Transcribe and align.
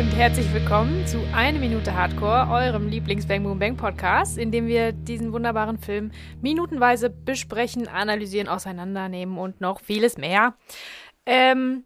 und 0.00 0.16
herzlich 0.16 0.50
willkommen 0.54 1.06
zu 1.06 1.18
Eine 1.34 1.58
Minute 1.58 1.94
Hardcore, 1.94 2.50
eurem 2.50 2.88
Lieblings-Bang 2.88 3.42
Boom 3.42 3.58
Bang 3.58 3.76
Podcast, 3.76 4.38
in 4.38 4.50
dem 4.50 4.66
wir 4.66 4.92
diesen 4.92 5.34
wunderbaren 5.34 5.76
Film 5.76 6.10
minutenweise 6.40 7.10
besprechen, 7.10 7.86
analysieren, 7.86 8.48
auseinandernehmen 8.48 9.36
und 9.36 9.60
noch 9.60 9.82
vieles 9.82 10.16
mehr. 10.16 10.54
Ähm, 11.26 11.84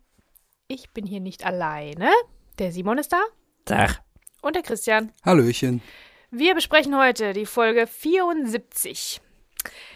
ich 0.69 0.91
bin 0.91 1.07
hier 1.07 1.19
nicht 1.19 1.45
alleine. 1.45 2.09
Der 2.61 2.71
Simon 2.71 2.99
ist 2.99 3.13
da. 3.13 3.21
Tag. 3.65 4.01
Und 4.43 4.55
der 4.55 4.63
Christian. 4.63 5.11
Hallöchen. 5.25 5.83
Wir 6.31 6.55
besprechen 6.55 6.97
heute 6.97 7.33
die 7.33 7.47
Folge 7.47 7.89
74. 7.89 9.21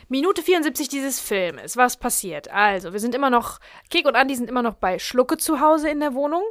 Minute 0.08 0.42
74 0.42 0.88
dieses 0.88 1.20
Filmes. 1.20 1.76
Was 1.76 1.98
passiert? 1.98 2.50
Also, 2.50 2.94
wir 2.94 3.00
sind 3.00 3.14
immer 3.14 3.28
noch, 3.28 3.58
Kek 3.90 4.06
und 4.06 4.16
Andi 4.16 4.34
sind 4.34 4.48
immer 4.48 4.62
noch 4.62 4.74
bei 4.74 4.98
Schlucke 4.98 5.36
zu 5.36 5.60
Hause 5.60 5.90
in 5.90 6.00
der 6.00 6.14
Wohnung. 6.14 6.42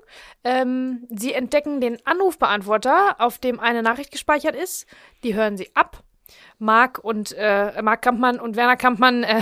Ähm, 0.44 1.08
sie 1.10 1.34
entdecken 1.34 1.82
den 1.82 2.06
Anrufbeantworter, 2.06 3.16
auf 3.20 3.40
dem 3.40 3.60
eine 3.60 3.82
Nachricht 3.82 4.12
gespeichert 4.12 4.56
ist. 4.56 4.86
Die 5.24 5.34
hören 5.34 5.58
sie 5.58 5.72
ab. 5.76 6.04
Marc 6.60 7.00
und 7.00 7.34
äh, 7.34 7.82
Marc 7.82 8.02
Kampmann 8.04 8.40
und 8.40 8.56
Werner 8.56 8.78
Kampmann 8.78 9.24
äh, 9.24 9.42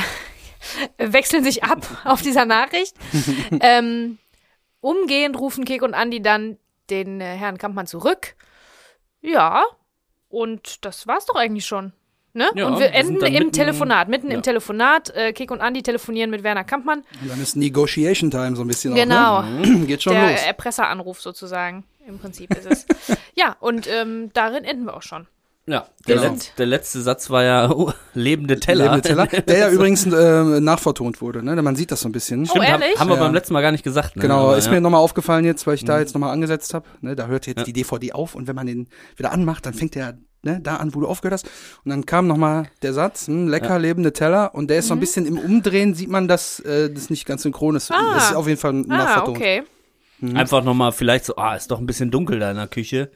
wechseln 0.98 1.44
sich 1.44 1.64
ab 1.64 1.86
auf 2.06 2.22
dieser 2.22 2.46
Nachricht. 2.46 2.96
ähm, 3.60 4.18
umgehend 4.80 5.38
rufen 5.38 5.66
Kek 5.66 5.82
und 5.82 5.94
Andi 5.94 6.22
dann 6.22 6.58
den 6.90 7.20
äh, 7.20 7.36
Herrn 7.36 7.58
Kampmann 7.58 7.88
zurück. 7.88 8.36
Ja, 9.22 9.66
und 10.30 10.86
das 10.86 11.08
war's 11.08 11.26
doch 11.26 11.36
eigentlich 11.36 11.66
schon. 11.66 11.92
Ne? 12.36 12.50
Ja, 12.54 12.68
und 12.68 12.80
wir 12.80 12.94
enden 12.94 13.16
im 13.16 13.34
mitten- 13.34 13.52
Telefonat, 13.54 14.10
mitten 14.10 14.30
ja. 14.30 14.36
im 14.36 14.44
Telefonat. 14.44 15.10
Äh, 15.16 15.32
Kek 15.32 15.52
und 15.52 15.62
Andi 15.62 15.82
telefonieren 15.84 16.30
mit 16.30 16.44
Werner 16.44 16.66
Kampmann. 16.66 17.00
Und 17.22 17.30
dann 17.32 17.42
ist 17.42 17.56
Negotiation 17.56 18.30
Time 18.30 18.56
so 18.58 18.62
ein 18.64 18.68
bisschen 18.68 18.94
Genau. 18.94 19.40
auch, 19.40 19.44
ne? 19.46 19.86
Geht 19.88 20.04
schon 20.04 20.14
der 20.14 20.32
los. 20.32 20.42
Erpresseranruf 20.46 21.22
sozusagen. 21.22 21.86
Im 22.08 22.20
Prinzip 22.20 22.54
ist 22.54 22.68
es. 22.70 22.86
ja, 23.36 23.56
und 23.62 23.88
ähm, 23.90 24.32
darin 24.34 24.66
enden 24.66 24.84
wir 24.86 24.96
auch 24.98 25.02
schon. 25.02 25.28
Ja, 25.68 25.88
der, 26.08 26.18
Genau. 26.18 26.28
Letz-, 26.34 26.54
der 26.58 26.66
letzte 26.68 27.02
Satz 27.02 27.30
war 27.32 27.44
ja 27.44 27.72
oh, 27.72 27.92
lebende 28.14 28.60
Teller. 28.60 28.84
Lebende 28.84 29.02
Teller, 29.02 29.26
der 29.48 29.58
ja 29.58 29.70
übrigens 29.72 30.06
äh, 30.06 30.60
nachvertont 30.60 31.22
wurde, 31.22 31.42
ne? 31.42 31.60
Man 31.62 31.76
sieht 31.76 31.90
das 31.90 32.02
so 32.02 32.10
ein 32.10 32.12
bisschen. 32.12 32.48
Oh, 32.52 32.56
haben, 32.56 32.82
ehrlich? 32.82 33.00
haben 33.00 33.08
wir 33.10 33.16
Ja. 33.16 33.24
beim 33.24 33.34
letzten 33.34 33.54
Mal 33.54 33.62
gar 33.62 33.72
nicht 33.72 33.84
gesagt. 33.84 34.16
Ne? 34.18 34.22
Genau, 34.22 34.48
Aber, 34.50 34.58
ist 34.58 34.66
ja. 34.66 34.72
Mhm. 34.72 34.76
mir 34.78 34.82
nochmal 34.82 35.02
aufgefallen 35.02 35.44
jetzt, 35.46 35.66
weil 35.66 35.74
ich 35.76 35.86
da 35.86 35.98
jetzt 36.00 36.14
nochmal 36.14 36.32
angesetzt 36.34 36.74
habe. 36.76 36.86
Ne, 37.02 37.16
da 37.16 37.26
hört 37.28 37.48
jetzt 37.48 37.66
die 37.66 37.74
DVD 37.74 38.12
auf 38.12 38.36
und 38.36 38.48
wenn 38.48 38.56
man 38.56 38.68
den 38.68 38.90
wieder 39.16 39.32
anmacht, 39.32 39.66
dann 39.66 39.74
fängt 39.74 39.96
der 39.96 40.18
ne, 40.46 40.60
da 40.64 40.78
an, 40.78 40.96
wo 40.96 41.02
du 41.02 41.08
aufgehört 41.08 41.34
hast. 41.34 41.46
Und 41.84 41.90
dann 41.90 42.06
kam 42.06 42.28
nochmal 42.28 42.68
der 42.82 42.94
Satz, 42.94 43.28
hm, 43.28 43.48
lecker 43.50 43.78
lebende 43.80 44.14
Teller 44.14 44.56
und 44.56 44.70
der 44.70 44.78
ist 44.80 44.88
so 44.88 44.94
Mhm. 44.94 44.98
ein 44.98 45.02
bisschen 45.02 45.26
im 45.26 45.38
Umdrehen, 45.38 45.94
sieht 45.94 46.10
man, 46.10 46.28
dass 46.30 46.60
äh, 46.62 46.90
das 46.90 47.10
nicht 47.10 47.26
ganz 47.26 47.42
synchron 47.44 47.76
ist. 47.76 47.92
Ah. 47.92 48.14
Das 48.14 48.30
ist 48.30 48.36
auf 48.36 48.48
jeden 48.48 48.60
Fall 48.60 48.72
Ah, 48.88 48.96
nachvertont. 48.98 49.38
okay. 49.38 49.64
Einfach 50.34 50.64
nochmal 50.64 50.94
vielleicht 50.94 51.26
so, 51.26 51.36
ah, 51.36 51.56
ist 51.56 51.70
doch 51.72 51.80
ein 51.80 51.86
bisschen 51.86 52.10
dunkel 52.10 52.40
da 52.40 52.50
in 52.50 52.56
der 52.58 52.68
Küche. 52.68 53.12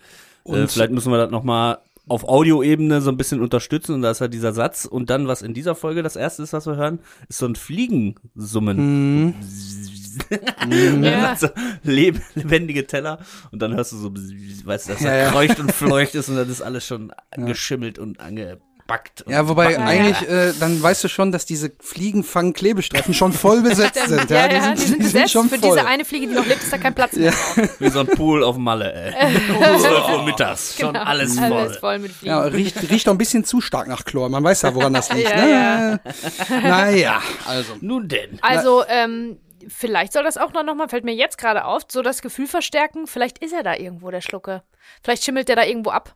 Äh, 0.45 0.49
Und- 0.49 0.71
vielleicht 0.71 0.91
müssen 0.91 1.11
wir 1.11 1.17
das 1.17 1.31
nochmal 1.31 1.77
auf 2.09 2.23
Audioebene 2.27 3.01
so 3.01 3.11
ein 3.11 3.17
bisschen 3.17 3.39
unterstützen 3.39 3.93
und 3.93 4.01
da 4.01 4.09
ist 4.11 4.19
halt 4.19 4.33
dieser 4.33 4.51
Satz 4.51 4.85
und 4.85 5.11
dann, 5.11 5.27
was 5.27 5.43
in 5.43 5.53
dieser 5.53 5.75
Folge 5.75 6.01
das 6.01 6.15
erste 6.15 6.41
ist, 6.41 6.53
was 6.53 6.65
wir 6.65 6.75
hören, 6.75 6.99
ist 7.29 7.37
so 7.37 7.45
ein 7.45 7.55
Fliegensummen. 7.55 9.25
Mhm. 9.27 9.33
Ja. 11.01 11.35
so 11.35 11.47
leb 11.83 12.19
lebendige 12.35 12.85
Teller 12.87 13.19
und 13.51 13.61
dann 13.61 13.75
hörst 13.75 13.91
du 13.91 13.97
so, 13.97 14.11
weißt 14.11 14.89
du, 14.89 14.93
dass 14.93 15.01
Ja, 15.01 15.09
er 15.11 15.23
ja. 15.25 15.31
kreucht 15.31 15.59
und 15.59 15.71
fleucht 15.73 16.15
ist 16.15 16.29
und 16.29 16.35
dann 16.37 16.49
ist 16.49 16.61
alles 16.61 16.85
schon 16.85 17.11
geschimmelt 17.35 17.99
und 17.99 18.19
angebackt. 18.19 19.21
Und 19.23 19.31
Ja, 19.31 19.47
wobei 19.47 19.73
backen. 19.75 19.83
eigentlich, 19.87 20.27
äh, 20.27 20.51
dann 20.59 20.81
weißt 20.81 21.03
du 21.03 21.07
schon, 21.09 21.31
dass 21.31 21.45
diese 21.45 21.71
Fliegenfang-Klebestreifen 21.79 23.13
schon 23.13 23.33
voll 23.33 23.61
besetzt 23.61 24.07
sind. 24.07 24.29
Ja, 24.31 24.47
Ja, 24.47 24.51
ja, 24.53 24.71
die 24.73 24.81
sind 24.81 24.99
besetzt. 24.99 25.31
schon 25.31 25.47
Für 25.49 25.59
voll. 25.59 25.75
diese 25.75 25.85
eine 25.87 26.05
Fliege, 26.05 26.27
die 26.27 26.33
noch 26.33 26.45
lebt, 26.45 26.63
ist 26.63 26.73
da 26.73 26.77
kein 26.79 26.95
Platz 26.95 27.13
mehr. 27.13 27.31
drauf. 27.31 27.69
Wie 27.79 27.89
so 27.89 27.99
ein 27.99 28.07
Pool 28.07 28.43
auf 28.43 28.57
Malle, 28.57 28.91
ey. 28.93 29.13
Um 29.51 29.79
12 29.79 30.09
Uhr 30.09 30.23
mittags. 30.23 30.75
Schon 30.79 30.93
Genau. 30.93 31.05
alles 31.05 31.37
voll. 31.37 31.53
Alles 31.53 31.77
voll 31.77 31.99
mit 31.99 32.11
Fliegen. 32.11 32.31
Ja, 32.35 32.41
riecht, 32.41 32.89
riecht 32.89 33.05
doch 33.07 33.11
ein 33.11 33.17
bisschen 33.19 33.43
zu 33.43 33.61
stark 33.61 33.87
nach 33.87 34.05
Chlor. 34.05 34.27
Man 34.29 34.43
weiß 34.43 34.63
ja, 34.63 34.73
woran 34.73 34.93
das 34.93 35.11
liegt. 35.13 35.29
Ja, 35.29 35.35
ne? 35.45 35.99
Naja, 36.63 37.21
also. 37.47 37.73
Nun 37.81 38.07
denn. 38.07 38.39
Also, 38.41 38.83
ähm, 38.87 39.37
vielleicht 39.67 40.13
soll 40.13 40.23
das 40.23 40.37
auch 40.37 40.53
noch, 40.53 40.63
mal, 40.75 40.89
fällt 40.89 41.05
mir 41.05 41.13
jetzt 41.13 41.37
gerade 41.37 41.65
auf, 41.65 41.83
so 41.87 42.01
das 42.01 42.21
Gefühl 42.21 42.47
verstärken, 42.47 43.07
vielleicht 43.07 43.39
ist 43.39 43.53
er 43.53 43.63
da 43.63 43.75
irgendwo, 43.75 44.11
der 44.11 44.21
Schlucke. 44.21 44.63
Vielleicht 45.03 45.23
schimmelt 45.23 45.49
der 45.49 45.55
da 45.55 45.65
irgendwo 45.65 45.89
ab. 45.91 46.15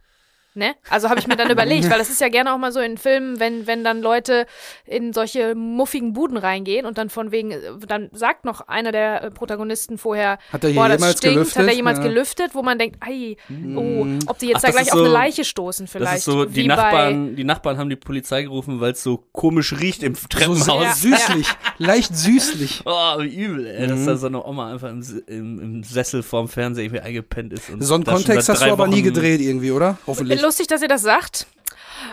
Ne? 0.55 0.75
Also 0.89 1.09
habe 1.09 1.19
ich 1.19 1.25
mir 1.27 1.35
dann 1.35 1.49
überlegt, 1.51 1.89
weil 1.89 1.97
das 1.97 2.09
ist 2.11 2.21
ja 2.21 2.29
gerne 2.29 2.53
auch 2.53 2.59
mal 2.59 2.71
so 2.71 2.79
in 2.79 2.97
Filmen, 2.99 3.39
wenn, 3.39 3.65
wenn 3.65 3.83
dann 3.83 4.01
Leute 4.01 4.45
in 4.85 5.11
solche 5.11 5.55
muffigen 5.55 6.13
Buden 6.13 6.37
reingehen 6.37 6.85
und 6.85 6.99
dann 6.99 7.09
von 7.09 7.31
wegen, 7.31 7.49
äh, 7.51 7.59
dann 7.87 8.09
sagt 8.13 8.45
noch 8.45 8.67
einer 8.67 8.91
der 8.91 9.23
äh, 9.23 9.31
Protagonisten 9.31 9.97
vorher, 9.97 10.37
Hat 10.51 10.63
er 10.63 10.73
boah, 10.73 10.87
das 10.89 10.99
jemals 10.99 11.17
stinkt, 11.17 11.33
gelüftet? 11.35 11.57
hat 11.63 11.67
er 11.67 11.73
jemals 11.73 11.97
Ja. 11.97 12.03
gelüftet, 12.03 12.53
wo 12.53 12.61
man 12.61 12.77
denkt, 12.77 12.97
ei, 12.99 13.35
oh, 13.75 14.05
ob 14.27 14.37
die 14.37 14.45
jetzt 14.47 14.57
Ach, 14.57 14.61
da 14.61 14.69
gleich 14.71 14.91
auf 14.91 14.99
so- 14.99 15.03
eine 15.05 15.13
Leiche 15.13 15.43
stoßen 15.43 15.87
vielleicht. 15.87 16.11
Das 16.13 16.19
ist 16.19 16.25
so, 16.25 16.45
die 16.45 16.67
Nachbarn, 16.67 17.35
die 17.35 17.43
Nachbarn 17.43 17.77
haben 17.79 17.89
die 17.89 17.95
Polizei 17.95 18.43
gerufen, 18.43 18.79
weil 18.79 18.91
es 18.91 19.01
so 19.01 19.17
komisch 19.31 19.73
riecht 19.79 20.03
im 20.03 20.13
So 20.13 20.27
Treppenhaus. 20.29 20.67
Ja. 20.83 20.93
süßlich, 20.93 21.47
leicht 21.79 22.15
süßlich. 22.15 22.83
Oh, 22.85 23.19
wie 23.21 23.35
übel, 23.43 23.65
ey, 23.65 23.87
Mhm. 23.87 23.89
dass 23.89 24.05
da 24.05 24.15
so 24.17 24.27
eine 24.27 24.45
Oma 24.45 24.71
einfach 24.71 24.89
im, 24.89 25.01
im, 25.27 25.59
im 25.59 25.83
Sessel 25.83 26.21
vorm 26.21 26.47
Fernseher 26.47 26.85
irgendwie 26.85 27.01
eingepennt 27.01 27.53
ist. 27.53 27.69
Und 27.71 27.81
So 27.81 27.95
einen 27.95 28.03
Kontext 28.03 28.49
hast 28.49 28.61
du 28.61 28.71
aber 28.71 28.87
nie 28.87 28.97
Wochen- 28.97 29.03
gedreht 29.05 29.41
irgendwie, 29.41 29.71
oder? 29.71 29.97
Hoffentlich. 30.05 30.42
Lustig, 30.43 30.67
dass 30.67 30.81
ihr 30.81 30.87
das 30.87 31.01
sagt. 31.01 31.47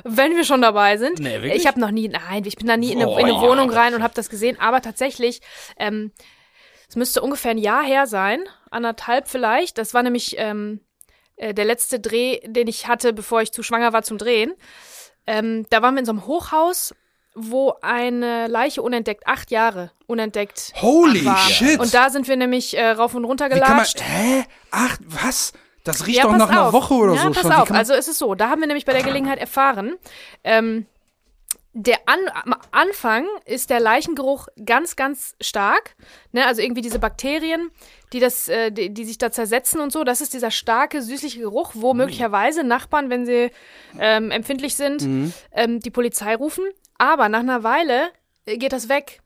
Wenn 0.04 0.36
wir 0.36 0.44
schon 0.44 0.62
dabei 0.62 0.96
sind. 0.96 1.18
Nee, 1.18 1.42
wirklich? 1.42 1.54
ich 1.56 1.66
habe 1.66 1.80
noch 1.80 1.90
nie, 1.90 2.08
nein, 2.08 2.44
ich 2.44 2.56
bin 2.56 2.66
da 2.68 2.76
nie 2.76 2.92
in 2.92 2.98
eine, 3.02 3.08
Oh, 3.08 3.18
in 3.18 3.24
eine 3.24 3.34
ja. 3.34 3.40
Wohnung 3.40 3.70
rein 3.70 3.94
und 3.94 4.02
habe 4.02 4.14
das 4.14 4.30
gesehen. 4.30 4.58
Aber 4.60 4.80
tatsächlich, 4.80 5.40
ähm, 5.78 6.12
es 6.88 6.96
müsste 6.96 7.22
ungefähr 7.22 7.50
ein 7.50 7.58
Jahr 7.58 7.82
her 7.84 8.06
sein, 8.06 8.40
anderthalb 8.70 9.28
vielleicht. 9.28 9.78
Das 9.78 9.92
war 9.94 10.02
nämlich 10.02 10.36
ähm, 10.38 10.80
äh, 11.36 11.52
der 11.54 11.64
letzte 11.64 11.98
Dreh, 11.98 12.40
den 12.46 12.68
ich 12.68 12.86
hatte, 12.86 13.12
bevor 13.12 13.42
ich 13.42 13.52
zu 13.52 13.62
schwanger 13.62 13.92
war 13.92 14.02
zum 14.02 14.16
Drehen. 14.16 14.54
Ähm, 15.26 15.66
da 15.70 15.82
waren 15.82 15.94
wir 15.94 16.00
in 16.00 16.06
so 16.06 16.12
einem 16.12 16.26
Hochhaus, 16.26 16.94
wo 17.34 17.74
eine 17.82 18.46
Leiche 18.48 18.82
unentdeckt, 18.82 19.26
acht 19.26 19.50
Jahre 19.50 19.92
unentdeckt 20.06 20.72
Holy 20.80 21.24
war. 21.24 21.38
shit. 21.38 21.78
Und 21.80 21.92
da 21.94 22.10
sind 22.10 22.28
wir 22.28 22.36
nämlich 22.36 22.76
äh, 22.76 22.90
rauf 22.90 23.14
und 23.14 23.24
runter 23.24 23.46
Wie 23.46 23.50
kann 23.50 23.60
man, 23.60 23.68
gelatscht. 23.70 24.00
hä? 24.02 24.44
Ach, 24.70 24.98
was? 25.00 25.52
Das 25.84 26.06
riecht 26.06 26.18
Ja, 26.18 26.24
doch 26.24 26.36
nach 26.36 26.50
einer 26.50 26.66
auf. 26.68 26.72
Woche 26.72 26.94
oder 26.94 27.14
ja, 27.14 27.22
so 27.22 27.30
pass 27.30 27.42
schon. 27.42 27.52
Auf. 27.52 27.70
Also 27.70 27.94
es 27.94 28.08
ist 28.08 28.18
so, 28.18 28.34
da 28.34 28.50
haben 28.50 28.60
wir 28.60 28.66
nämlich 28.66 28.84
bei 28.84 28.92
der 28.92 29.02
Gelegenheit 29.02 29.38
erfahren, 29.38 29.96
ähm, 30.44 30.86
der 31.72 31.98
An 32.06 32.18
am 32.34 32.56
Anfang 32.72 33.26
ist 33.44 33.70
der 33.70 33.78
Leichengeruch 33.78 34.48
ganz, 34.66 34.96
ganz 34.96 35.36
stark. 35.40 35.94
Ne? 36.32 36.44
Also 36.44 36.62
irgendwie 36.62 36.80
diese 36.80 36.98
Bakterien, 36.98 37.70
die, 38.12 38.18
das, 38.18 38.48
äh, 38.48 38.72
die, 38.72 38.92
die 38.92 39.04
sich 39.04 39.18
da 39.18 39.30
zersetzen 39.30 39.80
und 39.80 39.92
so. 39.92 40.02
Das 40.02 40.20
ist 40.20 40.34
dieser 40.34 40.50
starke, 40.50 41.00
süßliche 41.00 41.38
Geruch, 41.38 41.70
wo 41.74 41.94
möglicherweise 41.94 42.64
Nachbarn, 42.64 43.08
wenn 43.08 43.24
sie 43.24 43.52
ähm, 44.00 44.32
empfindlich 44.32 44.74
sind, 44.74 45.02
Mhm. 45.02 45.32
ähm, 45.52 45.78
die 45.80 45.90
Polizei 45.90 46.34
rufen. 46.34 46.64
Aber 46.98 47.28
nach 47.28 47.38
einer 47.40 47.62
Weile 47.62 48.10
äh, 48.46 48.56
geht 48.58 48.72
das 48.72 48.88
weg. 48.88 49.20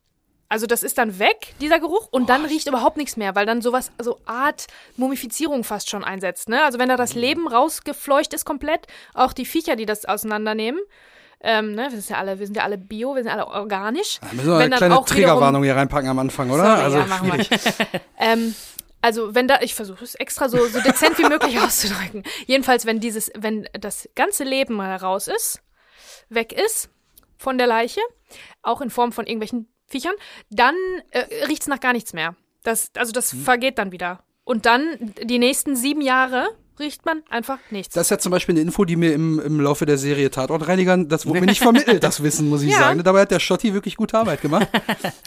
Also 0.55 0.69
das 0.69 0.85
ist 0.85 0.99
dann 0.99 1.19
weg, 1.19 1.53
dieser 1.61 1.81
Geruch, 1.81 2.07
und 2.13 2.29
dann 2.29 2.45
riecht 2.45 2.69
überhaupt 2.69 2.97
nichts 2.97 3.17
mehr, 3.17 3.35
weil 3.35 3.45
dann 3.45 3.61
sowas, 3.61 3.91
so 3.99 4.21
Art 4.25 4.69
Mumifizierung 4.97 5.65
fast 5.65 5.91
schon 5.91 6.05
einsetzt. 6.05 6.49
Ne? 6.49 6.63
Also 6.63 6.79
wenn 6.79 6.89
da 6.89 6.97
das 6.97 7.15
Leben 7.15 7.49
rausgefleucht 7.49 8.33
ist 8.33 8.45
komplett, 8.45 8.87
auch 9.15 9.33
die 9.33 9.47
Viecher, 9.47 9.75
die 9.75 9.85
das 9.85 10.05
auseinandernehmen, 10.05 10.81
ähm, 11.41 11.73
ne, 11.73 11.89
wir, 11.91 12.01
sind 12.01 12.09
ja 12.09 12.19
alle, 12.19 12.39
wir 12.39 12.47
sind 12.47 12.57
ja 12.57 12.63
alle 12.63 12.79
bio, 12.79 13.17
wir 13.17 13.25
sind 13.25 13.33
alle 13.33 13.49
organisch. 13.49 14.21
Da 14.21 14.29
müssen 14.33 14.47
wir 14.47 14.59
eine 14.59 14.77
kleine 14.77 15.05
Triggerwarnung 15.05 15.65
hier 15.65 15.75
reinpacken 15.75 16.09
am 16.09 16.21
Anfang, 16.21 16.49
oder? 16.53 16.63
Sorry, 16.63 16.83
also 16.83 16.99
ja, 16.99 17.37
wir. 17.37 17.47
ähm, 18.21 18.55
also 19.03 19.35
wenn 19.35 19.49
da, 19.49 19.59
ich 19.61 19.75
versuche 19.75 20.05
es 20.05 20.15
extra 20.15 20.49
so, 20.49 20.65
so 20.69 20.81
dezent 20.81 21.19
wie 21.19 21.29
möglich 21.29 21.59
auszudrücken. 21.65 22.23
Jedenfalls, 22.47 22.87
wenn 22.87 23.01
dieses, 23.01 23.33
wenn 23.37 23.69
das 23.73 24.09
ganze 24.15 24.45
Leben 24.45 24.75
mal 24.75 24.95
raus 24.95 25.27
ist, 25.27 25.63
weg 26.29 26.53
ist 26.53 26.91
von 27.39 27.59
der 27.59 27.67
Leiche, 27.67 28.03
auch 28.63 28.81
in 28.81 28.91
Form 28.91 29.11
von 29.11 29.27
irgendwelchen 29.27 29.69
Viechern, 29.87 30.15
dann 30.51 30.75
äh, 31.11 31.45
riecht's 31.47 31.67
nach 31.67 31.81
gar 31.81 31.93
nichts 31.93 32.13
mehr. 32.13 32.35
Das, 32.63 32.91
also 32.97 33.13
das 33.13 33.33
Hm. 33.33 33.41
vergeht 33.41 33.79
dann 33.79 33.93
wieder. 33.93 34.25
Und 34.45 34.67
dann 34.67 35.15
die 35.23 35.39
nächsten 35.39 35.77
sieben 35.77 36.01
Jahre 36.01 36.49
riecht 36.79 37.05
man 37.07 37.23
einfach 37.31 37.59
nichts. 37.71 37.95
Das 37.95 38.07
ist 38.07 38.11
ja 38.11 38.19
zum 38.19 38.33
Beispiel 38.33 38.55
eine 38.55 38.63
Info, 38.63 38.85
die 38.85 38.97
mir 38.97 39.13
im, 39.13 39.39
im 39.41 39.61
Laufe 39.61 39.87
der 39.87 39.99
Serie 39.99 40.31
Tatortreinigern, 40.31 41.09
das 41.09 41.27
wurde 41.27 41.41
mir 41.41 41.47
nicht 41.47 41.61
vermittelt, 41.63 42.03
das 42.03 42.23
Wissen, 42.23 42.49
muss 42.49 42.63
ich 42.63 42.71
Ja. 42.75 42.79
sagen. 42.79 43.03
Dabei 43.05 43.23
hat 43.23 43.31
der 43.31 43.41
Schotti 43.41 43.73
wirklich 43.75 43.97
gute 43.97 44.19
Arbeit 44.19 44.41
gemacht. 44.43 44.69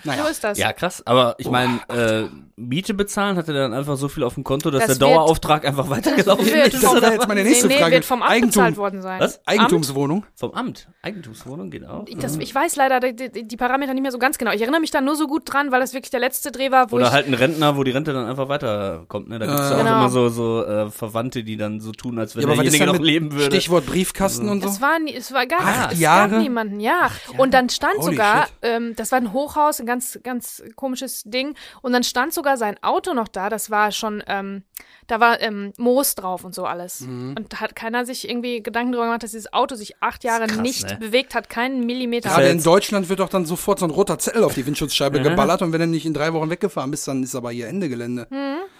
Naja. 0.04 0.24
so 0.24 0.30
ist 0.30 0.44
das. 0.44 0.58
Ja, 0.58 0.72
krass. 0.74 1.04
Aber 1.06 1.36
ich 1.38 1.50
meine, 1.50 1.80
äh, 1.90 2.26
Miete 2.56 2.94
bezahlen 2.94 3.36
hatte 3.36 3.52
dann 3.54 3.74
einfach 3.74 3.98
so 3.98 4.08
viel 4.08 4.24
auf 4.24 4.36
dem 4.36 4.44
Konto, 4.44 4.72
dass 4.72 4.86
Das 4.86 4.98
der 4.98 5.08
wird- 5.08 5.18
Dauerauftrag 5.18 5.66
einfach 5.66 5.90
weitergelaufen 5.90 6.46
Wird 6.46 6.74
ist. 6.74 6.82
Das 6.84 6.94
wäre 7.02 7.14
jetzt 7.14 7.28
meine 7.28 7.44
nächste 7.44 7.68
nee, 7.68 7.74
nee, 7.76 7.80
Frage. 7.82 7.96
wird 7.96 8.06
vom 8.06 8.22
Amt 8.22 8.32
Eigentum. 8.32 8.50
bezahlt 8.50 8.78
worden 8.78 9.02
sein. 9.02 9.20
Was? 9.20 9.36
Amt? 9.40 9.48
Eigentumswohnung. 9.48 10.26
Vom 10.36 10.54
Amt. 10.54 10.88
Eigentumswohnung 11.02 11.70
geht 11.70 11.86
auch. 11.86 12.06
Das, 12.20 12.38
ich 12.38 12.54
weiß 12.56 12.76
leider 12.78 13.00
die, 13.00 13.46
die, 13.46 13.58
Parameter 13.58 13.94
nicht 13.94 14.04
mehr 14.04 14.12
so 14.12 14.20
ganz 14.20 14.38
genau. 14.38 14.52
Ich 14.52 14.62
erinnere 14.62 14.80
mich 14.82 14.92
da 14.92 15.02
nur 15.02 15.16
so 15.16 15.28
gut 15.28 15.44
dran, 15.46 15.72
weil 15.72 15.80
das 15.82 15.94
wirklich 15.94 16.12
der 16.12 16.20
letzte 16.22 16.52
Dreh 16.52 16.72
war, 16.72 16.92
wo 16.92 16.96
Oder 16.98 17.08
ich 17.08 17.12
halt 17.12 17.28
ein 17.28 17.34
Rentner, 17.34 17.76
wo 17.76 17.84
die 17.84 17.92
Rente 17.92 18.14
dann 18.14 18.26
einfach 18.28 18.48
weiterkommt. 18.50 19.28
Ne? 19.30 19.40
Da 19.40 19.46
gibt's 19.46 19.62
ja 19.70 19.76
auch 19.76 19.80
Genau. 19.80 20.00
immer 20.00 20.10
so, 20.10 20.30
so 20.30 20.64
äh, 20.66 20.90
Verwandte, 20.90 21.37
Leute, 21.38 21.44
die 21.44 21.57
dann 21.57 21.80
so 21.80 21.92
tun, 21.92 22.18
als 22.19 22.36
wenn 22.36 22.48
Ja, 22.48 22.56
derjenige 22.56 22.86
noch 22.86 23.00
leben 23.00 23.31
würde. 23.31 23.56
Stichwort 23.56 23.86
Briefkasten 23.86 24.50
und 24.50 24.62
so. 24.62 24.69
Es 24.69 24.81
war, 24.81 25.00
nie, 25.00 25.13
es 25.13 25.31
war 25.31 25.45
gar 25.45 25.62
Acht 25.62 25.94
es 25.94 26.00
Jahre? 26.00 26.31
gab 26.31 26.42
niemanden, 26.42 26.80
ja. 26.80 27.12
Und 27.38 27.54
dann 27.54 27.69
stand 27.69 27.98
Holy 27.98 28.16
sogar, 28.16 28.48
ähm, 28.62 28.95
das 28.95 29.12
war 29.12 29.19
ein 29.19 29.34
Hochhaus, 29.34 29.80
ein 29.80 29.86
ganz, 29.86 30.19
ganz 30.24 30.63
komisches 30.75 31.24
Ding. 31.25 31.56
Und 31.81 31.94
dann 31.94 32.04
stand 32.04 32.34
sogar 32.34 32.57
sein 32.57 32.81
Auto 32.81 33.13
noch 33.13 33.28
da. 33.28 33.50
Das 33.50 33.69
war 33.69 33.92
schon, 33.92 34.24
ähm, 34.28 34.63
da 35.07 35.19
war 35.19 35.42
ähm, 35.42 35.74
Moos 35.77 36.15
drauf 36.15 36.44
und 36.44 36.54
so 36.54 36.65
alles. 36.65 37.01
Mhm. 37.01 37.36
Und 37.38 37.54
da 37.54 37.62
hat 37.62 37.75
keiner 37.75 38.06
sich 38.06 38.30
irgendwie 38.30 38.62
Gedanken 38.62 38.92
darüber 38.92 39.07
gemacht, 39.07 39.24
dass 39.24 39.31
dieses 39.31 39.51
Auto 39.54 39.75
sich 39.75 39.95
acht 40.01 40.24
Jahre 40.24 40.48
krass, 40.48 40.59
nicht 40.59 40.89
ne? 40.89 40.98
bewegt 41.00 41.33
hat, 41.33 41.50
keinen 41.50 41.86
Millimeter. 41.86 42.30
Gerade 42.30 42.45
ja 42.45 42.51
in 42.51 42.62
Deutschland 42.62 43.09
wird 43.09 43.19
doch 43.19 43.30
dann 43.30 43.45
sofort 43.45 43.80
so 43.80 43.86
ein 43.86 43.92
roter 43.92 44.19
Zettel 44.19 44.44
auf 44.44 44.54
die 44.54 44.65
Windschutzscheibe 44.65 45.21
geballert 45.21 45.62
und 45.62 45.71
wenn 45.71 45.81
du 45.81 45.88
nicht 45.88 46.06
in 46.06 46.13
drei 46.13 46.33
Wochen 46.33 46.50
weggefahren 46.50 46.92
bist, 46.92 47.07
dann 47.07 47.24
ist 47.24 47.36
aber 47.36 47.51
hier 47.51 47.68
Ende 47.68 47.89
Gelände. 47.89 48.27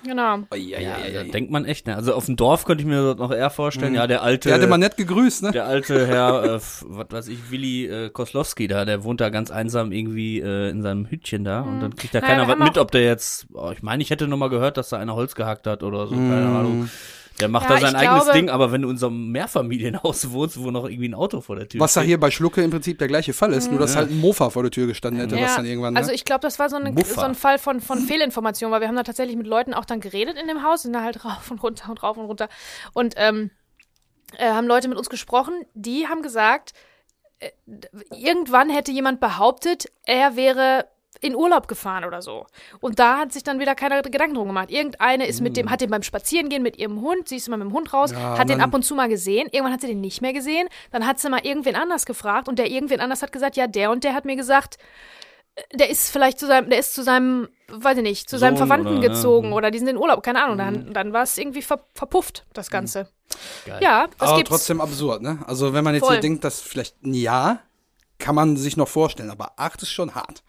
Genau. 0.04 0.40
ja, 0.56 0.96
da 1.14 1.24
denkt 1.24 1.52
man 1.52 1.66
echt, 1.66 1.88
ne? 1.88 1.96
Also 1.96 2.14
auf 2.14 2.26
dem 2.26 2.36
Dorf 2.36 2.66
könnte 2.66 2.84
ich 2.84 2.88
mir 2.88 3.02
das 3.02 3.18
noch 3.18 3.32
eher 3.32 3.50
vorstellen. 3.50 3.96
Ja, 3.96 4.08
der 4.08 4.22
alte, 4.22 4.50
Der 4.50 4.58
hatte 4.58 4.68
mal 4.68 4.78
nett 4.78 4.98
gegrüßt, 4.98 5.44
ne? 5.44 5.52
der 5.52 5.66
alte 5.66 6.08
Herr, 6.08 6.44
äh, 6.44 6.60
was 6.60 7.08
weiß 7.10 7.28
ich, 7.30 7.52
Willi 7.52 7.86
äh, 7.86 8.10
Koslowski 8.10 8.68
da, 8.68 8.86
der 8.86 9.04
wohnt 9.04 9.22
da 9.22 9.30
ganz 9.30 9.52
einsam 9.52 9.92
irgendwie 9.92 10.40
äh, 10.40 10.70
in 10.70 10.82
seinem 10.82 11.06
Hütchen 11.06 11.44
da 11.44 11.62
und 11.62 11.80
dann 11.80 11.96
kriegt 11.96 12.14
da 12.14 12.20
Naja, 12.20 12.36
keiner 12.36 12.48
was 12.48 12.58
mit, 12.58 12.78
ob 12.78 12.92
der 12.92 13.04
jetzt, 13.04 13.48
oh, 13.54 13.72
ich 13.72 13.82
meine, 13.82 14.04
ich 14.04 14.10
hätte 14.10 14.28
noch 14.28 14.38
mal 14.38 14.50
gehört, 14.50 14.78
dass 14.78 14.90
da 14.90 14.98
einer 14.98 15.16
Holz 15.16 15.36
gehackt 15.36 15.68
hat 15.68 15.84
oder 15.84 16.08
so, 16.08 16.16
keine 16.18 16.48
Ahnung. 16.48 16.90
Der 17.40 17.50
macht 17.50 17.70
Ja, 17.70 17.76
da 17.76 17.82
sein 17.82 17.96
eigenes 17.96 18.24
glaube- 18.24 18.38
Ding, 18.40 18.50
aber 18.50 18.72
wenn 18.72 18.82
du 18.82 18.90
in 18.90 18.98
so 18.98 19.08
einem 19.08 19.32
Mehrfamilienhaus 19.32 20.32
wohnst, 20.32 20.60
wo 20.60 20.72
noch 20.72 20.86
irgendwie 20.86 21.10
ein 21.10 21.14
Auto 21.14 21.42
vor 21.42 21.56
der 21.56 21.70
Tür 21.70 21.80
Was 21.82 21.94
da 21.94 22.02
hier 22.02 22.20
bei 22.20 22.32
Schlucke 22.32 22.64
im 22.64 22.72
Prinzip 22.72 22.98
der 22.98 23.08
gleiche 23.08 23.34
Fall 23.34 23.54
ist, 23.54 23.70
nur 23.70 23.80
dass 23.80 23.96
halt 23.96 24.10
ein 24.10 24.20
Mofa 24.20 24.50
vor 24.50 24.64
der 24.64 24.72
Tür 24.72 24.88
gestanden 24.88 25.22
hätte, 25.22 25.40
was 25.40 25.56
dann 25.56 25.66
irgendwann. 25.66 25.94
Ne? 25.94 26.00
also 26.00 26.12
ich 26.12 26.26
glaube, 26.26 26.42
das 26.42 26.58
war 26.58 26.70
so, 26.70 26.78
eine, 26.78 26.94
so 27.04 27.22
ein 27.22 27.36
Fall 27.36 27.60
von, 27.60 27.80
von 27.80 28.00
Fehlinformation, 28.00 28.72
weil 28.72 28.82
wir 28.82 28.88
haben 28.88 28.96
da 28.96 29.04
tatsächlich 29.04 29.38
mit 29.38 29.46
Leuten 29.46 29.76
auch 29.76 29.86
dann 29.86 30.00
geredet 30.00 30.36
in 30.42 30.48
dem 30.48 30.64
Haus, 30.64 30.82
sind 30.82 30.94
da 30.94 31.04
halt 31.04 31.24
rauf 31.26 31.52
und 31.52 31.62
runter 31.62 31.92
und 31.92 32.02
rauf 32.02 32.18
und 32.18 32.26
runter. 32.26 32.50
Und 32.94 33.14
ähm, 33.18 33.52
äh, 34.38 34.50
haben 34.50 34.66
Leute 34.68 34.88
mit 34.88 34.98
uns 34.98 35.10
gesprochen, 35.10 35.54
die 35.76 36.08
haben 36.08 36.24
gesagt, 36.24 36.74
äh, 37.40 37.52
irgendwann 38.20 38.72
hätte 38.72 38.92
jemand 38.92 39.20
behauptet, 39.20 39.92
er 40.06 40.36
wäre 40.36 40.86
in 41.22 41.36
Urlaub 41.36 41.68
gefahren 41.68 42.06
oder 42.06 42.22
so. 42.22 42.46
Und 42.80 43.00
da 43.00 43.18
hat 43.18 43.34
sich 43.34 43.44
dann 43.44 43.60
wieder 43.60 43.76
keiner 43.76 44.02
Gedanken 44.02 44.36
drum 44.36 44.48
gemacht. 44.48 44.72
Irgendeine 44.72 45.28
ist 45.28 45.42
mit 45.42 45.58
dem, 45.58 45.70
hat 45.70 45.82
den 45.82 45.90
beim 45.90 46.04
Spazierengehen 46.04 46.64
mit 46.64 46.78
ihrem 46.78 47.02
Hund, 47.02 47.30
sie 47.30 47.38
ist 47.38 47.48
immer 47.48 47.58
mit 47.58 47.68
dem 47.68 47.74
Hund 47.74 47.94
raus, 47.94 48.12
Ja, 48.12 48.38
hat 48.38 48.50
den 48.50 48.62
ab 48.62 48.74
und 48.74 48.84
zu 48.84 48.96
mal 48.96 49.10
gesehen. 49.10 49.48
Irgendwann 49.52 49.74
hat 49.74 49.82
sie 49.82 49.88
den 49.88 50.02
nicht 50.02 50.22
mehr 50.22 50.34
gesehen. 50.34 50.68
Dann 50.92 51.06
hat 51.06 51.20
sie 51.20 51.30
mal 51.30 51.46
irgendwen 51.46 51.76
anders 51.76 52.06
gefragt 52.06 52.48
und 52.48 52.60
der 52.60 52.70
irgendwen 52.70 53.00
anders 53.00 53.22
hat 53.22 53.32
gesagt, 53.32 53.56
ja, 53.58 53.68
der 53.68 53.92
und 53.92 54.04
der 54.04 54.14
hat 54.14 54.26
mir 54.26 54.36
gesagt, 54.36 54.78
äh, 55.56 55.78
der 55.78 55.90
ist 55.90 56.12
vielleicht 56.12 56.40
zu 56.40 56.48
seinem, 56.48 56.70
der 56.70 56.80
ist 56.80 56.94
zu 56.94 57.04
seinem, 57.04 57.50
weiß 57.70 57.98
ich 57.98 58.04
nicht, 58.04 58.30
zu 58.30 58.38
seinem 58.38 58.58
Sohn 58.58 58.68
Verwandten 58.68 58.98
oder, 58.98 59.10
gezogen 59.10 59.50
ja. 59.50 59.56
oder 59.56 59.72
die 59.72 59.80
sind 59.80 59.88
in 59.88 59.98
Urlaub, 59.98 60.24
keine 60.24 60.44
Ahnung. 60.44 60.56
Mhm. 60.56 60.86
Dann, 60.86 60.94
dann 60.94 61.14
war 61.14 61.24
es 61.24 61.38
irgendwie 61.38 61.62
ver, 61.62 61.80
verpufft, 61.94 62.46
das 62.54 62.70
Ganze. 62.70 63.10
Geil. 63.66 63.80
Ja, 63.82 64.08
das 64.18 64.30
aber 64.30 64.38
gibt's. 64.38 64.50
trotzdem 64.50 64.82
absurd, 64.82 65.22
ne? 65.22 65.40
Also 65.46 65.74
wenn 65.74 65.84
man 65.84 65.94
jetzt 65.94 66.06
Voll. 66.06 66.16
hier 66.16 66.22
denkt, 66.22 66.44
dass 66.44 66.62
vielleicht 66.62 67.04
ein 67.04 67.14
Jahr 67.14 67.60
kann 68.20 68.34
man 68.34 68.58
sich 68.58 68.78
noch 68.78 68.88
vorstellen, 68.88 69.30
aber 69.30 69.52
acht 69.58 69.82
ist 69.84 69.92
schon 69.92 70.16
hart. 70.16 70.42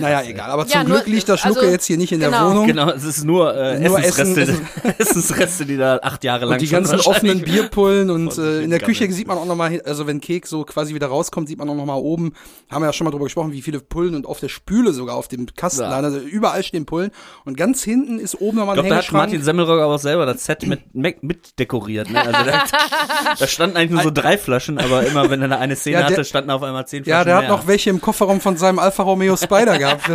Naja, 0.00 0.22
egal. 0.22 0.50
Aber 0.50 0.64
Mhm. 0.64 0.68
Ja, 0.70 0.80
zum 0.80 0.88
nur- 0.88 0.98
Glück 0.98 1.06
liegt 1.14 1.28
das 1.28 1.40
Schlucke 1.40 1.60
also, 1.60 1.72
jetzt 1.72 1.86
hier 1.86 1.96
nicht 1.96 2.12
in 2.12 2.20
der 2.20 2.28
genau. 2.30 2.50
Wohnung. 2.50 2.66
Genau, 2.66 2.90
es 2.90 3.04
ist 3.04 3.24
nur, 3.24 3.54
äh, 3.56 3.78
Nur 3.80 3.98
Essensreste, 3.98 4.40
Essen- 4.42 4.68
Essensreste, 4.98 5.64
die 5.66 5.76
da 5.78 5.98
acht 6.02 6.24
Jahre 6.24 6.44
lang 6.44 6.54
Und 6.54 6.60
die 6.60 6.66
schon 6.66 6.84
ganzen 6.84 7.00
offenen 7.00 7.40
Bierpullen 7.44 8.10
und 8.10 8.36
äh, 8.36 8.60
in 8.62 8.70
der 8.70 8.80
Küche 8.80 9.10
sieht 9.12 9.26
man 9.28 9.38
auch 9.38 9.46
nochmal, 9.46 9.80
also 9.86 10.06
wenn 10.06 10.20
Kek 10.20 10.46
so 10.46 10.64
quasi 10.64 10.94
wieder 10.94 11.06
rauskommt, 11.06 11.48
sieht 11.48 11.58
man 11.58 11.68
auch 11.70 11.74
nochmal 11.74 11.98
oben, 11.98 12.34
haben 12.70 12.82
wir 12.82 12.86
ja 12.86 12.92
schon 12.92 13.06
mal 13.06 13.10
drüber 13.10 13.24
gesprochen, 13.24 13.52
wie 13.52 13.62
viele 13.62 13.80
Pullen 13.80 14.14
und 14.14 14.26
auf 14.26 14.40
der 14.40 14.48
Spüle 14.48 14.92
sogar, 14.92 15.16
auf 15.16 15.28
dem 15.28 15.46
Kasten, 15.54 15.82
Ja. 15.82 15.88
also 15.90 16.18
überall 16.18 16.62
stehen 16.62 16.84
Pullen 16.86 17.10
und 17.46 17.56
ganz 17.56 17.82
hinten 17.82 18.18
ist 18.18 18.40
oben 18.40 18.58
nochmal 18.58 18.76
Ich 18.76 18.82
ein 18.82 18.86
glaube, 18.88 19.00
da 19.02 19.06
hat. 19.06 19.12
Martin 19.12 19.42
Semmelrock 19.42 19.80
aber 19.80 19.94
auch 19.94 19.98
selber 19.98 20.26
das 20.26 20.44
Set 20.44 20.66
mit, 20.66 20.94
mit, 20.94 21.58
dekoriert. 21.58 22.10
Ne? 22.10 22.20
Also 22.20 22.50
da, 22.50 22.64
da 23.38 23.46
standen 23.46 23.76
eigentlich 23.78 23.92
nur 23.92 24.02
so 24.02 24.10
drei 24.10 24.36
Flaschen, 24.36 24.78
aber 24.78 25.06
immer, 25.06 25.30
wenn 25.30 25.40
er 25.42 25.48
da 25.48 25.58
eine 25.58 25.76
Szene 25.76 25.94
Ja, 26.00 26.06
der- 26.08 26.16
hatte, 26.18 26.24
standen 26.26 26.50
auf 26.50 26.62
einmal 26.62 26.86
zehn 26.86 27.04
Flaschen 27.04 27.05
Ja, 27.06 27.24
der 27.24 27.36
hat 27.36 27.42
mehr. 27.42 27.50
noch 27.50 27.66
welche 27.66 27.90
im 27.90 28.00
Kofferraum 28.00 28.40
von 28.40 28.56
seinem 28.56 28.78
Alfa 28.78 29.02
Romeo 29.02 29.36
Spider 29.36 29.78
gehabt. 29.78 30.10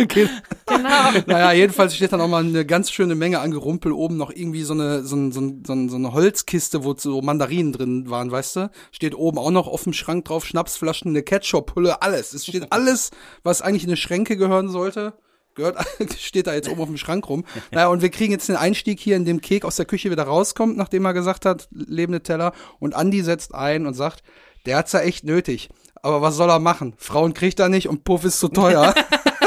okay. 0.00 0.28
Genau. 0.70 1.10
Naja, 1.26 1.52
jedenfalls 1.52 1.96
steht 1.96 2.12
dann 2.12 2.20
auch 2.20 2.28
mal 2.28 2.44
eine 2.44 2.64
ganz 2.64 2.92
schöne 2.92 3.16
Menge 3.16 3.40
an 3.40 3.50
Gerumpel 3.50 3.90
oben 3.90 4.16
noch 4.16 4.30
irgendwie 4.30 4.62
so 4.62 4.72
eine, 4.72 5.02
so, 5.02 5.16
ein, 5.16 5.32
so, 5.32 5.40
ein, 5.40 5.64
so, 5.66 5.72
ein, 5.72 5.88
so 5.88 5.96
eine 5.96 6.12
Holzkiste, 6.12 6.84
wo 6.84 6.94
so 6.96 7.20
Mandarinen 7.22 7.72
drin 7.72 8.08
waren, 8.08 8.30
weißt 8.30 8.56
du? 8.56 8.70
Steht 8.92 9.16
oben 9.16 9.38
auch 9.38 9.50
noch 9.50 9.66
auf 9.66 9.82
dem 9.82 9.92
Schrank 9.92 10.26
drauf, 10.26 10.46
Schnapsflaschen, 10.46 11.10
eine 11.10 11.24
Ketchup-Pulle, 11.24 12.02
alles. 12.02 12.34
Es 12.34 12.46
steht 12.46 12.70
alles, 12.70 13.10
was 13.42 13.62
eigentlich 13.62 13.82
in 13.82 13.90
eine 13.90 13.96
Schränke 13.96 14.36
gehören 14.36 14.68
sollte. 14.68 15.14
Gehört, 15.56 15.84
steht 16.18 16.46
da 16.46 16.54
jetzt 16.54 16.68
oben 16.68 16.82
auf 16.82 16.88
dem 16.88 16.96
Schrank 16.96 17.28
rum. 17.28 17.44
Naja, 17.72 17.88
und 17.88 18.00
wir 18.00 18.10
kriegen 18.10 18.32
jetzt 18.32 18.48
den 18.48 18.56
Einstieg 18.56 19.00
hier, 19.00 19.16
in 19.16 19.24
dem 19.24 19.40
Kek 19.40 19.64
aus 19.64 19.74
der 19.74 19.86
Küche 19.86 20.10
wieder 20.10 20.22
rauskommt, 20.22 20.76
nachdem 20.76 21.04
er 21.04 21.14
gesagt 21.14 21.44
hat, 21.44 21.68
lebende 21.72 22.22
Teller. 22.22 22.52
Und 22.78 22.94
Andi 22.94 23.22
setzt 23.22 23.54
ein 23.54 23.86
und 23.86 23.94
sagt, 23.94 24.22
der 24.66 24.76
hat's 24.76 24.92
ja 24.92 25.00
echt 25.00 25.24
nötig. 25.24 25.68
Aber 26.02 26.22
was 26.22 26.36
soll 26.36 26.50
er 26.50 26.58
machen? 26.58 26.94
Frauen 26.96 27.34
kriegt 27.34 27.60
er 27.60 27.68
nicht 27.68 27.88
und 27.88 28.04
Puff 28.04 28.24
ist 28.24 28.40
zu 28.40 28.48
teuer. 28.48 28.94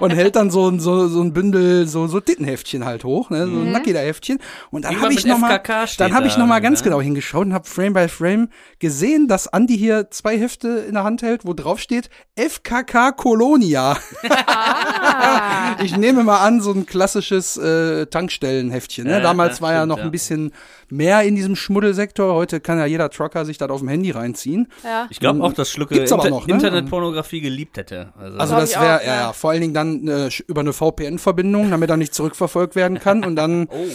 und 0.00 0.10
hält 0.10 0.36
dann 0.36 0.50
so 0.50 0.68
ein, 0.68 0.80
so, 0.80 1.08
so 1.08 1.20
ein 1.20 1.32
Bündel, 1.32 1.86
so, 1.86 2.06
so 2.06 2.20
Tittenheftchen 2.20 2.84
halt 2.84 3.04
hoch, 3.04 3.30
ne? 3.30 3.46
so 3.46 3.60
ein 3.60 3.72
Nackider-Heftchen. 3.72 4.38
Und 4.70 4.84
dann 4.84 5.00
habe 5.00 5.12
ich 5.12 5.24
nochmal, 5.24 5.60
dann 5.98 6.14
habe 6.14 6.26
ich 6.26 6.34
da, 6.34 6.40
noch 6.40 6.46
mal 6.46 6.60
ganz 6.60 6.80
ne? 6.80 6.84
genau 6.84 7.00
hingeschaut 7.00 7.46
und 7.46 7.54
habe 7.54 7.68
Frame 7.68 7.92
by 7.92 8.08
Frame 8.08 8.48
gesehen, 8.78 9.28
dass 9.28 9.48
Andi 9.48 9.76
hier 9.76 10.10
zwei 10.10 10.38
Hefte 10.38 10.68
in 10.88 10.94
der 10.94 11.04
Hand 11.04 11.22
hält, 11.22 11.44
wo 11.44 11.54
drauf 11.54 11.80
steht 11.80 12.10
FKK 12.36 13.12
Kolonia. 13.12 13.96
Ah. 14.28 15.54
Ich 15.82 15.96
nehme 15.96 16.24
mal 16.24 16.38
an, 16.38 16.60
so 16.60 16.72
ein 16.72 16.86
klassisches 16.86 17.56
äh, 17.56 18.06
Tankstellenheftchen. 18.06 19.06
Ne? 19.06 19.14
Ja, 19.14 19.20
Damals 19.20 19.60
war 19.60 19.72
ja 19.72 19.86
noch 19.86 19.98
ein 19.98 20.10
bisschen 20.10 20.52
mehr 20.88 21.22
in 21.22 21.34
diesem 21.34 21.56
Schmuddelsektor. 21.56 22.34
Heute 22.34 22.60
kann 22.60 22.78
ja 22.78 22.86
jeder 22.86 23.10
Trucker 23.10 23.44
sich 23.44 23.58
das 23.58 23.70
auf 23.70 23.80
dem 23.80 23.88
Handy 23.88 24.10
reinziehen. 24.10 24.68
Ja. 24.82 25.06
Ich 25.10 25.20
glaube 25.20 25.42
auch, 25.42 25.52
dass 25.52 25.70
Schlucke 25.70 25.96
Inter 25.96 26.28
noch, 26.28 26.46
ne? 26.46 26.54
Internetpornografie 26.54 27.40
geliebt 27.40 27.76
hätte. 27.76 28.12
Also, 28.18 28.38
Also 28.38 28.56
das 28.56 28.74
wäre, 28.74 29.04
ja. 29.04 29.14
ja, 29.14 29.32
vor 29.32 29.50
allen 29.50 29.60
Dingen 29.60 29.74
dann 29.74 29.83
äh, 30.08 30.26
sch- 30.28 30.44
über 30.46 30.60
eine 30.60 30.72
VPN-Verbindung, 30.72 31.70
damit 31.70 31.90
er 31.90 31.96
nicht 31.96 32.14
zurückverfolgt 32.14 32.74
werden 32.76 32.98
kann 32.98 33.24
und 33.24 33.36
dann, 33.36 33.68
oh, 33.70 33.86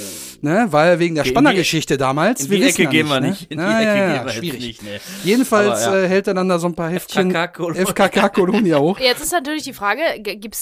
ne, 0.41 0.67
weil 0.71 0.99
wegen 0.99 1.15
der 1.15 1.25
Spannergeschichte 1.25 1.97
damals. 1.97 2.41
in 2.45 2.49
wir 2.51 2.57
die 2.59 2.63
wissen 2.65 2.75
Ecke 2.75 2.83
ja 2.83 2.89
gehen 2.89 3.07
wir 3.07 3.19
ne? 3.19 3.29
nicht. 3.29 3.43
In 3.51 3.57
die 3.57 3.63
Na, 3.63 3.81
Ecke 3.81 3.87
ja, 3.99 4.13
gehen 4.17 4.25
wir 4.25 4.31
schwierig. 4.33 4.53
jetzt 4.67 4.83
nicht. 4.83 4.83
Ne. 4.83 4.99
Jedenfalls 5.23 5.83
Aber 5.87 5.99
ja. 5.99 6.05
äh, 6.05 6.07
hält 6.07 6.27
er 6.27 6.33
dann 6.33 6.49
da 6.49 6.59
so 6.59 6.67
ein 6.67 6.75
paar 6.75 6.89
Heftchen 6.89 7.29
FKK 7.31 7.47
Kolonia. 7.53 7.85
FKK 7.85 8.29
Kolonia 8.29 8.77
hoch. 8.79 8.99
Jetzt 8.99 9.21
ist 9.23 9.31
natürlich 9.31 9.63
die 9.63 9.73
Frage, 9.73 10.01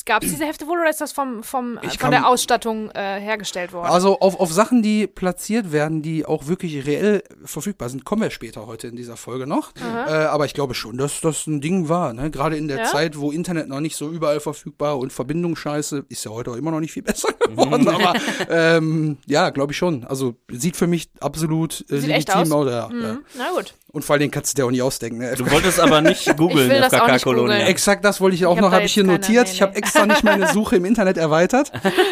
gab 0.05 0.23
es 0.23 0.29
diese 0.31 0.45
Hefte 0.45 0.67
wohl 0.67 0.79
oder 0.79 0.89
ist 0.89 1.01
das 1.01 1.11
vom, 1.11 1.43
vom, 1.43 1.79
Ich 1.83 1.99
von 1.99 2.11
der 2.11 2.27
Ausstattung 2.27 2.89
äh, 2.91 3.19
hergestellt 3.19 3.73
worden? 3.73 3.87
Also 3.91 4.19
auf, 4.19 4.39
auf 4.39 4.51
Sachen, 4.51 4.81
die 4.81 5.07
platziert 5.07 5.71
werden, 5.71 6.01
die 6.01 6.25
auch 6.25 6.47
wirklich 6.47 6.85
reell 6.85 7.23
verfügbar 7.45 7.89
sind, 7.89 8.05
kommen 8.05 8.21
wir 8.21 8.29
später 8.29 8.67
heute 8.67 8.87
in 8.87 8.95
dieser 8.95 9.17
Folge 9.17 9.47
noch. 9.47 9.71
Äh, 9.77 10.09
aber 10.11 10.45
ich 10.45 10.53
glaube 10.53 10.73
schon, 10.73 10.97
dass 10.97 11.21
das 11.21 11.47
ein 11.47 11.61
Ding 11.61 11.89
war. 11.89 12.13
Ne? 12.13 12.31
Gerade 12.31 12.57
in 12.57 12.67
der 12.67 12.77
Ja? 12.79 12.83
Zeit, 12.85 13.17
wo 13.19 13.31
Internet 13.31 13.67
noch 13.67 13.79
nicht 13.79 13.95
so 13.95 14.09
überall 14.09 14.39
verfügbar 14.39 14.97
und 14.97 15.11
Verbindung 15.17 15.55
scheiße, 15.57 16.05
ist 16.09 16.23
ja 16.23 16.31
heute 16.31 16.51
auch 16.51 16.55
immer 16.55 16.71
noch 16.71 16.79
nicht 16.79 16.93
viel 16.93 17.03
besser 17.11 17.29
Mhm. 17.49 17.55
geworden. 17.55 17.87
aber 17.89 18.13
ähm, 18.49 19.17
ja, 19.25 19.49
glaube 19.49 19.71
ich 19.73 19.77
schon. 19.77 20.03
Also 20.05 20.35
sieht 20.51 20.75
für 20.77 20.87
mich 20.87 21.09
absolut 21.19 21.83
äh, 21.89 21.95
legitim 21.97 22.51
aus. 22.53 22.67
Ja, 22.67 22.71
ja. 22.71 22.89
Mhm. 22.89 23.19
Na 23.37 23.51
gut. 23.55 23.73
Und 23.97 24.03
vor 24.05 24.13
allen 24.13 24.19
Dingen 24.21 24.31
kannst 24.31 24.53
du 24.53 24.61
dir 24.61 24.65
auch 24.67 24.71
nicht 24.71 24.81
ausdenken. 24.83 25.17
Ne? 25.17 25.33
Du 25.35 25.49
wolltest 25.51 25.79
aber 25.79 26.01
nicht 26.01 26.37
googeln, 26.37 26.59
Ich 26.67 26.69
will 26.69 26.79
das 26.81 26.93
auch 26.93 27.07
nicht 27.07 27.15
FKK-Kolonie. 27.21 27.47
googeln. 27.53 27.67
Exakt 27.67 28.05
das 28.05 28.21
wollte 28.21 28.35
ich 28.35 28.45
auch 28.45 28.51
Ich 28.51 28.57
hab 28.57 28.65
noch, 28.65 28.71
habe 28.71 28.85
ich 28.85 28.93
hier 28.93 29.03
keine- 29.03 29.13
notiert. 29.17 29.47
nee, 29.47 29.53
Ich 29.53 29.61
habe 29.63 29.75
extra 29.75 30.05
nicht 30.05 30.23
meine 30.23 30.47
Suche 30.53 30.75
im 30.75 30.85
Internet 30.85 31.17
erweitert. 31.17 31.71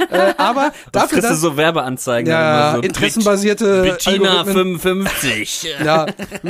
äh, 0.09 0.33
aber 0.37 0.71
Das 0.91 1.03
dafür, 1.03 1.19
kriegst 1.19 1.31
du 1.31 1.35
so 1.35 1.57
Werbeanzeigen. 1.57 2.29
ja, 2.31 2.69
immer 2.71 2.75
so 2.77 2.81
interessenbasierte 2.81 3.83
Bettina 3.83 4.39
Algorithmen. 4.39 4.79
55. 4.79 5.75
Ja, 5.85 6.05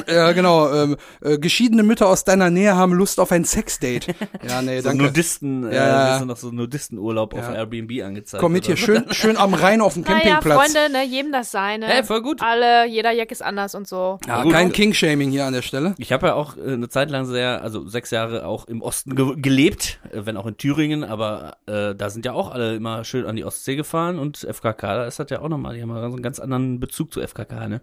ja 0.07 0.31
genau. 0.31 0.71
Ähm, 0.73 0.95
äh, 1.21 1.37
geschiedene 1.37 1.83
Mütter 1.83 2.07
aus 2.07 2.23
deiner 2.23 2.49
Nähe 2.49 2.75
haben 2.75 2.93
Lust 2.93 3.19
auf 3.19 3.31
ein 3.31 3.43
Sexdate. 3.43 4.15
Ja, 4.47 4.61
nee, 4.61 4.79
So 4.79 4.89
danke. 4.89 5.03
Nudisten, 5.05 5.69
äh, 5.69 5.75
Ja. 5.75 6.19
du 6.19 6.25
noch 6.25 6.37
so 6.37 6.51
Nudistenurlaub 6.51 7.33
auf 7.33 7.39
Ja. 7.49 7.53
Airbnb 7.55 8.03
angezeigt. 8.03 8.41
Komm 8.41 8.53
mit 8.53 8.65
hier 8.65 8.77
schön, 8.77 9.05
schön 9.11 9.35
am 9.37 9.53
Rhein 9.53 9.81
auf 9.81 9.93
dem 9.95 10.03
Naja, 10.03 10.19
Campingplatz. 10.19 10.71
Freunde, 10.73 10.91
ne, 10.91 11.05
jedem 11.05 11.31
das 11.31 11.51
seine. 11.51 11.87
Hey, 11.87 12.03
voll 12.03 12.21
gut. 12.21 12.41
Alle, 12.41 12.87
jeder 12.87 13.11
Jack 13.11 13.31
ist 13.31 13.41
anders 13.43 13.75
und 13.75 13.87
so. 13.87 14.19
ja, 14.27 14.43
gut. 14.43 14.53
kein 14.53 14.71
King-Shaming 14.71 15.24
hier 15.31 15.45
an 15.45 15.53
der 15.53 15.61
Stelle. 15.61 15.95
Ich 15.97 16.11
habe 16.11 16.27
ja 16.27 16.33
auch 16.33 16.57
äh, 16.57 16.73
eine 16.73 16.89
Zeit 16.89 17.09
lang 17.09 17.25
sehr, 17.25 17.61
also 17.61 17.87
sechs 17.87 18.11
Jahre 18.11 18.45
auch 18.45 18.67
im 18.67 18.81
Osten 18.81 19.15
ge 19.15 19.35
gelebt, 19.37 19.99
äh, 20.11 20.25
wenn 20.25 20.37
auch 20.37 20.45
in 20.45 20.57
Thüringen, 20.57 21.03
aber 21.03 21.57
äh, 21.65 21.95
da 21.95 22.09
sind 22.09 22.25
ja 22.25 22.33
auch 22.33 22.51
alle 22.51 22.75
immer 22.75 23.03
schön 23.03 23.25
an 23.25 23.35
die 23.35 23.45
Ostsee 23.45 23.75
gefahren 23.75 24.19
und 24.19 24.37
FKK, 24.37 24.95
da 24.95 25.05
ist 25.05 25.19
das 25.19 25.29
ja 25.29 25.41
auch 25.41 25.49
nochmal, 25.49 25.75
die 25.75 25.81
haben 25.81 25.89
ja 25.89 25.99
so 26.01 26.05
einen 26.15 26.23
ganz 26.23 26.39
anderen 26.39 26.79
Bezug 26.79 27.13
zu 27.13 27.21
FKK, 27.21 27.67
ne? 27.67 27.81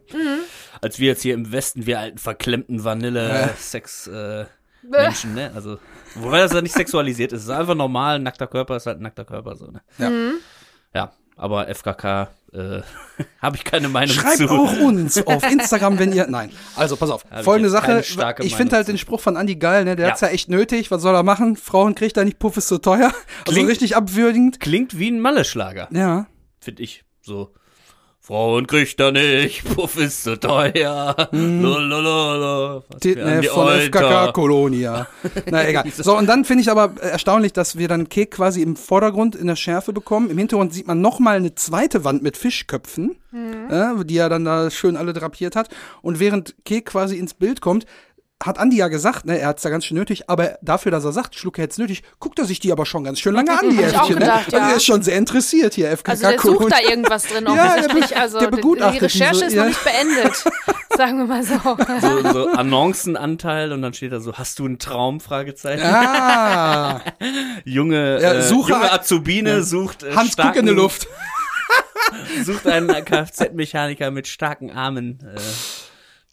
Als 0.80 0.98
wir 0.98 1.08
jetzt 1.08 1.22
hier 1.22 1.34
im 1.34 1.52
Westen, 1.52 1.86
wir 1.86 2.00
alten 2.00 2.18
verklemmten 2.18 2.84
Vanille-Sex 2.84 4.06
äh, 4.08 4.44
Menschen, 4.82 5.34
ne? 5.34 5.52
Also, 5.54 5.78
wobei 6.14 6.40
das 6.40 6.52
ja 6.52 6.60
nicht 6.60 6.74
sexualisiert 6.74 7.32
ist, 7.32 7.40
es 7.40 7.44
ist 7.44 7.50
einfach 7.50 7.74
normal, 7.74 8.16
ein 8.16 8.22
nackter 8.22 8.46
Körper 8.46 8.76
ist 8.76 8.86
halt 8.86 8.98
ein 8.98 9.02
nackter 9.02 9.24
Körper, 9.24 9.56
so, 9.56 9.66
ne? 9.66 9.80
Ja. 9.98 10.10
Ja, 10.94 11.12
aber 11.36 11.68
FKK 11.74 12.28
äh, 12.52 12.80
habe 13.40 13.56
ich 13.56 13.64
keine 13.64 13.88
Meinung 13.88 14.14
Schreibt 14.14 14.38
zu. 14.38 14.48
auch 14.48 14.78
uns 14.80 15.24
auf 15.26 15.42
Instagram, 15.50 15.98
wenn 15.98 16.12
ihr. 16.12 16.26
Nein. 16.28 16.50
Also 16.76 16.96
pass 16.96 17.10
auf. 17.10 17.24
Hab 17.30 17.44
Folgende 17.44 17.70
Sache. 17.70 18.00
Ich 18.40 18.54
finde 18.56 18.76
halt 18.76 18.86
zu. 18.86 18.92
den 18.92 18.98
Spruch 18.98 19.20
von 19.20 19.36
Andy 19.36 19.56
geil, 19.56 19.84
ne? 19.84 19.96
Der 19.96 20.06
Ja. 20.06 20.12
hat's 20.12 20.20
ja 20.20 20.28
echt 20.28 20.48
nötig. 20.48 20.90
Was 20.90 21.02
soll 21.02 21.14
er 21.14 21.22
machen? 21.22 21.56
Frauen 21.56 21.94
kriegt 21.94 22.16
er 22.16 22.24
nicht, 22.24 22.38
Puff 22.38 22.56
ist 22.56 22.68
zu 22.68 22.78
teuer. 22.78 23.06
Also 23.06 23.52
Klingt- 23.52 23.70
richtig 23.70 23.96
abwürdigend. 23.96 24.60
Klingt 24.60 24.98
wie 24.98 25.10
ein 25.10 25.20
Malle-Schlager. 25.20 25.88
Ja. 25.92 26.26
finde 26.60 26.82
ich. 26.82 27.04
So. 27.22 27.52
Frauen 28.24 28.68
kriegt 28.68 29.00
er 29.00 29.10
nicht, 29.10 29.64
Puff 29.64 29.96
ist 29.98 30.22
zu 30.22 30.38
teuer. 30.38 31.16
Titten 33.00 33.24
für 33.24 33.32
an 33.32 33.40
die 33.40 33.48
von 33.48 33.66
FKK 33.66 33.98
Alter. 33.98 34.32
Kolonia. 34.32 35.08
Na 35.50 35.68
egal. 35.68 35.90
So, 35.90 36.16
und 36.16 36.28
dann 36.28 36.44
finde 36.44 36.62
ich 36.62 36.70
aber 36.70 36.92
erstaunlich, 37.00 37.52
dass 37.52 37.78
wir 37.78 37.88
dann 37.88 38.08
Kek 38.08 38.30
quasi 38.30 38.62
im 38.62 38.76
Vordergrund 38.76 39.34
in 39.34 39.48
der 39.48 39.56
Schärfe 39.56 39.92
bekommen. 39.92 40.30
Im 40.30 40.38
Hintergrund 40.38 40.72
sieht 40.72 40.86
man 40.86 41.00
nochmal 41.00 41.36
eine 41.36 41.56
zweite 41.56 42.04
Wand 42.04 42.22
mit 42.22 42.36
Fischköpfen, 42.36 43.16
äh, 43.32 44.04
die 44.04 44.18
er 44.18 44.28
dann 44.28 44.44
da 44.44 44.70
schön 44.70 44.96
alle 44.96 45.14
drapiert 45.14 45.56
hat. 45.56 45.68
Und 46.00 46.20
während 46.20 46.54
Kek 46.64 46.86
quasi 46.86 47.16
ins 47.16 47.34
Bild 47.34 47.60
kommt, 47.60 47.86
hat 48.44 48.58
Andi 48.58 48.76
ja 48.76 48.88
gesagt, 48.88 49.24
ne, 49.26 49.38
er 49.38 49.48
hat's 49.48 49.62
da 49.62 49.70
ganz 49.70 49.84
schön 49.84 49.96
nötig, 49.96 50.28
aber 50.28 50.58
dafür, 50.62 50.90
dass 50.92 51.04
er 51.04 51.12
sagt, 51.12 51.34
Schlucke 51.36 51.62
hätt's 51.62 51.78
nötig, 51.78 52.02
guckt 52.18 52.38
er 52.38 52.44
sich 52.44 52.60
die 52.60 52.72
aber 52.72 52.86
schon 52.86 53.04
ganz 53.04 53.20
schön 53.20 53.34
lange 53.34 53.50
an, 53.58 53.70
die 53.70 53.82
Äffchen, 53.82 54.18
ne? 54.18 54.32
Also 54.32 54.56
ja. 54.56 54.70
er 54.70 54.76
ist 54.76 54.84
schon 54.84 55.02
sehr 55.02 55.16
interessiert 55.16 55.74
hier, 55.74 55.90
FKK 55.96 56.10
Also 56.10 56.28
der 56.28 56.40
sucht 56.40 56.72
da 56.72 56.78
irgendwas 56.80 57.22
drin 57.24 57.44
Ja, 57.46 57.54
der 57.54 57.64
offensichtlich. 57.84 58.10
be- 58.10 58.16
also 58.20 58.38
der 58.40 58.50
die- 58.50 58.56
begutachtet 58.56 59.00
die 59.00 59.04
Recherche 59.04 59.32
diese- 59.34 59.46
ist 59.46 59.52
ja. 59.54 59.62
noch 59.62 59.68
nicht 59.68 59.84
beendet. 59.84 60.44
sagen 60.96 61.18
wir 61.18 61.24
mal 61.26 61.42
so. 61.42 61.58
So, 62.00 62.32
so 62.32 62.48
Annoncenanteil 62.48 63.72
und 63.72 63.80
dann 63.82 63.94
steht 63.94 64.12
da 64.12 64.20
so, 64.20 64.34
hast 64.34 64.58
du 64.58 64.66
einen 64.66 64.78
Traum? 64.78 65.20
Fragezeichen. 65.20 65.82
Ah, 65.84 67.00
Junge, 67.64 68.20
Ja, 68.20 68.34
äh, 68.34 68.42
suche 68.42 68.72
junge 68.72 68.92
Azubine 68.92 69.62
sucht 69.62 70.02
äh, 70.02 70.10
Hans, 70.14 70.16
guck 70.30 70.32
starken, 70.32 70.58
in 70.60 70.66
die 70.66 70.72
Luft. 70.72 71.06
sucht 72.44 72.66
einen 72.66 72.88
Kfz-Mechaniker 73.04 74.10
mit 74.10 74.26
starken 74.28 74.70
Armen, 74.70 75.18
äh, 75.22 75.38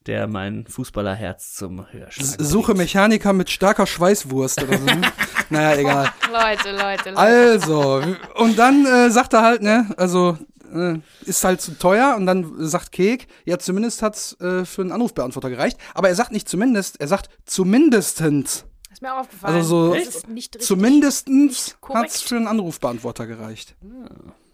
der 0.09 0.27
mein 0.27 0.65
Fußballerherz 0.65 1.53
zum 1.53 1.85
Hörschlag 1.91 2.35
Suche 2.39 2.73
bringt. 2.73 2.79
Mechaniker 2.79 3.31
mit 3.31 3.51
starker 3.51 3.85
Schweißwurst 3.85 4.63
oder 4.63 4.77
so. 4.79 4.85
naja, 5.51 5.77
egal. 5.77 6.11
Leute, 6.31 6.71
Leute, 6.71 7.09
Leute. 7.11 7.17
Also, 7.17 8.01
und 8.35 8.57
dann 8.57 8.87
äh, 8.87 9.11
sagt 9.11 9.33
er 9.33 9.43
halt, 9.43 9.61
ne, 9.61 9.93
also 9.97 10.35
äh, 10.73 10.95
ist 11.25 11.43
halt 11.43 11.61
zu 11.61 11.77
teuer 11.77 12.15
und 12.17 12.25
dann 12.25 12.51
sagt 12.57 12.91
Kek, 12.91 13.27
ja, 13.45 13.59
zumindest 13.59 14.01
hat's 14.01 14.35
äh, 14.41 14.65
für 14.65 14.81
einen 14.81 14.91
Anrufbeantworter 14.91 15.51
gereicht. 15.51 15.77
Aber 15.93 16.09
er 16.09 16.15
sagt 16.15 16.31
nicht 16.31 16.49
zumindest, 16.49 16.99
er 16.99 17.07
sagt 17.07 17.29
zumindestens. 17.45 18.65
ist 18.91 19.03
mir 19.03 19.13
auch 19.13 19.19
aufgefallen. 19.19 19.55
Also 19.57 19.89
so 19.89 19.93
das 19.93 20.07
ist 20.07 20.27
nicht 20.27 20.55
richtig. 20.55 20.67
Zumindestens 20.67 21.77
hat's 21.93 22.21
für 22.23 22.35
einen 22.35 22.47
Anrufbeantworter 22.47 23.27
gereicht. 23.27 23.75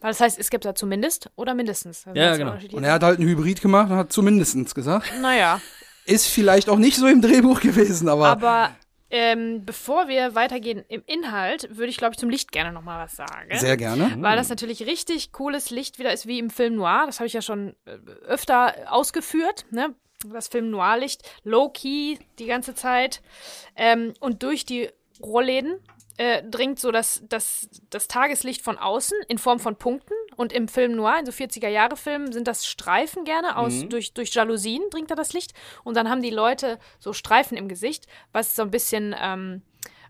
Weil 0.06 0.12
das 0.12 0.22
heißt, 0.22 0.38
es 0.38 0.52
gibt 0.52 0.66
da 0.66 0.76
zumindest 0.76 1.32
oder 1.36 1.56
mindestens. 1.56 2.04
Das 2.04 2.16
Ja, 2.16 2.38
genau. 2.38 2.56
Und 2.74 2.84
er 2.84 2.94
hat 2.94 3.02
halt 3.02 3.18
einen 3.18 3.28
Hybrid 3.28 3.60
gemacht 3.60 3.90
und 3.90 3.98
hat 3.98 4.14
zumindestens 4.14 4.76
gesagt. 4.76 5.12
Naja, 5.20 5.60
Ist 6.06 6.28
vielleicht 6.28 6.70
auch 6.70 6.78
nicht 6.78 6.98
so 6.98 7.08
im 7.08 7.24
Drehbuch 7.24 7.60
gewesen, 7.60 8.08
aber, 8.08 8.28
aber 8.28 8.70
ähm, 9.10 9.66
bevor 9.66 10.08
wir 10.08 10.36
weitergehen 10.36 10.86
im 10.90 11.02
Inhalt, 11.08 11.76
würde 11.76 11.90
ich, 11.90 11.98
glaube 11.98 12.14
ich, 12.14 12.20
zum 12.20 12.30
Licht 12.30 12.52
gerne 12.52 12.72
noch 12.72 12.84
mal 12.84 13.04
was 13.04 13.16
sagen. 13.16 13.50
sehr 13.58 13.78
gerne. 13.78 14.16
Weil 14.20 14.38
das 14.38 14.50
natürlich 14.50 14.86
richtig 14.86 15.32
cooles 15.32 15.72
Licht 15.72 15.98
wieder 15.98 16.14
ist, 16.14 16.28
wie 16.28 16.38
im 16.38 16.52
Film 16.52 16.76
Noir. 16.76 17.06
Das 17.08 17.20
habe 17.20 17.26
ich 17.26 17.34
ja 17.34 17.42
schon 17.42 17.76
äh, 17.86 17.98
öfter 18.28 18.76
ausgeführt. 18.88 19.66
Ne? 19.72 19.96
Das 20.32 20.50
Film 20.50 20.70
Noir-Licht, 20.70 21.24
low-key 21.44 22.20
die 22.38 22.46
ganze 22.46 22.76
Zeit. 22.76 23.24
Ähm, 23.76 24.14
und 24.20 24.44
durch 24.44 24.66
die 24.66 24.88
Rollläden 25.20 25.80
äh, 26.18 26.44
dringt 26.44 26.80
so 26.80 26.92
das, 26.92 27.24
das, 27.28 27.70
das 27.90 28.08
Tageslicht 28.08 28.62
von 28.62 28.78
außen 28.78 29.18
in 29.28 29.38
Form 29.38 29.60
von 29.60 29.76
Punkten. 29.76 30.14
Und 30.36 30.54
im 30.54 30.68
Film 30.68 30.96
Noir, 30.96 31.20
in 31.20 31.26
so 31.26 31.32
40er-Jahre-Filmen, 31.32 32.32
sind 32.32 32.48
das 32.48 32.66
Streifen 32.66 33.24
gerne 33.24 33.58
aus, 33.58 33.88
durch, 33.90 34.14
durch 34.14 34.34
Jalousien 34.34 34.84
dringt 34.92 35.12
da 35.12 35.16
das 35.16 35.34
Licht. 35.34 35.54
Und 35.84 35.96
dann 35.96 36.10
haben 36.10 36.22
die 36.22 36.30
Leute 36.30 36.80
so 37.00 37.14
Streifen 37.14 37.58
im 37.58 37.68
Gesicht, 37.68 38.08
was 38.32 38.56
so 38.56 38.62
ein 38.62 38.72
bisschen. 38.72 39.16
Ähm, 39.20 39.62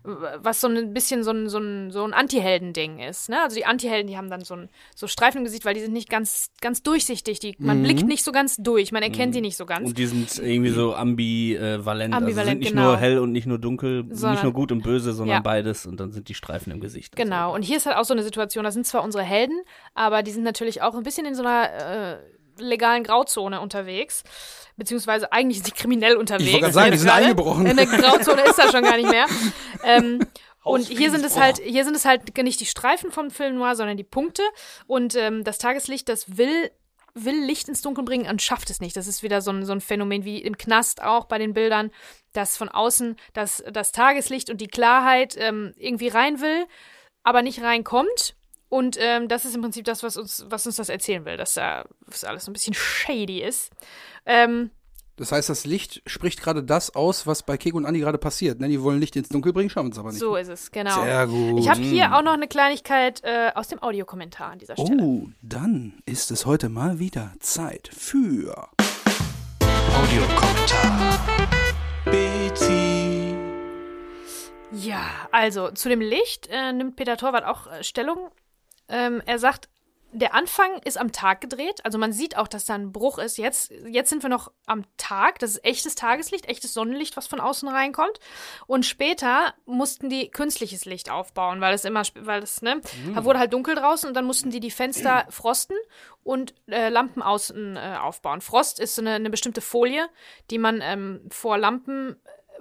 was 0.06 0.60
so 0.60 0.68
ein 0.68 0.94
bisschen 0.94 1.24
so 1.24 1.32
ein, 1.32 1.48
so 1.48 1.58
ein, 1.58 1.90
so 1.90 2.04
ein 2.04 2.12
Anti-Helden-Ding 2.12 3.00
ist. 3.00 3.28
Ne? 3.28 3.42
Also 3.42 3.56
die 3.56 3.66
Anti-Helden, 3.66 4.06
die 4.06 4.16
haben 4.16 4.30
dann 4.30 4.42
so, 4.42 4.54
ein, 4.54 4.68
so 4.94 5.06
Streifen 5.06 5.38
im 5.38 5.44
Gesicht, 5.44 5.64
weil 5.64 5.74
die 5.74 5.80
sind 5.80 5.92
nicht 5.92 6.08
ganz, 6.08 6.50
ganz 6.60 6.82
durchsichtig. 6.82 7.40
Die, 7.40 7.56
man 7.58 7.82
blickt 7.82 8.06
nicht 8.06 8.22
so 8.24 8.32
ganz 8.32 8.56
durch, 8.56 8.92
man 8.92 9.02
erkennt 9.02 9.34
die 9.34 9.40
nicht 9.40 9.56
so 9.56 9.66
ganz. 9.66 9.88
Und 9.88 9.98
die 9.98 10.06
sind 10.06 10.38
irgendwie 10.38 10.70
so 10.70 10.94
ambivalent. 10.94 12.14
also 12.14 12.24
Ambivalent, 12.24 12.48
sind 12.50 12.58
nicht 12.60 12.70
genau. 12.70 12.82
nur 12.84 12.96
hell 12.98 13.18
und 13.18 13.32
nicht 13.32 13.46
nur 13.46 13.58
dunkel, 13.58 14.04
Sondern- 14.10 14.32
nicht 14.34 14.44
nur 14.44 14.52
gut 14.52 14.72
und 14.72 14.82
böse, 14.82 15.12
sondern 15.12 15.38
Ja. 15.38 15.42
beides. 15.42 15.86
Und 15.86 15.98
dann 15.98 16.12
sind 16.12 16.28
die 16.28 16.34
Streifen 16.34 16.72
im 16.72 16.80
Gesicht. 16.80 17.16
Genau, 17.16 17.54
und 17.54 17.62
hier 17.62 17.76
ist 17.78 17.86
halt 17.86 17.96
auch 17.96 18.04
so 18.04 18.14
eine 18.14 18.22
Situation, 18.22 18.64
da 18.64 18.70
sind 18.70 18.86
zwar 18.86 19.02
unsere 19.02 19.24
Helden, 19.24 19.60
aber 19.94 20.22
die 20.22 20.30
sind 20.30 20.44
natürlich 20.44 20.82
auch 20.82 20.94
ein 20.94 21.02
bisschen 21.02 21.26
in 21.26 21.34
so 21.34 21.42
einer 21.42 22.12
äh, 22.14 22.16
legalen 22.58 23.04
Grauzone 23.04 23.60
unterwegs. 23.60 24.22
Beziehungsweise 24.76 25.32
eigentlich 25.32 25.58
sind 25.58 25.68
die 25.68 25.80
kriminell 25.80 26.16
unterwegs. 26.16 26.52
wollte 26.52 26.60
gerade 26.60 26.74
sagen, 26.74 26.92
die 26.92 26.98
sind 26.98 27.08
gerade. 27.08 27.24
eingebrochen. 27.24 27.66
Eine 27.66 27.86
Grauzone 27.86 28.42
ist 28.42 28.58
da 28.58 28.70
schon 28.70 28.82
gar 28.82 28.96
nicht 28.96 29.10
mehr. 29.10 29.26
Ähm, 29.84 30.26
und 30.64 30.88
hier 30.88 31.12
sind 31.12 31.24
es 31.24 31.38
halt, 31.38 31.58
hier 31.58 31.84
sind 31.84 31.94
es 31.94 32.04
halt 32.04 32.36
nicht 32.38 32.58
die 32.58 32.66
Streifen 32.66 33.12
vom 33.12 33.30
Film 33.30 33.56
Noir, 33.56 33.76
sondern 33.76 33.96
die 33.96 34.02
Punkte. 34.02 34.42
Und 34.88 35.14
ähm, 35.14 35.44
das 35.44 35.58
Tageslicht, 35.58 36.08
das 36.08 36.36
will 36.36 36.70
will 37.16 37.44
Licht 37.44 37.68
ins 37.68 37.82
Dunkel 37.82 38.04
bringen 38.04 38.28
und 38.28 38.42
schafft 38.42 38.68
es 38.70 38.80
nicht. 38.80 38.96
Das 38.96 39.06
ist 39.06 39.22
wieder 39.22 39.40
so 39.40 39.50
ein, 39.50 39.64
so 39.64 39.72
ein 39.72 39.80
Phänomen 39.80 40.24
wie 40.24 40.38
im 40.42 40.58
Knast 40.58 41.02
auch 41.02 41.24
bei 41.24 41.38
den 41.38 41.54
Bildern, 41.54 41.90
dass 42.32 42.56
von 42.56 42.68
außen 42.68 43.16
das, 43.32 43.64
das 43.72 43.90
Tageslicht 43.92 44.50
und 44.50 44.60
die 44.60 44.68
Klarheit 44.68 45.34
ähm, 45.38 45.72
irgendwie 45.76 46.08
rein 46.08 46.40
will, 46.40 46.66
aber 47.22 47.42
nicht 47.42 47.62
reinkommt. 47.62 48.36
Und 48.68 48.96
ähm, 49.00 49.28
das 49.28 49.44
ist 49.44 49.54
im 49.54 49.62
Prinzip 49.62 49.84
das, 49.84 50.02
was 50.02 50.16
uns, 50.16 50.44
was 50.48 50.66
uns 50.66 50.76
das 50.76 50.88
erzählen 50.88 51.24
will, 51.24 51.36
dass 51.36 51.54
da 51.54 51.84
alles 52.24 52.44
so 52.44 52.50
ein 52.50 52.52
bisschen 52.52 52.74
shady 52.74 53.40
ist. 53.42 53.70
Ähm, 54.26 54.70
Das 55.16 55.30
heißt, 55.32 55.48
das 55.48 55.64
Licht 55.64 56.02
spricht 56.06 56.42
gerade 56.42 56.62
das 56.64 56.94
aus, 56.96 57.26
was 57.26 57.42
bei 57.44 57.56
Kek 57.56 57.74
und 57.74 57.86
Andi 57.86 58.00
gerade 58.00 58.18
passiert. 58.18 58.58
Ne? 58.60 58.68
Die 58.68 58.82
wollen 58.82 58.98
Licht 59.00 59.14
ins 59.16 59.28
Dunkel 59.28 59.52
bringen, 59.52 59.70
schaffen 59.70 59.92
es 59.92 59.98
aber 59.98 60.10
nicht. 60.10 60.18
so 60.18 60.34
ist 60.36 60.48
es, 60.48 60.70
genau. 60.72 61.02
Sehr 61.04 61.26
gut. 61.28 61.60
Ich 61.60 61.68
habe 61.70 61.80
hier 61.80 62.14
auch 62.16 62.22
noch 62.22 62.32
eine 62.34 62.48
Kleinigkeit 62.48 63.22
äh, 63.22 63.52
aus 63.54 63.68
dem 63.68 63.80
Audiokommentar 63.82 64.50
an 64.50 64.58
dieser 64.58 64.74
Stelle. 64.74 65.00
Oh, 65.02 65.28
dann 65.42 65.94
ist 66.04 66.30
es 66.32 66.44
heute 66.44 66.68
mal 66.68 66.98
wieder 66.98 67.32
Zeit 67.40 67.88
für 67.96 68.68
Audiokommentar. 69.94 71.18
Betty. 72.04 73.34
Ja, 74.72 75.02
also 75.32 75.70
zu 75.70 75.88
dem 75.88 76.00
Licht 76.00 76.48
äh, 76.50 76.72
nimmt 76.72 76.96
Peter 76.96 77.16
Torwart 77.16 77.44
auch 77.44 77.66
äh, 77.68 77.82
Stellung. 77.84 78.28
Ähm, 78.88 79.22
er 79.26 79.38
sagt, 79.38 79.68
der 80.12 80.34
Anfang 80.34 80.78
ist 80.84 80.98
am 80.98 81.12
Tag 81.12 81.40
gedreht. 81.40 81.84
Also 81.84 81.98
man 81.98 82.12
sieht 82.12 82.36
auch, 82.38 82.48
dass 82.48 82.64
da 82.64 82.74
ein 82.74 82.92
Bruch 82.92 83.18
ist. 83.18 83.36
Jetzt, 83.36 83.70
jetzt 83.86 84.08
sind 84.08 84.22
wir 84.22 84.30
noch 84.30 84.50
am 84.64 84.84
Tag. 84.96 85.38
Das 85.40 85.50
ist 85.50 85.64
echtes 85.64 85.94
Tageslicht, 85.94 86.48
echtes 86.48 86.72
Sonnenlicht, 86.72 87.16
was 87.16 87.26
von 87.26 87.40
außen 87.40 87.68
reinkommt. 87.68 88.18
Und 88.66 88.86
später 88.86 89.52
mussten 89.66 90.08
die 90.08 90.30
künstliches 90.30 90.86
Licht 90.86 91.10
aufbauen, 91.10 91.60
weil 91.60 91.74
es 91.74 91.84
immer, 91.84 92.02
weil 92.14 92.42
es, 92.42 92.62
ne, 92.62 92.80
da 93.14 93.24
wurde 93.24 93.38
halt 93.38 93.52
dunkel 93.52 93.74
draußen 93.74 94.08
und 94.08 94.14
dann 94.14 94.24
mussten 94.24 94.50
die 94.50 94.60
die 94.60 94.70
Fenster 94.70 95.26
frosten 95.28 95.76
und 96.22 96.54
äh, 96.66 96.88
Lampen 96.88 97.22
außen 97.22 97.76
äh, 97.76 97.96
aufbauen. 98.00 98.40
Frost 98.40 98.80
ist 98.80 98.94
so 98.94 99.02
eine, 99.02 99.14
eine 99.14 99.30
bestimmte 99.30 99.60
Folie, 99.60 100.08
die 100.50 100.58
man 100.58 100.80
ähm, 100.82 101.20
vor 101.30 101.58
Lampen 101.58 102.16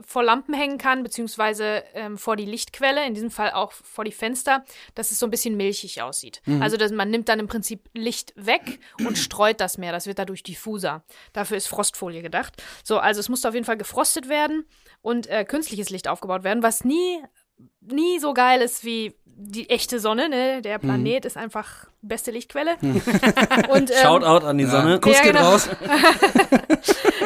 vor 0.06 0.24
Lampen 0.24 0.54
hängen 0.54 0.78
kann, 0.78 1.04
beziehungsweise 1.04 1.84
ähm, 1.94 2.18
vor 2.18 2.36
die 2.36 2.46
Lichtquelle, 2.46 3.06
in 3.06 3.14
diesem 3.14 3.32
Fall 3.32 3.52
auch 3.52 3.72
vor 3.72 4.04
die 4.04 4.12
Fenster, 4.12 4.64
dass 4.94 5.12
es 5.12 5.20
so 5.20 5.28
ein 5.28 5.32
bisschen 5.32 5.56
milchig 5.58 6.02
aussieht. 6.02 6.42
Also 6.62 6.78
dass 6.78 6.92
man 6.92 7.10
nimmt 7.10 7.30
dann 7.30 7.40
im 7.40 7.48
Prinzip 7.48 7.90
Licht 7.94 8.34
weg 8.36 8.80
und 9.06 9.18
streut 9.18 9.60
das 9.62 9.78
mehr. 9.78 9.92
Das 9.92 10.08
wird 10.08 10.20
dadurch 10.20 10.44
diffuser. 10.44 11.04
Dafür 11.34 11.58
ist 11.58 11.68
Frostfolie 11.68 12.22
gedacht. 12.22 12.62
So, 12.84 13.00
also 13.00 13.20
es 13.20 13.30
musste 13.30 13.48
auf 13.48 13.54
jeden 13.54 13.66
Fall 13.66 13.78
gefrostet 13.78 14.30
werden 14.30 14.66
und 15.02 15.28
äh, 15.28 15.46
künstliches 15.46 15.90
Licht 15.90 16.08
aufgebaut 16.08 16.44
werden, 16.44 16.64
was 16.64 16.84
nie, 16.84 17.22
nie 17.82 18.20
so 18.20 18.34
geil 18.34 18.62
ist 18.62 18.84
wie 18.84 19.16
die 19.38 19.70
echte 19.70 20.00
Sonne. 20.00 20.30
Ne? 20.30 20.62
Der 20.62 20.80
Planet 20.80 21.26
ist 21.26 21.38
einfach 21.38 21.88
beste 22.02 22.32
Lichtquelle. 22.32 22.78
und, 22.82 23.92
ähm, 23.92 23.98
Shoutout 24.02 24.46
an 24.46 24.58
die 24.58 24.66
Sonne. 24.66 25.00
Kuss 25.00 25.18
Ja, 25.18 25.24
geht 25.24 25.34
genau. 25.34 25.52
raus. 25.52 25.70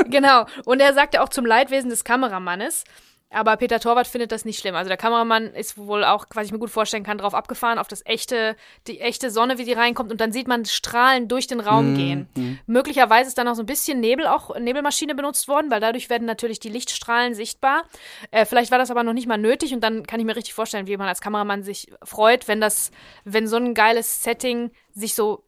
Genau. 0.10 0.46
Und 0.66 0.80
er 0.80 0.94
sagte 0.94 1.22
auch 1.22 1.30
zum 1.30 1.46
Leidwesen 1.46 1.90
des 1.90 2.04
Kameramannes. 2.04 2.84
Aber 3.32 3.58
Peter 3.58 3.80
Torwart 3.80 4.08
findet 4.08 4.32
das 4.32 4.44
nicht 4.44 4.60
schlimm. 4.60 4.76
Also 4.76 4.88
der 4.88 4.98
Kameramann 4.98 5.54
ist 5.54 5.78
wohl 5.78 6.04
auch, 6.04 6.26
was 6.34 6.48
ich 6.48 6.52
mir 6.52 6.58
gut 6.58 6.72
vorstellen 6.72 7.04
kann, 7.04 7.20
drauf 7.20 7.36
abgefahren, 7.36 7.78
auf 7.78 7.88
das 7.88 8.04
echte, 8.06 8.56
die 8.88 9.02
echte 9.02 9.30
Sonne, 9.30 9.60
wie 9.60 9.66
sie 9.66 9.74
reinkommt. 9.74 10.12
Und 10.12 10.20
dann 10.20 10.32
sieht 10.32 10.48
man 10.48 10.66
Strahlen 10.66 11.28
durch 11.28 11.46
den 11.46 11.60
Raum 11.60 11.94
gehen. 11.96 12.28
Möglicherweise 12.66 13.28
ist 13.28 13.38
dann 13.38 13.46
noch 13.46 13.54
so 13.54 13.62
ein 13.62 13.68
bisschen 13.68 14.00
Nebel, 14.00 14.26
auch 14.26 14.58
Nebelmaschine 14.58 15.14
benutzt 15.14 15.48
worden, 15.48 15.70
weil 15.70 15.80
dadurch 15.80 16.10
werden 16.10 16.26
natürlich 16.26 16.60
die 16.60 16.70
Lichtstrahlen 16.70 17.36
sichtbar. 17.36 17.84
Äh, 18.32 18.46
vielleicht 18.46 18.72
war 18.72 18.80
das 18.80 18.90
aber 18.90 19.04
noch 19.04 19.14
nicht 19.14 19.28
mal 19.28 19.38
nötig. 19.38 19.74
Und 19.76 19.82
dann 19.82 20.08
kann 20.08 20.20
ich 20.20 20.26
mir 20.26 20.36
richtig 20.36 20.56
vorstellen, 20.56 20.88
wie 20.88 20.98
man 20.98 21.08
als 21.08 21.22
Kameramann 21.22 21.62
sich 21.62 21.92
freut, 22.04 22.48
wenn 22.48 22.60
das, 22.60 22.90
wenn 23.26 23.48
so 23.48 23.58
ein 23.58 23.76
geiles 23.76 24.24
Setting 24.24 24.72
sich 24.96 25.14
so 25.14 25.44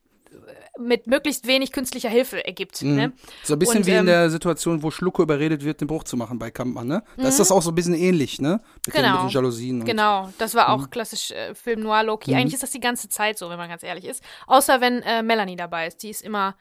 mit 0.80 1.08
möglichst 1.08 1.46
wenig 1.48 1.72
künstlicher 1.72 2.10
Hilfe 2.10 2.46
ergibt. 2.46 2.82
Ne? 2.82 3.12
So 3.44 3.54
ein 3.54 3.60
bisschen 3.60 3.80
Und, 3.80 3.86
wie 3.86 3.92
in 3.92 3.98
ähm, 3.98 4.06
der 4.06 4.30
Situation, 4.30 4.82
wo 4.82 4.92
Schlucke 4.92 5.22
überredet 5.22 5.64
wird, 5.64 5.82
den 5.82 5.88
Bruch 5.88 6.04
zu 6.04 6.18
machen 6.18 6.40
bei 6.40 6.52
Kampmann, 6.52 6.88
ne? 6.88 7.04
Da 7.18 7.28
ist 7.28 7.40
das 7.40 7.52
auch 7.52 7.62
so 7.62 7.72
ein 7.72 7.76
bisschen 7.76 7.94
ähnlich, 7.94 8.40
ne? 8.40 8.62
Mit, 8.86 8.96
den, 8.96 9.02
Mhm. 9.02 9.06
Genau. 9.06 9.24
mit 9.24 9.32
den 9.32 9.34
Jalousien. 9.34 9.80
Und 9.82 9.86
Genau, 9.86 10.30
das 10.38 10.56
war 10.56 10.70
auch 10.70 10.90
klassisch 10.90 11.32
äh, 11.32 11.54
Film 11.54 11.82
Noir 11.82 12.04
Loki. 12.04 12.34
Eigentlich 12.34 12.54
ist 12.56 12.64
das 12.64 12.72
die 12.72 12.80
ganze 12.80 13.10
Zeit 13.10 13.38
so, 13.38 13.50
wenn 13.50 13.58
man 13.58 13.70
ganz 13.70 13.84
ehrlich 13.84 14.06
ist. 14.06 14.24
Außer 14.48 14.82
wenn 14.82 15.02
äh, 15.02 15.22
Melanie 15.24 15.56
dabei 15.56 15.88
ist. 15.88 16.02
Die 16.04 16.10
ist 16.10 16.22
immer, 16.22 16.56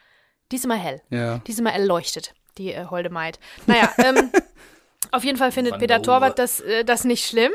die 0.51 0.57
ist 0.57 0.65
immer 0.65 0.77
hell. 0.77 1.01
Ja. 1.11 1.39
Die 1.39 1.53
ist 1.53 1.59
immer 1.61 1.73
erleuchtet, 1.73 2.35
die 2.59 2.73
äh, 2.73 2.87
holde 2.87 3.11
Maid. 3.11 3.39
Naja, 3.67 3.91
ähm, 3.99 4.31
auf 5.13 5.25
jeden 5.25 5.39
Fall 5.39 5.53
findet 5.53 5.79
Peter 5.79 6.03
Torwart 6.03 6.39
das, 6.39 6.61
äh, 6.61 6.85
das 6.85 7.05
nicht 7.05 7.27
schlimm. 7.27 7.53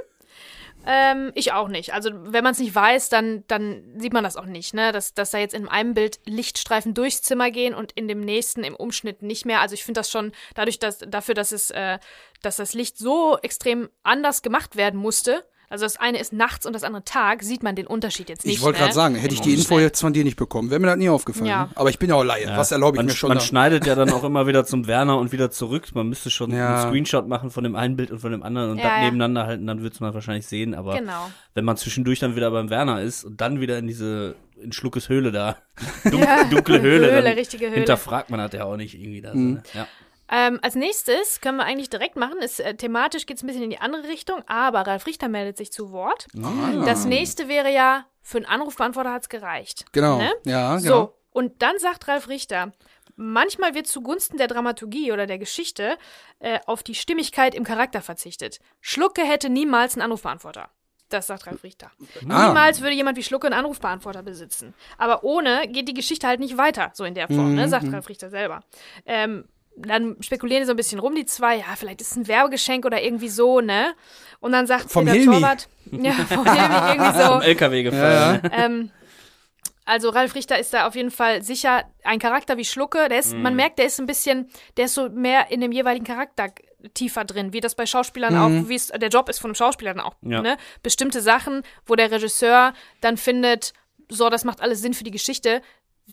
Ähm, 0.86 1.32
ich 1.34 1.52
auch 1.52 1.68
nicht. 1.68 1.94
Also 1.94 2.12
wenn 2.14 2.44
man 2.44 2.54
es 2.54 2.60
nicht 2.60 2.76
weiß, 2.76 3.10
dann, 3.10 3.44
dann 3.48 3.84
sieht 3.98 4.14
man 4.14 4.24
das 4.24 4.38
auch 4.38 4.46
nicht, 4.46 4.74
ne? 4.74 4.92
Dass, 4.92 5.14
dass 5.14 5.32
da 5.32 5.40
jetzt 5.40 5.56
in 5.56 5.68
einem 5.68 5.96
Bild 5.96 6.20
Lichtstreifen 6.26 6.94
durchs 6.94 7.24
Zimmer 7.24 7.50
gehen 7.50 7.74
und 7.74 7.92
in 7.94 8.08
dem 8.08 8.20
nächsten 8.20 8.64
im 8.64 8.76
Umschnitt 8.76 9.24
nicht 9.24 9.46
mehr. 9.46 9.62
Also 9.62 9.74
ich 9.74 9.84
finde 9.84 10.00
das 10.00 10.12
schon 10.12 10.32
dadurch, 10.54 10.78
dass 10.78 11.00
dafür, 11.00 11.34
dass 11.34 11.52
es, 11.52 11.72
äh, 11.72 11.98
dass 12.44 12.58
das 12.58 12.74
Licht 12.74 12.98
so 12.98 13.38
extrem 13.42 13.90
anders 14.04 14.44
gemacht 14.44 14.76
werden 14.76 15.00
musste. 15.00 15.44
Also 15.70 15.86
das 15.86 15.98
eine 15.98 16.20
ist 16.20 16.34
nachts 16.34 16.66
und 16.66 16.74
das 16.74 16.84
andere 16.84 17.04
Tag, 17.04 17.44
sieht 17.44 17.64
man 17.64 17.76
den 17.76 17.88
Unterschied 17.88 18.30
jetzt 18.30 18.46
nicht. 18.46 18.56
Ich 18.56 18.62
wollte 18.62 18.80
ne? 18.80 18.84
gerade 18.86 18.94
sagen, 18.96 19.16
hätte 19.16 19.34
ich 19.34 19.42
die 19.42 19.54
Info 19.54 19.80
jetzt 19.80 20.00
von 20.02 20.14
dir 20.14 20.24
nicht 20.24 20.38
bekommen, 20.38 20.70
wäre 20.70 20.80
mir 20.80 20.88
das 20.88 20.98
nie 20.98 21.10
aufgefallen. 21.10 21.46
Ja. 21.48 21.70
Aber 21.76 21.90
ich 21.90 22.00
bin 22.00 22.10
ja 22.10 22.16
auch 22.16 22.24
Laie. 22.24 22.48
Was 22.56 22.72
erlaube 22.72 22.96
ich 22.96 23.00
man, 23.00 23.06
mir 23.08 23.12
schon? 23.14 23.30
Man 23.30 23.38
da? 23.40 23.44
schneidet 23.44 23.86
ja 23.86 23.96
dann 23.96 24.10
auch 24.12 24.24
immer 24.24 24.48
wieder 24.48 24.66
zum 24.66 24.88
Werner 24.88 25.18
und 25.18 25.32
wieder 25.32 25.52
zurück. 25.52 25.88
Man 25.94 26.08
müsste 26.10 26.30
schon 26.30 26.52
Ja. 26.52 26.82
einen 26.82 26.90
Screenshot 26.90 27.28
machen 27.28 27.50
von 27.52 27.64
dem 27.64 27.76
einen 27.76 27.96
Bild 27.96 28.12
und 28.12 28.20
von 28.20 28.32
dem 28.32 28.44
anderen 28.44 28.72
und 28.72 28.78
Ja, 28.78 28.84
das 28.84 28.92
ja. 28.98 29.04
nebeneinander 29.06 29.46
halten, 29.48 29.66
dann 29.68 29.82
wird's 29.82 30.00
man 30.00 30.14
wahrscheinlich 30.14 30.48
sehen. 30.48 30.74
Aber 30.76 30.98
Genau. 30.98 31.30
wenn 31.54 31.66
man 31.66 31.78
zwischendurch 31.78 32.20
dann 32.20 32.36
wieder 32.36 32.52
beim 32.52 32.70
Werner 32.70 33.02
ist 33.02 33.24
und 33.24 33.42
dann 33.42 33.60
wieder 33.60 33.78
in 33.80 33.88
diese 33.88 34.36
in 34.62 34.72
Schluckes 34.72 35.10
Höhle 35.10 35.32
da, 35.34 35.58
dun 36.10 36.22
Ja. 36.22 36.46
dunkle 36.46 36.80
Höhle, 36.82 37.12
Höhle, 37.12 37.36
Höhle. 37.36 37.72
hinterfragt 37.74 38.30
man 38.30 38.40
das 38.40 38.54
ja 38.54 38.64
auch 38.64 38.78
nicht 38.78 38.96
irgendwie. 38.96 39.22
Da, 39.22 39.34
Mhm. 39.34 39.50
so, 39.50 39.54
ne? 39.56 39.64
ja. 39.74 39.88
Ähm, 40.30 40.60
als 40.62 40.76
nächstes 40.76 41.42
können 41.42 41.58
wir 41.58 41.66
eigentlich 41.66 41.90
direkt 41.90 42.16
machen. 42.16 42.40
Ist, 42.40 42.60
äh, 42.60 42.76
thematisch 42.76 43.26
geht 43.26 43.38
es 43.38 43.44
ein 43.44 43.48
bisschen 43.48 43.64
in 43.64 43.70
die 43.70 43.80
andere 43.80 44.08
Richtung, 44.08 44.42
aber 44.48 44.82
Ralf 44.82 45.06
Richter 45.06 45.28
meldet 45.30 45.58
sich 45.58 45.72
zu 45.72 45.92
Wort. 45.92 46.28
Ah. 46.42 46.84
Das 46.86 47.06
nächste 47.06 47.48
wäre 47.48 47.72
ja, 47.72 48.06
für 48.22 48.38
einen 48.38 48.48
Anrufbeantworter 48.48 49.12
hat 49.14 49.24
es 49.24 49.30
gereicht. 49.30 49.86
Genau. 49.92 50.18
Ne? 50.18 50.34
Ja, 50.46 50.78
genau. 50.78 50.88
So, 50.88 51.18
und 51.32 51.62
dann 51.62 51.78
sagt 51.80 52.08
Ralf 52.08 52.28
Richter, 52.28 52.74
manchmal 53.16 53.76
wird 53.76 53.88
zugunsten 53.88 54.38
der 54.38 54.48
Dramaturgie 54.48 55.12
oder 55.12 55.28
der 55.28 55.38
Geschichte 55.38 55.98
äh, 56.40 56.60
auf 56.66 56.82
die 56.82 56.96
Stimmigkeit 56.96 57.54
im 57.54 57.64
Charakter 57.64 58.02
verzichtet. 58.02 58.60
Schlucke 58.82 59.22
hätte 59.22 59.50
niemals 59.50 59.94
einen 59.94 60.02
Anrufbeantworter. 60.02 60.70
Das 61.10 61.28
sagt 61.28 61.46
Ralf 61.46 61.64
Richter. 61.64 61.92
Ah. 62.28 62.48
Niemals 62.48 62.82
würde 62.82 62.96
jemand 62.96 63.16
wie 63.18 63.24
Schlucke 63.24 63.46
einen 63.46 63.60
Anrufbeantworter 63.60 64.24
besitzen. 64.24 64.74
Aber 64.98 65.24
ohne 65.24 65.68
geht 65.68 65.88
die 65.88 65.94
Geschichte 65.94 66.26
halt 66.26 66.40
nicht 66.40 66.58
weiter, 66.58 66.92
so 66.94 67.04
in 67.04 67.14
der 67.14 67.28
Form, 67.28 67.52
Mhm, 67.52 67.56
ne, 67.56 67.70
sagt 67.70 67.92
Ralf 67.94 68.10
Richter 68.10 68.32
selber. 68.32 68.64
Ähm, 69.06 69.48
dann 69.78 70.16
spekulieren 70.22 70.62
die 70.64 70.68
so 70.68 70.74
ein 70.74 70.78
bisschen 70.78 71.00
rum, 71.00 71.16
die 71.16 71.26
zwei, 71.26 71.58
ja, 71.58 71.76
vielleicht 71.76 72.02
ist 72.02 72.12
es 72.12 72.18
ein 72.18 72.28
Werbegeschenk 72.28 72.86
oder 72.86 73.02
irgendwie 73.02 73.30
so, 73.30 73.62
ne? 73.62 73.94
Und 74.40 74.52
dann 74.52 74.68
sagt 74.68 74.92
Vom 74.92 75.06
Peter 75.06 75.18
Hilmi. 75.18 75.36
Torwart, 75.36 75.68
ja, 75.92 76.12
vom 76.14 76.46
Hilmi 76.46 76.76
irgendwie 76.94 77.20
so. 77.20 77.26
Vom 77.28 77.42
LKW 77.42 77.84
gefallen. 77.84 78.42
Ja? 78.44 78.52
Ähm, 78.66 78.92
also 79.86 80.10
Ralf 80.10 80.34
Richter 80.36 80.58
ist 80.58 80.74
da 80.74 80.88
auf 80.88 80.96
jeden 80.96 81.12
Fall 81.12 81.44
sicher 81.44 81.84
ein 82.04 82.20
Charakter 82.20 82.58
wie 82.58 82.66
Schlucke. 82.66 83.08
Der 83.10 83.20
ist, 83.20 83.34
Mhm. 83.34 83.42
man 83.44 83.56
merkt, 83.56 83.78
der 83.80 83.86
ist 83.86 84.00
ein 84.00 84.08
bisschen, 84.08 84.50
der 84.78 84.86
ist 84.86 84.96
so 84.96 85.10
mehr 85.10 85.52
in 85.52 85.62
dem 85.62 85.72
jeweiligen 85.72 86.06
Charakter 86.06 86.48
tiefer 86.94 87.24
drin, 87.26 87.54
wie 87.54 87.62
das 87.62 87.76
bei 87.76 87.86
Schauspielern 87.86 88.36
auch, 88.38 88.70
wie 88.70 88.76
es 88.76 88.88
der 88.88 89.10
Job 89.10 89.28
ist 89.30 89.40
von 89.40 89.50
einem 89.50 89.56
Schauspieler 89.56 89.94
dann 89.94 90.04
auch. 90.04 90.16
Ja. 90.22 90.42
Ne? 90.42 90.58
Bestimmte 90.84 91.22
Sachen, 91.22 91.64
wo 91.86 91.96
der 91.96 92.12
Regisseur 92.12 92.74
dann 93.02 93.18
findet, 93.18 93.74
so, 94.10 94.30
das 94.30 94.44
macht 94.44 94.62
alles 94.62 94.82
Sinn 94.82 94.94
für 94.94 95.04
die 95.04 95.12
Geschichte, 95.12 95.62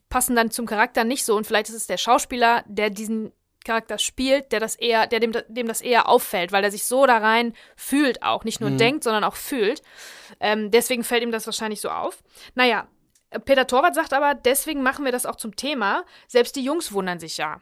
passen 0.08 0.34
dann 0.36 0.50
zum 0.50 0.64
Charakter 0.66 1.04
nicht 1.04 1.24
so. 1.24 1.36
Und 1.36 1.46
vielleicht 1.46 1.68
ist 1.68 1.74
es 1.74 1.86
der 1.86 1.98
Schauspieler, 1.98 2.64
der 2.66 2.88
diesen 2.90 3.32
Charakter 3.64 3.98
spielt, 3.98 4.52
der 4.52 4.60
das 4.60 4.74
eher, 4.74 5.06
der 5.06 5.20
dem, 5.20 5.32
dem 5.48 5.68
das 5.68 5.80
eher 5.80 6.08
auffällt, 6.08 6.52
weil 6.52 6.64
er 6.64 6.70
sich 6.70 6.84
so 6.84 7.06
da 7.06 7.18
rein 7.18 7.54
fühlt 7.76 8.22
auch, 8.22 8.44
nicht 8.44 8.60
nur 8.60 8.70
denkt, 8.70 9.04
sondern 9.04 9.24
auch 9.24 9.36
fühlt. 9.36 9.82
Ähm, 10.40 10.70
deswegen 10.70 11.04
fällt 11.04 11.22
ihm 11.22 11.32
das 11.32 11.46
wahrscheinlich 11.46 11.80
so 11.80 11.90
auf. 11.90 12.22
Naja, 12.54 12.86
Peter 13.44 13.66
Torwart 13.66 13.94
sagt 13.94 14.12
aber, 14.12 14.34
deswegen 14.34 14.82
machen 14.82 15.04
wir 15.04 15.12
das 15.12 15.26
auch 15.26 15.36
zum 15.36 15.56
Thema. 15.56 16.04
Selbst 16.28 16.56
die 16.56 16.64
Jungs 16.64 16.92
wundern 16.92 17.18
sich 17.18 17.36
ja. 17.36 17.60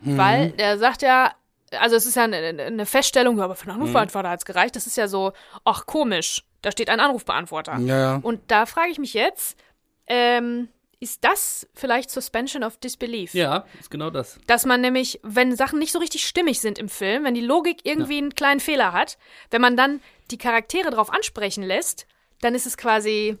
Weil 0.00 0.54
er 0.56 0.78
sagt 0.78 1.02
ja, 1.02 1.32
also 1.78 1.96
es 1.96 2.06
ist 2.06 2.16
ja 2.16 2.24
eine, 2.24 2.36
eine 2.36 2.86
Feststellung, 2.86 3.40
aber 3.40 3.54
für 3.54 3.68
einen 3.68 3.80
Anrufbeantworter 3.80 4.30
hat 4.30 4.40
es 4.40 4.44
gereicht. 4.44 4.76
Das 4.76 4.86
ist 4.86 4.96
ja 4.96 5.08
so, 5.08 5.32
ach 5.64 5.86
komisch, 5.86 6.44
da 6.62 6.72
steht 6.72 6.88
ein 6.88 7.00
Anrufbeantworter. 7.00 7.78
Ja, 7.78 7.98
ja. 7.98 8.20
Und 8.22 8.50
da 8.50 8.66
frage 8.66 8.90
ich 8.90 8.98
mich 8.98 9.14
jetzt, 9.14 9.58
ähm, 10.06 10.68
ist 11.00 11.22
das 11.24 11.66
vielleicht 11.74 12.10
Suspension 12.10 12.64
of 12.64 12.76
Disbelief? 12.78 13.32
Ja, 13.34 13.64
ist 13.78 13.90
genau 13.90 14.10
das. 14.10 14.38
Dass 14.46 14.66
man 14.66 14.80
nämlich, 14.80 15.20
wenn 15.22 15.54
Sachen 15.54 15.78
nicht 15.78 15.92
so 15.92 15.98
richtig 15.98 16.26
stimmig 16.26 16.60
sind 16.60 16.78
im 16.78 16.88
Film, 16.88 17.24
wenn 17.24 17.34
die 17.34 17.40
Logik 17.40 17.80
irgendwie 17.84 18.18
einen 18.18 18.34
kleinen 18.34 18.60
Fehler 18.60 18.92
hat, 18.92 19.16
wenn 19.50 19.60
man 19.60 19.76
dann 19.76 20.00
die 20.30 20.38
Charaktere 20.38 20.90
drauf 20.90 21.12
ansprechen 21.12 21.62
lässt, 21.62 22.06
dann 22.40 22.54
ist 22.54 22.66
es 22.66 22.76
quasi 22.76 23.38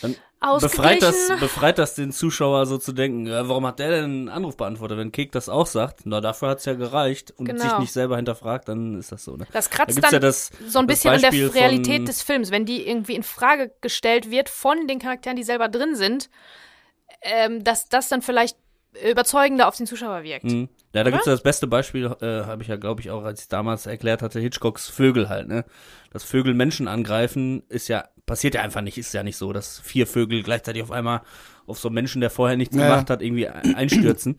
Dann 0.00 0.16
befreit 0.60 1.02
das, 1.02 1.28
befreit 1.40 1.78
das 1.78 1.94
den 1.94 2.12
Zuschauer 2.12 2.66
so 2.66 2.78
zu 2.78 2.92
denken, 2.92 3.26
ja, 3.26 3.48
warum 3.48 3.66
hat 3.66 3.78
der 3.78 3.90
denn 3.90 4.04
einen 4.04 4.28
Anrufbeantworter? 4.28 4.96
Wenn 4.96 5.12
Kek 5.12 5.32
das 5.32 5.48
auch 5.48 5.66
sagt, 5.66 6.00
na, 6.04 6.20
dafür 6.20 6.48
hat's 6.48 6.64
ja 6.64 6.74
gereicht 6.74 7.32
und 7.36 7.46
Genau. 7.46 7.62
sich 7.62 7.78
nicht 7.78 7.92
selber 7.92 8.16
hinterfragt, 8.16 8.68
dann 8.68 8.98
ist 8.98 9.12
das 9.12 9.24
so. 9.24 9.36
Ne? 9.36 9.46
Das 9.52 9.68
Da 9.68 9.76
kratzt 9.76 9.94
gibt's 9.96 10.10
dann 10.10 10.12
ja 10.12 10.18
das, 10.18 10.50
so 10.66 10.78
ein 10.78 10.86
bisschen 10.86 11.14
an 11.14 11.20
der 11.20 11.32
Realität 11.32 12.06
des 12.08 12.22
Films, 12.22 12.50
wenn 12.50 12.64
die 12.64 12.86
irgendwie 12.86 13.14
in 13.14 13.22
Frage 13.22 13.72
gestellt 13.80 14.30
wird 14.30 14.48
von 14.48 14.86
den 14.86 14.98
Charakteren, 14.98 15.36
die 15.36 15.44
selber 15.44 15.68
drin 15.68 15.94
sind, 15.94 16.28
ähm, 17.22 17.64
dass 17.64 17.88
das 17.88 18.08
dann 18.08 18.22
vielleicht 18.22 18.56
überzeugender 19.10 19.68
auf 19.68 19.76
den 19.76 19.86
Zuschauer 19.86 20.22
wirkt. 20.22 20.44
Mhm. 20.44 20.68
Ja, 20.94 21.04
da 21.04 21.10
gibt's 21.10 21.26
ja 21.26 21.32
das 21.32 21.42
beste 21.42 21.66
Beispiel, 21.66 22.06
äh, 22.22 22.44
habe 22.44 22.62
ich 22.62 22.68
ja, 22.68 22.76
glaube 22.76 23.02
ich, 23.02 23.10
auch, 23.10 23.24
als 23.24 23.42
ich 23.42 23.48
damals 23.48 23.84
erklärt 23.86 24.22
hatte, 24.22 24.40
Hitchcocks 24.40 24.88
Vögel 24.88 25.28
halt, 25.28 25.48
ne? 25.48 25.64
Dass 26.10 26.24
Vögel 26.24 26.54
Menschen 26.54 26.88
angreifen, 26.88 27.62
ist 27.68 27.88
ja, 27.88 28.08
passiert 28.24 28.54
ja 28.54 28.62
einfach 28.62 28.80
nicht, 28.80 28.96
ist 28.96 29.12
ja 29.12 29.22
nicht 29.22 29.36
so, 29.36 29.52
dass 29.52 29.80
vier 29.80 30.06
Vögel 30.06 30.42
gleichzeitig 30.42 30.82
auf 30.82 30.90
einmal 30.90 31.20
auf 31.66 31.78
so 31.78 31.88
einen 31.88 31.94
Menschen, 31.96 32.20
der 32.22 32.30
vorher 32.30 32.56
nichts 32.56 32.74
Ja, 32.74 32.84
gemacht 32.88 33.10
hat, 33.10 33.20
irgendwie 33.20 33.48
ein- 33.48 33.74
einstürzen. 33.74 34.36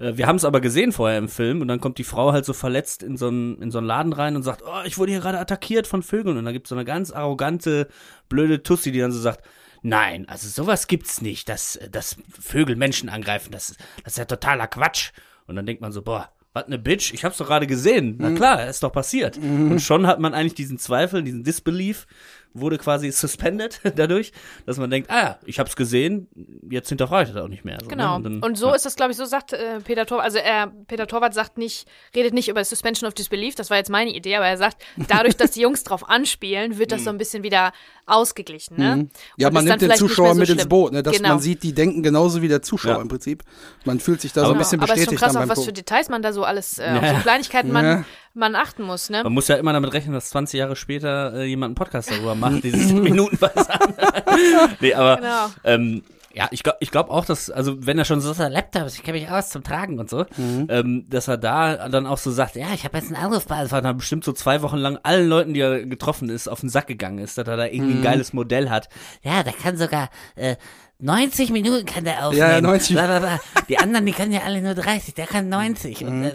Äh, 0.00 0.16
Wir 0.16 0.26
haben 0.26 0.36
es 0.36 0.44
aber 0.44 0.60
gesehen 0.60 0.90
vorher 0.90 1.18
im 1.18 1.28
Film 1.28 1.60
und 1.60 1.68
dann 1.68 1.80
kommt 1.80 1.98
die 1.98 2.04
Frau 2.04 2.32
halt 2.32 2.44
so 2.44 2.54
verletzt 2.54 3.04
in 3.04 3.16
so 3.16 3.28
einen, 3.28 3.62
in 3.62 3.70
so 3.70 3.78
einen 3.78 3.86
Laden 3.86 4.12
rein 4.12 4.34
und 4.34 4.42
sagt, 4.42 4.62
oh, 4.66 4.82
ich 4.84 4.98
wurde 4.98 5.12
hier 5.12 5.20
gerade 5.20 5.38
attackiert 5.38 5.86
von 5.86 6.02
Vögeln. 6.02 6.36
Und 6.38 6.44
da 6.44 6.50
gibt's 6.50 6.70
so 6.70 6.74
eine 6.74 6.84
ganz 6.84 7.12
arrogante, 7.12 7.86
blöde 8.28 8.64
Tussi, 8.64 8.90
die 8.90 8.98
dann 8.98 9.12
so 9.12 9.20
sagt, 9.20 9.44
nein, 9.82 10.28
also 10.28 10.48
sowas 10.48 10.86
gibt's 10.86 11.20
nicht, 11.20 11.48
dass, 11.48 11.78
dass 11.90 12.16
Vögel 12.40 12.76
Menschen 12.76 13.08
angreifen, 13.08 13.52
das, 13.52 13.76
das 14.04 14.14
ist 14.14 14.18
ja 14.18 14.24
totaler 14.24 14.66
Quatsch. 14.66 15.10
Und 15.46 15.56
dann 15.56 15.66
denkt 15.66 15.82
man 15.82 15.92
so, 15.92 16.02
boah, 16.02 16.30
was 16.52 16.68
ne 16.68 16.78
Bitch, 16.78 17.12
ich 17.14 17.24
hab's 17.24 17.38
doch 17.38 17.46
gerade 17.46 17.66
gesehen. 17.66 18.16
Na 18.18 18.32
klar, 18.34 18.66
ist 18.66 18.82
doch 18.82 18.92
passiert. 18.92 19.38
Und 19.70 19.80
schon 19.80 20.06
hat 20.06 20.20
man 20.20 20.34
eigentlich 20.34 20.54
diesen 20.54 20.78
Zweifel, 20.78 21.22
diesen 21.22 21.44
Disbelief, 21.44 22.06
wurde 22.54 22.78
quasi 22.78 23.10
suspended 23.10 23.80
dadurch, 23.96 24.32
dass 24.66 24.76
man 24.78 24.90
denkt, 24.90 25.10
ah 25.10 25.18
ja, 25.22 25.38
ich 25.44 25.58
hab's 25.58 25.76
gesehen, 25.76 26.28
jetzt 26.70 26.88
hinterfrage 26.88 27.28
ich 27.28 27.34
das 27.34 27.42
auch 27.42 27.48
nicht 27.48 27.64
mehr. 27.64 27.78
So, 27.82 27.88
Genau. 27.88 28.18
Ne? 28.18 28.28
Und, 28.28 28.42
dann- 28.42 28.54
so 28.54 28.68
ja. 28.68 28.74
ist 28.74 28.84
das, 28.86 28.96
glaube 28.96 29.12
ich, 29.12 29.16
so 29.18 29.24
sagt 29.24 29.52
äh, 29.52 29.80
Peter 29.80 30.06
Torwart, 30.06 30.24
also 30.24 30.38
er, 30.38 30.72
Peter 30.86 31.06
Torwart 31.06 31.34
sagt 31.34 31.58
nicht, 31.58 31.88
redet 32.14 32.34
nicht 32.34 32.48
über 32.48 32.64
Suspension 32.64 33.08
of 33.08 33.14
Disbelief, 33.14 33.54
das 33.54 33.70
war 33.70 33.76
jetzt 33.78 33.90
meine 33.90 34.10
Idee, 34.14 34.36
aber 34.36 34.46
er 34.46 34.56
sagt, 34.58 34.82
dadurch, 35.08 35.36
dass 35.36 35.52
die 35.52 35.60
Jungs 35.60 35.84
drauf 35.84 36.08
anspielen, 36.08 36.78
wird 36.78 36.92
das 36.92 37.04
so 37.04 37.10
ein 37.10 37.18
bisschen 37.18 37.42
wieder 37.42 37.72
ausgeglichen, 38.06 38.76
ne? 38.78 38.96
Mhm. 38.96 39.10
Ja, 39.36 39.48
Und 39.48 39.54
man 39.54 39.64
nimmt 39.64 39.80
den 39.80 39.92
Zuschauer 39.94 40.34
so 40.34 40.40
mit 40.40 40.48
ins 40.48 40.58
schlimm. 40.60 40.68
Boot, 40.68 40.92
ne? 40.92 41.02
dass 41.02 41.16
Genau. 41.16 41.30
man 41.30 41.38
sieht, 41.40 41.62
die 41.62 41.72
denken 41.72 42.02
genauso 42.02 42.42
wie 42.42 42.48
der 42.48 42.60
Zuschauer 42.62 42.96
Ja. 42.96 43.00
im 43.00 43.08
Prinzip. 43.08 43.42
Man 43.84 44.00
fühlt 44.00 44.20
sich 44.20 44.32
da 44.32 44.40
so 44.42 44.46
ein 44.48 44.52
Genau. 44.54 44.58
bisschen 44.58 44.80
aber 44.80 44.92
es 44.92 44.98
ist 44.98 45.04
schon 45.06 45.14
bestätigt 45.14 45.22
krass, 45.34 45.36
auf 45.36 45.56
was 45.56 45.64
für. 45.64 45.72
Details 45.72 46.08
man 46.08 46.20
da 46.22 46.32
so 46.32 46.44
alles, 46.44 46.78
äh, 46.78 46.82
auf 46.96 47.02
Ja. 47.02 47.14
so 47.16 47.20
Kleinigkeiten 47.22 47.72
man. 47.72 48.04
Man 48.34 48.54
achten 48.54 48.82
muss, 48.82 49.10
ne? 49.10 49.22
Man 49.24 49.32
muss 49.32 49.48
ja 49.48 49.56
immer 49.56 49.72
damit 49.72 49.92
rechnen, 49.92 50.14
dass 50.14 50.30
20 50.30 50.58
Jahre 50.58 50.76
später 50.76 51.34
äh, 51.34 51.44
jemand 51.44 51.70
einen 51.70 51.74
Podcast 51.74 52.10
darüber 52.10 52.34
macht, 52.34 52.64
die 52.64 52.70
sich 52.70 52.92
minutenweise 52.92 53.68
an. 53.80 53.94
nee, 54.80 54.94
aber 54.94 55.16
Genau. 55.16 55.46
ähm, 55.64 56.02
ja, 56.34 56.48
ich 56.50 56.62
glaube 56.62 56.78
ich 56.80 56.90
glaub 56.90 57.10
auch, 57.10 57.26
dass, 57.26 57.50
also 57.50 57.86
wenn 57.86 57.98
er 57.98 58.06
schon 58.06 58.22
so 58.22 58.32
sagt, 58.32 58.54
Laptop, 58.54 58.86
ich 58.88 59.02
kenne 59.02 59.18
mich 59.20 59.28
aus 59.30 59.50
zum 59.50 59.62
Tragen 59.62 59.98
und 59.98 60.08
so, 60.08 60.24
ähm, 60.38 61.04
dass 61.10 61.28
er 61.28 61.36
da 61.36 61.90
dann 61.90 62.06
auch 62.06 62.16
so 62.16 62.30
sagt, 62.30 62.56
ja, 62.56 62.68
ich 62.72 62.84
habe 62.84 62.96
jetzt 62.96 63.12
einen 63.12 63.22
Anrufbeantworter, 63.22 63.82
dann 63.82 63.98
bestimmt 63.98 64.24
so 64.24 64.32
zwei 64.32 64.62
Wochen 64.62 64.78
lang 64.78 64.98
allen 65.02 65.28
Leuten, 65.28 65.52
die 65.52 65.60
er 65.60 65.84
getroffen 65.84 66.30
ist, 66.30 66.48
auf 66.48 66.60
den 66.60 66.70
Sack 66.70 66.86
gegangen 66.86 67.18
ist, 67.18 67.36
dass 67.36 67.46
er 67.46 67.58
da 67.58 67.66
irgendwie 67.66 67.96
ein 67.96 68.02
geiles 68.02 68.32
Modell 68.32 68.70
hat. 68.70 68.88
Ja, 69.22 69.42
der 69.42 69.52
kann 69.52 69.76
sogar 69.76 70.08
äh, 70.34 70.56
90 71.02 71.50
Minuten 71.50 71.84
kann 71.84 72.04
der 72.04 72.24
aufnehmen. 72.26 72.48
Ja, 72.48 72.52
ja, 72.52 72.60
90. 72.60 72.94
Bla, 72.94 73.06
bla, 73.06 73.18
bla. 73.18 73.40
Die 73.68 73.76
anderen, 73.76 74.06
die 74.06 74.12
können 74.12 74.30
ja 74.30 74.42
alle 74.46 74.62
nur 74.62 74.74
30, 74.74 75.14
der 75.14 75.26
kann 75.26 75.48
90. 75.48 76.04
Und, 76.04 76.24
äh, 76.26 76.30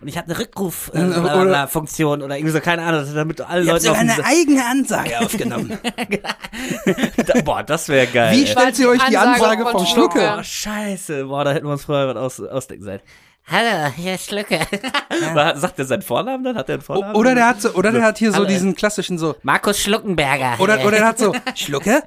und 0.00 0.08
ich 0.08 0.16
habe 0.16 0.30
eine 0.30 0.38
Rückruf 0.38 0.90
äh, 0.94 0.98
Oder- 1.04 1.44
bla, 1.44 1.66
Funktion 1.66 2.22
oder 2.22 2.36
irgendwie 2.36 2.54
so, 2.54 2.60
keine 2.60 2.84
Ahnung, 2.84 3.06
damit 3.14 3.42
alle 3.42 3.62
Ich 3.64 3.68
habe 3.68 3.78
Leute 3.78 3.84
sogar 3.84 4.00
den 4.00 4.10
eine 4.10 4.24
eigene 4.24 4.64
Ansage 4.64 5.20
aufgenommen. 5.20 5.78
Da- 7.26 7.42
Boah, 7.42 7.62
das 7.62 7.88
wäre 7.90 8.06
geil. 8.06 8.34
Wie 8.34 8.46
stellt 8.46 8.76
sie 8.76 8.86
euch 8.86 9.02
die 9.10 9.18
Ansage 9.18 9.66
vom 9.66 9.84
Schlucke. 9.84 10.18
Schlucke? 10.20 10.36
Oh, 10.38 10.42
scheiße. 10.42 11.26
Boah, 11.26 11.44
da 11.44 11.52
hätten 11.52 11.66
wir 11.66 11.72
uns 11.72 11.84
vorher 11.84 12.08
was 12.08 12.16
aus, 12.16 12.40
ausdenken 12.40 12.84
sollen. 12.84 13.00
Hallo, 13.50 13.92
hier 13.94 14.14
ist 14.14 14.24
Schlücke. 14.26 14.58
Sagt 15.56 15.78
er 15.78 15.84
seinen 15.84 16.02
Vornamen 16.02 16.44
dann? 16.44 16.56
Hat 16.56 16.68
er 16.70 16.76
einen 16.76 16.82
Vornamen? 16.82 17.14
Oder 17.14 17.34
der 17.34 17.46
hat 17.46 17.60
so, 17.60 17.70
oder 17.74 17.92
der 17.92 18.02
hat 18.04 18.16
hier 18.18 18.30
so 18.30 18.38
Hallo. 18.38 18.46
diesen 18.46 18.74
klassischen 18.74 19.18
so, 19.18 19.36
Markus 19.42 19.78
Schluckenberger. 19.80 20.56
oder, 20.60 20.80
oder 20.80 20.98
der 20.98 21.06
hat 21.06 21.18
so, 21.18 21.34
Schlucke? 21.54 22.02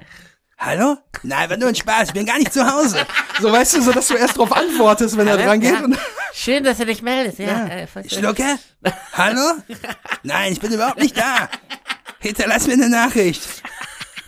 Hallo? 0.64 0.96
Nein, 1.24 1.50
war 1.50 1.56
nur 1.56 1.68
ein 1.68 1.74
Spaß, 1.74 2.08
ich 2.08 2.14
bin 2.14 2.24
gar 2.24 2.38
nicht 2.38 2.52
zu 2.52 2.64
Hause. 2.64 3.04
So, 3.40 3.50
weißt 3.50 3.74
du, 3.74 3.82
so, 3.82 3.90
dass 3.92 4.06
du 4.06 4.14
erst 4.14 4.36
drauf 4.38 4.52
antwortest, 4.52 5.16
wenn 5.16 5.26
er 5.26 5.34
Hallo? 5.34 5.44
dran 5.44 5.60
geht. 5.60 5.72
Ja. 5.72 5.80
Und, 5.84 5.98
Schön, 6.32 6.62
dass 6.64 6.78
du 6.78 6.86
dich 6.86 7.02
meldest. 7.02 7.40
Ja, 7.40 7.46
Ja. 7.46 7.66
äh, 7.66 7.86
voll 7.86 8.08
schön. 8.08 8.20
Schlucke? 8.20 8.58
Hallo? 9.12 9.54
Nein, 10.22 10.52
ich 10.52 10.60
bin 10.60 10.72
überhaupt 10.72 10.98
nicht 11.00 11.16
da. 11.18 11.48
Hinterlass 12.20 12.66
mir 12.68 12.74
eine 12.74 12.88
Nachricht. 12.88 13.42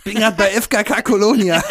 Bin 0.03 0.15
gerade 0.15 0.35
bei 0.35 0.49
FKK 0.51 1.01
Kolonia. 1.03 1.63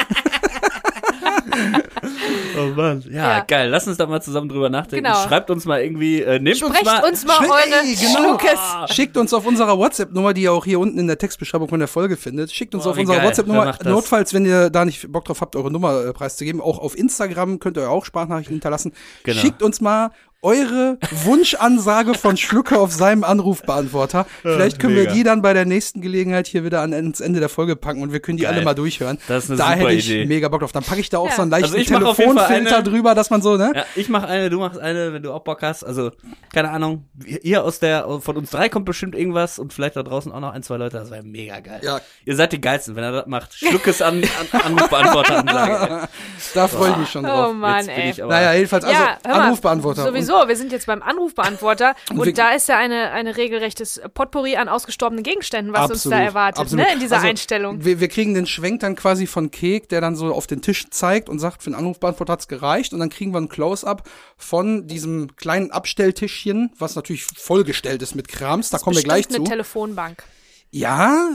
Oh 2.58 2.66
Mann. 2.76 3.02
Ja, 3.10 3.38
Ja. 3.38 3.40
geil. 3.40 3.68
Lass 3.68 3.86
uns 3.86 3.96
da 3.96 4.06
mal 4.06 4.20
zusammen 4.22 4.48
drüber 4.48 4.68
nachdenken. 4.70 5.04
Genau. 5.06 5.16
Schreibt 5.26 5.50
uns 5.50 5.64
mal 5.64 5.80
irgendwie, 5.82 6.22
äh, 6.22 6.38
nehmt 6.38 6.62
uns 6.62 6.76
Sprecht 6.76 6.84
mal. 6.84 7.04
uns 7.04 7.24
mal 7.26 7.38
eure 7.40 7.80
Ey, 7.84 7.94
genau. 7.94 8.38
Schluckes. 8.38 8.94
Schickt 8.94 9.16
uns 9.16 9.32
auf 9.34 9.46
unserer 9.46 9.76
WhatsApp-Nummer, 9.78 10.34
die 10.34 10.42
ihr 10.42 10.52
auch 10.52 10.64
hier 10.64 10.78
unten 10.78 10.98
in 10.98 11.06
der 11.06 11.18
Textbeschreibung 11.18 11.68
von 11.68 11.78
der 11.78 11.88
Folge 11.88 12.16
findet. 12.16 12.52
Schickt 12.52 12.74
uns 12.74 12.84
Boah, 12.84 12.90
auf 12.90 12.98
unserer 12.98 13.22
WhatsApp-Nummer. 13.22 13.74
Notfalls, 13.84 14.34
wenn 14.34 14.44
ihr 14.46 14.70
da 14.70 14.84
nicht 14.84 15.10
Bock 15.10 15.24
drauf 15.24 15.40
habt, 15.40 15.56
eure 15.56 15.70
Nummer 15.70 16.04
äh, 16.06 16.12
preiszugeben. 16.12 16.60
Auch 16.60 16.78
auf 16.78 16.96
Instagram 16.96 17.58
könnt 17.58 17.76
ihr 17.76 17.90
auch 17.90 18.04
Sprachnachrichten 18.04 18.54
hinterlassen. 18.54 18.92
Genau. 19.24 19.40
Schickt 19.40 19.62
uns 19.62 19.80
mal 19.80 20.10
eure 20.44 20.98
Wunschansage 21.24 22.14
von 22.14 22.36
Schlucke 22.36 22.78
auf 22.78 22.92
seinem 22.92 23.24
Anrufbeantworter. 23.24 24.26
Vielleicht 24.42 24.78
können 24.78 24.94
wir 24.94 25.02
mega. 25.04 25.14
die 25.14 25.22
dann 25.24 25.42
bei 25.42 25.52
der 25.54 25.64
nächsten 25.64 26.00
Gelegenheit 26.00 26.46
hier 26.46 26.64
wieder 26.64 26.82
an, 26.82 26.92
ans 26.94 27.20
Ende 27.20 27.40
der 27.40 27.48
Folge 27.48 27.76
packen 27.76 28.02
und 28.02 28.12
wir 28.12 28.20
können 28.20 28.36
die 28.36 28.44
Geil. 28.44 28.54
alle 28.54 28.62
mal 28.64 28.74
durchhören. 28.74 29.18
Das 29.28 29.44
ist 29.44 29.50
eine 29.50 29.58
da 29.58 29.64
super 29.72 29.78
hätte 29.80 29.92
ich 29.94 30.10
Idee. 30.10 30.26
mega 30.26 30.48
Bock 30.48 30.60
drauf. 30.60 30.72
Dann 30.72 30.84
packe 30.84 31.00
ich 31.00 31.08
da 31.08 31.18
auch 31.18 31.28
Ja. 31.30 31.36
so 31.36 31.42
einen 31.42 31.50
leichten 31.50 31.74
Also 31.74 31.94
Telefonfilter 31.94 32.82
drüber, 32.82 33.14
dass 33.14 33.30
man 33.30 33.42
so, 33.42 33.56
ne? 33.56 33.72
Ja, 33.74 33.84
ich 33.96 34.08
mach 34.08 34.22
eine, 34.24 34.50
du 34.50 34.58
machst 34.60 34.78
eine, 34.78 35.12
wenn 35.12 35.22
du 35.22 35.32
auch 35.32 35.42
Bock 35.42 35.62
hast. 35.62 35.82
Also, 35.82 36.12
keine 36.52 36.70
Ahnung. 36.70 37.06
Ihr 37.42 37.64
aus 37.64 37.78
der, 37.78 38.06
von 38.20 38.36
uns 38.36 38.50
drei 38.50 38.68
kommt 38.68 38.84
bestimmt 38.84 39.14
irgendwas 39.14 39.58
und 39.58 39.72
vielleicht 39.72 39.96
da 39.96 40.02
draußen 40.02 40.30
auch 40.30 40.40
noch 40.40 40.52
ein, 40.52 40.62
zwei 40.62 40.76
Leute. 40.76 40.98
Das 40.98 41.10
wäre 41.10 41.22
mega 41.22 41.60
geil. 41.60 41.80
Ja. 41.82 42.00
Ihr 42.24 42.36
seid 42.36 42.52
die 42.52 42.60
geilsten, 42.60 42.94
wenn 42.96 43.04
er 43.04 43.12
das 43.12 43.26
macht. 43.26 43.54
Schluckes 43.54 44.02
an, 44.02 44.22
an 44.52 44.60
Anrufbeantworter. 44.60 46.08
Da 46.54 46.68
freue 46.68 46.90
ich 46.90 46.96
mich 46.98 47.08
schon 47.10 47.24
drauf. 47.24 47.50
Oh 47.50 47.52
Mann, 47.54 47.76
Jetzt 47.78 47.86
bin 47.86 47.96
ey. 48.04 48.10
ich 48.10 48.22
aber. 48.22 48.32
Naja, 48.32 48.52
jedenfalls, 48.54 48.84
also 48.84 48.96
ja, 49.00 49.18
mal, 49.24 49.32
Anrufbeantworter. 49.40 50.04
Sowieso, 50.04 50.33
wir 50.48 50.56
sind 50.56 50.72
jetzt 50.72 50.86
beim 50.86 51.02
Anrufbeantworter 51.02 51.94
und, 52.10 52.24
wir- 52.26 52.32
da 52.34 52.50
ist 52.50 52.68
ja 52.68 52.76
eine, 52.78 53.10
eine 53.12 53.36
regelrechtes 53.36 54.00
Potpourri 54.14 54.56
an 54.56 54.68
ausgestorbenen 54.68 55.22
Gegenständen, 55.24 55.72
was 55.72 55.90
uns 55.90 56.02
da 56.04 56.18
erwartet, 56.20 56.60
absolut. 56.60 56.84
ne, 56.86 56.92
in 56.94 57.00
dieser 57.00 57.16
Also, 57.16 57.28
Einstellung. 57.28 57.84
Wir, 57.84 58.00
wir 58.00 58.08
kriegen 58.08 58.34
den 58.34 58.46
Schwenk 58.46 58.80
dann 58.80 58.96
quasi 58.96 59.26
von 59.26 59.50
Kek, 59.50 59.88
der 59.88 60.00
dann 60.00 60.16
so 60.16 60.32
auf 60.34 60.46
den 60.46 60.60
Tisch 60.62 60.88
zeigt 60.90 61.28
und 61.28 61.38
sagt, 61.38 61.62
für 61.62 61.70
den 61.70 61.74
Anrufbeantworter 61.76 62.32
hat's 62.34 62.48
gereicht. 62.48 62.92
Und 62.92 63.00
dann 63.00 63.10
kriegen 63.10 63.32
wir 63.32 63.38
ein 63.40 63.48
Close-up 63.48 64.08
von 64.36 64.86
diesem 64.86 65.36
kleinen 65.36 65.70
Abstelltischchen, 65.70 66.72
was 66.78 66.96
natürlich 66.96 67.24
vollgestellt 67.24 68.02
ist 68.02 68.14
mit 68.14 68.28
Krams. 68.28 68.70
Da 68.70 68.78
kommen 68.78 68.96
wir 68.96 69.02
gleich 69.02 69.28
zu. 69.28 69.36
eine 69.36 69.44
Telefonbank. 69.44 70.22
Ja, 70.70 71.28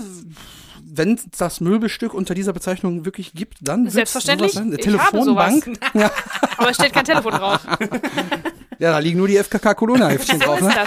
wenn 0.92 1.16
es 1.16 1.26
das 1.38 1.62
Möbelstück 1.62 2.14
unter 2.14 2.34
dieser 2.34 2.54
Bezeichnung 2.54 3.06
wirklich 3.06 3.34
gibt, 3.34 3.58
dann 3.62 3.90
Selbstverständlich. 3.90 4.54
sowas. 4.54 4.66
Eine 4.66 4.76
Ich 4.76 4.84
Telefonbank. 4.84 5.80
Ja, 5.94 6.12
Aber 6.58 6.70
es 6.70 6.76
steht 6.78 6.94
kein 6.94 7.06
Telefon 7.06 7.34
drauf. 7.34 7.60
ja, 8.80 8.92
da 8.92 9.00
liegen 9.00 9.18
nur 9.18 9.28
die 9.28 9.38
FKK 9.38 9.74
Corona-Heftchen 9.76 10.40
So 10.40 10.46
drauf. 10.46 10.62
Ne? 10.62 10.74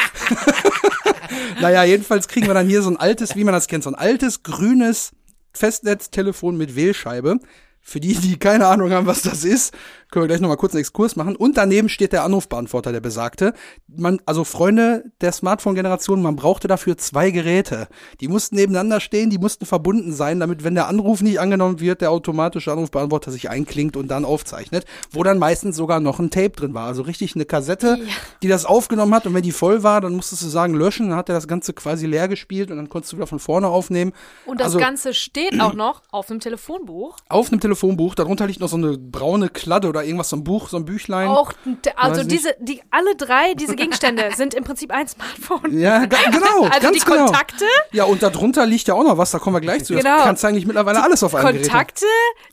Naja, 1.61 1.85
jedenfalls 1.85 2.29
kriegen 2.29 2.47
wir 2.47 2.55
dann 2.55 2.67
hier 2.67 2.83
so 2.83 2.91
ein 2.91 2.97
altes, 2.99 3.37
wie 3.37 3.45
man 3.45 3.55
das 3.55 3.67
kennt, 3.67 3.85
so 3.85 3.91
ein 3.91 3.95
altes 3.95 4.43
grünes 4.43 5.13
Festnetztelefon 5.55 6.57
mit 6.57 6.77
Wählscheibe. 6.77 7.39
Für 7.81 8.01
die, 8.01 8.15
die 8.15 8.39
keine 8.39 8.67
Ahnung 8.67 8.93
haben, 8.93 9.07
was 9.07 9.23
das 9.23 9.45
ist, 9.45 9.75
können 10.13 10.25
wir 10.25 10.29
gleich 10.29 10.41
nochmal 10.41 10.59
kurz 10.59 10.75
einen 10.75 10.81
Exkurs 10.81 11.17
machen. 11.17 11.35
Und 11.35 11.57
daneben 11.57 11.89
steht 11.89 12.13
der 12.13 12.23
Anrufbeantworter, 12.25 12.93
der 12.93 13.01
besagte. 13.01 13.55
Man, 13.89 14.21
also 14.27 14.45
Freunde 14.45 15.05
der 15.23 15.33
Smartphone-Generation, 15.33 16.23
man 16.23 16.37
brauchte 16.37 16.69
dafür 16.69 16.99
zwei 16.99 17.31
Geräte. 17.31 17.89
Die 18.21 18.29
mussten 18.29 18.57
nebeneinander 18.57 19.01
stehen, 19.01 19.31
die 19.31 19.39
mussten 19.39 19.65
verbunden 19.65 20.13
sein, 20.13 20.39
damit, 20.39 20.65
wenn 20.65 20.75
der 20.75 20.87
Anruf 20.89 21.23
nicht 21.23 21.41
angenommen 21.41 21.81
wird, 21.81 22.03
der 22.03 22.11
automatische 22.11 22.71
Anrufbeantworter 22.71 23.31
sich 23.31 23.49
einklingt 23.49 23.97
und 23.97 24.09
dann 24.09 24.27
aufzeichnet. 24.27 24.85
Wo 25.11 25.23
dann 25.23 25.39
meistens 25.39 25.77
sogar 25.77 25.99
noch 26.01 26.19
ein 26.19 26.31
Tape 26.31 26.51
drin 26.51 26.75
war. 26.75 26.87
Also 26.87 27.03
richtig 27.03 27.35
eine 27.35 27.47
Kassette, 27.47 27.99
die 28.43 28.49
das 28.49 28.67
aufgenommen 28.67 29.15
hat. 29.15 29.27
Und 29.27 29.35
wenn 29.35 29.43
die 29.43 29.53
voll 29.53 29.83
war, 29.83 30.03
dann 30.03 30.15
musstest 30.15 30.43
du 30.43 30.49
sagen, 30.49 30.75
löschen. 30.75 31.09
Dann 31.09 31.17
hat 31.17 31.31
er 31.31 31.35
das 31.35 31.49
Ganze 31.49 31.73
quasi 31.73 32.07
leer 32.07 32.29
gespielt 32.29 32.71
und 32.71 32.77
dann 32.77 32.91
konntest 32.91 33.13
du 33.13 33.17
wieder 33.17 33.27
von 33.27 33.39
vorne 33.39 33.69
aufnehmen. 33.69 34.13
Und 34.45 34.61
das 34.61 34.67
also, 34.67 34.79
Ganze 34.79 35.15
steht 35.15 35.59
auch 35.59 35.73
noch 35.73 36.03
auf 36.11 36.31
einem 36.31 36.41
Telefonbuch. 36.41 37.17
auf 37.31 37.51
einem 37.51 37.61
Telefonbuch, 37.61 38.15
darunter 38.15 38.47
liegt 38.47 38.61
noch 38.61 38.69
so 38.69 38.77
eine 38.77 38.99
braune 38.99 39.49
Kladde 39.49 39.89
oder 39.89 40.02
irgendwas, 40.05 40.29
so 40.31 40.37
ein 40.37 40.45
Buch, 40.45 40.69
so 40.69 40.77
ein 40.77 40.85
Büchlein. 40.85 41.29
Auch, 41.29 41.53
also 41.97 42.25
diese, 42.25 42.55
die, 42.61 42.83
alle 42.91 43.15
drei, 43.17 43.55
diese 43.55 43.77
Gegenstände 43.77 44.31
sind 44.37 44.55
im 44.55 44.65
Prinzip 44.65 44.91
ein 44.93 45.07
Smartphone. 45.09 45.79
Ja, 45.79 45.99
genau, 46.07 46.65
Also 46.65 46.81
ganz 46.81 46.99
die 46.99 47.05
genau. 47.11 47.25
Kontakte, 47.27 47.65
Ja, 47.93 48.05
und 48.05 48.23
darunter 48.23 48.67
liegt 48.67 48.89
ja 48.89 48.95
auch 48.95 49.05
noch 49.05 49.19
was, 49.19 49.31
da 49.31 49.39
kommen 49.39 49.57
wir 49.57 49.61
gleich 49.61 49.85
zu. 49.85 49.95
Das 49.95 50.03
Genau. 50.03 50.23
kannst 50.25 50.43
du 50.43 50.49
eigentlich 50.49 50.67
mittlerweile 50.67 51.03
alles 51.03 51.23
auf 51.23 51.35
einem. 51.35 51.61
Kontakte, 51.63 52.05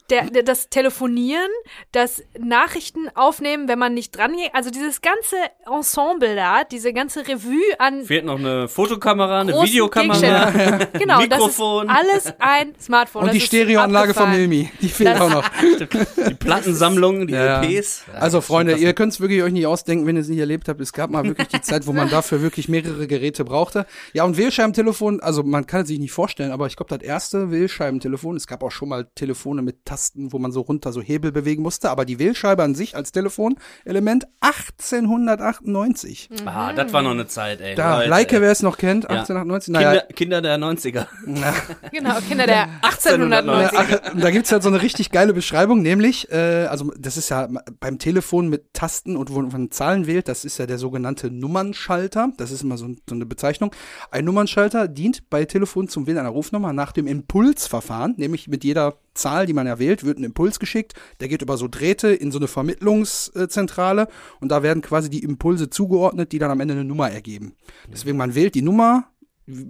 der, 0.10 0.26
der, 0.30 0.44
das 0.44 0.70
Telefonieren, 0.70 1.50
das 1.92 2.24
Nachrichten 2.40 3.10
aufnehmen, 3.16 3.68
wenn 3.68 3.78
man 3.80 3.94
nicht 3.94 4.18
dran 4.18 4.36
geht. 4.36 4.54
Also 4.54 4.70
dieses 4.72 5.02
ganze 5.02 5.36
Ensemble 5.66 6.36
da, 6.36 6.64
diese 6.64 6.94
ganze 6.94 7.28
Revue 7.28 7.60
an 7.78 8.04
Fehlt 8.06 8.26
noch 8.26 8.40
eine 8.40 8.68
Fotokamera, 8.68 9.42
eine 9.42 9.54
Videokamera. 9.54 10.80
Genau, 10.94 11.20
Mikrofon. 11.20 11.88
das 11.88 11.98
ist 12.26 12.34
alles 12.34 12.34
ein 12.40 12.74
Smartphone. 12.82 13.22
Und 13.24 13.28
das 13.28 13.34
die 13.36 13.42
Stereoanlage 13.42 14.14
von. 14.14 14.30
Milmi, 14.32 14.70
die 14.82 14.90
fehlt 14.90 15.12
Das- 15.16 15.22
auch 15.22 15.30
noch. 15.30 15.50
Die 15.60 16.34
Plattensammlung, 16.36 17.28
die 17.28 17.36
Ja. 17.46 17.64
EPs. 17.64 18.04
Also 18.14 18.42
Freunde, 18.42 18.76
ihr 18.76 18.94
könnt 18.94 19.14
es 19.14 19.20
wirklich 19.20 19.42
euch 19.44 19.52
nicht 19.54 19.66
ausdenken, 19.68 20.06
wenn 20.06 20.16
ihr 20.16 20.22
es 20.22 20.28
nicht 20.30 20.40
erlebt 20.40 20.68
habt. 20.70 20.80
Es 20.82 20.94
gab 20.94 21.10
mal 21.10 21.24
wirklich 21.26 21.48
die 21.48 21.62
Zeit, 21.62 21.88
wo 21.88 21.94
man 21.94 22.10
dafür 22.12 22.42
wirklich 22.42 22.70
mehrere 22.70 23.08
Geräte 23.08 23.46
brauchte. 23.46 23.86
Ja, 24.14 24.24
und 24.24 24.38
Wählscheibentelefon, 24.38 25.20
also 25.20 25.44
man 25.44 25.66
kann 25.68 25.82
es 25.82 25.88
sich 25.88 26.00
nicht 26.00 26.12
vorstellen, 26.12 26.52
aber 26.52 26.68
ich 26.68 26.76
glaube, 26.76 26.96
das 26.98 27.06
erste 27.08 27.52
Wählscheibentelefon, 27.52 28.36
es 28.36 28.48
gab 28.48 28.64
auch 28.64 28.72
schon 28.72 28.90
mal 28.90 29.08
Telefone 29.16 29.62
mit 29.62 29.86
Tasten, 29.86 30.32
wo 30.34 30.40
man 30.40 30.52
so 30.52 30.62
runter 30.62 30.92
so 30.92 31.02
Hebel 31.02 31.32
bewegen 31.32 31.64
musste, 31.64 31.90
aber 31.90 32.06
die 32.06 32.20
Wählscheibe 32.20 32.64
an 32.64 32.76
sich 32.76 32.96
als 32.96 33.12
Telefonelement 33.12 34.26
1898. 34.42 36.30
krass. 36.30 36.42
Ah, 36.46 36.74
das 36.74 36.94
war 36.94 37.02
noch 37.02 37.12
eine 37.12 37.28
Zeit, 37.28 37.62
ey. 37.62 37.76
Da, 37.76 37.98
Leute, 38.00 38.10
Leike, 38.10 38.36
ey. 38.38 38.42
wer 38.42 38.52
es 38.52 38.62
noch 38.62 38.78
kennt, 38.78 39.04
Ja. 39.06 39.10
1898. 39.22 39.74
Kinder, 39.74 39.80
Naja, 39.90 40.02
Kinder 40.16 40.42
der 40.42 40.58
90er. 40.58 41.08
Genau, 41.92 42.16
Kinder 42.28 42.46
der 42.48 42.64
1890. 42.82 43.80
Ach, 43.80 44.14
da 44.20 44.32
gibt's 44.32 44.52
halt 44.52 44.64
so 44.64 44.70
eine 44.70 44.82
richtig 44.82 45.12
geile 45.12 45.34
Beschreibung, 45.34 45.82
nämlich, 45.82 46.32
äh, 46.32 46.66
also 46.70 46.92
das 46.98 47.18
ist 47.18 47.19
ja 47.28 47.50
beim 47.82 48.00
Telefon 48.00 48.48
mit 48.48 48.74
Tasten 48.74 49.18
und 49.18 49.34
wo 49.34 49.42
man 49.42 49.72
Zahlen 49.72 50.08
wählt, 50.08 50.30
das 50.30 50.46
ist 50.46 50.58
ja 50.58 50.66
der 50.66 50.78
sogenannte 50.78 51.30
Nummernschalter. 51.30 52.32
Das 52.38 52.52
ist 52.52 52.64
immer 52.64 52.78
so, 52.78 52.88
so 53.08 53.16
eine 53.16 53.26
Bezeichnung. 53.26 53.76
Ein 54.10 54.24
Nummernschalter 54.24 54.88
dient 54.88 55.30
bei 55.30 55.44
Telefon 55.44 55.90
zum 55.90 56.08
Wählen 56.08 56.20
einer 56.20 56.30
Rufnummer 56.30 56.72
nach 56.72 56.94
dem 56.94 57.08
Impulsverfahren, 57.08 58.14
nämlich 58.16 58.48
mit 58.48 58.64
jeder 58.64 58.96
Zahl, 59.14 59.46
die 59.46 59.54
man 59.54 59.68
ja 59.68 59.78
wählt, 59.80 60.06
wird 60.06 60.20
ein 60.20 60.24
Impuls 60.24 60.60
geschickt. 60.60 60.94
Der 61.20 61.28
geht 61.28 61.42
über 61.42 61.58
so 61.58 61.68
Drähte 61.68 62.08
in 62.08 62.32
so 62.32 62.40
eine 62.40 62.48
Vermittlungszentrale 62.48 64.08
und 64.40 64.50
da 64.50 64.64
werden 64.64 64.82
quasi 64.82 65.10
die 65.10 65.24
Impulse 65.24 65.70
zugeordnet, 65.70 66.32
die 66.32 66.40
dann 66.40 66.52
am 66.52 66.62
Ende 66.62 66.76
eine 66.76 66.86
Nummer 66.86 67.12
ergeben. 67.12 67.56
Deswegen 67.92 68.18
man 68.18 68.36
wählt 68.36 68.56
die 68.56 68.62
Nummer, 68.62 69.10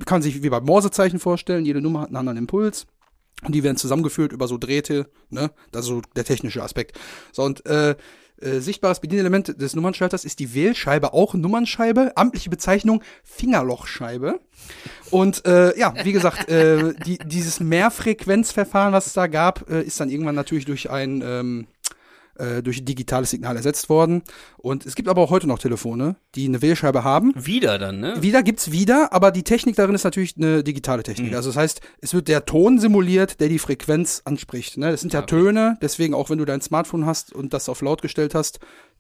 kann 0.06 0.22
sich 0.22 0.44
wie 0.44 0.50
bei 0.50 0.60
Morsezeichen 0.60 1.20
vorstellen, 1.20 1.66
jede 1.66 1.82
Nummer 1.82 2.02
hat 2.02 2.10
einen 2.10 2.18
anderen 2.18 2.38
Impuls. 2.38 2.86
Und 3.44 3.56
die 3.56 3.64
werden 3.64 3.78
zusammengeführt 3.78 4.34
über 4.34 4.48
so 4.48 4.58
Drähte, 4.58 5.10
ne? 5.30 5.52
Das 5.72 5.84
ist 5.84 5.88
so 5.88 6.02
der 6.16 6.26
technische 6.26 6.62
Aspekt. 6.62 7.00
So, 7.32 7.44
und 7.44 7.66
äh, 7.66 7.96
äh, 8.42 8.60
sichtbares 8.60 9.00
Bedienelement 9.00 9.60
des 9.62 9.76
Nummernschalters 9.76 10.24
ist 10.24 10.40
die 10.40 10.54
Wählscheibe, 10.54 11.14
auch 11.14 11.34
Nummernscheibe, 11.34 12.14
amtliche 12.16 12.50
Bezeichnung 12.50 13.04
Fingerlochscheibe. 13.24 14.40
Und 15.10 15.46
äh, 15.46 15.78
ja, 15.78 15.94
wie 16.04 16.14
gesagt, 16.14 16.50
äh, 16.50 16.94
die, 17.06 17.18
dieses 17.18 17.60
Mehrfrequenzverfahren, 17.60 18.94
was 18.94 19.08
es 19.08 19.14
da 19.14 19.28
gab, 19.28 19.70
äh, 19.70 19.82
ist 19.82 20.00
dann 20.00 20.10
irgendwann 20.10 20.36
natürlich 20.36 20.66
durch 20.66 20.90
ein 20.90 21.22
ähm, 21.26 21.68
äh, 22.40 22.64
durch 22.64 22.80
ein 22.80 22.86
digitales 22.86 23.30
Signal 23.30 23.56
ersetzt 23.56 23.90
worden. 23.90 24.24
Und 24.58 24.86
es 24.86 24.96
gibt 24.96 25.08
aber 25.08 25.22
auch 25.22 25.30
heute 25.30 25.48
noch 25.48 25.60
Telefone, 25.60 26.16
die 26.36 26.46
eine 26.46 26.62
Wählscheibe 26.62 27.04
haben. 27.04 27.34
Wieder 27.36 27.78
dann, 27.78 28.00
ne? 28.00 28.22
Wieder 28.22 28.44
gibt's 28.44 28.72
wieder, 28.72 29.14
aber 29.14 29.32
die 29.32 29.44
Technik 29.44 29.76
darin 29.76 29.96
ist 29.96 30.04
natürlich 30.04 30.36
eine 30.38 30.64
digitale 30.64 31.04
Technik. 31.04 31.36
Also 31.36 31.50
das 31.50 31.58
heißt, 31.58 31.82
es 32.02 32.14
wird 32.14 32.28
der 32.28 32.46
Ton 32.46 32.80
simuliert, 32.80 33.40
der 33.40 33.50
die 33.50 33.60
Frequenz 33.60 34.22
anspricht. 34.26 34.78
Ne? 34.78 34.92
Das 34.92 35.02
sind 35.02 35.14
ja 35.14 35.22
Töne, 35.24 35.78
deswegen 35.82 36.14
auch 36.14 36.30
wenn 36.30 36.38
du 36.38 36.46
dein 36.46 36.62
Smartphone 36.62 37.06
hast 37.06 37.34
und 37.34 37.54
das 37.54 37.70
auf 37.70 37.82
laut 37.82 38.02
gestellt 38.02 38.34
hast, 38.36 38.60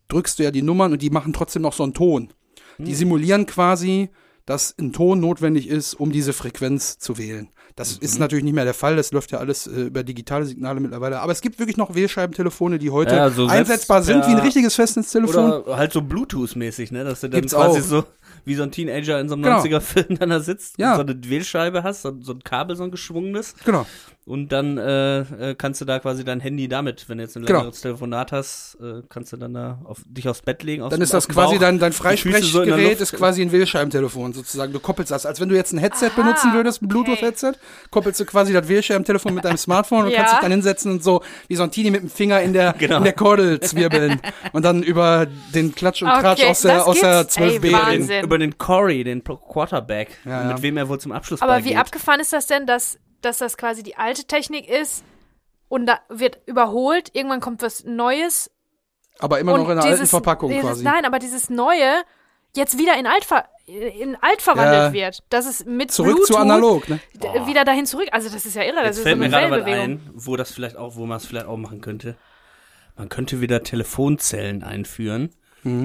drückst 0.10 0.39
du 0.39 0.43
ja 0.43 0.52
die 0.52 0.62
Nummern 0.62 0.91
und 0.91 1.02
die 1.02 1.10
machen 1.10 1.34
trotzdem 1.34 1.62
noch 1.62 1.73
so 1.73 1.84
einen 1.84 1.93
Ton. 1.93 2.34
Die 2.80 2.95
simulieren 2.95 3.45
quasi, 3.45 4.10
dass 4.45 4.73
ein 4.80 4.93
Ton 4.93 5.19
notwendig 5.19 5.67
ist, 5.67 5.93
um 5.93 6.12
diese 6.12 6.32
Frequenz 6.32 6.97
zu 6.97 7.17
wählen. 7.17 7.49
Das 7.75 7.93
ist 7.93 8.19
natürlich 8.19 8.43
nicht 8.43 8.53
mehr 8.55 8.65
der 8.65 8.73
Fall, 8.73 8.95
das 8.95 9.12
läuft 9.12 9.32
ja 9.32 9.38
alles 9.39 9.67
äh, 9.67 9.84
über 9.84 10.03
digitale 10.03 10.45
Signale 10.45 10.79
mittlerweile. 10.79 11.19
Aber 11.21 11.32
es 11.32 11.41
gibt 11.41 11.60
wirklich 11.60 11.77
noch 11.77 11.95
Wählscheibentelefone, 11.95 12.77
die 12.79 12.89
heute 12.89 13.15
Ja, 13.15 13.29
so 13.29 13.47
selbst 13.47 13.71
einsetzbar 13.71 14.03
sind, 14.03 14.21
per- 14.21 14.29
wie 14.29 14.34
ein 14.34 14.39
richtiges 14.39 14.75
Festnetztelefon. 14.75 15.51
Oder 15.63 15.77
halt 15.77 15.93
so 15.93 16.01
Bluetooth-mäßig, 16.01 16.91
ne? 16.91 17.03
Dass 17.03 17.21
du 17.21 17.29
dann 17.29 17.41
Gibt's 17.41 17.53
quasi 17.55 17.79
auch. 17.79 17.84
so 17.84 18.03
wie 18.46 18.56
so 18.56 18.63
ein 18.63 18.72
Teenager 18.72 19.20
in 19.20 19.28
so 19.30 19.36
einem 19.36 19.44
Genau. 19.44 19.60
90er-Film 19.62 20.18
dann 20.20 20.30
da 20.30 20.39
sitzt 20.39 20.78
Ja. 20.80 20.92
und 20.92 21.08
so 21.08 21.13
eine 21.13 21.30
Wählscheibe 21.30 21.84
hast, 21.84 22.02
so, 22.04 22.13
so 22.22 22.34
ein 22.34 22.44
Kabel, 22.44 22.76
so 22.76 22.84
ein 22.84 22.92
geschwungenes. 22.92 23.56
Genau. 23.65 23.86
Und 24.26 24.50
dann 24.52 24.78
äh, 24.78 25.20
äh, 25.22 25.56
kannst 25.56 25.82
du 25.82 25.86
da 25.86 25.98
quasi 25.98 26.24
dein 26.24 26.39
Handy 26.39 26.68
damit, 26.68 27.10
wenn 27.10 27.18
du 27.18 27.24
jetzt 27.24 27.36
ein 27.36 27.46
Genau. 27.46 27.60
längeres 27.62 27.82
Telefonat 27.82 28.32
hast, 28.32 28.78
äh, 28.80 29.02
kannst 29.10 29.34
du 29.34 29.38
dann 29.38 29.56
da 29.56 29.80
auf, 29.86 30.02
dich 30.06 30.30
aufs 30.30 30.44
Bett 30.44 30.62
legen. 30.62 30.84
Aufs, 30.84 30.92
Dann 30.92 31.02
ist 31.02 31.15
das 31.15 31.28
quasi 31.28 31.56
Bauch, 31.56 31.62
dein, 31.62 31.80
dein 31.80 31.92
so 31.94 32.04
Freisprechgerät, 32.04 32.89
Luft. 32.89 33.02
ist 33.02 33.13
quasi 33.13 33.42
ein 33.42 33.52
Wählscheibentelefon 33.52 34.34
sozusagen. 34.34 34.72
Du 34.72 34.80
koppelst 34.80 35.10
das, 35.12 35.26
als 35.26 35.39
wenn 35.39 35.50
du 35.50 35.56
jetzt 35.56 35.74
ein 35.74 35.80
Headset 35.80 36.12
Ah, 36.13 36.22
benutzen 36.22 36.54
würdest, 36.54 36.82
ein 36.82 36.86
okay. 36.86 36.94
Bluetooth-Headset, 36.94 37.54
koppelst 37.89 38.20
du 38.20 38.26
quasi 38.26 38.54
das 38.54 38.68
Wählscheibentelefon 38.68 39.34
mit 39.34 39.46
deinem 39.46 39.58
Smartphone 39.58 40.06
und 40.06 40.12
Ja. 40.12 40.18
kannst 40.20 40.34
dich 40.34 40.39
dann 40.42 40.52
hinsetzen 40.52 40.92
und 40.92 41.04
so 41.04 41.24
wie 41.48 41.56
so 41.56 41.63
ein 41.63 41.72
Teenie 41.72 41.89
mit 41.89 42.02
dem 42.04 42.10
Finger 42.12 42.39
in 42.42 42.54
der, 42.54 42.74
Genau. 42.78 42.98
in 42.98 43.04
der 43.06 43.13
Kordel 43.13 43.60
zwirbeln 43.62 44.22
und 44.54 44.63
dann 44.63 44.84
über 44.84 45.26
den 45.56 45.74
Klatsch 45.74 46.04
und 46.04 46.10
Tratsch 46.10 46.42
Okay, 46.42 46.50
aus 46.52 46.62
der, 46.62 46.86
aus 46.86 47.00
der 47.00 47.20
gibt's? 47.22 47.38
Ey, 47.38 47.58
12b 47.58 47.72
Wahnsinn. 47.72 48.18
Reden. 48.19 48.27
über 48.27 48.38
den 48.38 48.58
Corey, 48.58 49.03
den 49.03 49.23
Quarterback, 49.23 50.17
Ja, 50.25 50.41
ja. 50.43 50.47
mit 50.53 50.62
wem 50.62 50.77
er 50.77 50.88
wohl 50.89 50.99
zum 50.99 51.12
Abschluss 51.12 51.41
Aber 51.41 51.58
wie 51.60 51.62
beigeht. 51.69 51.77
abgefahren 51.77 52.19
ist 52.19 52.34
das 52.34 52.47
denn, 52.47 52.65
dass, 52.65 52.99
dass 53.21 53.38
das 53.39 53.58
quasi 53.58 53.84
die 53.84 53.95
alte 53.97 54.25
Technik 54.25 54.67
ist 54.69 55.03
und 55.67 55.86
da 55.86 55.99
wird 56.10 56.39
überholt, 56.45 57.10
irgendwann 57.13 57.39
kommt 57.41 57.62
was 57.62 57.84
Neues 57.84 58.49
Aber 59.19 59.39
immer 59.39 59.58
noch 59.58 59.65
in 59.65 59.71
einer 59.71 59.82
alten 59.82 59.93
dieses- 59.95 60.10
Verpackung 60.10 60.49
dieses, 60.49 60.63
quasi. 60.65 60.84
Nein, 60.84 61.05
aber 61.05 61.19
dieses 61.19 61.49
Neue 61.49 62.03
jetzt 62.55 62.77
wieder 62.79 62.97
in 62.97 63.05
alt, 63.05 63.27
in 63.67 64.15
alt 64.21 64.41
verwandelt 64.41 64.88
Ja. 64.88 64.93
wird. 64.93 65.23
Das 65.29 65.45
ist 65.45 65.67
mit 65.67 65.91
Zurück 65.91 66.15
Bluetooth 66.15 66.27
zu 66.27 66.38
analog, 66.38 66.89
ne? 66.89 66.99
wieder 67.45 67.63
dahin 67.63 67.86
zurück. 67.86 68.08
Also 68.12 68.29
das 68.29 68.45
ist 68.47 68.55
ja 68.55 68.63
irre. 68.63 68.77
Das 68.77 68.86
Jetzt 68.86 68.97
ist 68.97 69.03
fällt 69.03 69.15
so 69.17 69.19
mir 69.19 69.25
eine 69.25 69.47
gerade 69.49 69.51
was 69.62 69.65
Wellenbewegung. 69.67 70.08
ein, 70.08 70.25
wo 70.25 70.36
das 70.36 70.51
vielleicht 70.51 70.75
auch, 70.75 70.95
wo 70.95 71.05
man 71.05 71.17
es 71.17 71.25
vielleicht 71.27 71.45
auch 71.45 71.58
machen 71.58 71.82
könnte. 71.82 72.15
Man 72.97 73.08
könnte 73.08 73.39
wieder 73.39 73.62
Telefonzellen 73.63 74.63
einführen, 74.63 75.29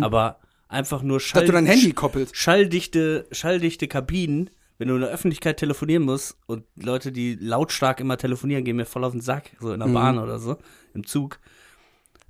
aber 0.00 0.38
einfach 0.74 1.02
nur 1.02 1.16
Dass 1.16 1.22
Schall 1.24 1.46
du 1.46 1.52
dein 1.52 1.66
Handy 1.66 1.92
koppelst. 1.92 2.36
schalldichte, 2.36 3.26
schalldichte 3.32 3.88
Kabinen, 3.88 4.50
wenn 4.78 4.88
du 4.88 4.94
in 4.96 5.00
der 5.00 5.10
Öffentlichkeit 5.10 5.56
telefonieren 5.56 6.02
musst 6.02 6.36
und 6.46 6.64
Leute, 6.76 7.12
die 7.12 7.36
lautstark 7.40 8.00
immer 8.00 8.18
telefonieren, 8.18 8.64
gehen 8.64 8.76
mir 8.76 8.84
voll 8.86 9.04
auf 9.04 9.12
den 9.12 9.20
Sack, 9.20 9.52
so 9.60 9.72
in 9.72 9.78
der 9.80 9.88
Mhm. 9.88 9.94
Bahn 9.94 10.18
oder 10.18 10.38
so, 10.38 10.56
im 10.94 11.06
Zug, 11.06 11.38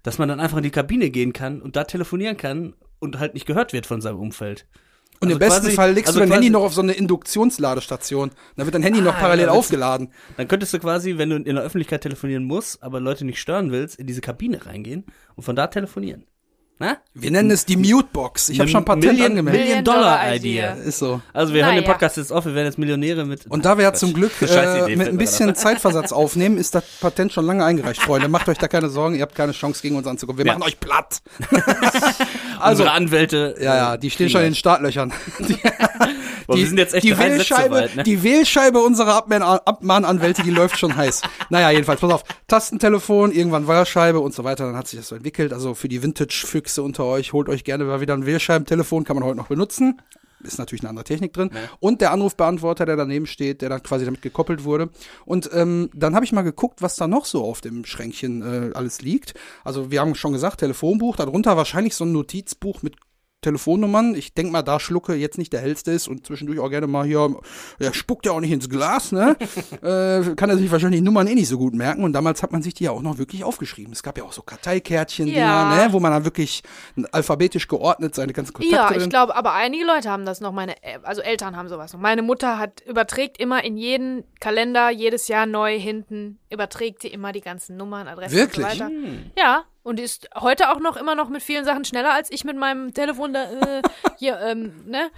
dass 0.02 0.18
man 0.18 0.28
dann 0.28 0.40
einfach 0.40 0.58
in 0.58 0.62
die 0.62 0.70
Kabine 0.70 1.10
gehen 1.10 1.32
kann 1.32 1.62
und 1.62 1.74
da 1.76 1.84
telefonieren 1.84 2.36
kann 2.36 2.74
und 3.00 3.18
halt 3.18 3.34
nicht 3.34 3.46
gehört 3.46 3.72
wird 3.72 3.86
von 3.86 4.00
seinem 4.00 4.18
Umfeld. 4.20 4.66
Und 5.20 5.28
Also 5.28 5.32
im 5.34 5.38
besten 5.38 5.62
quasi- 5.64 5.76
Fall 5.76 5.92
legst 5.92 6.08
also 6.08 6.20
du 6.20 6.26
dein 6.26 6.32
Handy 6.32 6.50
noch 6.50 6.62
auf 6.62 6.74
so 6.74 6.82
eine 6.82 6.92
Induktionsladestation. 6.92 8.30
Dann 8.56 8.66
wird 8.66 8.74
dein 8.74 8.82
Handy 8.82 9.00
noch 9.00 9.14
Ah, 9.14 9.20
parallel 9.20 9.42
ja, 9.46 9.46
das- 9.46 9.56
aufgeladen. 9.56 10.08
Dann 10.36 10.48
könntest 10.48 10.74
du 10.74 10.78
quasi, 10.80 11.16
wenn 11.18 11.30
du 11.30 11.36
in 11.36 11.44
der 11.54 11.60
Öffentlichkeit 11.64 12.02
telefonieren 12.02 12.44
musst, 12.44 12.82
aber 12.82 13.00
Leute 13.00 13.24
nicht 13.24 13.38
stören 13.40 13.70
willst, 13.70 13.96
in 13.98 14.06
diese 14.06 14.20
Kabine 14.20 14.66
reingehen 14.66 15.04
und 15.36 15.44
von 15.44 15.56
da 15.56 15.68
telefonieren. 15.68 16.26
Na? 16.80 16.96
Wir 17.14 17.30
nennen 17.30 17.52
es 17.52 17.64
die 17.64 17.76
Mutebox. 17.76 18.48
Ich 18.48 18.58
habe 18.58 18.68
schon 18.68 18.84
Patent 18.84 19.04
Million- 19.06 19.26
angemeldet. 19.30 19.62
Million 19.62 19.84
Dollar. 19.84 20.34
Idea. 20.34 20.72
Ist 20.72 20.98
so. 20.98 21.20
Also 21.32 21.54
wir 21.54 21.64
hören 21.64 21.76
den 21.76 21.82
Naja. 21.84 21.92
Podcast 21.92 22.16
jetzt 22.16 22.32
auf, 22.32 22.44
wir 22.46 22.54
werden 22.56 22.66
jetzt 22.66 22.78
Millionäre 22.78 23.24
mit. 23.24 23.46
Und 23.46 23.64
da 23.64 23.76
wir 23.78 23.84
ja 23.84 23.92
zum 23.92 24.12
Glück 24.12 24.32
äh, 24.42 24.96
mit 24.96 25.06
ein 25.08 25.16
bisschen 25.16 25.54
Zeitversatz 25.54 26.10
aufnehmen, 26.10 26.58
ist 26.58 26.74
das 26.74 26.82
Patent 27.00 27.32
schon 27.32 27.46
lange 27.46 27.64
eingereicht, 27.64 28.02
Freunde. 28.02 28.28
Macht 28.28 28.48
euch 28.48 28.58
da 28.58 28.66
keine 28.66 28.88
Sorgen, 28.88 29.14
ihr 29.14 29.22
habt 29.22 29.36
keine 29.36 29.52
Chance 29.52 29.82
gegen 29.82 29.94
uns 29.94 30.08
anzukommen. 30.08 30.38
Wir 30.38 30.46
Ja. 30.46 30.54
machen 30.58 30.64
euch 30.66 30.80
platt. 30.80 31.22
also 32.58 32.82
also, 32.82 32.84
Anwälte. 32.86 33.54
ja, 33.60 33.76
ja, 33.76 33.96
die 33.96 34.10
stehen 34.10 34.28
schon 34.28 34.40
in 34.40 34.48
den 34.48 34.54
Startlöchern. 34.56 35.12
Die, 36.44 36.46
Boah, 36.48 36.56
wir 36.56 36.66
sind 36.66 36.78
jetzt 36.78 36.94
echt 36.94 37.04
die 37.04 37.16
Wählscheibe, 37.18 37.74
weit, 37.74 37.96
ne? 37.96 38.02
die 38.02 38.22
Wählscheibe 38.22 38.78
unserer 38.80 39.16
Abmahn- 39.16 39.42
Abmahnanwälte, 39.42 40.42
die 40.42 40.50
läuft 40.50 40.78
schon 40.78 40.94
heiß. 40.94 41.22
Naja, 41.50 41.70
jedenfalls, 41.70 42.00
pass 42.00 42.12
auf. 42.12 42.24
Tastentelefon, 42.48 43.32
irgendwann 43.32 43.68
Wählscheibe 43.68 44.20
und 44.20 44.34
so 44.34 44.44
weiter. 44.44 44.66
Dann 44.66 44.76
hat 44.76 44.88
sich 44.88 44.98
das 44.98 45.08
so 45.08 45.14
entwickelt. 45.16 45.52
Also 45.52 45.74
für 45.74 45.88
die 45.88 46.02
Vintage-Füchse 46.02 46.82
unter 46.82 47.04
euch, 47.04 47.32
holt 47.32 47.48
euch 47.48 47.64
gerne 47.64 47.84
mal 47.84 48.00
wieder 48.00 48.14
ein 48.14 48.26
Wählscheibentelefon, 48.26 49.04
kann 49.04 49.16
man 49.16 49.24
heute 49.24 49.36
noch 49.36 49.48
benutzen. 49.48 50.00
Ist 50.42 50.58
natürlich 50.58 50.82
eine 50.82 50.90
andere 50.90 51.04
Technik 51.04 51.32
drin. 51.32 51.50
Und 51.80 52.00
der 52.02 52.12
Anrufbeantworter, 52.12 52.84
der 52.84 52.96
daneben 52.96 53.26
steht, 53.26 53.62
der 53.62 53.70
dann 53.70 53.82
quasi 53.82 54.04
damit 54.04 54.20
gekoppelt 54.20 54.64
wurde. 54.64 54.90
Und 55.24 55.48
ähm, 55.54 55.88
dann 55.94 56.14
habe 56.14 56.24
ich 56.26 56.32
mal 56.32 56.42
geguckt, 56.42 56.82
was 56.82 56.96
da 56.96 57.06
noch 57.08 57.24
so 57.24 57.42
auf 57.44 57.62
dem 57.62 57.84
Schränkchen 57.86 58.42
äh, 58.42 58.74
alles 58.74 59.00
liegt. 59.00 59.32
Also 59.64 59.90
wir 59.90 60.00
haben 60.00 60.14
schon 60.14 60.32
gesagt, 60.34 60.60
Telefonbuch, 60.60 61.16
darunter 61.16 61.56
wahrscheinlich 61.56 61.94
so 61.94 62.04
ein 62.04 62.12
Notizbuch 62.12 62.82
mit 62.82 62.96
Telefonnummern. 63.44 64.14
Ich 64.14 64.34
denk 64.34 64.50
mal, 64.50 64.62
da 64.62 64.80
Schlucke 64.80 65.14
jetzt 65.14 65.38
nicht 65.38 65.52
der 65.52 65.60
hellste 65.60 65.92
ist 65.92 66.08
und 66.08 66.26
zwischendurch 66.26 66.58
auch 66.58 66.70
gerne 66.70 66.86
mal 66.86 67.04
hier, 67.04 67.36
er 67.78 67.94
spuckt 67.94 68.26
ja 68.26 68.32
auch 68.32 68.40
nicht 68.40 68.52
ins 68.52 68.68
Glas, 68.68 69.12
ne? 69.12 69.36
äh, 69.82 70.34
kann 70.34 70.50
er 70.50 70.56
sich 70.56 70.70
wahrscheinlich 70.72 71.00
die 71.00 71.04
Nummern 71.04 71.26
eh 71.26 71.34
nicht 71.34 71.48
so 71.48 71.58
gut 71.58 71.74
merken. 71.74 72.04
Und 72.04 72.12
damals 72.12 72.42
hat 72.42 72.52
man 72.52 72.62
sich 72.62 72.74
die 72.74 72.84
ja 72.84 72.90
auch 72.90 73.02
noch 73.02 73.18
wirklich 73.18 73.44
aufgeschrieben. 73.44 73.92
Es 73.92 74.02
gab 74.02 74.18
ja 74.18 74.24
auch 74.24 74.32
so 74.32 74.42
Karteikärtchen, 74.42 75.28
Ja. 75.28 75.76
Ne? 75.76 75.92
wo 75.92 76.00
man 76.00 76.12
dann 76.12 76.24
wirklich 76.24 76.62
alphabetisch 77.12 77.68
geordnet 77.68 78.14
seine 78.14 78.32
ganzen 78.32 78.52
Kontakte 78.52 78.94
Ja, 78.94 79.00
ich 79.00 79.08
glaube, 79.08 79.36
aber 79.36 79.52
einige 79.52 79.84
Leute 79.84 80.10
haben 80.10 80.24
das 80.24 80.40
noch. 80.40 80.52
Meine, 80.52 80.72
äh, 80.82 80.98
also 81.02 81.20
Eltern 81.22 81.56
haben 81.56 81.68
sowas 81.68 81.92
noch. 81.92 82.00
Meine 82.00 82.22
Mutter 82.22 82.58
hat 82.58 82.82
überträgt 82.86 83.38
immer 83.38 83.62
in 83.64 83.76
jeden 83.76 84.24
Kalender 84.40 84.90
jedes 84.90 85.28
Jahr 85.28 85.46
neu 85.46 85.78
hinten 85.78 86.38
überträgt 86.54 87.02
sie 87.02 87.08
immer 87.08 87.32
die 87.32 87.40
ganzen 87.42 87.76
Nummern, 87.76 88.08
Adressen 88.08 88.36
Wirklich? 88.36 88.64
und 88.66 88.72
so 88.72 88.84
weiter. 88.84 88.92
Ja, 89.38 89.64
und 89.82 89.98
die 89.98 90.02
ist 90.02 90.28
heute 90.34 90.70
auch 90.70 90.80
noch 90.80 90.96
immer 90.96 91.14
noch 91.14 91.28
mit 91.28 91.42
vielen 91.42 91.66
Sachen 91.66 91.84
schneller 91.84 92.14
als 92.14 92.30
ich 92.32 92.44
mit 92.44 92.56
meinem 92.56 92.94
Telefon 92.94 93.34
da, 93.34 93.42
äh, 93.44 93.82
hier, 94.18 94.38
ähm, 94.40 94.72
ne? 94.86 95.10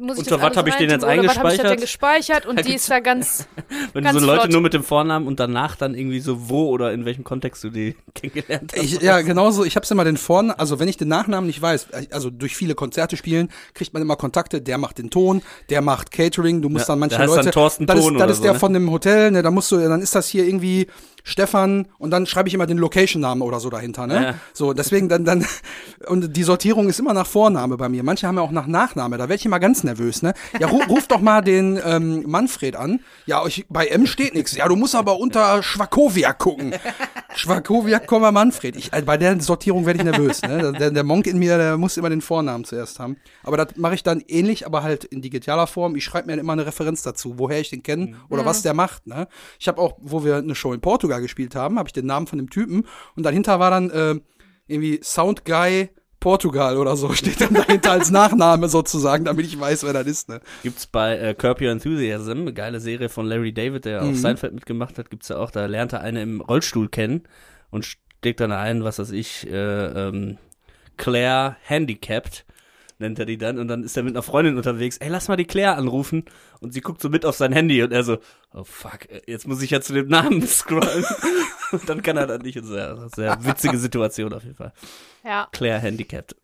Muss 0.00 0.16
ich 0.16 0.20
Unter 0.20 0.30
das 0.30 0.38
was 0.38 0.44
alles 0.46 0.56
hab 0.58 0.66
ich 0.68 0.74
den 0.76 0.90
jetzt 0.90 1.04
oder 1.04 1.24
Was 1.24 1.38
hab 1.38 1.46
ich 1.50 1.56
da 1.56 1.62
denn 1.64 1.72
eingespeichert? 1.72 1.80
gespeichert? 1.80 2.46
Und 2.46 2.64
die 2.66 2.74
ist 2.74 2.88
da 2.90 3.00
ganz, 3.00 3.48
Wenn 3.92 4.04
ganz 4.04 4.18
so 4.18 4.24
Leute 4.24 4.42
flott. 4.42 4.52
nur 4.52 4.60
mit 4.60 4.72
dem 4.74 4.84
Vornamen 4.84 5.26
und 5.26 5.38
danach 5.40 5.74
dann 5.76 5.94
irgendwie 5.94 6.20
so 6.20 6.48
wo 6.48 6.68
oder 6.68 6.92
in 6.92 7.04
welchem 7.04 7.24
Kontext 7.24 7.62
du 7.64 7.70
die 7.70 7.96
kennengelernt 8.14 8.72
hast. 8.76 8.82
Ich, 8.82 9.00
ja, 9.02 9.20
genauso. 9.22 9.64
Ich 9.64 9.74
hab's 9.76 9.90
immer 9.90 10.04
den 10.04 10.16
Vornamen, 10.16 10.58
also 10.58 10.78
wenn 10.78 10.86
ich 10.88 10.96
den 10.96 11.08
Nachnamen 11.08 11.46
nicht 11.48 11.60
weiß, 11.60 11.88
also 12.12 12.30
durch 12.30 12.56
viele 12.56 12.74
Konzerte 12.76 13.16
spielen, 13.16 13.50
kriegt 13.74 13.92
man 13.92 14.02
immer 14.02 14.14
Kontakte, 14.16 14.60
der 14.60 14.78
macht 14.78 14.98
den 14.98 15.10
Ton, 15.10 15.42
der 15.68 15.80
macht 15.80 16.12
Catering, 16.12 16.62
du 16.62 16.68
musst 16.68 16.88
Ja, 16.88 16.92
dann 16.94 17.00
manche 17.00 17.16
der 17.16 17.26
heißt 17.26 17.36
dann 17.36 17.44
Leute. 17.46 17.50
Thorsten 17.50 17.86
das 17.86 17.98
ist, 17.98 18.04
Ton 18.04 18.14
das 18.14 18.22
oder 18.22 18.30
ist 18.30 18.36
so, 18.38 18.42
der 18.44 18.52
ne? 18.52 18.58
von 18.58 18.72
dem 18.72 18.90
Hotel, 18.90 19.30
ne, 19.32 19.42
da 19.42 19.50
musst 19.50 19.72
du, 19.72 19.78
dann 19.78 20.00
ist 20.00 20.14
das 20.14 20.28
hier 20.28 20.44
irgendwie 20.44 20.77
irgendwie 20.78 20.92
Stefan 21.28 21.86
und 21.98 22.10
dann 22.10 22.26
schreibe 22.26 22.48
ich 22.48 22.54
immer 22.54 22.66
den 22.66 22.78
Location-Namen 22.78 23.42
oder 23.42 23.60
so 23.60 23.68
dahinter, 23.68 24.06
ne? 24.06 24.14
Ja. 24.14 24.34
So, 24.54 24.72
deswegen 24.72 25.10
dann, 25.10 25.26
dann, 25.26 25.44
und 26.06 26.34
die 26.36 26.42
Sortierung 26.42 26.88
ist 26.88 26.98
immer 26.98 27.12
nach 27.12 27.26
Vorname 27.26 27.76
bei 27.76 27.90
mir. 27.90 28.02
Manche 28.02 28.26
haben 28.26 28.36
ja 28.36 28.42
auch 28.42 28.50
nach 28.50 28.66
Nachname, 28.66 29.18
da 29.18 29.24
werde 29.24 29.34
ich 29.34 29.44
immer 29.44 29.60
ganz 29.60 29.84
nervös, 29.84 30.22
ne? 30.22 30.32
Ja, 30.58 30.68
ru, 30.68 30.80
ruf 30.88 31.06
doch 31.06 31.20
mal 31.20 31.42
den 31.42 31.78
ähm, 31.84 32.24
Manfred 32.26 32.76
an. 32.76 33.00
Ja, 33.26 33.44
ich, 33.46 33.66
bei 33.68 33.86
M 33.88 34.06
steht 34.06 34.34
nichts. 34.34 34.56
Ja, 34.56 34.66
du 34.68 34.76
musst 34.76 34.94
aber 34.94 35.18
unter 35.18 35.62
Schwakowiak 35.62 36.38
gucken. 36.38 36.74
Schwakowiak, 37.36 38.06
Komma 38.06 38.32
Manfred. 38.32 38.76
Ich, 38.76 38.92
äh, 38.94 39.02
bei 39.02 39.18
der 39.18 39.38
Sortierung 39.40 39.84
werde 39.84 39.98
ich 39.98 40.04
nervös, 40.04 40.40
ne? 40.40 40.72
Der, 40.72 40.90
der 40.90 41.04
Monk 41.04 41.26
in 41.26 41.38
mir, 41.38 41.58
der 41.58 41.76
muss 41.76 41.98
immer 41.98 42.08
den 42.08 42.22
Vornamen 42.22 42.64
zuerst 42.64 42.98
haben. 43.00 43.18
Aber 43.42 43.58
das 43.58 43.76
mache 43.76 43.94
ich 43.94 44.02
dann 44.02 44.22
ähnlich, 44.26 44.64
aber 44.64 44.82
halt 44.82 45.04
in 45.04 45.20
digitaler 45.20 45.66
Form. 45.66 45.94
Ich 45.94 46.04
schreibe 46.04 46.28
mir 46.28 46.40
immer 46.40 46.54
eine 46.54 46.64
Referenz 46.64 47.02
dazu, 47.02 47.38
woher 47.38 47.60
ich 47.60 47.68
den 47.68 47.82
kenne 47.82 48.16
oder 48.30 48.46
was 48.46 48.62
der 48.62 48.72
macht, 48.72 49.06
ne? 49.06 49.28
Ich 49.58 49.68
habe 49.68 49.80
auch, 49.80 49.96
wo 50.00 50.24
wir 50.24 50.36
eine 50.36 50.54
Show 50.54 50.72
in 50.72 50.80
Portugal 50.80 51.17
gespielt 51.20 51.54
haben, 51.54 51.78
habe 51.78 51.88
ich 51.88 51.92
den 51.92 52.06
Namen 52.06 52.26
von 52.26 52.38
dem 52.38 52.50
Typen 52.50 52.84
und 53.16 53.22
dahinter 53.24 53.58
war 53.60 53.70
dann 53.70 53.90
äh, 53.90 54.14
irgendwie 54.66 55.00
Sound 55.02 55.44
Guy 55.44 55.90
Portugal 56.20 56.76
oder 56.78 56.96
so 56.96 57.12
steht 57.14 57.40
dann 57.40 57.54
dahinter 57.54 57.92
als 57.92 58.10
Nachname 58.10 58.68
sozusagen, 58.68 59.24
damit 59.24 59.46
ich 59.46 59.58
weiß, 59.58 59.84
wer 59.84 59.92
das 59.92 60.06
ist, 60.06 60.28
ne? 60.28 60.40
Gibt's 60.64 60.86
bei 60.86 61.16
äh, 61.16 61.34
Curb 61.34 61.60
Your 61.60 61.70
Enthusiasm, 61.70 62.30
eine 62.40 62.52
geile 62.52 62.80
Serie 62.80 63.08
von 63.08 63.26
Larry 63.26 63.52
David, 63.52 63.84
der 63.84 64.02
Mhm. 64.02 64.10
auf 64.10 64.16
Seinfeld 64.16 64.52
mitgemacht 64.54 64.98
hat, 64.98 65.10
gibt's 65.10 65.28
ja 65.28 65.36
auch, 65.36 65.50
da 65.52 65.66
lernt 65.66 65.92
er 65.92 66.00
eine 66.00 66.20
im 66.22 66.40
Rollstuhl 66.40 66.88
kennen 66.88 67.22
und 67.70 67.84
steckt 67.84 68.40
dann 68.40 68.50
ein, 68.50 68.82
was 68.82 68.98
weiß 68.98 69.12
ich, 69.12 69.48
äh, 69.48 69.54
ähm, 70.08 70.38
Claire 70.96 71.56
Handicapped, 71.62 72.44
nennt 72.98 73.18
er 73.18 73.26
die 73.26 73.38
dann, 73.38 73.58
und 73.58 73.68
dann 73.68 73.82
ist 73.82 73.96
er 73.96 74.02
mit 74.02 74.14
einer 74.14 74.22
Freundin 74.22 74.56
unterwegs, 74.56 74.98
ey, 74.98 75.08
lass 75.08 75.28
mal 75.28 75.36
die 75.36 75.46
Claire 75.46 75.76
anrufen, 75.76 76.24
und 76.60 76.72
sie 76.72 76.80
guckt 76.80 77.00
so 77.00 77.08
mit 77.08 77.24
auf 77.24 77.36
sein 77.36 77.52
Handy, 77.52 77.82
und 77.82 77.92
er 77.92 78.04
so, 78.04 78.18
oh 78.52 78.64
fuck, 78.64 79.08
jetzt 79.26 79.46
muss 79.46 79.62
ich 79.62 79.70
ja 79.70 79.80
zu 79.80 79.92
dem 79.92 80.08
Namen 80.08 80.42
scrollen, 80.46 81.04
und 81.72 81.88
dann 81.88 82.02
kann 82.02 82.16
er 82.16 82.26
dann 82.26 82.42
nicht, 82.42 82.62
sehr, 82.64 83.08
sehr 83.14 83.44
witzige 83.44 83.78
Situation 83.78 84.32
auf 84.32 84.42
jeden 84.42 84.56
Fall. 84.56 84.72
ja. 85.24 85.48
Claire 85.52 85.80
Handicapped. 85.80 86.36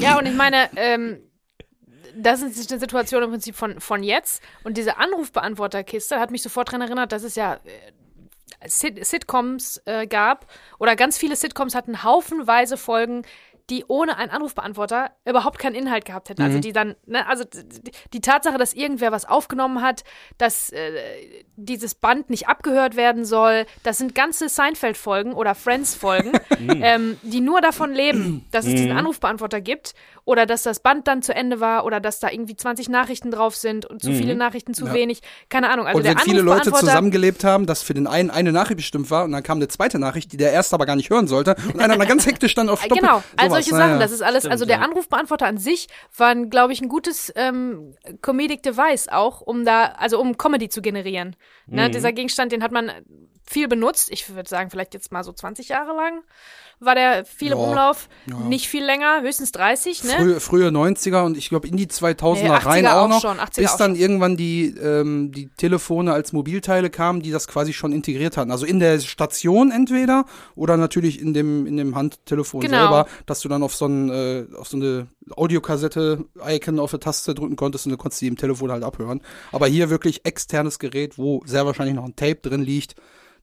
Ja, 0.00 0.18
und 0.18 0.26
ich 0.26 0.34
meine, 0.34 0.70
ähm, 0.76 1.18
das 2.16 2.42
ist 2.42 2.70
eine 2.70 2.80
Situation 2.80 3.22
im 3.22 3.30
Prinzip 3.30 3.56
von, 3.56 3.80
von 3.80 4.02
jetzt. 4.02 4.42
Und 4.62 4.76
diese 4.76 4.98
Anrufbeantworterkiste 4.98 6.20
hat 6.20 6.30
mich 6.30 6.42
sofort 6.42 6.68
daran 6.68 6.82
erinnert, 6.82 7.12
dass 7.12 7.24
es 7.24 7.34
ja 7.34 7.54
äh, 7.54 8.68
Sit 8.68 9.04
Sitcoms 9.04 9.82
äh, 9.84 10.06
gab. 10.06 10.46
Oder 10.78 10.96
ganz 10.96 11.18
viele 11.18 11.36
Sitcoms 11.36 11.74
hatten 11.74 12.02
haufenweise 12.02 12.76
Folgen, 12.76 13.22
die 13.70 13.84
ohne 13.88 14.18
einen 14.18 14.30
Anrufbeantworter 14.30 15.12
überhaupt 15.24 15.58
keinen 15.58 15.74
Inhalt 15.74 16.04
gehabt 16.04 16.28
hätten. 16.28 16.42
Also 16.42 16.58
die 16.58 16.72
dann, 16.72 16.96
ne, 17.06 17.26
also 17.26 17.44
die 18.12 18.20
Tatsache, 18.20 18.58
dass 18.58 18.74
irgendwer 18.74 19.10
was 19.10 19.24
aufgenommen 19.24 19.80
hat, 19.80 20.04
dass 20.36 20.70
äh, 20.70 21.44
dieses 21.56 21.94
Band 21.94 22.28
nicht 22.28 22.46
abgehört 22.46 22.96
werden 22.96 23.24
soll, 23.24 23.64
das 23.82 23.98
sind 23.98 24.14
ganze 24.14 24.50
Seinfeld-Folgen 24.50 25.32
oder 25.32 25.54
Friends-Folgen, 25.54 26.32
ähm, 26.58 27.16
die 27.22 27.40
nur 27.40 27.62
davon 27.62 27.92
leben, 27.92 28.46
dass 28.50 28.66
es 28.66 28.72
diesen 28.72 28.92
Anrufbeantworter 28.92 29.62
gibt 29.62 29.94
oder 30.24 30.46
dass 30.46 30.62
das 30.62 30.80
Band 30.80 31.06
dann 31.06 31.22
zu 31.22 31.34
Ende 31.34 31.60
war 31.60 31.84
oder 31.84 32.00
dass 32.00 32.20
da 32.20 32.30
irgendwie 32.30 32.56
20 32.56 32.88
Nachrichten 32.88 33.30
drauf 33.30 33.56
sind 33.56 33.86
und 33.86 34.02
zu 34.02 34.12
viele 34.12 34.34
Nachrichten 34.34 34.74
zu 34.74 34.92
wenig. 34.92 35.20
Keine 35.48 35.68
Ahnung. 35.68 35.86
Also 35.86 35.98
und 35.98 36.04
der 36.04 36.14
wenn 36.14 36.20
viele 36.20 36.40
Leute 36.40 36.72
zusammengelebt 36.72 37.44
haben, 37.44 37.66
dass 37.66 37.82
für 37.82 37.94
den 37.94 38.06
einen 38.06 38.30
eine 38.30 38.52
Nachricht 38.52 38.76
bestimmt 38.78 39.10
war 39.10 39.24
und 39.24 39.32
dann 39.32 39.42
kam 39.42 39.58
eine 39.58 39.68
zweite 39.68 39.98
Nachricht, 39.98 40.32
die 40.32 40.36
der 40.36 40.52
erste 40.52 40.74
aber 40.74 40.86
gar 40.86 40.96
nicht 40.96 41.10
hören 41.10 41.28
sollte 41.28 41.56
und 41.72 41.80
einer 41.80 41.96
dann 41.96 42.08
ganz 42.08 42.26
hektisch 42.26 42.54
dann 42.54 42.68
auf 42.68 42.82
Stopp. 42.82 42.98
Genau, 42.98 43.22
all 43.36 43.48
sowas, 43.48 43.64
solche. 43.66 43.70
Sachen. 43.70 44.00
Das 44.00 44.12
ist 44.12 44.22
alles, 44.22 44.42
Stimmt, 44.42 44.52
also 44.52 44.64
der 44.64 44.78
ja. 44.78 44.82
Anrufbeantworter 44.82 45.46
an 45.46 45.58
sich 45.58 45.88
war, 46.16 46.34
glaube 46.34 46.72
ich, 46.72 46.80
ein 46.80 46.88
gutes 46.88 47.32
ähm, 47.36 47.94
Comedic 48.22 48.62
Device 48.62 49.08
auch, 49.08 49.40
um 49.40 49.64
da, 49.64 49.84
also 49.98 50.20
um 50.20 50.38
Comedy 50.38 50.68
zu 50.68 50.80
generieren. 50.80 51.36
Mhm. 51.66 51.76
Ne, 51.76 51.90
dieser 51.90 52.12
Gegenstand, 52.12 52.52
den 52.52 52.62
hat 52.62 52.72
man 52.72 52.90
viel 53.44 53.68
benutzt. 53.68 54.10
Ich 54.10 54.34
würde 54.34 54.48
sagen, 54.48 54.70
vielleicht 54.70 54.94
jetzt 54.94 55.12
mal 55.12 55.22
so 55.24 55.32
20 55.32 55.68
Jahre 55.68 55.94
lang 55.94 56.22
war 56.80 56.96
der 56.96 57.24
viel 57.24 57.52
im 57.52 57.58
Ja, 57.58 57.64
Umlauf. 57.64 58.08
ja. 58.26 58.36
Nicht 58.40 58.68
viel 58.68 58.84
länger, 58.84 59.22
höchstens 59.22 59.52
30, 59.52 60.04
ne? 60.04 60.10
Frühe, 60.10 60.40
frühe 60.40 60.68
90er 60.68 61.22
und 61.24 61.38
ich 61.38 61.48
glaube 61.48 61.68
in 61.68 61.76
die 61.76 61.86
2000er 61.86 62.42
Nee, 62.42 62.50
80er 62.50 62.66
rein 62.66 62.86
auch 62.88 62.94
auch 63.04 63.08
noch, 63.08 63.20
schon, 63.22 63.38
80er 63.38 63.56
bis 63.62 63.76
dann 63.76 63.94
irgendwann 63.94 64.36
die, 64.36 64.66
ähm, 64.82 65.30
die 65.30 65.48
Telefone 65.56 66.12
als 66.12 66.32
Mobilteile 66.32 66.90
kamen, 66.90 67.22
die 67.22 67.30
das 67.30 67.46
quasi 67.46 67.72
schon 67.72 67.92
integriert 67.92 68.36
hatten. 68.36 68.50
Also 68.50 68.66
in 68.66 68.80
der 68.80 68.98
Station 68.98 69.70
entweder 69.70 70.24
oder 70.56 70.76
natürlich 70.76 71.20
in 71.20 71.32
dem, 71.32 71.66
in 71.66 71.76
dem 71.76 71.94
Handtelefon 71.94 72.60
Genau. 72.62 72.76
selber, 72.78 73.06
dass 73.26 73.40
du 73.40 73.48
dann 73.48 73.62
auf 73.62 73.74
so, 73.74 73.86
ein, 73.86 74.10
äh, 74.10 74.46
auf 74.58 74.66
so 74.68 74.76
eine 74.76 75.06
Audiokassette 75.36 76.24
Icon 76.46 76.80
auf 76.80 76.92
eine 76.92 77.00
Taste 77.00 77.34
drücken 77.34 77.56
konntest 77.56 77.86
und 77.86 77.92
dann 77.92 77.98
konntest 77.98 78.20
du 78.20 78.24
die 78.24 78.28
im 78.30 78.36
Telefon 78.36 78.72
halt 78.72 78.82
abhören. 78.82 79.22
Aber 79.52 79.68
hier 79.68 79.90
wirklich 79.90 80.24
externes 80.26 80.78
Gerät, 80.80 81.18
wo 81.18 81.40
sehr 81.46 81.64
wahrscheinlich 81.66 81.94
noch 81.94 82.04
ein 82.04 82.16
Tape 82.16 82.36
drin 82.42 82.62
liegt, 82.62 82.96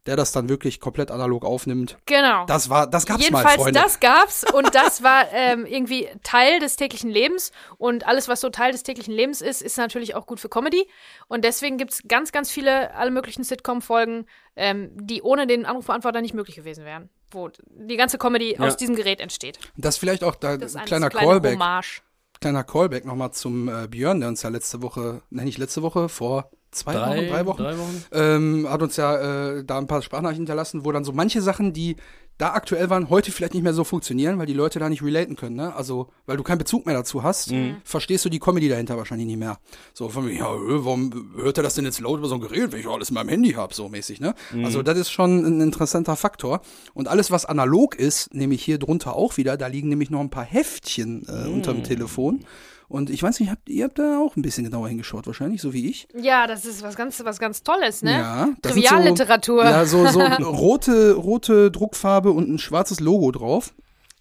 der 0.07 0.15
das 0.15 0.31
dann 0.31 0.49
wirklich 0.49 0.79
komplett 0.79 1.11
analog 1.11 1.45
aufnimmt. 1.45 1.97
Genau. 2.07 2.45
Das 2.47 2.69
war, 2.69 2.87
das 2.87 3.05
gab's 3.05 3.19
mal, 3.29 3.39
Jedenfalls, 3.39 3.61
Freunde. 3.61 3.79
das 3.79 3.99
gab's 3.99 4.43
und 4.51 4.73
das 4.73 5.03
war 5.03 5.25
ähm, 5.33 5.65
irgendwie 5.65 6.07
Teil 6.23 6.59
des 6.59 6.75
täglichen 6.75 7.09
Lebens 7.11 7.51
und 7.77 8.07
alles, 8.07 8.27
was 8.27 8.41
so 8.41 8.49
Teil 8.49 8.71
des 8.71 8.81
täglichen 8.83 9.13
Lebens 9.13 9.41
ist, 9.41 9.61
ist 9.61 9.77
natürlich 9.77 10.15
auch 10.15 10.25
gut 10.25 10.39
für 10.39 10.49
Comedy 10.49 10.87
und 11.27 11.45
deswegen 11.45 11.77
gibt's 11.77 12.01
ganz, 12.07 12.31
ganz 12.31 12.49
viele, 12.49 12.95
alle 12.95 13.11
möglichen 13.11 13.43
Sitcom-Folgen, 13.43 14.25
ähm, 14.55 14.89
die 14.95 15.21
ohne 15.21 15.45
den 15.45 15.65
Anrufbeantworter 15.65 16.21
nicht 16.21 16.33
möglich 16.33 16.55
gewesen 16.55 16.83
wären, 16.83 17.09
wo 17.29 17.49
die 17.69 17.95
ganze 17.97 18.17
Comedy 18.17 18.55
Ja. 18.55 18.61
aus 18.67 18.77
diesem 18.77 18.95
Gerät 18.95 19.21
entsteht. 19.21 19.59
das 19.77 19.97
vielleicht 19.97 20.23
auch 20.23 20.35
da, 20.35 20.57
Das 20.57 20.71
ist 20.71 20.77
ein 20.77 20.85
kleiner 20.85 21.09
kleine 21.09 21.27
Callback. 21.27 21.53
Hommage. 21.53 22.01
kleiner 22.41 22.63
Callback 22.63 23.05
nochmal 23.05 23.31
zum 23.33 23.69
äh, 23.69 23.87
Björn, 23.87 24.19
der 24.19 24.29
uns 24.29 24.41
ja 24.41 24.49
letzte 24.49 24.81
Woche, 24.81 25.21
ne, 25.29 25.43
nicht 25.43 25.59
letzte 25.59 25.83
Woche, 25.83 26.09
vor 26.09 26.49
zwei 26.71 26.93
Wochen, 26.95 27.27
drei 27.27 27.45
Wochen, 27.45 27.63
Drei 27.63 27.77
Wochen. 27.77 28.03
ähm, 28.11 28.67
hat 28.69 28.81
uns 28.81 28.95
ja 28.97 29.57
äh, 29.57 29.63
da 29.63 29.77
ein 29.77 29.87
paar 29.87 30.01
Sprachnachrichten 30.01 30.43
hinterlassen, 30.45 30.85
wo 30.85 30.91
dann 30.91 31.03
so 31.03 31.11
manche 31.11 31.41
Sachen, 31.41 31.73
die 31.73 31.95
da 32.37 32.53
aktuell 32.53 32.89
waren, 32.89 33.11
heute 33.11 33.31
vielleicht 33.31 33.53
nicht 33.53 33.61
mehr 33.61 33.73
so 33.73 33.83
funktionieren, 33.83 34.39
weil 34.39 34.47
die 34.47 34.53
Leute 34.53 34.79
da 34.79 34.89
nicht 34.89 35.03
relaten 35.03 35.35
können, 35.35 35.55
ne? 35.57 35.75
Also, 35.75 36.07
weil 36.25 36.37
du 36.37 36.43
keinen 36.43 36.57
Bezug 36.57 36.87
mehr 36.87 36.95
dazu 36.95 37.21
hast, 37.21 37.53
verstehst 37.83 38.25
du 38.25 38.29
die 38.29 38.39
Comedy 38.39 38.67
dahinter 38.67 38.97
wahrscheinlich 38.97 39.27
nicht 39.27 39.37
mehr. 39.37 39.59
So 39.93 40.09
von 40.09 40.25
mir, 40.25 40.33
ja, 40.33 40.47
äh, 40.51 40.57
warum 40.85 41.33
hört 41.35 41.57
er 41.57 41.63
das 41.63 41.75
denn 41.75 41.85
jetzt 41.85 41.99
laut 41.99 42.17
über 42.17 42.27
so 42.27 42.35
ein 42.35 42.41
Gerät, 42.41 42.71
wenn 42.71 42.79
ich 42.79 42.87
alles 42.87 43.09
in 43.09 43.13
meinem 43.13 43.29
Handy 43.29 43.51
habe, 43.51 43.75
so 43.75 43.89
mäßig, 43.89 44.21
ne? 44.21 44.33
Also, 44.63 44.81
das 44.81 44.97
ist 44.97 45.11
schon 45.11 45.45
ein 45.45 45.61
interessanter 45.61 46.15
Faktor. 46.15 46.61
Und 46.95 47.09
alles, 47.09 47.29
was 47.29 47.45
analog 47.45 47.93
ist, 47.95 48.33
nämlich 48.33 48.63
hier 48.63 48.79
drunter 48.79 49.15
auch 49.15 49.37
wieder, 49.37 49.55
da 49.55 49.67
liegen 49.67 49.89
nämlich 49.89 50.09
noch 50.09 50.21
ein 50.21 50.31
paar 50.31 50.45
Heftchen 50.45 51.27
äh, 51.27 51.47
unterm 51.47 51.83
Telefon. 51.83 52.45
Und 52.91 53.09
ich 53.09 53.23
weiß 53.23 53.39
nicht, 53.39 53.49
habt, 53.49 53.69
ihr 53.69 53.85
habt 53.85 53.97
da 53.99 54.19
auch 54.19 54.35
ein 54.35 54.41
bisschen 54.41 54.65
genauer 54.65 54.89
hingeschaut, 54.89 55.25
wahrscheinlich, 55.25 55.61
so 55.61 55.71
wie 55.71 55.89
ich. 55.89 56.07
Ja, 56.13 56.45
das 56.45 56.65
ist 56.65 56.83
was 56.83 56.95
ganz, 56.97 57.23
was 57.23 57.39
ganz 57.39 57.63
Tolles, 57.63 58.01
ne? 58.03 58.11
Ja, 58.11 58.49
das 58.61 58.73
Trivialliteratur. 58.73 59.63
So, 59.63 59.69
ja, 59.71 59.85
so, 59.85 60.07
so 60.07 60.19
rote, 60.43 61.13
rote 61.13 61.71
Druckfarbe 61.71 62.31
und 62.31 62.49
ein 62.49 62.59
schwarzes 62.59 62.99
Logo 62.99 63.31
drauf. 63.31 63.73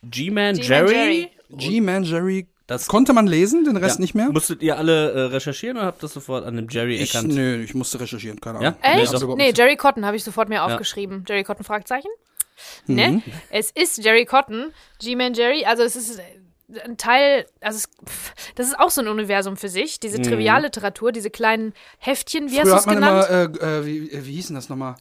G-Man 0.05 0.55
Jerry. 0.57 1.29
G-Man 1.51 2.05
Jerry. 2.05 2.47
Das 2.69 2.87
Konnte 2.87 3.13
man 3.13 3.27
lesen, 3.27 3.65
den 3.65 3.77
Rest 3.77 3.99
Ja. 3.99 4.03
nicht 4.03 4.15
mehr? 4.15 4.31
Musstet 4.31 4.63
ihr 4.63 4.79
alle 4.79 5.11
äh, 5.11 5.21
recherchieren 5.23 5.77
oder 5.77 5.87
habt 5.87 6.05
das 6.05 6.13
sofort 6.15 6.45
an 6.47 6.55
dem 6.55 6.69
Jerry 6.71 6.95
Ich, 6.95 7.13
erkannt? 7.13 7.35
nö, 7.35 7.61
ich 7.65 7.75
musste 7.75 7.99
recherchieren, 7.99 8.41
keine 8.41 8.63
Ja? 8.63 8.69
Ahnung. 8.69 8.79
Nee, 8.97 9.03
Echt? 9.03 9.13
Nee, 9.37 9.47
nicht. 9.47 9.59
Jerry 9.59 9.77
Cotton 9.77 10.07
habe 10.07 10.17
ich 10.17 10.23
sofort 10.23 10.49
mir 10.49 10.63
aufgeschrieben. 10.65 11.25
Jerry 11.29 11.43
Cotton 11.43 11.65
Fragezeichen? 11.65 12.09
Ne? 12.87 13.23
Es 13.51 13.73
ist 13.73 14.05
Jerry 14.05 14.25
Cotton, 14.27 14.67
G-Man 15.01 15.35
Jerry, 15.35 15.65
also 15.65 15.83
es 15.83 15.97
ist 15.97 16.21
ein 16.85 16.97
Teil, 16.97 17.47
also 17.61 17.79
es, 17.79 17.89
pff, 18.09 18.35
das 18.55 18.67
ist 18.69 18.79
auch 18.79 18.91
so 18.91 19.01
ein 19.01 19.09
Universum 19.09 19.57
für 19.57 19.69
sich, 19.69 20.01
diese 20.01 20.21
Trivialliteratur, 20.23 21.13
diese 21.13 21.31
kleinen 21.31 21.73
Heftchen, 21.99 22.51
wie 22.51 22.61
Früher 22.61 22.75
hast 22.75 22.87
hat 22.87 22.87
du 22.87 22.91
es 22.91 22.97
genannt? 22.97 23.27
immer, 23.29 23.63
äh, 23.63 23.79
äh, 23.79 23.87
wie, 23.87 24.11
äh, 24.11 24.27
wie 24.27 24.33
hießen 24.35 24.55
das 24.55 24.69
nochmal? 24.69 24.95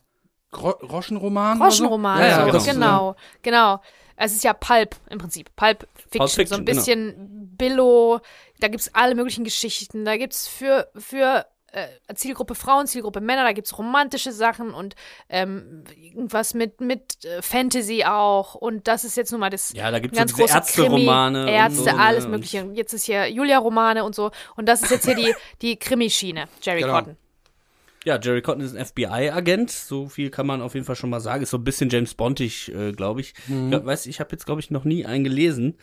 Gro 0.51 0.73
Groschenroman? 0.73 1.57
oder 1.61 1.71
so? 1.71 1.83
Groschenroman, 1.83 2.19
Ja, 2.21 2.27
ja, 2.45 2.51
das, 2.51 2.65
genau, 2.65 3.15
genau. 3.41 3.81
Es 4.15 4.33
ist 4.33 4.43
ja 4.43 4.53
Pulp 4.53 4.95
im 5.09 5.17
Prinzip, 5.17 5.55
Pulp 5.55 5.87
Fiction, 5.95 6.19
Pulp 6.19 6.31
Fiction, 6.31 6.47
so 6.47 6.55
ein 6.55 6.65
bisschen 6.65 7.55
Billo, 7.57 8.19
da 8.59 8.67
gibt's 8.67 8.89
alle 8.93 9.15
möglichen 9.15 9.43
Geschichten, 9.43 10.03
da 10.05 10.17
gibt's 10.17 10.47
für, 10.47 10.89
für 10.97 11.45
äh, 11.71 11.87
Zielgruppe 12.15 12.55
Frauen, 12.55 12.87
Zielgruppe 12.87 13.21
Männer, 13.21 13.43
da 13.43 13.51
gibt's 13.51 13.77
romantische 13.77 14.31
Sachen 14.31 14.73
und 14.73 14.95
ähm, 15.29 15.83
irgendwas 15.97 16.53
mit, 16.53 16.81
mit 16.81 17.23
äh, 17.25 17.41
Fantasy 17.41 18.03
auch 18.05 18.55
und 18.55 18.87
das 18.87 19.03
ist 19.03 19.17
jetzt 19.17 19.31
nun 19.31 19.39
mal 19.41 19.49
das 19.49 19.73
Ja, 19.73 19.91
da 19.91 19.99
gibt's 19.99 20.17
so 20.17 20.21
ganz 20.21 20.31
diese 20.33 20.41
große 20.41 20.53
Ärzte-Romane 20.55 21.51
Ärzte, 21.51 21.79
so, 21.79 21.85
ne, 21.85 21.99
alles 21.99 22.25
und- 22.25 22.31
mögliche. 22.31 22.69
Jetzt 22.73 22.93
ist 22.93 23.05
hier 23.05 23.27
Julia-Romane 23.29 24.03
und 24.03 24.15
so 24.15 24.31
und 24.55 24.67
das 24.67 24.81
ist 24.81 24.91
jetzt 24.91 25.05
hier 25.05 25.15
die, 25.15 25.33
die 25.61 25.75
Krimi-Schiene, 25.77 26.47
Jerry 26.61 26.81
Genau. 26.81 26.93
Cotton. 26.93 27.17
Ja, 28.05 28.17
Jerry 28.17 28.41
Cotton 28.41 28.61
ist 28.61 28.75
ein 28.75 28.85
FBI-Agent, 28.85 29.71
so 29.71 30.07
viel 30.07 30.29
kann 30.29 30.47
man 30.47 30.61
auf 30.61 30.73
jeden 30.73 30.85
Fall 30.85 30.95
schon 30.95 31.09
mal 31.09 31.19
sagen. 31.19 31.43
Ist 31.43 31.49
so 31.49 31.57
ein 31.57 31.63
bisschen 31.63 31.89
James 31.89 32.13
Bondig, 32.13 32.73
äh, 32.73 32.93
glaube 32.93 33.19
ich. 33.19 33.33
Ich 33.47 33.69
glaub, 33.69 33.85
weiß, 33.85 34.05
ich 34.05 34.19
habe 34.19 34.31
jetzt 34.31 34.45
glaube 34.45 34.61
ich 34.61 34.71
noch 34.71 34.85
nie 34.85 35.05
einen 35.05 35.23
gelesen, 35.23 35.77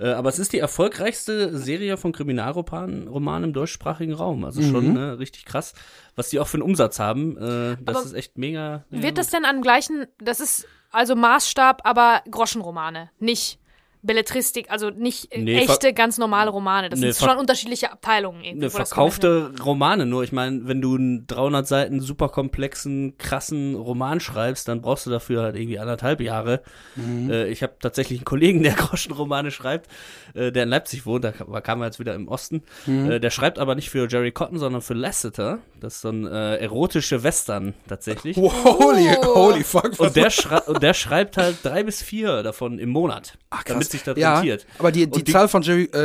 äh, 0.00 0.08
aber 0.08 0.28
es 0.28 0.38
ist 0.38 0.52
die 0.52 0.58
erfolgreichste 0.58 1.56
Serie 1.56 1.96
von 1.96 2.12
Kriminalromanen 2.12 3.08
Romanen 3.08 3.44
im 3.44 3.52
deutschsprachigen 3.52 4.14
Raum. 4.14 4.44
Also 4.44 4.62
schon 4.62 4.94
ne, 4.94 5.18
richtig 5.18 5.44
krass, 5.44 5.74
was 6.16 6.30
die 6.30 6.40
auch 6.40 6.48
für 6.48 6.56
einen 6.56 6.62
Umsatz 6.62 6.98
haben. 6.98 7.36
Äh, 7.36 7.76
das 7.80 7.96
Aber 7.96 8.04
ist 8.04 8.14
echt 8.14 8.36
mega. 8.36 8.84
mega 8.90 9.02
Wird 9.04 9.18
das 9.18 9.28
denn 9.28 9.44
am 9.44 9.62
gleichen, 9.62 10.06
das 10.18 10.40
ist 10.40 10.66
also 10.90 11.14
Maßstab, 11.14 11.82
aber 11.84 12.22
Groschenromane, 12.30 13.10
nicht 13.20 13.60
Belletristik, 14.02 14.70
also 14.70 14.90
nicht 14.90 15.32
äh, 15.32 15.40
Nee, 15.40 15.58
echte, 15.58 15.92
ganz 15.92 16.18
normale 16.18 16.50
Romane. 16.50 16.88
Das 16.88 16.98
Nee, 17.00 17.10
sind 17.12 17.28
schon 17.28 17.38
unterschiedliche 17.38 17.92
Abteilungen. 17.92 18.42
irgendwie, 18.42 18.60
gerechnet 18.60 18.88
verkaufte 18.88 19.52
Romane 19.62 20.06
nur. 20.06 20.22
Ich 20.24 20.32
meine, 20.32 20.66
wenn 20.66 20.80
du 20.80 20.94
einen 20.96 21.26
300 21.26 21.66
Seiten 21.66 22.00
super 22.00 22.28
komplexen, 22.28 23.16
krassen 23.18 23.74
Roman 23.74 24.20
schreibst, 24.20 24.68
dann 24.68 24.80
brauchst 24.80 25.06
du 25.06 25.10
dafür 25.10 25.42
halt 25.42 25.56
irgendwie 25.56 25.78
anderthalb 25.78 26.20
Jahre. 26.20 26.62
Äh, 26.98 27.48
ich 27.50 27.62
habe 27.62 27.74
tatsächlich 27.80 28.20
einen 28.20 28.24
Kollegen, 28.24 28.62
der 28.62 28.72
Groschenromane 28.76 29.50
schreibt, 29.50 29.90
äh, 30.34 30.50
der 30.52 30.62
in 30.64 30.68
Leipzig 30.68 31.06
wohnt, 31.06 31.24
da 31.24 31.32
kam, 31.32 31.62
kam 31.62 31.80
er 31.82 31.86
jetzt 31.86 31.98
wieder 32.00 32.14
im 32.14 32.28
Osten. 32.28 32.62
Äh, 32.86 33.20
der 33.20 33.30
schreibt 33.30 33.58
aber 33.58 33.74
nicht 33.74 33.90
für 33.90 34.08
Jerry 34.08 34.32
Cotton, 34.32 34.58
sondern 34.58 34.82
für 34.82 34.94
Lasseter. 34.94 35.58
Das 35.80 35.94
ist 35.96 36.00
so 36.02 36.08
ein 36.10 36.26
äh, 36.26 36.56
erotische 36.56 37.22
Western 37.22 37.74
tatsächlich. 37.88 38.36
Holy, 38.36 39.08
Oh. 39.22 39.34
holy 39.50 39.64
fuck. 39.64 39.98
Und 39.98 40.16
der, 40.16 40.30
und 40.66 40.82
der 40.82 40.94
schreibt 40.94 41.36
halt 41.36 41.58
drei 41.62 41.82
bis 41.82 42.02
vier 42.02 42.42
davon 42.42 42.78
im 42.78 42.90
Monat, 42.90 43.36
Ach, 43.50 43.62
damit 43.64 43.89
sich 43.90 44.02
das 44.02 44.16
ja, 44.18 44.34
rentiert. 44.34 44.66
aber 44.78 44.92
die, 44.92 45.08
die, 45.10 45.24
die- 45.24 45.32
Zahl 45.32 45.48
von 45.48 45.62
Jerry, 45.62 45.88
äh, 45.92 45.98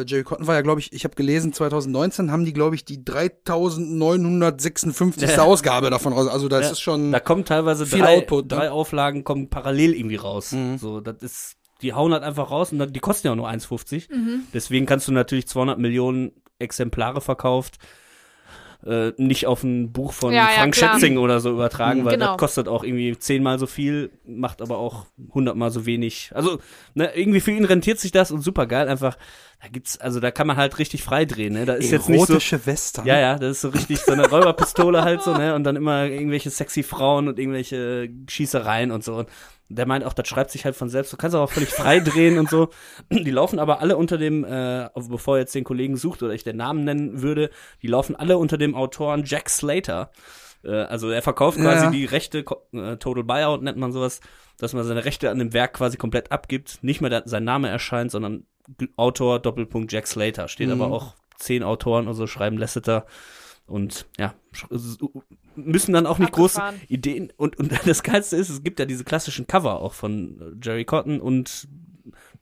äh, 0.00 0.04
Jerry 0.06 0.24
Cotton 0.24 0.46
war 0.46 0.54
ja, 0.54 0.60
glaube 0.62 0.80
ich, 0.80 0.92
ich 0.92 1.04
habe 1.04 1.14
gelesen, 1.14 1.52
2019 1.52 2.30
haben 2.32 2.44
die, 2.44 2.52
glaube 2.52 2.74
ich, 2.74 2.84
die 2.84 3.04
3956. 3.04 5.22
Ja. 5.32 5.42
Ausgabe 5.42 5.90
davon 5.90 6.12
raus. 6.12 6.28
Also 6.28 6.48
das 6.48 6.64
Ja, 6.66 6.70
ist 6.72 6.80
schon 6.80 7.12
Da 7.12 7.20
kommen 7.20 7.44
teilweise 7.44 7.86
viel 7.86 8.00
drei, 8.00 8.18
Output, 8.18 8.50
ne? 8.50 8.56
drei 8.56 8.70
Auflagen 8.70 9.24
kommen 9.24 9.48
parallel 9.48 9.94
irgendwie 9.94 10.16
raus. 10.16 10.54
So, 10.78 11.00
das 11.00 11.22
ist, 11.22 11.54
die 11.80 11.94
hauen 11.94 12.12
halt 12.12 12.22
einfach 12.22 12.50
raus 12.50 12.72
und 12.72 12.78
dann, 12.78 12.92
die 12.92 13.00
kosten 13.00 13.26
ja 13.26 13.32
auch 13.32 13.36
nur 13.36 13.48
1,50. 13.48 14.12
Mhm. 14.14 14.40
Deswegen 14.52 14.86
kannst 14.86 15.08
du 15.08 15.12
natürlich 15.12 15.46
200 15.48 15.78
Millionen 15.78 16.32
Exemplare 16.58 17.20
verkauft 17.20 17.78
äh, 18.86 19.12
nicht 19.16 19.46
auf 19.46 19.62
ein 19.62 19.92
Buch 19.92 20.12
von 20.12 20.32
Ja, 20.32 20.48
ja, 20.48 20.48
Frank 20.58 20.74
klar. 20.74 20.94
Schätzing 20.94 21.18
oder 21.18 21.40
so 21.40 21.50
übertragen, 21.50 22.04
weil 22.04 22.14
Genau. 22.14 22.32
das 22.32 22.38
kostet 22.38 22.68
auch 22.68 22.82
irgendwie 22.84 23.16
zehnmal 23.18 23.58
so 23.58 23.66
viel, 23.66 24.10
macht 24.26 24.60
aber 24.60 24.78
auch 24.78 25.06
hundertmal 25.32 25.70
so 25.70 25.86
wenig. 25.86 26.30
Also, 26.34 26.58
ne, 26.94 27.10
irgendwie 27.14 27.40
für 27.40 27.52
ihn 27.52 27.64
rentiert 27.64 27.98
sich 28.00 28.10
das 28.12 28.30
und 28.32 28.40
super 28.42 28.66
geil. 28.66 28.88
Einfach, 28.88 29.16
da 29.62 29.68
gibt's, 29.68 30.00
also 30.00 30.18
da 30.18 30.30
kann 30.32 30.46
man 30.48 30.56
halt 30.56 30.78
richtig 30.80 31.04
frei 31.04 31.24
drehen, 31.24 31.52
ne? 31.52 31.64
Da 31.64 31.74
ist 31.74 31.90
jetzt 31.92 32.08
nicht 32.08 32.26
so. 32.26 32.32
erotische 32.32 32.66
Western. 32.66 33.06
Ja, 33.06 33.20
ja, 33.20 33.38
das 33.38 33.52
ist 33.52 33.60
so 33.60 33.68
richtig 33.68 34.00
so 34.00 34.10
eine 34.12 34.28
Räuberpistole 34.28 35.02
halt 35.04 35.22
so, 35.22 35.32
ne? 35.36 35.54
Und 35.54 35.62
dann 35.64 35.76
immer 35.76 36.06
irgendwelche 36.06 36.50
sexy 36.50 36.82
Frauen 36.82 37.28
und 37.28 37.38
irgendwelche 37.38 38.08
Schießereien 38.28 38.90
und 38.90 39.04
so. 39.04 39.14
Und 39.14 39.28
der 39.74 39.86
meint 39.86 40.04
auch, 40.04 40.12
das 40.12 40.28
schreibt 40.28 40.50
sich 40.50 40.64
halt 40.64 40.76
von 40.76 40.88
selbst. 40.88 41.12
Du 41.12 41.16
kannst 41.16 41.34
auch 41.36 41.50
völlig 41.50 41.70
frei 41.70 42.00
drehen 42.00 42.38
und 42.38 42.48
so. 42.50 42.68
Die 43.10 43.30
laufen 43.30 43.58
aber 43.58 43.80
alle 43.80 43.96
unter 43.96 44.18
dem, 44.18 44.44
äh, 44.44 44.88
bevor 45.08 45.36
er 45.36 45.40
jetzt 45.40 45.54
den 45.54 45.64
Kollegen 45.64 45.96
sucht 45.96 46.22
oder 46.22 46.32
ich 46.34 46.44
den 46.44 46.56
Namen 46.56 46.84
nennen 46.84 47.22
würde, 47.22 47.50
die 47.82 47.86
laufen 47.88 48.16
alle 48.16 48.38
unter 48.38 48.58
dem 48.58 48.74
Autoren 48.74 49.24
Jack 49.24 49.48
Slater. 49.50 50.10
Äh, 50.64 50.70
also 50.72 51.10
er 51.10 51.22
verkauft 51.22 51.58
quasi 51.58 51.84
Ja. 51.86 51.90
die 51.90 52.04
Rechte, 52.04 52.44
äh, 52.72 52.96
Total 52.96 53.24
Buyout 53.24 53.62
nennt 53.62 53.78
man 53.78 53.92
sowas, 53.92 54.20
dass 54.58 54.74
man 54.74 54.84
seine 54.84 55.04
Rechte 55.04 55.30
an 55.30 55.38
dem 55.38 55.52
Werk 55.52 55.74
quasi 55.74 55.96
komplett 55.96 56.30
abgibt. 56.30 56.78
Nicht 56.82 57.00
mehr 57.00 57.10
der, 57.10 57.22
sein 57.26 57.44
Name 57.44 57.68
erscheint, 57.68 58.10
sondern 58.10 58.44
Autor 58.96 59.40
Doppelpunkt 59.40 59.90
Jack 59.92 60.06
Slater. 60.06 60.48
Steht 60.48 60.68
Mhm. 60.68 60.80
aber 60.80 60.92
auch 60.92 61.14
zehn 61.38 61.62
Autoren 61.64 62.06
oder 62.06 62.14
so 62.14 62.26
schreiben 62.28 62.58
Lasseter 62.58 63.06
und 63.66 64.06
ja, 64.18 64.34
müssen 65.56 65.92
dann 65.92 66.06
auch 66.06 66.18
nicht 66.18 66.32
große. 66.32 66.60
Ideen 66.88 67.32
und, 67.36 67.58
und 67.58 67.72
das 67.86 68.02
Geilste 68.02 68.36
ist, 68.36 68.48
es 68.48 68.62
gibt 68.62 68.78
ja 68.78 68.84
diese 68.86 69.04
klassischen 69.04 69.46
Cover 69.46 69.80
auch 69.80 69.94
von 69.94 70.40
äh, 70.40 70.64
Jerry 70.64 70.84
Cotton 70.84 71.20
und 71.20 71.68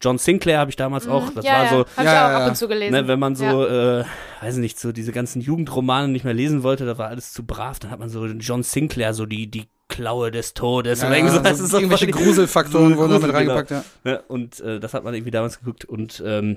John 0.01 0.17
Sinclair 0.17 0.59
habe 0.59 0.71
ich 0.71 0.77
damals 0.77 1.07
auch, 1.07 1.31
das 1.35 1.45
ja, 1.45 1.53
war 1.53 1.65
ja, 1.65 1.71
so, 1.71 1.77
Ja, 1.77 1.83
auch 1.87 2.05
ja, 2.05 2.39
ab 2.39 2.49
und 2.49 2.57
zu 2.57 2.69
gelesen. 2.69 2.93
Ne, 2.93 3.07
wenn 3.07 3.19
man 3.19 3.37
so, 3.37 3.45
Ja. 3.45 4.01
äh, 4.01 4.05
weiß 4.41 4.57
nicht, 4.57 4.81
so 4.81 4.93
diese 4.93 5.13
ganzen 5.13 5.43
Jugendromane 5.43 6.09
nicht 6.09 6.25
mehr 6.25 6.33
lesen 6.33 6.63
wollte, 6.63 6.87
da 6.87 6.97
war 6.97 7.09
alles 7.09 7.33
zu 7.33 7.45
brav, 7.45 7.79
dann 7.79 7.91
hat 7.91 7.99
man 7.99 8.09
so 8.09 8.25
John 8.27 8.63
Sinclair, 8.63 9.13
so 9.13 9.27
die, 9.27 9.51
die 9.51 9.67
Klaue 9.89 10.31
des 10.31 10.55
Todes. 10.55 11.03
Ja, 11.03 11.13
irgendwie 11.13 11.35
so, 11.35 11.43
das 11.43 11.59
so 11.59 11.65
ist 11.65 11.71
so 11.71 11.79
irgendwelche 11.79 12.07
Gruselfaktoren 12.07 12.95
so 12.95 12.97
wurden 12.97 13.11
damit 13.11 13.31
Grusel, 13.31 13.37
reingepackt, 13.37 13.71
ja. 13.71 13.85
Ne, 14.05 14.23
und 14.29 14.61
äh, 14.61 14.81
das 14.81 14.95
hat 14.95 15.05
man 15.05 15.13
irgendwie 15.13 15.33
damals 15.33 15.59
geguckt 15.59 15.85
und 15.85 16.23
ähm, 16.25 16.57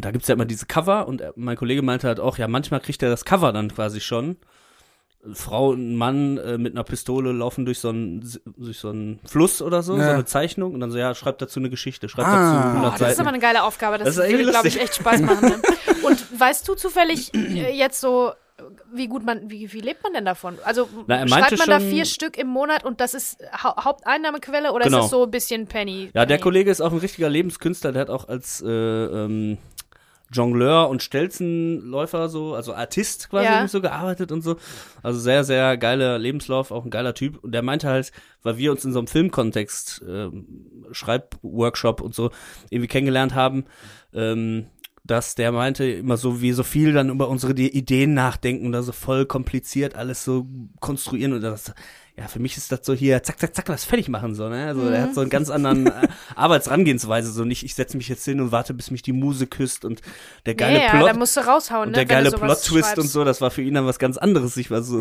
da 0.00 0.10
gibt's 0.10 0.28
ja 0.28 0.34
immer 0.34 0.44
diese 0.44 0.66
Cover 0.66 1.06
und 1.08 1.20
äh, 1.20 1.32
mein 1.36 1.56
Kollege 1.56 1.82
meinte 1.82 2.06
halt 2.08 2.20
auch, 2.20 2.38
ja, 2.38 2.48
manchmal 2.48 2.80
kriegt 2.80 3.02
er 3.02 3.10
das 3.10 3.24
Cover 3.24 3.52
dann 3.52 3.72
quasi 3.74 4.00
schon. 4.00 4.36
Frau 5.32 5.70
und 5.70 5.96
Mann 5.96 6.38
äh, 6.38 6.58
mit 6.58 6.74
einer 6.74 6.84
Pistole 6.84 7.32
laufen 7.32 7.64
durch 7.64 7.80
so 7.80 7.88
einen 7.88 8.24
durch 8.56 8.78
so 8.78 8.90
einen 8.90 9.18
Fluss 9.26 9.60
oder 9.60 9.82
so, 9.82 9.96
Ja. 9.96 10.04
so 10.04 10.10
eine 10.12 10.24
Zeichnung 10.24 10.72
und 10.74 10.80
dann 10.80 10.92
so, 10.92 10.98
ja, 10.98 11.12
schreibt 11.14 11.42
dazu 11.42 11.58
eine 11.58 11.70
Geschichte, 11.70 12.08
schreibt 12.08 12.28
Ah. 12.28 12.54
dazu 12.54 12.68
Oh, 12.68 12.70
100 12.84 13.00
das 13.00 13.12
ist 13.14 13.20
aber 13.20 13.28
eine 13.30 13.40
geile 13.40 13.64
Aufgabe. 13.64 13.98
Das, 13.98 14.14
Das 14.16 14.24
ist 14.24 14.30
würde, 14.32 14.50
glaube 14.50 14.68
ich, 14.68 14.80
echt 14.80 14.94
Spaß 14.94 15.20
machen. 15.22 15.48
Ne? 15.48 15.62
Und 16.04 16.40
weißt 16.40 16.66
du 16.68 16.74
zufällig 16.74 17.34
äh, 17.34 17.76
jetzt 17.76 18.00
so, 18.00 18.30
wie 18.94 19.08
gut 19.08 19.24
man, 19.26 19.50
wie, 19.50 19.70
wie 19.72 19.80
lebt 19.80 20.04
man 20.04 20.12
denn 20.12 20.24
davon? 20.24 20.56
Also 20.64 20.88
Na, 21.08 21.26
schreibt 21.26 21.58
man 21.58 21.68
da 21.68 21.80
vier 21.80 22.04
Stück 22.04 22.38
im 22.38 22.46
Monat 22.46 22.84
und 22.84 23.00
das 23.00 23.12
ist 23.14 23.38
Hau 23.62 23.74
Haupteinnahmequelle 23.84 24.72
oder 24.72 24.84
Genau. 24.84 24.98
ist 24.98 25.02
das 25.06 25.10
so 25.10 25.24
ein 25.24 25.30
bisschen 25.32 25.66
Penny? 25.66 26.10
Ja, 26.14 26.24
der 26.26 26.36
Penny? 26.36 26.40
Kollege 26.42 26.70
ist 26.70 26.80
auch 26.80 26.92
ein 26.92 26.98
richtiger 26.98 27.28
Lebenskünstler, 27.28 27.90
der 27.92 28.02
hat 28.02 28.10
auch 28.10 28.28
als 28.28 28.62
äh, 28.62 28.68
ähm, 28.68 29.58
Jongleur 30.30 30.88
und 30.88 31.02
Stelzenläufer 31.02 32.28
so, 32.28 32.54
also 32.54 32.74
Artist 32.74 33.30
quasi 33.30 33.46
Ja. 33.46 33.68
so 33.68 33.80
gearbeitet 33.80 34.30
und 34.32 34.42
so. 34.42 34.56
Also 35.02 35.18
sehr, 35.18 35.44
sehr 35.44 35.76
geiler 35.76 36.18
Lebenslauf, 36.18 36.70
auch 36.70 36.84
ein 36.84 36.90
geiler 36.90 37.14
Typ. 37.14 37.42
Und 37.42 37.52
der 37.52 37.62
meinte 37.62 37.88
halt, 37.88 38.12
weil 38.42 38.58
wir 38.58 38.70
uns 38.70 38.84
in 38.84 38.92
so 38.92 38.98
einem 38.98 39.08
Filmkontext, 39.08 40.02
ähm, 40.06 40.46
Schreibworkshop 40.92 42.00
und 42.00 42.14
so 42.14 42.30
irgendwie 42.70 42.88
kennengelernt 42.88 43.34
haben, 43.34 43.64
ähm, 44.12 44.66
dass 45.04 45.34
der 45.34 45.52
meinte 45.52 45.84
immer 45.86 46.18
so, 46.18 46.42
wie 46.42 46.52
so 46.52 46.62
viel 46.62 46.92
dann 46.92 47.08
über 47.08 47.28
unsere 47.28 47.54
Ideen 47.54 48.12
nachdenken, 48.12 48.72
da 48.72 48.82
so 48.82 48.92
voll 48.92 49.24
kompliziert 49.24 49.94
alles 49.94 50.22
so 50.24 50.46
konstruieren 50.80 51.32
und 51.32 51.40
das, 51.40 51.72
ja, 52.18 52.26
für 52.26 52.40
mich 52.40 52.56
ist 52.56 52.72
das 52.72 52.80
so 52.82 52.94
hier, 52.94 53.22
zack, 53.22 53.38
zack, 53.38 53.54
zack, 53.54 53.66
das 53.66 53.84
fertig 53.84 54.08
machen, 54.08 54.34
so, 54.34 54.48
ne? 54.48 54.66
Also, 54.66 54.82
er 54.88 55.02
hat 55.02 55.14
so 55.14 55.20
einen 55.20 55.30
ganz 55.30 55.50
anderen 55.50 55.86
äh, 55.86 56.08
Arbeitsrangehensweise, 56.34 57.30
so 57.30 57.44
nicht, 57.44 57.62
ich 57.62 57.74
setze 57.76 57.96
mich 57.96 58.08
jetzt 58.08 58.24
hin 58.24 58.40
und 58.40 58.50
warte, 58.50 58.74
bis 58.74 58.90
mich 58.90 59.02
die 59.02 59.12
Muse 59.12 59.46
küsst 59.46 59.84
und 59.84 60.02
der 60.44 60.54
geile 60.56 60.78
ja, 60.78 60.84
ja, 60.86 60.90
Plot. 60.90 61.08
da 61.10 61.14
musst 61.14 61.36
du 61.36 61.40
raushauen, 61.40 61.88
und 61.88 61.96
ne? 61.96 62.04
der 62.04 62.16
wenn 62.16 62.24
du 62.24 62.30
geile 62.30 62.44
Plot-Twist 62.44 62.98
und 62.98 63.08
so, 63.08 63.24
das 63.24 63.40
war 63.40 63.50
für 63.52 63.62
ihn 63.62 63.74
dann 63.74 63.86
was 63.86 63.98
ganz 64.00 64.18
anderes. 64.18 64.56
Ich 64.56 64.70
war 64.70 64.82
so, 64.82 65.00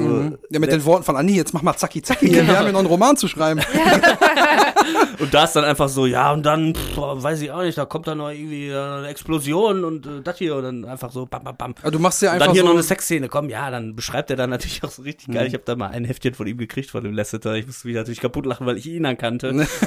Ja, 0.49 0.59
mit 0.59 0.71
den 0.71 0.85
Worten 0.85 1.03
von 1.03 1.15
Andi, 1.17 1.35
jetzt 1.35 1.53
mach 1.53 1.63
mal 1.63 1.75
zacki 1.75 2.01
zacki 2.03 2.27
hier, 2.29 2.45
wir 2.47 2.57
haben 2.57 2.67
ja 2.67 2.71
noch 2.71 2.79
einen 2.79 2.87
Roman 2.87 3.17
zu 3.17 3.27
schreiben. 3.27 3.61
Und 5.19 5.33
da 5.33 5.45
ist 5.45 5.53
dann 5.53 5.63
einfach 5.65 5.89
so, 5.89 6.05
ja, 6.05 6.31
und 6.31 6.45
dann, 6.45 6.75
pff, 6.75 6.97
weiß 6.97 7.41
ich 7.41 7.51
auch 7.51 7.61
nicht, 7.63 7.77
da 7.77 7.85
kommt 7.85 8.07
dann 8.07 8.19
noch 8.19 8.29
irgendwie 8.29 8.67
äh, 8.69 8.77
eine 8.77 9.07
Explosion 9.07 9.83
und 9.83 10.05
äh, 10.05 10.21
das 10.23 10.37
hier 10.37 10.55
und 10.55 10.63
dann 10.63 10.85
einfach 10.85 11.11
so, 11.11 11.25
bam, 11.25 11.43
bam, 11.43 11.57
bam. 11.57 11.75
Aber 11.81 11.91
du 11.91 11.99
machst 11.99 12.21
ja 12.21 12.29
Und 12.29 12.35
einfach 12.35 12.47
dann 12.47 12.53
hier 12.53 12.61
so, 12.61 12.67
noch 12.67 12.73
eine 12.75 12.83
Sexszene, 12.83 13.27
komm, 13.27 13.49
ja, 13.49 13.69
dann 13.71 13.95
beschreibt 13.95 14.29
er 14.29 14.35
dann 14.37 14.49
natürlich 14.49 14.83
auch 14.83 14.91
so 14.91 15.01
richtig 15.01 15.27
Mhm. 15.27 15.33
geil. 15.33 15.47
Ich 15.47 15.53
habe 15.53 15.63
da 15.65 15.75
mal 15.75 15.89
ein 15.89 16.05
Heftchen 16.05 16.33
von 16.35 16.47
ihm 16.47 16.57
gekriegt, 16.57 16.91
von 16.91 17.03
dem 17.07 17.15
Lasseter. 17.15 17.55
Ich 17.55 17.65
musste 17.65 17.87
mich 17.87 17.95
natürlich 17.95 18.21
kaputt 18.21 18.45
lachen, 18.45 18.65
weil 18.67 18.77
ich 18.77 18.85
ihn 18.85 19.05
erkannte. 19.05 19.67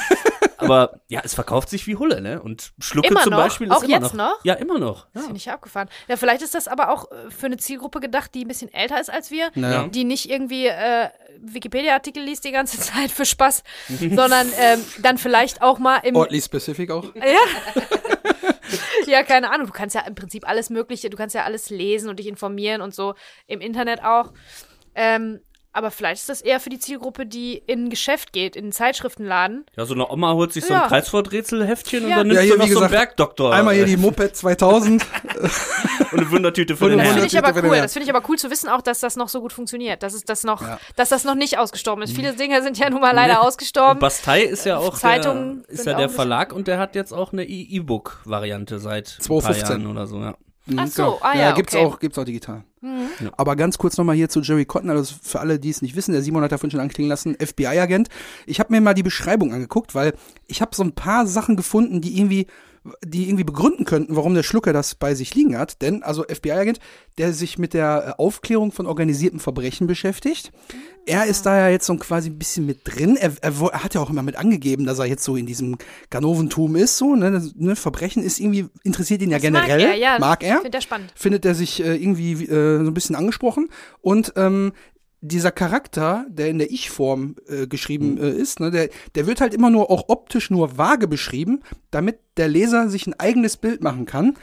Aber 0.59 1.01
ja, 1.09 1.23
es 1.25 1.33
verkauft 1.35 1.71
sich 1.71 1.87
wie 1.87 1.97
Hulle, 1.97 2.21
ne? 2.21 2.43
Und 2.43 2.73
Schlucke 2.81 3.09
Immer 3.09 3.23
zum 3.23 3.31
noch? 3.31 3.39
Beispiel 3.39 3.68
ist 3.68 3.73
Auch 3.73 3.83
immer 3.83 3.93
jetzt 3.93 4.14
noch. 4.14 4.33
noch? 4.33 4.45
Ja, 4.45 4.55
immer 4.55 4.79
noch. 4.79 5.07
Ja. 5.14 5.23
Finde 5.23 5.39
ich 5.39 5.49
abgefahren. 5.51 5.89
Ja, 6.07 6.16
vielleicht 6.16 6.43
ist 6.43 6.55
das 6.55 6.68
aber 6.68 6.91
auch 6.93 7.11
äh, 7.11 7.31
für 7.31 7.47
eine 7.47 7.57
Zielgruppe 7.57 7.99
gedacht, 7.99 8.35
die 8.35 8.45
ein 8.45 8.49
bisschen 8.49 8.73
älter 8.73 9.01
ist 9.01 9.11
als 9.11 9.31
wir, 9.31 9.51
Naja. 9.55 9.89
die 9.89 10.05
nicht 10.05 10.29
irgendwie 10.29 10.66
äh, 10.66 11.09
Wikipedia-Artikel 11.41 12.23
liest 12.23 12.45
die 12.45 12.53
ganze 12.53 12.79
Zeit 12.81 13.11
für 13.11 13.25
Spaß, 13.25 13.62
sondern 13.89 14.49
ähm, 14.59 14.85
dann 15.01 15.16
vielleicht 15.16 15.62
auch 15.62 15.79
mal 15.79 15.97
im 15.99 16.14
oddly 16.14 16.43
specific 16.43 16.91
auch. 16.91 17.07
Ja. 17.14 17.39
ja, 19.07 19.23
keine 19.23 19.51
Ahnung. 19.51 19.66
Du 19.66 19.73
kannst 19.73 19.95
ja 19.95 20.03
im 20.03 20.14
Prinzip 20.14 20.47
alles 20.49 20.71
Mögliche, 20.71 21.11
du 21.11 21.16
kannst 21.16 21.35
ja 21.35 21.45
alles 21.45 21.71
lesen 21.71 22.09
und 22.09 22.18
dich 22.18 22.27
informieren 22.27 22.83
und 22.83 22.95
so 22.95 23.14
im 23.47 23.61
Internet 23.61 24.05
auch. 24.05 24.33
Ähm, 24.95 25.41
aber 25.73 25.91
vielleicht 25.91 26.23
ist 26.23 26.29
das 26.29 26.41
eher 26.41 26.59
für 26.61 26.71
die 26.71 26.79
Zielgruppe, 26.79 27.27
die 27.27 27.62
in 27.66 27.85
ein 27.87 27.91
Geschäft 27.91 28.33
geht, 28.33 28.57
in 28.57 28.64
einen 28.64 28.73
Zeitschriftenladen. 28.73 29.66
Ja, 29.77 29.85
so 29.85 29.95
eine 29.95 30.11
Oma 30.11 30.33
holt 30.35 30.53
sich 30.53 30.64
so 30.64 30.73
Ja. 30.75 30.83
ein 30.83 30.89
Kreuzworträtselheftchen 30.89 32.05
und 32.05 32.11
Ja. 32.11 32.16
dann 32.18 32.27
Ja, 32.29 32.33
nimmt 32.35 32.45
hier, 32.45 32.53
sie 32.55 32.59
noch 32.59 32.66
wie 32.66 32.73
so 32.73 32.79
einen 32.81 32.89
gesagt, 32.89 33.16
Bergdoktor. 33.16 33.55
Einmal 33.55 33.75
hier 33.75 33.85
äh, 33.85 33.87
die 33.87 33.97
Moped 33.97 34.37
2000. 34.37 35.07
und 36.12 36.18
eine 36.18 36.31
Wundertüte 36.31 36.77
für 36.77 36.85
Und 36.87 36.91
den 36.91 36.99
Das 36.99 37.09
finde 37.11 37.27
ich 37.27 37.39
aber 37.39 37.62
cool. 37.64 37.77
Das 37.77 37.93
finde 37.93 38.05
ich 38.09 38.14
aber 38.14 38.29
cool 38.29 38.39
zu 38.39 38.51
wissen 38.51 38.68
auch, 38.68 38.83
dass 38.83 39.01
das 39.01 39.16
noch 39.16 39.29
so 39.29 39.41
gut 39.41 39.53
funktioniert. 39.53 40.03
Dass 40.03 40.14
es 40.14 40.25
das 40.25 40.45
noch, 40.45 40.62
Ja. 40.62 40.79
dass 40.97 41.09
das 41.11 41.25
noch 41.25 41.35
nicht 41.37 41.59
ausgestorben 41.59 42.03
ist. 42.03 42.14
Viele 42.16 42.35
Dinge 42.35 42.62
sind 42.62 42.79
ja 42.79 42.91
nun 42.91 43.01
mal 43.01 43.14
leider 43.14 43.43
ausgestorben. 43.43 43.93
Und 43.95 44.01
Bastei 44.01 44.43
ist 44.43 44.64
ja 44.66 44.79
auch 44.79 44.99
Zeitungen 44.99 45.62
der, 45.62 45.71
ist 45.71 45.87
ja 45.87 45.95
auch 45.95 45.99
der 45.99 46.09
Verlag 46.09 46.53
und 46.53 46.66
der 46.68 46.79
hat 46.79 46.95
jetzt 46.95 47.12
auch 47.12 47.33
eine 47.33 47.45
E-Book-Variante 47.45 48.79
seit 48.81 49.18
ein 49.21 49.29
paar 49.29 49.41
2015. 49.41 49.68
Jahren 49.83 49.87
oder 49.87 50.07
so, 50.07 50.18
ja. 50.21 50.35
Ach 50.77 50.87
so, 50.87 51.19
ah 51.21 51.37
ja, 51.37 51.53
gibt's 51.53 51.75
okay. 51.75 51.85
auch, 51.85 51.99
gibt's 51.99 52.19
auch 52.19 52.25
digital. 52.25 52.65
Aber 53.37 53.57
ganz 53.57 53.77
kurz 53.77 53.97
nochmal 53.97 54.17
hier 54.17 54.29
zu 54.29 54.41
Jerry 54.41 54.65
Cotton, 54.65 54.91
also 54.91 55.15
für 55.23 55.41
alle, 55.41 55.59
die 55.59 55.71
es 55.71 55.83
nicht 55.83 55.97
wissen, 55.97 56.13
der 56.13 56.23
Simon 56.23 56.43
hat 56.43 56.53
davon 56.53 56.71
schon 56.71 56.81
anklingen 56.81 57.11
lassen, 57.11 57.35
FBI-Agent. 57.35 58.09
Ich 58.47 58.61
habe 58.61 58.73
mir 58.73 58.81
mal 58.81 58.95
die 58.95 59.03
Beschreibung 59.03 59.53
angeguckt, 59.53 59.95
weil 59.95 60.15
ich 60.47 60.63
habe 60.63 60.75
so 60.75 60.83
ein 60.83 60.93
paar 60.93 61.27
Sachen 61.27 61.57
gefunden, 61.57 62.01
die 62.01 62.19
irgendwie 62.19 62.47
die 63.05 63.29
irgendwie 63.29 63.45
begründen 63.45 63.85
könnten, 63.85 64.17
warum 64.17 64.35
der 64.35 64.43
Schlucker 64.43 64.73
das 64.73 64.95
bei 64.95 65.15
sich 65.15 65.35
liegen 65.35 65.59
hat. 65.59 65.83
Denn, 65.83 66.03
also 66.03 66.25
FBI-Agent, 66.25 66.81
der 67.19 67.33
sich 67.35 67.59
mit 67.59 67.75
der 67.75 68.15
äh, 68.19 68.23
Aufklärung 68.23 68.73
von 68.73 68.87
organisiertem 68.87 69.39
Verbrechen 69.39 69.87
beschäftigt. 69.87 70.51
Er 71.07 71.25
ist 71.27 71.47
da 71.47 71.57
ja 71.59 71.69
jetzt 71.69 71.87
so 71.87 71.97
quasi 71.97 72.29
ein 72.31 72.39
bisschen 72.39 72.67
mit 72.67 72.81
drin. 72.85 73.17
Er, 73.17 73.33
er, 73.41 73.53
er 73.61 73.85
hat 73.85 73.95
ja 73.95 74.01
auch 74.01 74.11
immer 74.11 74.23
mit 74.23 74.37
angegeben, 74.37 74.85
dass 74.87 74.99
er 74.99 75.07
jetzt 75.07 75.25
so 75.25 75.37
in 75.37 75.47
diesem 75.47 75.77
Ganoventum 76.11 76.77
ist. 76.77 76.99
So, 76.99 77.17
ne? 77.17 77.43
Ne? 77.57 77.75
Verbrechen 77.75 78.23
ist 78.23 78.39
irgendwie, 78.39 78.67
interessiert 78.85 79.23
ihn 79.23 79.31
ja 79.31 79.39
Das 79.39 79.43
generell. 79.43 79.79
Mag 79.79 79.89
er, 79.89 79.95
ja. 79.97 80.19
Mag 80.19 80.45
er 80.45 80.57
Findet 80.57 80.75
er 80.75 80.81
spannend. 80.81 81.13
findet 81.17 81.45
er 81.45 81.55
sich 81.55 81.83
äh, 81.83 81.97
irgendwie 81.97 82.33
äh, 82.45 82.85
so 82.85 82.91
ein 82.91 82.95
bisschen 82.95 83.17
angesprochen. 83.17 83.69
Und 84.03 84.33
ähm, 84.37 84.73
dieser 85.23 85.51
Charakter, 85.51 86.25
der 86.31 86.49
in 86.49 86.59
der 86.59 86.71
Ich-Form 86.71 87.37
äh, 87.47 87.67
geschrieben 87.67 88.17
äh, 88.19 88.31
ist, 88.31 88.61
ne, 88.61 88.71
der, 88.71 88.89
der 89.15 89.27
wird 89.27 89.41
halt 89.41 89.53
immer 89.53 89.69
nur 89.71 89.91
auch 89.91 90.05
optisch 90.09 90.51
nur 90.51 90.79
vage 90.79 91.09
beschrieben, 91.09 91.61
damit 91.91 92.19
der 92.37 92.49
Leser 92.49 92.89
sich 92.89 93.07
ein 93.07 93.19
eigenes 93.19 93.57
Bild 93.59 93.83
machen 93.83 94.07
kann. 94.07 94.39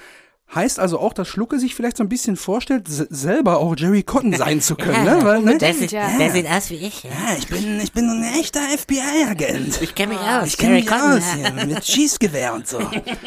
Heißt 0.55 0.79
also 0.79 0.99
auch, 0.99 1.11
dass 1.11 1.27
Schlucke 1.27 1.59
sich 1.59 1.75
vielleicht 1.75 1.97
so 1.97 2.03
ein 2.03 2.09
bisschen 2.09 2.37
vorstellt, 2.37 2.87
se- 2.87 3.07
selber 3.09 3.57
auch 3.59 3.75
Jerry 3.77 4.01
Cotton 4.03 4.31
sein 4.33 4.61
zu 4.61 4.75
können. 4.75 5.03
ne? 5.03 5.19
Weil, 5.21 5.41
ne? 5.41 5.57
Der 5.57 5.73
sieht, 5.73 5.91
ja. 5.91 6.07
der 6.17 6.31
sieht 6.31 6.47
aus 6.49 6.69
wie 6.69 6.75
ich. 6.75 7.03
Ja. 7.03 7.09
Ja, 7.09 7.35
ich 7.37 7.47
bin, 7.47 7.79
ich 7.81 7.91
bin 7.91 8.09
ein 8.09 8.23
echter 8.39 8.61
FBI-Agent. 8.61 9.81
Ich 9.81 9.93
kenne 9.93 10.13
mich 10.13 10.21
aus. 10.21 10.47
Ich 10.47 10.57
kenne 10.57 10.75
mich 10.75 10.87
Cotton, 10.87 11.17
aus 11.17 11.23
ja. 11.41 11.65
mit 11.65 11.85
Schießgewehr 11.85 12.53
und 12.53 12.65
so. 12.67 12.79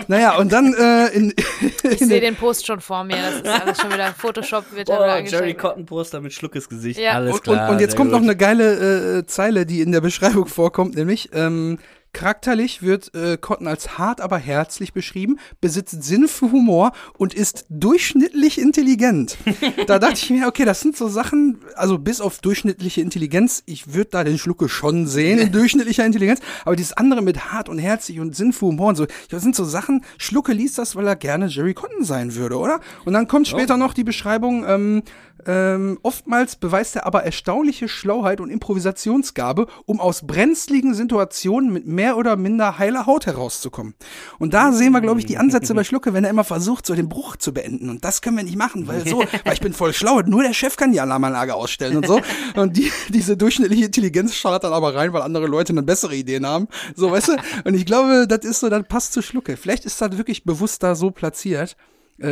naja, 0.09 0.37
und 0.39 0.51
dann 0.51 0.73
äh, 0.75 1.09
in, 1.09 1.35
Ich 1.83 1.99
sehe 1.99 2.21
den 2.23 2.37
Post 2.37 2.67
schon 2.67 2.81
vor 2.81 3.05
mir. 3.05 3.17
Das 3.17 3.35
ist 3.37 3.47
alles 3.63 3.81
schon 3.81 3.93
wieder 3.93 4.15
Photoshop 4.15 4.65
wird 4.73 4.89
Oh, 4.89 4.95
Jerry 4.95 5.11
angezeigt. 5.19 5.59
Cotton 5.61 5.87
Poster 5.87 6.21
mit 6.23 6.33
Schluckes 6.33 6.69
Gesicht. 6.71 6.99
Ja. 6.99 7.13
Alles 7.13 7.35
und, 7.35 7.43
klar. 7.45 7.69
und, 7.69 7.75
und 7.75 7.81
jetzt 7.83 7.91
sehr 7.93 7.99
kommt 7.99 8.13
noch 8.13 8.21
gut. 8.21 8.29
eine 8.29 8.37
geile 8.37 9.19
äh, 9.19 9.27
Zeile, 9.27 9.67
die 9.67 9.83
in 9.83 9.93
der 9.93 10.01
Beschreibung 10.01 10.47
vorkommt, 10.47 10.95
nämlich 10.97 11.29
ähm, 11.35 11.79
charakterlich 12.13 12.83
wird 12.83 13.15
äh, 13.15 13.37
Cotton 13.37 13.67
als 13.67 13.99
hart, 13.99 14.21
aber 14.21 14.39
herzlich 14.39 14.93
beschrieben, 14.93 15.39
besitzt 15.61 16.03
Sinn 16.03 16.29
für 16.29 16.53
Humor 16.53 16.93
und 17.17 17.35
ist 17.35 17.67
durchschnittlich 17.69 18.61
intelligent. 18.61 19.37
da 19.87 19.99
dachte 19.99 20.15
ich 20.15 20.31
mir, 20.31 20.47
okay, 20.47 20.65
das 20.65 20.81
sind 20.81 20.97
so 20.97 21.09
Sachen, 21.09 21.59
also 21.75 21.99
bis 21.99 22.21
auf 22.21 22.39
durchschnittliche 22.39 23.01
Intelligenz, 23.01 23.63
ich 23.67 23.95
würde 23.95 24.11
da 24.11 24.25
den 24.25 24.39
Schlucke 24.39 24.69
schon 24.69 25.07
sehen 25.07 25.39
in 25.39 25.53
durchschnittlicher 25.61 26.05
Intelligenz, 26.05 26.41
aber 26.65 26.77
dieses 26.77 26.93
andere 26.93 27.23
mit 27.23 27.53
hart 27.53 27.69
und 27.69 27.79
herzlich 27.79 28.21
und 28.21 28.35
Sinn 28.35 28.53
für 28.53 28.67
Humor 28.67 28.89
und 28.89 28.97
so, 28.97 29.07
das 29.31 29.43
sind 29.43 29.55
so 29.55 29.65
Sachen, 29.65 30.05
Schlucke 30.19 30.53
liest 30.53 30.79
das, 30.79 30.97
weil 30.97 31.07
er 31.07 31.17
gerne 31.17 31.47
Jerry 31.47 31.75
Cotton 31.75 32.05
sein 32.05 32.35
würde, 32.35 32.59
oder? 32.59 32.81
Und 33.05 33.13
dann 33.13 33.29
kommt 33.29 33.49
später 33.49 33.77
noch 33.77 33.95
die 33.95 34.05
Beschreibung, 34.05 34.65
ähm, 34.67 35.03
ähm, 35.47 35.99
oftmals 36.03 36.57
beweist 36.57 36.97
er 36.97 37.07
aber 37.07 37.25
erstaunliche 37.25 37.89
Schlauheit 37.89 38.41
und 38.41 38.51
Improvisationsgabe, 38.51 39.67
um 39.87 40.01
aus 40.01 40.27
brenzligen 40.27 40.95
Situationen 40.95 41.73
mit 41.73 41.87
mehr 42.01 42.17
oder 42.17 42.35
minder 42.37 42.79
heiler 42.79 43.05
Haut 43.05 43.27
herauszukommen. 43.27 43.93
Und 44.39 44.55
da 44.55 44.73
sehen 44.73 44.93
wir, 44.93 45.03
glaube 45.03 45.21
ich, 45.21 45.27
die 45.27 45.37
Ansätze 45.37 45.75
bei 45.75 45.85
Schlucke, 45.85 46.15
wenn 46.15 46.25
er 46.25 46.31
immer 46.31 46.45
versucht, 46.45 46.87
so 46.87 46.95
den 46.95 47.11
Bruch 47.11 47.37
zu 47.37 47.53
beenden. 47.53 47.91
Und 47.91 48.07
das 48.07 48.23
können 48.23 48.39
wir 48.39 48.45
nicht 48.45 48.57
machen, 48.57 48.89
weil 48.89 49.07
so, 49.07 49.19
weil 49.45 49.53
ich 49.53 49.61
bin 49.61 49.75
voll 49.75 49.93
schlau. 49.93 50.23
Nur 50.23 50.43
der 50.43 50.55
Chef 50.55 50.79
kann 50.79 50.93
die 50.93 51.01
Alarmanlage 51.01 51.55
ausstellen 51.55 51.99
und 51.99 52.07
so. 52.07 52.23
Und 52.57 52.79
die, 52.79 52.91
diese 53.11 53.37
durchschnittliche 53.37 53.85
Intelligenz 53.85 54.35
schaut 54.35 54.65
dann 54.65 54.73
aber 54.73 54.95
rein, 54.95 55.13
weil 55.13 55.21
andere 55.21 55.47
Leute 55.47 55.75
eine 55.75 55.83
bessere 55.83 56.15
Ideen 56.15 56.47
haben. 56.47 56.69
So, 56.97 57.11
weißt 57.11 57.29
du? 57.29 57.37
Und 57.65 57.75
ich 57.75 57.85
glaube, 57.85 58.27
das 58.27 58.47
ist 58.47 58.61
so, 58.61 58.71
das 58.71 58.83
passt 58.89 59.13
zu 59.13 59.21
Schlucke. 59.21 59.59
Vielleicht 59.59 59.85
ist 59.85 60.01
das 60.01 60.17
wirklich 60.17 60.45
bewusst 60.45 60.83
da 60.83 60.95
so 60.95 61.11
platziert 61.11 61.77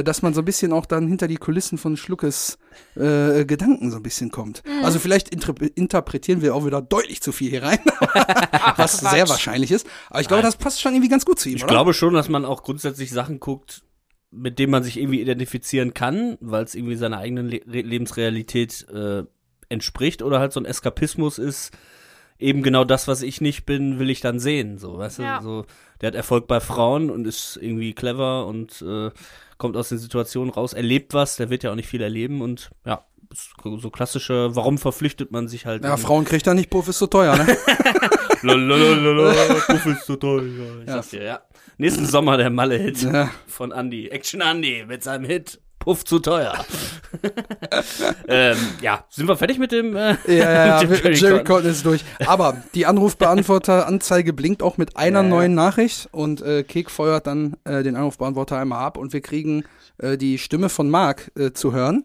dass 0.05 0.23
man 0.23 0.35
so 0.35 0.43
ein 0.43 0.45
bisschen 0.45 0.73
auch 0.73 0.87
dann 0.87 1.09
hinter 1.09 1.29
die 1.29 1.37
Kulissen 1.37 1.79
von 1.79 1.97
Schluckes 1.97 2.59
äh, 2.95 3.45
Gedanken 3.45 3.91
so 3.91 3.97
ein 3.97 4.03
bisschen 4.03 4.31
kommt. 4.31 4.63
Also 4.83 4.99
vielleicht 4.99 5.31
interpretieren 5.31 6.43
wir 6.43 6.55
auch 6.55 6.65
wieder 6.67 6.83
deutlich 6.83 7.21
zu 7.23 7.33
viel 7.33 7.51
hier 7.51 7.63
rein, 7.63 7.79
was 8.77 8.99
Quatsch. 9.01 9.13
sehr 9.13 9.29
wahrscheinlich 9.29 9.71
ist. 9.71 9.87
Aber 10.11 10.21
ich 10.21 10.29
glaube, 10.29 10.43
das 10.43 10.57
passt 10.57 10.81
schon 10.81 10.93
irgendwie 10.95 11.09
ganz 11.09 11.25
gut 11.25 11.39
zu 11.41 11.49
ihm, 11.49 11.57
Ich 11.57 11.65
oder? 11.65 11.73
glaube 11.73 11.95
schon, 11.95 12.15
dass 12.15 12.29
man 12.29 12.45
auch 12.45 12.63
grundsätzlich 12.63 13.11
Sachen 13.11 13.41
guckt, 13.41 13.83
mit 14.31 14.59
denen 14.59 14.71
man 14.73 14.83
sich 14.83 14.99
irgendwie 15.01 15.21
identifizieren 15.23 15.95
kann, 15.95 16.37
weil 16.41 16.65
es 16.65 16.75
irgendwie 16.75 16.97
seiner 16.97 17.19
eigenen 17.19 17.49
Le 17.49 17.61
Re 17.67 17.81
Lebensrealität 17.81 18.87
äh, 18.93 19.23
entspricht 19.71 20.23
oder 20.23 20.39
halt 20.39 20.53
so 20.53 20.61
ein 20.61 20.67
Eskapismus 20.67 21.39
ist. 21.39 21.73
Eben 22.39 22.63
genau 22.63 22.85
das, 22.85 23.09
was 23.09 23.23
ich 23.23 23.41
nicht 23.41 23.67
bin, 23.67 23.99
will 23.99 24.11
ich 24.11 24.21
dann 24.21 24.39
sehen. 24.39 24.79
So, 24.79 24.99
weißt 24.99 25.19
Ja. 25.19 25.39
du, 25.39 25.45
so, 25.45 25.67
der 26.01 26.09
hat 26.09 26.15
Erfolg 26.15 26.47
bei 26.47 26.61
Frauen 26.61 27.11
und 27.11 27.27
ist 27.27 27.59
irgendwie 27.61 27.95
clever 27.95 28.47
und 28.47 28.81
äh, 28.83 29.11
kommt 29.59 29.77
aus 29.77 29.89
den 29.91 29.99
Situationen 29.99 30.53
raus, 30.53 30.73
erlebt 30.73 31.15
was, 31.15 31.37
der 31.37 31.51
wird 31.51 31.63
ja 31.65 31.71
auch 31.71 31.75
nicht 31.77 31.89
viel 31.89 32.01
erleben 32.03 32.41
und 32.43 32.71
ja, 32.87 33.05
so 33.63 33.91
klassische, 33.91 34.55
warum 34.57 34.79
verpflichtet 34.79 35.31
man 35.33 35.49
sich 35.49 35.67
halt 35.67 35.85
Ja, 35.85 35.97
Frauen 35.99 36.25
kriegt 36.25 36.47
er 36.47 36.55
nicht, 36.55 36.71
Puff 36.71 36.89
ist 36.89 36.99
zu 36.99 37.07
teuer, 37.09 37.37
ne? 37.37 37.47
Lalalala, 38.43 39.55
Puff 39.67 39.87
ist 39.87 40.07
so 40.07 40.17
toll. 40.17 40.81
Ich 40.83 40.89
Ja. 40.89 41.03
sag 41.03 41.11
dir, 41.11 41.23
ja. 41.23 41.41
Nächsten 41.77 42.07
Sommer 42.07 42.37
der 42.37 42.51
Malle-Hit 42.51 43.03
Ja. 43.03 43.31
von 43.47 43.73
Andy. 43.73 44.09
Action 44.09 44.41
Andy 44.41 44.85
mit 44.87 45.03
seinem 45.03 45.25
Hit 45.25 45.61
Puff 45.89 46.05
zu 46.05 46.19
teuer. 46.19 46.53
ähm, 48.29 48.59
ja, 48.83 49.07
sind 49.09 49.27
wir 49.27 49.39
fertig 49.39 49.59
mit 49.59 49.73
dem, 49.73 49.97
äh, 49.97 50.17
Ja, 50.27 50.83
ja, 50.83 50.83
mit 50.87 51.03
dem 51.03 51.15
Jerry, 51.15 51.43
Cotton? 51.43 51.71
Ist 51.71 51.87
durch. 51.87 52.05
Aber 52.27 52.59
die 52.75 52.85
Anrufbeantworter-Anzeige 52.85 54.35
blinkt 54.35 54.63
auch 54.63 54.77
mit 54.77 54.99
einer 54.99 55.23
Ja, 55.23 55.29
neuen 55.31 55.55
Nachricht 55.55 56.11
und 56.13 56.43
äh, 56.43 56.63
Kek 56.63 56.91
feuert 56.91 57.27
dann 57.27 57.57
äh, 57.65 57.83
den 57.83 57.97
Anrufbeantworter 57.97 58.59
einmal 58.59 58.85
ab 58.85 58.99
und 58.99 59.15
wir 59.15 59.23
kriegen 59.23 59.65
äh, 59.97 60.19
die 60.19 60.37
Stimme 60.37 60.69
von 60.69 60.91
Marc 60.91 61.31
äh, 61.39 61.53
zu 61.53 61.73
hören, 61.73 62.05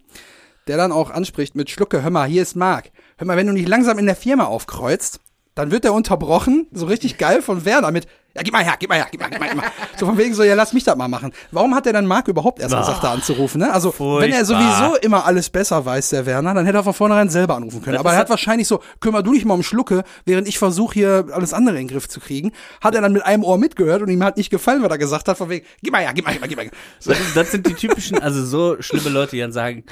der 0.67 0.77
dann 0.77 0.93
auch 0.93 1.09
anspricht 1.09 1.53
mit 1.55 1.69
Schlucke, 1.69 2.03
hör 2.03 2.09
mal, 2.09 2.25
hier 2.25 2.41
ist 2.41 2.55
Marc. 2.55 2.89
Hör 3.17 3.27
mal, 3.27 3.35
wenn 3.35 3.47
du 3.47 3.53
nicht 3.53 3.67
langsam 3.67 3.99
in 3.99 4.05
der 4.05 4.15
Firma 4.15 4.45
aufkreuzt, 4.45 5.19
dann 5.55 5.71
wird 5.71 5.83
er 5.83 5.93
unterbrochen, 5.93 6.67
so 6.71 6.85
richtig 6.85 7.17
geil 7.17 7.41
von 7.41 7.65
Werner 7.65 7.91
mit 7.91 8.07
Ja, 8.35 8.41
gib 8.41 8.51
mal 8.51 8.63
her, 8.63 8.75
gib 8.79 8.89
mal 8.89 8.95
her, 8.95 9.07
gib 9.11 9.21
mal, 9.21 9.29
gib 9.29 9.39
mal, 9.39 9.47
gib 9.49 9.57
mal. 9.57 9.71
So 9.95 10.07
von 10.07 10.17
wegen 10.17 10.33
so, 10.33 10.43
ja, 10.43 10.55
lass 10.55 10.73
mich 10.73 10.83
das 10.83 10.95
mal 10.95 11.07
machen. 11.07 11.31
Warum 11.51 11.75
hat 11.75 11.85
er 11.85 11.93
dann 11.93 12.07
Marc 12.07 12.27
überhaupt 12.27 12.59
erst 12.59 12.75
gesagt, 12.75 13.03
da 13.03 13.13
anzurufen, 13.13 13.59
ne? 13.61 13.71
Also, 13.71 13.93
wenn 13.99 14.31
er 14.31 14.43
furchtbar. 14.43 14.79
sowieso 14.79 14.95
immer 14.97 15.25
alles 15.25 15.51
besser 15.51 15.85
weiß, 15.85 16.09
der 16.09 16.25
Werner, 16.25 16.55
dann 16.55 16.65
hätte 16.65 16.79
er 16.79 16.83
von 16.83 16.95
vornherein 16.95 17.29
selber 17.29 17.55
anrufen 17.55 17.83
können. 17.83 17.93
Das 17.93 17.99
Aber 17.99 18.13
er 18.13 18.17
hat 18.17 18.31
wahrscheinlich 18.31 18.67
so, 18.67 18.81
kümmer 18.99 19.21
du 19.21 19.33
dich 19.33 19.45
mal 19.45 19.53
um 19.53 19.61
Schlucke, 19.61 20.03
während 20.25 20.47
ich 20.47 20.57
versuche 20.57 20.95
hier 20.95 21.25
alles 21.31 21.53
andere 21.53 21.75
in 21.75 21.87
den 21.87 21.93
Griff 21.93 22.09
zu 22.09 22.19
kriegen. 22.19 22.53
Hat 22.81 22.95
er 22.95 23.01
dann 23.01 23.13
mit 23.13 23.23
einem 23.23 23.43
Ohr 23.43 23.59
mitgehört 23.59 24.01
und 24.01 24.09
ihm 24.09 24.23
hat 24.23 24.37
nicht 24.37 24.49
gefallen, 24.49 24.81
was 24.81 24.89
er 24.89 24.97
gesagt 24.97 25.27
hat, 25.27 25.37
von 25.37 25.49
wegen, 25.49 25.65
gib 25.83 25.93
mal 25.93 26.01
her, 26.01 26.11
gib 26.15 26.25
mal, 26.25 26.31
gib 26.31 26.41
mal, 26.41 26.47
gib 26.47 26.57
mal. 26.57 26.69
So, 26.99 27.11
Das, 27.11 27.33
das 27.35 27.51
sind 27.51 27.67
die 27.67 27.75
typischen, 27.75 28.19
also 28.19 28.43
so 28.43 28.81
schlimme 28.81 29.09
Leute, 29.09 29.31
die 29.31 29.41
dann 29.41 29.51
sagen, 29.51 29.83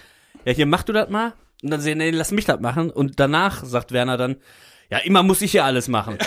ja, 0.46 0.54
hier, 0.54 0.66
mach 0.66 0.82
du 0.82 0.94
das 0.94 1.10
mal. 1.10 1.34
Und 1.62 1.70
dann 1.70 1.80
sehen, 1.80 2.00
nee, 2.00 2.10
lass 2.10 2.32
mich 2.32 2.46
das 2.46 2.60
machen. 2.60 2.90
Und 2.90 3.20
danach 3.20 3.64
sagt 3.64 3.92
Werner 3.92 4.18
dann, 4.18 4.38
ja, 4.92 4.98
immer 5.00 5.24
muss 5.24 5.42
ich 5.42 5.52
hier 5.52 5.64
alles 5.64 5.88
machen. 5.88 6.18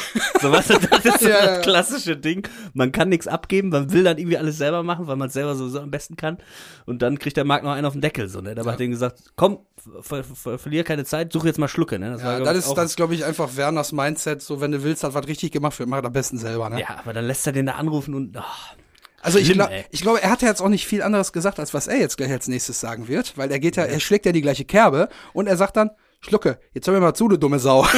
So 0.40 0.50
was, 0.50 0.68
das 0.68 0.82
ist 1.04 1.20
so 1.20 1.28
Ja, 1.28 1.38
ja. 1.38 1.46
das 1.46 1.60
klassische 1.62 2.16
Ding. 2.16 2.48
Man 2.72 2.92
kann 2.92 3.10
nichts 3.10 3.26
abgeben, 3.28 3.68
man 3.68 3.92
will 3.92 4.04
dann 4.04 4.16
irgendwie 4.16 4.38
alles 4.38 4.56
selber 4.56 4.82
machen, 4.82 5.06
weil 5.06 5.16
man 5.16 5.28
es 5.28 5.34
selber 5.34 5.54
sowieso 5.54 5.80
am 5.80 5.90
besten 5.90 6.16
kann. 6.16 6.38
Und 6.86 7.02
dann 7.02 7.18
kriegt 7.18 7.36
der 7.36 7.44
Marc 7.44 7.62
noch 7.62 7.72
einen 7.72 7.84
auf 7.84 7.92
den 7.92 8.00
Deckel, 8.00 8.26
so, 8.28 8.40
ne? 8.40 8.54
Dabei 8.54 8.72
hat 8.72 8.80
er 8.80 8.88
gesagt, 8.88 9.32
komm, 9.36 9.58
ver 10.00 10.24
ver 10.24 10.58
verlier 10.58 10.82
keine 10.82 11.04
Zeit, 11.04 11.30
such 11.30 11.44
jetzt 11.44 11.58
mal 11.58 11.68
Schlucke, 11.68 11.98
ne? 11.98 12.16
ja, 12.18 12.38
glaub 12.38 12.44
das 12.44 12.56
ist, 12.66 12.74
das 12.74 12.84
ist, 12.86 12.96
glaube 12.96 13.14
ich, 13.14 13.24
einfach 13.26 13.54
Werners 13.54 13.92
Mindset, 13.92 14.40
so, 14.40 14.62
wenn 14.62 14.72
du 14.72 14.82
willst, 14.82 15.04
dass 15.04 15.12
was 15.12 15.28
richtig 15.28 15.52
gemacht 15.52 15.78
wird, 15.78 15.90
mach 15.90 15.98
das 15.98 16.06
am 16.06 16.12
besten 16.14 16.38
selber, 16.38 16.70
ne? 16.70 16.80
ja, 16.80 16.96
aber 16.98 17.12
dann 17.12 17.26
lässt 17.26 17.46
er 17.46 17.52
den 17.52 17.66
da 17.66 17.72
anrufen 17.72 18.14
und, 18.14 18.34
ah, 18.36 18.44
Also 19.20 19.38
ich, 19.38 19.52
glaub, 19.52 19.68
ich 19.90 20.00
glaube, 20.00 20.22
er 20.22 20.30
hat 20.30 20.40
ja 20.40 20.48
jetzt 20.48 20.62
auch 20.62 20.70
nicht 20.70 20.86
viel 20.86 21.02
anderes 21.02 21.34
gesagt, 21.34 21.60
als 21.60 21.74
was 21.74 21.86
er 21.86 21.98
jetzt 21.98 22.16
gleich 22.16 22.32
als 22.32 22.48
nächstes 22.48 22.80
sagen 22.80 23.08
wird, 23.08 23.36
weil 23.36 23.50
er 23.50 23.58
geht 23.58 23.76
ja, 23.76 23.84
er 23.84 24.00
schlägt 24.00 24.24
ja 24.24 24.32
die 24.32 24.42
gleiche 24.42 24.64
Kerbe 24.64 25.10
und 25.34 25.48
er 25.48 25.58
sagt 25.58 25.76
dann, 25.76 25.90
Schlucke, 26.20 26.58
jetzt 26.72 26.86
hör 26.86 26.94
mir 26.94 27.00
mal 27.00 27.12
zu, 27.14 27.28
du 27.28 27.36
dumme 27.36 27.58
Sau. 27.58 27.86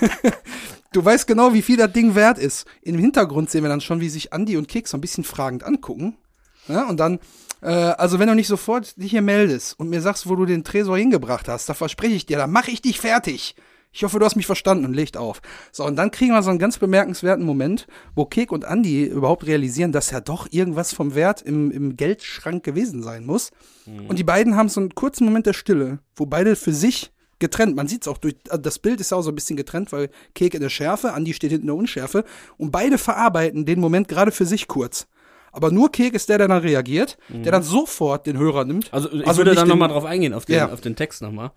du 0.92 1.04
weißt 1.04 1.26
genau, 1.26 1.52
wie 1.52 1.62
viel 1.62 1.76
das 1.76 1.92
Ding 1.92 2.14
wert 2.14 2.38
ist. 2.38 2.66
Im 2.82 2.98
Hintergrund 2.98 3.50
sehen 3.50 3.62
wir 3.62 3.68
dann 3.68 3.80
schon, 3.80 4.00
wie 4.00 4.08
sich 4.08 4.32
Andi 4.32 4.56
und 4.56 4.68
Keks 4.68 4.90
so 4.90 4.96
ein 4.96 5.00
bisschen 5.00 5.24
fragend 5.24 5.64
angucken. 5.64 6.16
Ja, 6.68 6.88
und 6.88 7.00
dann, 7.00 7.18
äh, 7.62 7.68
also 7.68 8.18
wenn 8.18 8.28
du 8.28 8.34
nicht 8.34 8.48
sofort 8.48 8.96
dich 8.96 9.10
hier 9.10 9.22
meldest 9.22 9.78
und 9.78 9.88
mir 9.88 10.02
sagst, 10.02 10.28
wo 10.28 10.36
du 10.36 10.44
den 10.44 10.64
Tresor 10.64 10.98
hingebracht 10.98 11.48
hast, 11.48 11.68
da 11.68 11.74
verspreche 11.74 12.14
ich 12.14 12.26
dir, 12.26 12.36
da 12.36 12.46
mache 12.46 12.70
ich 12.70 12.82
dich 12.82 13.00
fertig. 13.00 13.54
Ich 13.90 14.04
hoffe, 14.04 14.18
du 14.18 14.24
hast 14.26 14.36
mich 14.36 14.46
verstanden 14.46 14.84
und 14.84 14.92
legt 14.92 15.16
auf. 15.16 15.40
So, 15.72 15.84
und 15.84 15.96
dann 15.96 16.10
kriegen 16.10 16.32
wir 16.32 16.42
so 16.42 16.50
einen 16.50 16.58
ganz 16.58 16.78
bemerkenswerten 16.78 17.44
Moment, 17.44 17.86
wo 18.14 18.26
Kek 18.26 18.52
und 18.52 18.66
Andi 18.66 19.04
überhaupt 19.04 19.46
realisieren, 19.46 19.92
dass 19.92 20.10
ja 20.10 20.20
doch 20.20 20.46
irgendwas 20.50 20.92
vom 20.92 21.14
Wert 21.14 21.40
im, 21.40 21.70
im 21.70 21.96
Geldschrank 21.96 22.62
gewesen 22.62 23.02
sein 23.02 23.24
muss. 23.24 23.50
Und 24.06 24.18
die 24.18 24.24
beiden 24.24 24.56
haben 24.56 24.68
so 24.68 24.80
einen 24.80 24.94
kurzen 24.94 25.24
Moment 25.24 25.46
der 25.46 25.54
Stille, 25.54 26.00
wo 26.14 26.26
beide 26.26 26.54
für 26.54 26.74
sich 26.74 27.10
getrennt, 27.38 27.76
man 27.76 27.88
sieht 27.88 28.02
es 28.02 28.08
auch 28.08 28.18
durch, 28.18 28.36
also 28.48 28.62
das 28.62 28.78
Bild 28.78 29.00
ist 29.00 29.12
auch 29.12 29.22
so 29.22 29.30
ein 29.30 29.34
bisschen 29.34 29.56
getrennt, 29.56 29.92
weil 29.92 30.10
Kek 30.34 30.54
in 30.54 30.60
der 30.60 30.68
Schärfe, 30.68 31.12
Andi 31.12 31.34
steht 31.34 31.50
hinten 31.50 31.64
in 31.64 31.68
der 31.68 31.76
Unschärfe 31.76 32.24
und 32.56 32.70
beide 32.70 32.98
verarbeiten 32.98 33.66
den 33.66 33.80
Moment 33.80 34.08
gerade 34.08 34.32
für 34.32 34.46
sich 34.46 34.68
kurz. 34.68 35.06
Aber 35.52 35.70
nur 35.70 35.90
Kek 35.90 36.14
ist 36.14 36.28
der, 36.28 36.38
der 36.38 36.48
dann 36.48 36.62
reagiert, 36.62 37.16
der 37.28 37.52
dann 37.52 37.62
sofort 37.62 38.26
den 38.26 38.38
Hörer 38.38 38.64
nimmt. 38.64 38.92
Also 38.92 39.10
ich 39.12 39.26
Also 39.26 39.38
würde 39.38 39.54
dann 39.54 39.68
nochmal 39.68 39.88
drauf 39.88 40.04
eingehen, 40.04 40.34
auf 40.34 40.44
den, 40.44 40.56
Ja. 40.56 40.70
auf 40.72 40.80
den 40.80 40.94
Text 40.96 41.22
nochmal. 41.22 41.50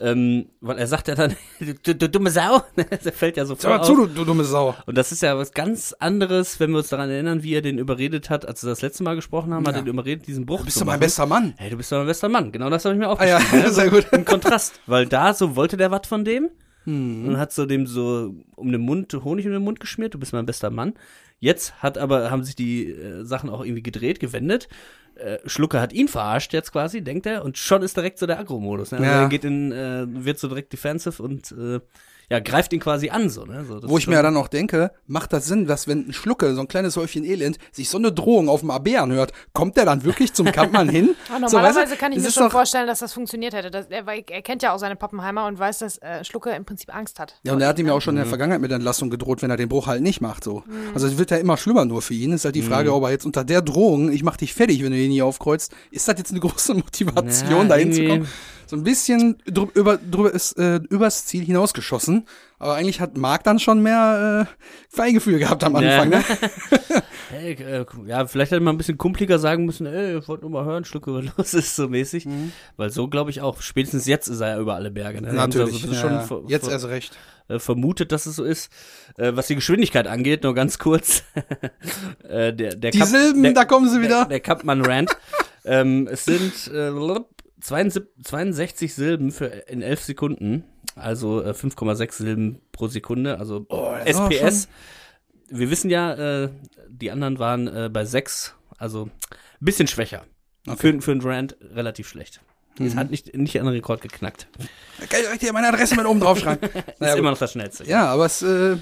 Ähm, 0.00 0.46
weil 0.60 0.78
er 0.78 0.86
sagt 0.86 1.08
ja 1.08 1.14
dann, 1.14 1.34
du, 1.82 1.94
du 1.94 2.08
dumme 2.08 2.30
Sau, 2.30 2.62
der 2.76 3.12
fällt 3.12 3.36
ja 3.36 3.44
sofort 3.44 3.64
mal 3.74 3.80
auf. 3.80 3.86
zu, 3.86 3.94
du, 3.96 4.06
du 4.06 4.24
dumme 4.24 4.44
Sau. 4.44 4.74
Und 4.86 4.96
das 4.96 5.12
ist 5.12 5.22
ja 5.22 5.36
was 5.36 5.52
ganz 5.52 5.94
anderes, 5.98 6.60
wenn 6.60 6.70
wir 6.70 6.78
uns 6.78 6.88
daran 6.88 7.10
erinnern, 7.10 7.42
wie 7.42 7.54
er 7.54 7.62
den 7.62 7.78
überredet 7.78 8.30
hat, 8.30 8.46
als 8.46 8.62
wir 8.62 8.70
das 8.70 8.82
letzte 8.82 9.02
Mal 9.02 9.14
gesprochen 9.16 9.52
haben, 9.52 9.66
hat 9.66 9.74
Ja. 9.74 9.80
er 9.80 9.84
den 9.84 9.88
überredet, 9.92 10.26
diesen 10.26 10.46
Bruch 10.46 10.60
Du 10.60 10.64
bist 10.66 10.80
doch 10.80 10.86
mein 10.86 11.00
bester 11.00 11.26
Mann. 11.26 11.54
Hey, 11.56 11.70
du 11.70 11.76
bist 11.76 11.90
doch 11.92 11.98
mein 11.98 12.06
bester 12.06 12.28
Mann. 12.28 12.52
Genau 12.52 12.70
das 12.70 12.84
habe 12.84 12.94
ich 12.94 12.98
mir 13.00 13.08
Ah 13.08 13.24
ja, 13.26 13.36
aufgeschrieben. 13.38 13.72
sehr 13.72 13.90
gut. 13.90 14.06
Im 14.12 14.24
Kontrast, 14.24 14.80
weil 14.86 15.06
da 15.06 15.34
so 15.34 15.56
wollte 15.56 15.76
der 15.76 15.90
was 15.90 16.06
von 16.06 16.24
dem 16.24 16.50
Hm. 16.84 17.28
und 17.28 17.36
hat 17.38 17.52
so 17.52 17.66
dem 17.66 17.86
so 17.86 18.34
um 18.56 18.72
den 18.72 18.80
Mund 18.80 19.12
Honig 19.24 19.46
um 19.46 19.52
den 19.52 19.62
Mund 19.62 19.80
geschmiert. 19.80 20.14
Du 20.14 20.18
bist 20.18 20.32
mein 20.32 20.46
bester 20.46 20.70
Mann. 20.70 20.94
Jetzt 21.38 21.82
hat 21.82 21.98
aber 21.98 22.30
haben 22.30 22.44
sich 22.44 22.54
die 22.56 22.90
äh, 22.90 23.24
Sachen 23.24 23.50
auch 23.50 23.64
irgendwie 23.64 23.82
gedreht, 23.82 24.20
gewendet. 24.20 24.68
Äh, 25.16 25.38
Schlucker 25.44 25.80
hat 25.80 25.92
ihn 25.92 26.08
verarscht 26.08 26.52
jetzt 26.52 26.72
quasi, 26.72 27.02
denkt 27.02 27.26
er, 27.26 27.44
und 27.44 27.58
schon 27.58 27.82
ist 27.82 27.96
direkt 27.96 28.18
so 28.18 28.26
der 28.26 28.38
Agro-Modus. 28.38 28.92
Ne? 28.92 28.98
Also 28.98 29.10
Ja. 29.10 29.22
er 29.22 29.28
geht 29.28 29.44
in, 29.44 29.72
äh, 29.72 30.06
wird 30.08 30.38
so 30.38 30.48
direkt 30.48 30.72
defensive 30.72 31.22
und 31.22 31.52
äh, 31.52 31.80
ja 32.32 32.40
greift 32.40 32.72
ihn 32.72 32.80
quasi 32.80 33.10
an 33.10 33.28
so. 33.30 33.44
Ne? 33.44 33.64
so 33.68 33.78
das 33.80 33.90
Wo 33.90 33.98
ich 33.98 34.06
mir 34.08 34.14
ja 34.14 34.22
dann 34.22 34.36
auch 34.36 34.48
denke, 34.48 34.90
macht 35.06 35.32
das 35.32 35.46
Sinn, 35.46 35.66
dass 35.66 35.86
wenn 35.86 36.08
ein 36.08 36.12
Schlucke, 36.12 36.54
so 36.54 36.60
ein 36.60 36.68
kleines 36.68 36.96
Häufchen 36.96 37.24
Elend, 37.24 37.58
sich 37.70 37.88
so 37.88 37.98
eine 37.98 38.10
Drohung 38.12 38.48
auf 38.48 38.60
dem 38.60 38.70
AB 38.70 38.88
anhört, 38.98 39.32
kommt 39.52 39.76
der 39.76 39.84
dann 39.84 40.04
wirklich 40.04 40.32
zum 40.32 40.46
Kampmann 40.50 40.88
hin? 40.88 41.14
Aber 41.28 41.48
So, 41.48 41.56
normalerweise 41.56 41.80
weißt 41.82 41.92
du, 41.92 41.96
kann 41.96 42.12
ich 42.12 42.20
mir 42.22 42.30
schon 42.30 42.50
vorstellen, 42.50 42.86
dass 42.86 42.98
das 43.00 43.12
funktioniert 43.12 43.54
hätte. 43.54 43.70
Das, 43.70 43.86
er, 43.90 44.04
er 44.06 44.42
kennt 44.42 44.62
ja 44.62 44.72
auch 44.72 44.78
seine 44.78 44.96
Pappenheimer 44.96 45.46
und 45.46 45.58
weiß, 45.58 45.78
dass 45.80 45.98
äh, 45.98 46.24
Schlucke 46.24 46.50
im 46.50 46.64
Prinzip 46.64 46.94
Angst 46.94 47.18
hat. 47.20 47.34
Ja, 47.44 47.52
und 47.52 47.60
er 47.60 47.68
hat 47.68 47.78
ihm 47.78 47.86
ja 47.86 47.92
auch 47.92 48.00
schon 48.00 48.14
in 48.14 48.20
Mhm. 48.20 48.24
der 48.24 48.28
Vergangenheit 48.30 48.60
mit 48.60 48.72
Entlassung 48.72 49.10
gedroht, 49.10 49.42
wenn 49.42 49.50
er 49.50 49.56
den 49.56 49.68
Bruch 49.68 49.86
halt 49.86 50.02
nicht 50.02 50.20
macht, 50.20 50.44
so. 50.44 50.62
Also 50.94 51.06
es 51.06 51.18
wird 51.18 51.30
ja 51.30 51.36
immer 51.36 51.56
schlimmer 51.56 51.84
nur 51.84 52.00
für 52.02 52.14
ihn. 52.14 52.32
Ist 52.32 52.44
halt 52.44 52.54
die 52.54 52.62
Frage, 52.62 52.90
Mhm. 52.90 52.96
ob 52.96 53.02
er 53.04 53.10
jetzt 53.10 53.26
unter 53.26 53.44
der 53.44 53.60
Drohung, 53.62 54.10
ich 54.10 54.22
mach 54.22 54.36
dich 54.36 54.54
fertig, 54.54 54.82
wenn 54.82 54.92
du 54.92 54.98
ihn 54.98 55.10
nie 55.10 55.22
aufkreuzt, 55.22 55.72
ist 55.90 56.08
das 56.08 56.16
jetzt 56.18 56.30
eine 56.30 56.40
große 56.40 56.74
Motivation, 56.74 57.50
Ja, 57.62 57.64
da 57.64 57.76
irgendwie- 57.76 57.98
hinzukommen? 58.00 58.28
So 58.72 58.78
ein 58.78 58.84
bisschen 58.84 59.36
drü 59.44 59.66
über, 59.74 59.98
drüber 59.98 60.32
ist, 60.32 60.56
äh, 60.58 60.76
übers 60.88 61.26
Ziel 61.26 61.44
hinausgeschossen. 61.44 62.26
Aber 62.58 62.72
eigentlich 62.74 63.02
hat 63.02 63.18
Marc 63.18 63.44
dann 63.44 63.58
schon 63.58 63.82
mehr 63.82 64.46
äh, 64.48 64.64
Feingefühl 64.88 65.38
gehabt 65.38 65.62
am 65.62 65.74
Ja. 65.76 66.00
Anfang, 66.00 66.08
ne? 66.08 66.24
Hey, 67.28 67.52
äh, 67.52 67.84
ja, 68.06 68.26
vielleicht 68.26 68.50
hätte 68.52 68.62
man 68.62 68.74
ein 68.74 68.78
bisschen 68.78 68.96
kumpliger 68.96 69.38
sagen 69.38 69.66
müssen, 69.66 69.84
ey, 69.86 70.18
ich 70.18 70.28
wollte 70.28 70.42
nur 70.44 70.50
mal 70.52 70.64
hören, 70.64 70.86
Schlucke, 70.86 71.12
was 71.12 71.24
los 71.36 71.52
ist, 71.62 71.76
so 71.76 71.86
mäßig. 71.88 72.26
Weil 72.78 72.88
so, 72.88 73.08
glaube 73.08 73.30
ich, 73.30 73.42
auch, 73.42 73.60
spätestens 73.60 74.06
jetzt 74.06 74.28
ist 74.28 74.40
er 74.40 74.48
ja 74.56 74.58
über 74.58 74.74
alle 74.74 74.90
Berge. 74.90 75.20
Ne? 75.20 75.34
Natürlich. 75.34 75.74
Also, 75.84 75.86
das 75.88 75.96
ist 75.96 76.02
ja, 76.02 76.08
schon 76.08 76.12
ja. 76.12 76.20
ver- 76.22 76.42
Jetzt 76.46 76.68
erst 76.70 76.86
recht. 76.88 77.18
äh, 77.48 77.58
vermutet, 77.58 78.10
dass 78.12 78.24
es 78.24 78.36
so 78.36 78.44
ist. 78.44 78.70
Äh, 79.18 79.32
was 79.34 79.48
die 79.48 79.54
Geschwindigkeit 79.54 80.06
angeht, 80.06 80.44
nur 80.44 80.54
ganz 80.54 80.78
kurz. 80.78 81.24
äh, 82.26 82.54
der, 82.54 82.74
der 82.76 82.90
Die 82.90 82.98
Kap- 82.98 83.08
Silben, 83.08 83.42
der, 83.42 83.52
da 83.52 83.64
kommen 83.66 83.90
sie 83.90 84.00
wieder. 84.00 84.20
Der, 84.20 84.24
der 84.26 84.40
Kampmann 84.40 84.82
Rand. 84.84 85.14
ähm, 85.64 86.08
es 86.10 86.24
sind 86.24 86.52
äh, 86.68 86.90
72, 86.90 87.24
62 87.62 88.94
Silben 88.94 89.30
für 89.30 89.46
in 89.46 89.82
11 89.82 90.02
Sekunden. 90.02 90.64
Also 90.96 91.42
äh, 91.42 91.50
5,6 91.50 92.12
Silben 92.12 92.60
pro 92.72 92.88
Sekunde. 92.88 93.38
Also 93.38 93.66
Oh, 93.68 93.94
SPS. 94.04 94.68
Wir 95.48 95.70
wissen 95.70 95.90
ja, 95.90 96.44
äh, 96.44 96.50
die 96.88 97.10
anderen 97.10 97.38
waren 97.38 97.68
äh, 97.68 97.90
bei 97.92 98.04
6. 98.04 98.54
Also 98.78 99.04
ein 99.04 99.64
bisschen 99.64 99.86
schwächer. 99.86 100.24
Okay. 100.66 100.94
Für, 100.94 101.02
für 101.02 101.12
einen 101.12 101.20
Rand 101.22 101.56
relativ 101.60 102.08
schlecht. 102.08 102.40
Es 102.80 102.96
hat 102.96 103.10
nicht, 103.10 103.36
nicht 103.36 103.58
an 103.60 103.66
den 103.66 103.74
Rekord 103.74 104.00
geknackt. 104.00 104.46
Da 104.98 105.06
kann 105.06 105.20
ich 105.20 105.26
direkt 105.26 105.42
hier 105.42 105.52
meine 105.52 105.68
Adresse 105.68 105.94
mit 105.94 106.06
oben 106.06 106.20
draufschreiben. 106.20 106.70
Ist 106.86 107.00
Naja, 107.00 107.14
immer 107.16 107.30
noch 107.30 107.38
das 107.38 107.52
Schnellste. 107.52 107.84
ja, 107.84 108.06
aber 108.06 108.26
es 108.26 108.40
ist 108.42 108.48
äh, 108.48 108.76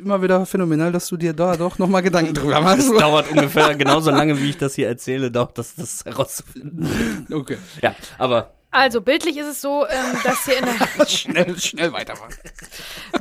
immer 0.00 0.22
wieder 0.22 0.46
phänomenal, 0.46 0.90
dass 0.92 1.08
du 1.08 1.16
dir 1.16 1.32
da 1.34 1.56
doch 1.56 1.78
nochmal 1.78 2.02
Gedanken 2.02 2.32
drüber 2.34 2.60
machst. 2.60 2.88
Das 2.90 2.98
dauert 2.98 3.30
ungefähr 3.30 3.74
genauso 3.74 4.10
lange, 4.10 4.40
wie 4.40 4.50
ich 4.50 4.56
das 4.56 4.74
hier 4.74 4.88
erzähle, 4.88 5.30
dauert 5.30 5.58
das, 5.58 5.74
das 5.74 6.04
herauszufinden. 6.04 7.26
Okay. 7.32 7.58
Ja, 7.82 7.94
aber 8.18 8.54
Also 8.74 9.00
bildlich 9.00 9.36
ist 9.36 9.46
es 9.46 9.60
so, 9.60 9.86
ähm, 9.86 10.18
dass 10.24 10.46
hier 10.46 10.58
in 10.58 10.64
der 10.64 11.06
schnell, 11.06 11.56
schnell 11.60 11.92
weitermachen. 11.92 12.34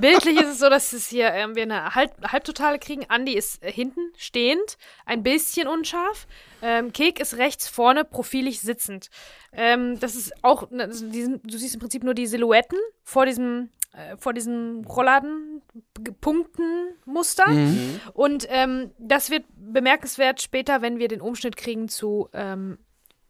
Bildlich 0.02 0.42
ist 0.42 0.48
es 0.48 0.58
so, 0.58 0.68
dass 0.68 0.94
es 0.94 1.08
hier 1.08 1.32
ähm, 1.32 1.56
wir 1.56 1.62
eine 1.62 1.94
Halb 1.94 2.12
Halbtotale 2.32 2.80
kriegen. 2.80 3.06
Andi 3.08 3.36
ist 3.36 3.64
äh, 3.64 3.72
hinten 3.72 4.02
stehend, 4.18 4.80
ein 5.06 5.22
bisschen 5.22 5.68
unscharf. 5.68 6.26
Ähm, 6.64 6.92
Kek 6.92 7.20
ist 7.20 7.38
rechts 7.38 7.68
vorne, 7.68 8.04
profilig 8.04 8.62
sitzend. 8.62 9.12
Ähm, 9.52 10.00
das 10.00 10.16
ist 10.16 10.34
auch, 10.42 10.72
ne, 10.72 10.92
sind 10.92 11.14
diesen, 11.14 11.40
du 11.44 11.56
siehst 11.56 11.76
im 11.76 11.82
Prinzip 11.82 12.04
nur 12.04 12.16
die 12.16 12.26
Silhouetten 12.26 12.80
vor 13.04 13.28
diesem, 13.28 13.70
äh, 13.94 14.18
vor 14.18 14.34
diesem 14.34 14.84
Rollladen-Punktenmuster. 14.86 17.46
Und 18.14 18.48
ähm, 18.50 18.90
das 18.98 19.30
wird 19.30 19.46
bemerkenswert 19.56 20.42
später, 20.42 20.82
wenn 20.82 20.98
wir 20.98 21.10
den 21.10 21.22
Umschnitt 21.22 21.58
kriegen 21.58 21.90
zu 21.90 22.28
ähm, 22.34 22.80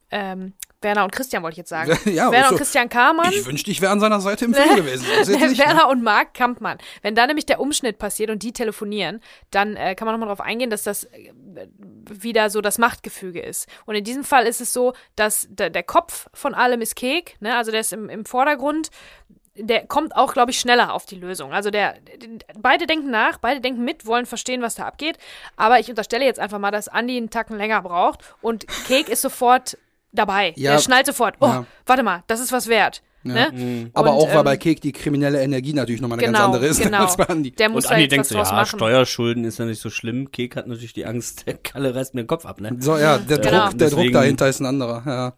ähm, 0.09 0.53
Werner 0.83 1.03
und 1.03 1.11
Christian, 1.11 1.43
wollte 1.43 1.53
ich 1.53 1.57
jetzt 1.59 1.69
sagen. 1.69 1.97
Ja, 2.13 2.31
Werner 2.31 2.47
so- 2.47 2.51
und 2.53 2.57
Christian 2.57 2.89
Kamann. 2.89 3.31
Ich 3.31 3.45
wünschte, 3.45 3.71
ich 3.71 3.81
wäre 3.81 3.91
an 3.91 3.99
seiner 3.99 4.19
Seite 4.19 4.45
im 4.45 4.53
Film 4.53 4.75
gewesen. 4.75 5.05
Ne? 5.07 5.57
Werner 5.57 5.89
und 5.89 6.03
Marc 6.03 6.33
Kampmann. 6.33 6.77
Wenn 7.01 7.15
da 7.15 7.25
nämlich 7.25 7.45
der 7.45 7.59
Umschnitt 7.59 7.97
passiert 7.97 8.29
und 8.29 8.43
die 8.43 8.53
telefonieren, 8.53 9.21
dann 9.51 9.75
äh, 9.75 9.95
kann 9.95 10.05
man 10.05 10.13
nochmal 10.13 10.27
darauf 10.27 10.41
eingehen, 10.41 10.69
dass 10.69 10.83
das 10.83 11.05
äh, 11.05 11.31
wieder 12.09 12.49
so 12.49 12.61
das 12.61 12.77
Machtgefüge 12.77 13.41
ist. 13.41 13.67
Und 13.85 13.95
in 13.95 14.03
diesem 14.03 14.23
Fall 14.23 14.45
ist 14.45 14.61
es 14.61 14.73
so, 14.73 14.93
dass 15.15 15.47
der, 15.49 15.83
Kopf 15.83 16.27
von 16.33 16.53
allem 16.53 16.81
ist 16.81 16.95
Kek, 16.95 17.35
ne? 17.39 17.55
also 17.55 17.71
der 17.71 17.81
ist 17.81 17.93
im, 17.93 18.09
im 18.09 18.25
Vordergrund. 18.25 18.89
Der 19.55 19.85
kommt 19.85 20.15
auch, 20.15 20.33
glaube 20.33 20.49
ich, 20.49 20.59
schneller 20.59 20.93
auf 20.93 21.05
die 21.05 21.15
Lösung. 21.15 21.53
Also 21.53 21.69
der, 21.69 21.95
beide 22.57 22.87
denken 22.87 23.11
nach, 23.11 23.37
beide 23.37 23.61
denken 23.61 23.83
mit, 23.83 24.07
wollen 24.07 24.25
verstehen, 24.25 24.63
was 24.63 24.75
da 24.75 24.85
abgeht. 24.85 25.19
Aber 25.57 25.79
ich 25.79 25.89
unterstelle 25.89 26.25
jetzt 26.25 26.39
einfach 26.39 26.57
mal, 26.57 26.71
dass 26.71 26.87
Andi 26.87 27.17
einen 27.17 27.29
Tacken 27.29 27.57
länger 27.57 27.81
braucht 27.83 28.21
und 28.41 28.65
Kek 28.87 29.09
ist 29.09 29.21
sofort 29.21 29.77
dabei. 30.13 30.53
Ja. 30.55 30.73
Der 30.73 30.79
schnallt 30.79 31.05
sofort. 31.05 31.35
Oh, 31.39 31.45
Ja. 31.47 31.65
warte 31.85 32.03
mal, 32.03 32.23
das 32.27 32.39
ist 32.39 32.51
was 32.51 32.67
wert. 32.67 33.01
Ne? 33.25 33.89
Aber 33.93 34.11
Und, 34.13 34.17
auch, 34.23 34.27
weil 34.29 34.39
ähm, 34.39 34.43
bei 34.43 34.57
Kek 34.57 34.81
die 34.81 34.91
kriminelle 34.91 35.41
Energie 35.41 35.71
natürlich 35.73 36.01
nochmal 36.01 36.19
eine 36.19 36.27
genau, 36.27 36.39
ganz 36.39 36.55
andere 36.55 36.65
ist 36.67 36.81
genau. 36.83 37.03
als 37.05 37.15
bei 37.15 37.27
Andi. 37.29 37.51
Der 37.51 37.69
muss 37.69 37.85
und 37.85 37.91
Andi 37.91 38.03
jetzt 38.03 38.11
denkt 38.11 38.25
so, 38.27 38.35
ja, 38.35 38.43
machen. 38.43 38.77
Steuerschulden 38.77 39.45
ist 39.45 39.59
ja 39.59 39.65
nicht 39.65 39.81
so 39.81 39.89
schlimm. 39.89 40.29
Kek 40.31 40.57
hat 40.57 40.67
natürlich 40.67 40.91
die 40.91 41.05
Angst, 41.05 41.47
der 41.47 41.53
Kalle 41.55 41.95
reißt 41.95 42.15
mir 42.15 42.23
den 42.23 42.27
Kopf 42.27 42.45
ab, 42.45 42.59
ne? 42.59 42.75
So, 42.79 42.97
ja, 42.97 43.17
der 43.17 43.37
Genau. 43.39 43.67
Druck, 43.69 43.77
der 43.77 43.89
Druck 43.91 44.11
dahinter 44.11 44.49
ist 44.49 44.59
ein 44.59 44.65
anderer, 44.65 45.03
ja. 45.05 45.33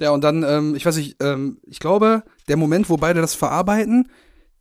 Ja, 0.00 0.10
und 0.10 0.22
dann, 0.22 0.44
ähm, 0.44 0.76
ich 0.76 0.86
weiß 0.86 0.96
nicht, 0.96 1.16
ähm, 1.20 1.58
ich 1.66 1.80
glaube, 1.80 2.22
der 2.46 2.56
Moment, 2.56 2.88
wo 2.88 2.96
beide 2.96 3.20
das 3.20 3.34
verarbeiten, 3.34 4.08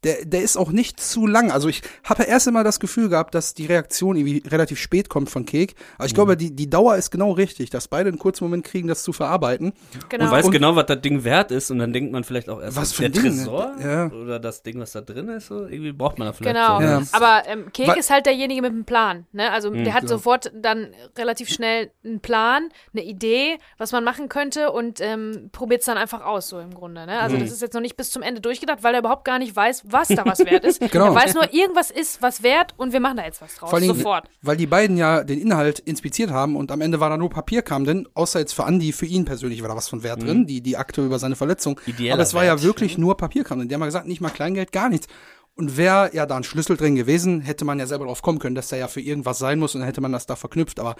der, 0.07 0.25
der 0.25 0.41
ist 0.41 0.57
auch 0.57 0.71
nicht 0.71 0.99
zu 0.99 1.27
lang. 1.27 1.51
Also 1.51 1.67
ich 1.67 1.81
habe 2.03 2.23
ja 2.23 2.29
erst 2.29 2.47
immer 2.47 2.63
das 2.63 2.79
Gefühl 2.79 3.09
gehabt, 3.09 3.35
dass 3.35 3.53
die 3.53 3.65
Reaktion 3.65 4.15
irgendwie 4.15 4.41
relativ 4.47 4.79
spät 4.79 5.09
kommt 5.09 5.29
von 5.29 5.45
Kek. 5.45 5.75
Aber 5.97 6.05
ich 6.05 6.13
glaube, 6.15 6.37
die, 6.37 6.55
die 6.55 6.69
Dauer 6.69 6.95
ist 6.95 7.11
genau 7.11 7.31
richtig, 7.31 7.69
dass 7.69 7.87
beide 7.87 8.09
einen 8.09 8.17
kurzen 8.19 8.45
Moment 8.45 8.63
kriegen, 8.65 8.87
das 8.87 9.03
zu 9.03 9.11
verarbeiten. 9.13 9.73
Genau. 10.09 10.25
Und 10.25 10.31
weiß 10.31 10.45
Und- 10.45 10.51
genau, 10.51 10.75
was 10.75 10.85
das 10.85 11.01
Ding 11.01 11.23
wert 11.23 11.51
ist 11.51 11.69
und 11.71 11.79
dann 11.79 11.91
denkt 11.93 12.11
man 12.11 12.23
vielleicht 12.23 12.49
auch 12.49 12.61
erst, 12.61 12.77
Was 12.77 12.93
für 12.93 13.09
der 13.09 13.21
ein 13.21 13.23
Ding? 13.23 13.37
Tresor 13.37 13.75
Ja. 13.83 14.07
oder 14.07 14.39
das 14.39 14.63
Ding, 14.63 14.79
was 14.79 14.93
da 14.93 15.01
drin 15.01 15.27
ist, 15.29 15.47
so, 15.47 15.65
irgendwie 15.67 15.91
braucht 15.91 16.17
man 16.17 16.27
da 16.27 16.33
vielleicht 16.33 16.55
Genau, 16.55 16.77
so. 16.79 16.83
Ja. 16.85 17.01
aber 17.11 17.43
ähm, 17.47 17.71
Kek 17.73 17.87
Weil- 17.89 17.97
ist 17.99 18.09
halt 18.09 18.25
derjenige 18.25 18.61
mit 18.61 18.71
dem 18.71 18.85
Plan. 18.85 19.25
Ne? 19.33 19.51
Also 19.51 19.69
der 19.69 19.93
hat 19.93 20.01
genau. 20.01 20.13
sofort 20.13 20.51
dann 20.55 20.87
relativ 21.17 21.49
schnell 21.49 21.91
einen 22.05 22.21
Plan, 22.21 22.69
eine 22.93 23.03
Idee, 23.03 23.57
was 23.77 23.91
man 23.91 24.03
machen 24.03 24.29
könnte 24.29 24.71
und 24.71 24.99
ähm, 25.01 25.49
probiert 25.51 25.81
es 25.81 25.85
dann 25.85 25.97
einfach 25.97 26.23
aus, 26.25 26.47
so 26.47 26.59
im 26.59 26.73
Grunde. 26.73 27.05
Ne? 27.05 27.19
Also 27.19 27.35
Mhm. 27.35 27.41
das 27.41 27.51
ist 27.51 27.61
jetzt 27.61 27.73
noch 27.73 27.81
nicht 27.81 27.97
bis 27.97 28.11
zum 28.11 28.21
Ende 28.21 28.39
durchgedacht, 28.41 28.83
weil 28.83 28.93
er 28.93 28.99
überhaupt 29.01 29.25
gar 29.25 29.39
nicht 29.39 29.55
weiß, 29.55 29.83
was 29.87 29.96
da 30.07 30.25
was 30.25 30.39
wert 30.39 30.63
ist. 30.65 30.81
Genau. 30.91 31.07
Er 31.07 31.15
weiß 31.15 31.33
nur, 31.33 31.53
irgendwas 31.53 31.91
ist 31.91 32.21
was 32.21 32.43
wert 32.43 32.73
und 32.77 32.93
wir 32.93 32.99
machen 32.99 33.17
da 33.17 33.25
jetzt 33.25 33.41
was 33.41 33.55
draus. 33.55 33.69
Vor 33.69 33.79
Dingen, 33.79 33.95
Sofort. 33.95 34.25
weil 34.41 34.55
die 34.57 34.67
beiden 34.67 34.95
ja 34.97 35.23
den 35.23 35.39
Inhalt 35.39 35.79
inspiziert 35.79 36.29
haben 36.29 36.55
und 36.55 36.71
am 36.71 36.81
Ende 36.81 36.99
war 36.99 37.09
da 37.09 37.17
nur 37.17 37.29
Papierkram 37.29 37.83
drin, 37.83 38.07
außer 38.13 38.39
jetzt 38.39 38.53
für 38.53 38.63
Andi, 38.65 38.91
für 38.91 39.05
ihn 39.05 39.25
persönlich 39.25 39.61
war 39.61 39.69
da 39.69 39.75
was 39.75 39.89
von 39.89 40.03
Wert 40.03 40.21
drin, 40.23 40.45
die, 40.45 40.61
die 40.61 40.77
Akte 40.77 41.03
über 41.05 41.19
seine 41.19 41.35
Verletzung. 41.35 41.79
Ideeller 41.85 42.13
Aber 42.13 42.23
es 42.23 42.33
war 42.33 42.43
Wert. 42.43 42.59
ja 42.59 42.63
wirklich 42.63 42.97
nur 42.97 43.17
Papierkram 43.17 43.59
drin. 43.59 43.67
Die 43.69 43.73
haben 43.75 43.81
ja 43.81 43.87
gesagt, 43.87 44.07
nicht 44.07 44.21
mal 44.21 44.29
Kleingeld, 44.29 44.71
gar 44.71 44.89
nichts. 44.89 45.07
Und 45.57 45.75
wäre 45.75 46.11
ja 46.13 46.27
da 46.27 46.37
ein 46.37 46.43
Schlüssel 46.43 46.77
drin 46.77 46.95
gewesen, 46.95 47.41
hätte 47.41 47.65
man 47.65 47.79
ja 47.79 47.87
selber 47.87 48.05
drauf 48.05 48.21
kommen 48.21 48.37
können, 48.37 48.53
dass 48.53 48.67
der 48.69 48.77
ja 48.77 48.87
für 48.87 49.01
irgendwas 49.01 49.39
sein 49.39 49.57
muss 49.57 49.73
und 49.73 49.81
dann 49.81 49.87
hätte 49.87 50.01
man 50.01 50.11
das 50.11 50.27
da 50.27 50.35
verknüpft. 50.35 50.79
Aber 50.79 50.95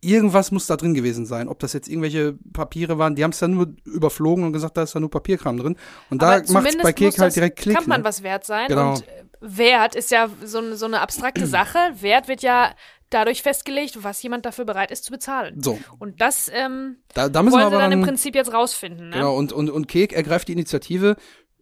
irgendwas 0.00 0.50
muss 0.50 0.66
da 0.66 0.76
drin 0.76 0.94
gewesen 0.94 1.26
sein. 1.26 1.46
Ob 1.48 1.60
das 1.60 1.72
jetzt 1.74 1.88
irgendwelche 1.88 2.36
Papiere 2.52 2.98
waren, 2.98 3.14
die 3.14 3.22
haben 3.22 3.30
es 3.30 3.38
ja 3.38 3.46
nur 3.46 3.68
überflogen 3.84 4.44
und 4.44 4.52
gesagt, 4.52 4.76
da 4.76 4.82
ist 4.82 4.94
da 4.96 5.00
nur 5.00 5.10
Papierkram 5.10 5.58
drin. 5.58 5.76
Und 6.10 6.22
Aber 6.22 6.40
da 6.40 6.52
macht 6.52 6.82
bei 6.82 6.92
Kek 6.92 7.16
halt 7.18 7.36
direkt 7.36 7.60
Klick. 7.60 7.76
Kann 7.76 7.88
man 7.88 8.00
ne? 8.00 8.04
was 8.04 8.22
wert 8.24 8.44
sein 8.44 8.66
Genau. 8.68 8.94
und 8.94 9.06
äh, 9.06 9.22
Wert 9.42 9.94
ist 9.94 10.10
ja 10.10 10.28
so, 10.44 10.58
eine- 10.58 10.76
so 10.76 10.86
eine 10.86 11.00
abstrakte 11.00 11.46
Sache. 11.46 11.78
Wert 12.00 12.26
wird 12.26 12.42
ja 12.42 12.72
dadurch 13.10 13.42
festgelegt, 13.42 14.02
was 14.02 14.20
jemand 14.22 14.44
dafür 14.44 14.64
bereit 14.64 14.90
ist 14.90 15.04
zu 15.04 15.12
bezahlen. 15.12 15.62
So, 15.62 15.78
Und 16.00 16.20
das 16.20 16.50
ähm, 16.52 16.96
da, 17.14 17.28
da 17.28 17.42
müssen 17.42 17.54
wir 17.54 17.64
wollen 17.64 17.66
aber 17.74 17.76
sie 17.76 17.82
dann 17.82 17.92
im 17.92 18.02
Prinzip 18.02 18.34
jetzt 18.34 18.52
rausfinden. 18.52 19.10
Ne? 19.10 19.16
Genau, 19.16 19.36
und, 19.36 19.52
und, 19.52 19.70
und 19.70 19.86
Kek 19.88 20.12
ergreift 20.12 20.48
die 20.48 20.52
Initiative 20.52 21.14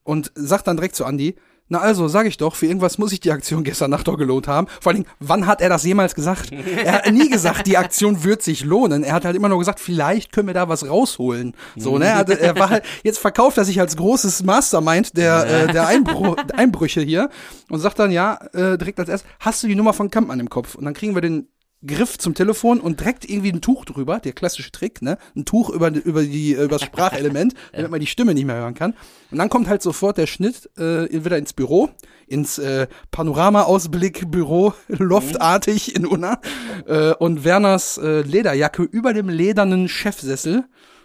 und 0.03 0.33
sagt 0.35 0.67
dann 0.67 0.77
direkt 0.77 0.97
zu 0.97 1.05
Andy, 1.05 1.37
na 1.69 1.79
also, 1.79 2.09
sag 2.09 2.27
ich 2.27 2.37
doch, 2.37 2.55
für 2.57 2.66
irgendwas 2.66 2.99
muss 2.99 3.12
ich 3.12 3.21
die 3.21 3.31
Aktion 3.33 3.64
gestern 3.64 3.91
Nacht 3.91 4.09
doch 4.09 4.16
gelohnt 4.16 4.49
haben. 4.49 4.66
Vor 4.81 4.91
allen 4.93 5.03
Dingen, 5.03 5.14
wann 5.21 5.47
hat 5.47 5.61
er 5.61 5.69
das 5.69 5.85
jemals 5.85 6.14
gesagt? 6.14 6.51
er 6.53 6.93
hat 6.93 7.12
nie 7.12 7.29
gesagt, 7.29 7.66
die 7.66 7.77
Aktion 7.77 8.25
wird 8.25 8.43
sich 8.43 8.64
lohnen. 8.64 9.05
Er 9.05 9.14
hat 9.14 9.25
halt 9.25 9.37
immer 9.37 9.49
nur 9.49 9.59
gesagt, 9.59 9.81
vielleicht 9.81 10.33
können 10.33 10.47
wir 10.49 10.55
da 10.55 10.69
was 10.69 10.89
rausholen. 10.89 11.55
So, 11.77 11.99
ne? 11.99 12.07
Er, 12.07 12.14
hatte- 12.16 12.41
er 12.41 12.57
war 12.59 12.71
halt, 12.71 12.85
jetzt 13.03 13.19
verkauft 13.19 13.59
er 13.59 13.64
sich 13.64 13.81
als 13.81 13.97
großes 13.97 14.43
Mastermind 14.45 15.16
der, 15.16 15.47
äh, 15.69 15.73
der 15.73 15.87
Einbru 15.87 16.37
Einbrüche 16.57 17.01
hier 17.01 17.29
und 17.71 17.81
sagt 17.81 17.99
dann, 17.99 18.11
ja, 18.11 18.39
äh, 18.53 18.79
direkt 18.79 18.99
als 19.01 19.09
erst, 19.09 19.25
hast 19.41 19.62
du 19.62 19.66
die 19.69 19.75
Nummer 19.75 19.93
von 19.93 20.11
Kampmann 20.11 20.41
im 20.41 20.49
Kopf? 20.49 20.75
Und 20.75 20.85
dann 20.85 20.95
kriegen 20.95 21.14
wir 21.14 21.21
den 21.23 21.49
Griff 21.87 22.18
zum 22.18 22.35
Telefon 22.35 22.81
und 22.81 23.01
direkt 23.01 23.29
irgendwie 23.29 23.53
ein 23.53 23.61
Tuch 23.61 23.85
drüber, 23.85 24.18
der 24.18 24.33
klassische 24.33 24.72
Trick, 24.72 25.01
ne? 25.01 25.16
Ein 25.37 25.45
Tuch 25.45 25.70
über, 25.70 25.91
über, 25.93 26.22
die, 26.22 26.53
über 26.53 26.66
das 26.66 26.83
Sprachelement, 26.83 27.55
damit 27.72 27.91
man 27.91 28.01
die 28.01 28.07
Stimme 28.07 28.35
nicht 28.35 28.47
mehr 28.47 28.57
hören 28.57 28.74
kann. 28.74 28.95
Und 29.31 29.39
dann 29.39 29.49
kommt 29.49 29.68
halt 29.68 29.83
sofort 29.83 30.18
der 30.18 30.26
Schnitt 30.26 30.68
äh, 30.76 31.09
wieder 31.24 31.39
ins 31.39 31.53
Büro, 31.53 31.91
ins 32.26 32.59
äh, 32.59 32.89
Panorama-Ausblick-Büro, 33.12 34.74
loftartig 34.89 35.95
in 35.95 36.05
Unna. 36.05 36.41
Äh, 36.87 37.12
und 37.12 37.45
Werners 37.45 37.99
äh, 37.99 38.22
Lederjacke 38.22 38.83
über 38.83 39.12
dem 39.12 39.29
ledernen 39.29 39.89
Chefsessel 39.89 40.64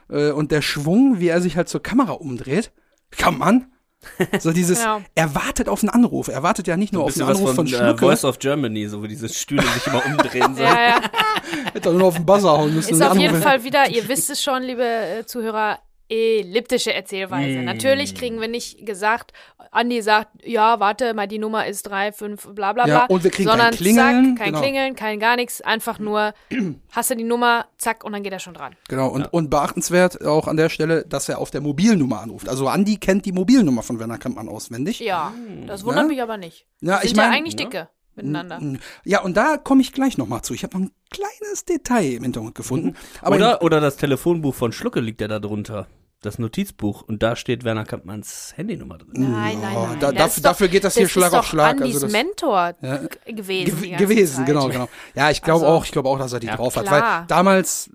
äh, 0.10 0.32
und 0.32 0.52
der 0.52 0.64
Schwung, 0.64 1.20
wie 1.20 1.28
er 1.28 1.42
sich 1.42 1.56
halt 1.56 1.70
zur 1.70 1.84
Kamera 1.84 2.14
umdreht. 2.14 2.72
Kann 3.12 3.38
man? 3.38 3.73
So 4.40 4.52
dieses, 4.52 4.80
Genau. 4.80 5.02
er 5.16 5.36
wartet 5.36 5.70
auf 5.70 5.82
einen 5.82 5.90
Anruf. 5.90 6.28
Er 6.28 6.44
wartet 6.44 6.68
ja 6.68 6.78
nicht 6.78 6.94
nur 6.94 7.04
auf 7.04 7.14
einen 7.16 7.30
Anruf 7.30 7.56
von, 7.56 7.56
von, 7.56 7.68
äh, 7.68 7.70
Schlucke. 7.70 8.06
Voice 8.06 8.26
of 8.26 8.40
Germany, 8.40 8.88
so 8.88 9.02
wo 9.02 9.08
diese 9.08 9.30
Stühle 9.30 9.64
sich 9.64 9.88
immer 9.88 10.06
umdrehen. 10.06 10.44
So. 10.56 10.62
Ja, 10.64 10.82
ja. 10.90 11.02
Hätte 11.74 11.90
er 11.90 11.94
nur 11.94 12.08
auf 12.08 12.16
den 12.16 12.26
Buzzer 12.26 12.52
hauen 12.52 12.74
müssen. 12.76 12.94
Ist 12.94 13.02
auf 13.02 13.14
jeden 13.16 13.30
anrufen. 13.36 13.44
Fall 13.44 13.64
wieder, 13.64 13.90
ihr 13.90 14.08
wisst 14.08 14.30
es 14.30 14.42
schon, 14.42 14.64
liebe 14.64 14.84
äh, 14.84 15.26
Zuhörer, 15.26 15.80
elliptische 16.14 16.94
Erzählweise. 16.94 17.60
Mm. 17.60 17.66
Natürlich 17.66 18.16
kriegen 18.16 18.40
wir 18.40 18.48
nicht 18.48 18.86
gesagt, 18.86 19.34
Andi 19.72 20.02
sagt, 20.02 20.30
ja, 20.46 20.80
warte 20.80 21.14
mal, 21.14 21.28
die 21.28 21.40
Nummer 21.40 21.66
ist 21.66 21.84
drei, 21.84 22.12
fünf, 22.12 22.48
bla 22.54 22.74
bla 22.74 22.84
bla. 22.86 22.94
Ja, 22.94 23.06
und 23.06 23.24
wir 23.24 23.32
kriegen 23.32 23.50
sondern 23.50 23.70
kein 23.72 23.78
Klingeln, 23.78 24.26
Zack, 24.26 24.38
kein 24.38 24.46
genau. 24.48 24.60
Klingeln, 24.62 24.96
kein 24.96 25.20
gar 25.20 25.36
nichts, 25.36 25.62
einfach 25.62 26.00
nur, 26.00 26.34
hast 26.92 27.10
du 27.10 27.16
die 27.16 27.24
Nummer, 27.24 27.66
zack, 27.78 28.04
und 28.04 28.12
dann 28.14 28.24
geht 28.24 28.34
er 28.34 28.40
schon 28.40 28.54
dran. 28.54 28.76
Genau, 28.88 29.10
und, 29.10 29.32
und 29.34 29.50
beachtenswert 29.50 30.24
auch 30.26 30.48
an 30.48 30.58
der 30.58 30.70
Stelle, 30.70 31.06
dass 31.06 31.28
er 31.30 31.40
auf 31.40 31.50
der 31.52 31.62
Mobilnummer 31.62 32.22
anruft. 32.22 32.48
Also 32.50 32.68
Andi 32.68 32.98
kennt 32.98 33.26
die 33.26 33.32
Mobilnummer 33.32 33.82
von 33.84 34.00
Werner 34.00 34.18
Kampmann 34.20 34.48
auswendig. 34.50 35.00
Ja, 35.00 35.34
das 35.68 35.84
wundert 35.84 36.04
Ja? 36.04 36.08
mich 36.10 36.22
aber 36.22 36.38
nicht. 36.38 36.68
Ja, 36.82 37.00
Sind 37.00 37.12
ich 37.12 37.18
ja 37.18 37.24
mein- 37.24 37.32
eigentlich 37.34 37.56
dicke 37.56 37.90
miteinander. 38.16 38.60
Ja, 39.06 39.22
und 39.22 39.36
da 39.36 39.58
komme 39.58 39.82
ich 39.82 39.92
gleich 39.92 40.18
nochmal 40.20 40.44
zu. 40.44 40.54
Ich 40.54 40.64
habe 40.64 40.78
noch 40.78 40.86
ein 40.86 40.92
kleines 41.10 41.66
Detail 41.66 42.14
im 42.14 42.24
Hintergrund 42.24 42.54
gefunden. 42.54 42.96
Aber 43.22 43.36
Oder, 43.38 43.62
oder 43.64 43.82
das 43.82 43.98
Telefonbuch 43.98 44.54
von 44.54 44.72
Schlucke 44.72 45.00
liegt 45.00 45.20
ja 45.22 45.28
da 45.28 45.40
drunter. 45.40 45.88
Das 46.24 46.40
Notizbuch. 46.40 47.02
Und 47.04 47.22
da 47.22 47.36
steht 47.36 47.64
Werner 47.64 47.84
Kampmanns 47.86 48.54
Handynummer 48.56 48.98
drin. 48.98 49.10
Nein, 49.32 49.60
nein, 49.62 49.76
Oh, 49.76 49.88
nein. 49.88 50.00
da- 50.00 50.12
Das 50.12 50.18
dafür- 50.18 50.42
doch- 50.42 50.50
dafür 50.50 50.68
geht 50.70 50.84
das 50.84 50.94
hier 50.96 51.04
ist 51.04 51.12
Schlag 51.12 51.34
auf 51.34 51.46
Schlag, 51.46 51.72
Andis 51.82 51.96
also 51.96 52.06
das- 52.08 52.12
Mentor 52.14 52.74
Ja. 52.82 53.00
gewesen. 53.26 53.76
die 53.76 53.82
Ge 53.82 53.90
ganze 53.92 54.06
gewesen, 54.06 54.36
Zeit. 54.38 54.46
genau, 54.48 54.68
genau. 54.70 54.90
Ja, 55.16 55.30
ich 55.30 55.42
glaube 55.42 55.66
Also- 55.66 55.78
auch, 55.78 55.86
ich 55.86 55.92
glaube 55.92 56.10
auch, 56.10 56.18
dass 56.18 56.34
er 56.34 56.40
die 56.40 56.48
Ja, 56.48 56.56
drauf 56.56 56.76
hat, 56.78 56.86
klar. 56.86 57.20
weil 57.22 57.28
damals, 57.28 57.90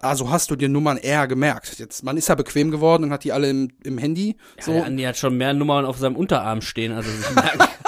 also 0.00 0.30
hast 0.30 0.50
du 0.50 0.56
dir 0.56 0.68
Nummern 0.68 0.96
eher 0.96 1.26
gemerkt. 1.26 1.78
Jetzt, 1.78 2.04
man 2.04 2.16
ist 2.16 2.28
ja 2.28 2.34
bequem 2.34 2.70
geworden 2.70 3.04
und 3.04 3.12
hat 3.12 3.24
die 3.24 3.32
alle 3.32 3.50
im, 3.50 3.70
im 3.84 3.98
Handy. 3.98 4.36
So. 4.60 4.68
So, 4.68 4.74
Der 4.74 4.84
Andi 4.84 5.02
hat 5.04 5.16
schon 5.16 5.36
mehr 5.36 5.54
Nummern 5.54 5.86
auf 5.86 5.96
seinem 5.96 6.14
Unterarm 6.14 6.60
stehen, 6.60 6.92
als 6.92 7.06
sich 7.06 7.34
merkt. 7.34 7.68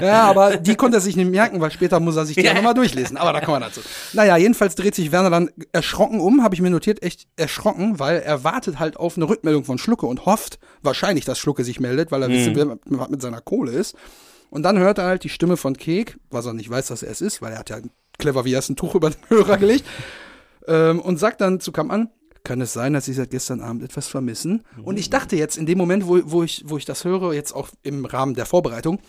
Ja, 0.00 0.24
aber 0.24 0.56
die 0.56 0.74
konnte 0.74 0.98
er 0.98 1.00
sich 1.00 1.16
nicht 1.16 1.30
merken, 1.30 1.60
weil 1.60 1.70
später 1.70 2.00
muss 2.00 2.16
er 2.16 2.26
sich 2.26 2.36
die 2.36 2.42
ja. 2.42 2.54
nochmal 2.54 2.74
durchlesen. 2.74 3.16
Aber 3.16 3.32
da 3.32 3.40
kommen 3.40 3.60
wir 3.60 3.66
dazu. 3.66 3.80
Naja, 4.12 4.36
jedenfalls 4.36 4.74
dreht 4.74 4.94
sich 4.94 5.12
Werner 5.12 5.30
dann 5.30 5.50
erschrocken 5.72 6.20
um, 6.20 6.42
habe 6.42 6.54
ich 6.54 6.60
mir 6.60 6.70
notiert, 6.70 7.02
echt 7.02 7.26
erschrocken, 7.36 7.98
weil 7.98 8.20
er 8.20 8.44
wartet 8.44 8.78
halt 8.78 8.96
auf 8.96 9.16
eine 9.16 9.28
Rückmeldung 9.28 9.64
von 9.64 9.78
Schlucke 9.78 10.06
und 10.06 10.26
hofft 10.26 10.58
wahrscheinlich, 10.82 11.24
dass 11.24 11.38
Schlucke 11.38 11.64
sich 11.64 11.80
meldet, 11.80 12.10
weil 12.10 12.22
er 12.22 12.28
wissen 12.28 12.54
will, 12.54 12.78
was 12.86 13.08
mit 13.08 13.22
seiner 13.22 13.40
Kohle 13.40 13.72
ist. 13.72 13.96
Und 14.50 14.64
dann 14.64 14.78
hört 14.78 14.98
er 14.98 15.04
halt 15.04 15.24
die 15.24 15.28
Stimme 15.28 15.56
von 15.56 15.76
Kek, 15.76 16.18
was 16.30 16.46
er 16.46 16.54
nicht 16.54 16.68
weiß, 16.68 16.88
dass 16.88 17.02
er 17.02 17.10
es 17.10 17.20
ist, 17.20 17.40
weil 17.40 17.52
er 17.52 17.60
hat 17.60 17.70
ja 17.70 17.78
clever 18.20 18.44
wie 18.44 18.54
er 18.54 18.60
ist 18.60 18.68
ein 18.68 18.76
Tuch 18.76 18.94
über 18.94 19.10
den 19.10 19.20
Hörer 19.28 19.56
gelegt. 19.56 19.84
Ähm, 20.66 21.00
und 21.00 21.18
sagt 21.18 21.40
dann 21.40 21.60
zu 21.60 21.72
Kampmann, 21.72 22.10
kann 22.44 22.60
es 22.60 22.72
sein, 22.72 22.92
dass 22.92 23.04
Sie 23.04 23.12
seit 23.12 23.30
gestern 23.30 23.60
Abend 23.60 23.82
etwas 23.82 24.08
vermissen? 24.08 24.62
Und 24.82 24.98
ich 24.98 25.10
dachte 25.10 25.36
jetzt 25.36 25.58
in 25.58 25.66
dem 25.66 25.76
Moment, 25.76 26.06
wo, 26.06 26.20
wo, 26.24 26.42
ich, 26.42 26.64
wo 26.66 26.76
ich 26.76 26.84
das 26.84 27.04
höre, 27.04 27.34
jetzt 27.34 27.52
auch 27.52 27.68
im 27.82 28.04
Rahmen 28.04 28.34
der 28.34 28.46
Vorbereitung, 28.46 29.00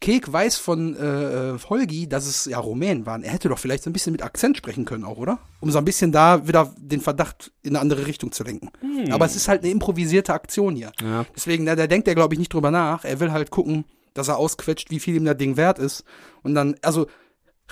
Kek 0.00 0.30
weiß 0.30 0.58
von 0.58 0.94
äh, 0.94 1.58
Holgi, 1.68 2.06
dass 2.06 2.26
es 2.26 2.44
ja 2.44 2.58
Rumänen 2.58 3.06
waren. 3.06 3.22
Er 3.22 3.32
hätte 3.32 3.48
doch 3.48 3.58
vielleicht 3.58 3.82
so 3.82 3.90
ein 3.90 3.94
bisschen 3.94 4.12
mit 4.12 4.22
Akzent 4.22 4.56
sprechen 4.56 4.84
können 4.84 5.04
auch, 5.04 5.16
oder? 5.16 5.38
Um 5.60 5.70
so 5.70 5.78
ein 5.78 5.86
bisschen 5.86 6.12
da 6.12 6.46
wieder 6.46 6.74
den 6.76 7.00
Verdacht 7.00 7.50
in 7.62 7.70
eine 7.70 7.80
andere 7.80 8.06
Richtung 8.06 8.30
zu 8.30 8.44
lenken. 8.44 8.70
Aber 9.10 9.24
es 9.24 9.36
ist 9.36 9.48
halt 9.48 9.62
eine 9.62 9.72
improvisierte 9.72 10.34
Aktion 10.34 10.76
hier. 10.76 10.92
Ja. 11.02 11.24
Deswegen, 11.34 11.64
na, 11.64 11.74
da 11.76 11.86
denkt 11.86 12.08
er, 12.08 12.14
glaube 12.14 12.34
ich, 12.34 12.38
nicht 12.38 12.52
drüber 12.52 12.70
nach. 12.70 13.04
Er 13.04 13.20
will 13.20 13.32
halt 13.32 13.50
gucken, 13.50 13.84
dass 14.12 14.28
er 14.28 14.36
ausquetscht, 14.36 14.90
wie 14.90 15.00
viel 15.00 15.16
ihm 15.16 15.24
das 15.24 15.38
Ding 15.38 15.56
wert 15.56 15.78
ist. 15.78 16.04
Und 16.42 16.54
dann, 16.54 16.76
also, 16.82 17.06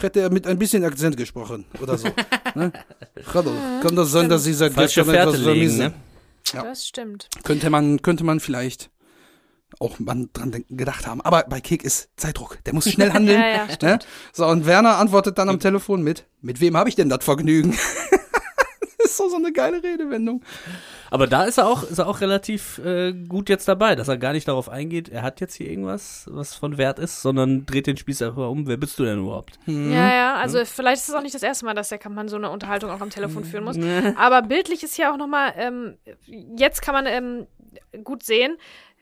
hätte 0.01 0.21
er 0.21 0.31
mit 0.31 0.47
ein 0.47 0.59
bisschen 0.59 0.85
Akzent 0.85 1.17
gesprochen 1.17 1.65
oder 1.81 1.97
so. 1.99 2.09
ne? 2.55 2.73
Kann 3.33 3.97
das 3.97 4.11
sein, 4.11 4.29
dass 4.29 4.45
Sie 4.45 4.53
seit 4.53 4.73
Falsche 4.73 5.01
gestern 5.01 5.15
Fährte 5.15 5.31
etwas 5.37 5.47
legen, 5.47 5.71
vermissen? 5.71 5.79
ne? 5.79 5.95
Ja. 6.53 6.63
Das 6.63 6.87
stimmt. 6.87 7.29
Könnte 7.43 7.71
man, 7.71 8.03
könnte 8.03 8.25
man 8.25 8.41
vielleicht 8.41 8.91
auch 9.81 9.99
mal 9.99 10.29
dran 10.33 10.53
denken, 10.53 10.77
gedacht 10.77 11.07
haben. 11.07 11.21
Aber 11.21 11.45
bei 11.49 11.61
Kick 11.61 11.83
ist 11.83 12.09
Zeitdruck. 12.17 12.59
Der 12.65 12.75
muss 12.75 12.89
schnell 12.91 13.13
handeln. 13.15 13.41
Ja, 13.41 13.67
ja, 13.67 13.77
ne? 13.83 13.99
So, 14.33 14.47
und 14.47 14.67
Werner 14.67 14.99
antwortet 14.99 15.39
dann 15.39 15.49
am 15.49 15.59
Telefon 15.59 16.03
mit, 16.03 16.27
mit 16.41 16.61
wem 16.61 16.77
habe 16.77 16.89
ich 16.89 16.95
denn 16.95 17.09
das 17.09 17.25
Vergnügen? 17.25 17.77
Das 19.05 19.11
ist 19.13 19.17
so, 19.17 19.29
so 19.29 19.37
eine 19.37 19.53
geile 19.53 19.83
Redewendung. 19.83 20.43
Aber 21.11 21.27
da 21.27 21.45
ist 21.45 21.59
er 21.59 21.69
auch, 21.69 21.83
ist 21.85 21.99
er 21.99 22.09
auch 22.09 22.21
relativ 22.21 22.79
äh, 22.79 23.13
gut 23.13 23.49
jetzt 23.49 23.69
dabei, 23.69 23.95
dass 23.95 24.09
er 24.09 24.17
gar 24.17 24.33
nicht 24.33 24.49
darauf 24.49 24.69
eingeht, 24.69 25.09
er 25.09 25.23
hat 25.23 25.41
jetzt 25.41 25.55
hier 25.55 25.69
irgendwas, 25.69 26.27
was 26.31 26.55
von 26.55 26.77
Wert 26.79 26.99
ist, 26.99 27.23
sondern 27.23 27.67
dreht 27.67 27.87
den 27.87 27.97
Spieß 27.97 28.23
einfach 28.23 28.49
um. 28.49 28.67
Wer 28.67 28.77
bist 28.77 28.99
du 28.99 29.05
denn 29.05 29.21
überhaupt? 29.21 29.59
Mhm. 29.67 29.93
Ja, 29.93 30.13
ja, 30.13 30.35
also 30.35 30.65
vielleicht 30.65 31.03
ist 31.03 31.09
es 31.09 31.15
auch 31.15 31.23
nicht 31.23 31.35
das 31.35 31.43
erste 31.43 31.65
Mal, 31.65 31.75
dass 31.75 31.91
der 31.91 31.99
Kampmann 31.99 32.29
so 32.29 32.37
eine 32.37 32.51
Unterhaltung 32.51 32.91
auch 32.91 33.01
am 33.01 33.11
Telefon 33.11 33.45
führen 33.45 33.65
muss. 33.65 33.77
Aber 34.17 34.43
bildlich 34.43 34.83
ist 34.83 34.97
ja 34.97 35.13
auch 35.13 35.17
nochmal, 35.17 35.53
ähm, 35.57 35.97
jetzt 36.57 36.83
kann 36.83 36.95
man 36.95 37.07
ähm, 37.07 37.47
gut 38.03 38.23
sehen, 38.23 38.57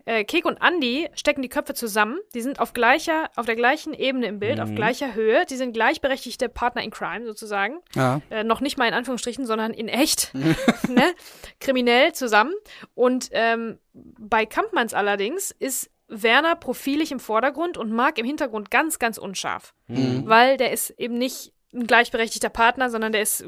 äh, 0.05 0.25
Kek 0.25 0.45
und 0.45 0.59
Andy 0.63 1.09
stecken 1.15 1.43
die 1.43 1.49
Köpfe 1.49 1.75
zusammen. 1.75 2.19
Die 2.35 2.41
sind 2.41 2.61
auf 2.61 2.73
gleicher, 2.73 3.31
auf 3.37 3.47
der 3.47 3.57
gleichen 3.57 3.95
Ebene 3.95 4.27
im 4.27 4.39
Bild, 4.39 4.61
auf 4.61 4.75
gleicher 4.75 5.15
Höhe. 5.15 5.45
Die 5.47 5.57
sind 5.57 5.73
gleichberechtigte 5.73 6.49
Partner 6.49 6.83
in 6.83 6.91
Crime 6.91 7.25
sozusagen. 7.25 7.81
Ja. 7.95 8.21
Äh, 8.31 8.45
noch 8.45 8.61
nicht 8.61 8.79
mal 8.79 8.89
in 8.89 8.95
Anführungsstrichen, 8.95 9.47
sondern 9.47 9.73
in 9.73 9.89
echt. 9.89 10.33
ne? 10.35 11.15
Kriminell 11.61 12.13
zusammen. 12.13 12.55
Und 12.95 13.29
ähm, 13.33 13.79
bei 13.93 14.47
Kampmanns 14.47 14.95
allerdings 14.95 15.51
ist 15.51 15.91
Werner 16.09 16.57
profilig 16.57 17.11
im 17.11 17.21
Vordergrund 17.21 17.79
und 17.79 17.91
Mark 17.91 18.19
im 18.19 18.27
Hintergrund 18.27 18.71
ganz, 18.71 18.99
ganz 18.99 19.19
unscharf. 19.19 19.75
Weil 19.89 20.57
der 20.57 20.73
ist 20.73 20.91
eben 20.91 21.19
nicht 21.19 21.52
ein 21.75 21.87
gleichberechtigter 21.87 22.51
Partner, 22.51 22.91
sondern 22.91 23.12
der 23.12 23.23
ist 23.23 23.41
äh, 23.41 23.47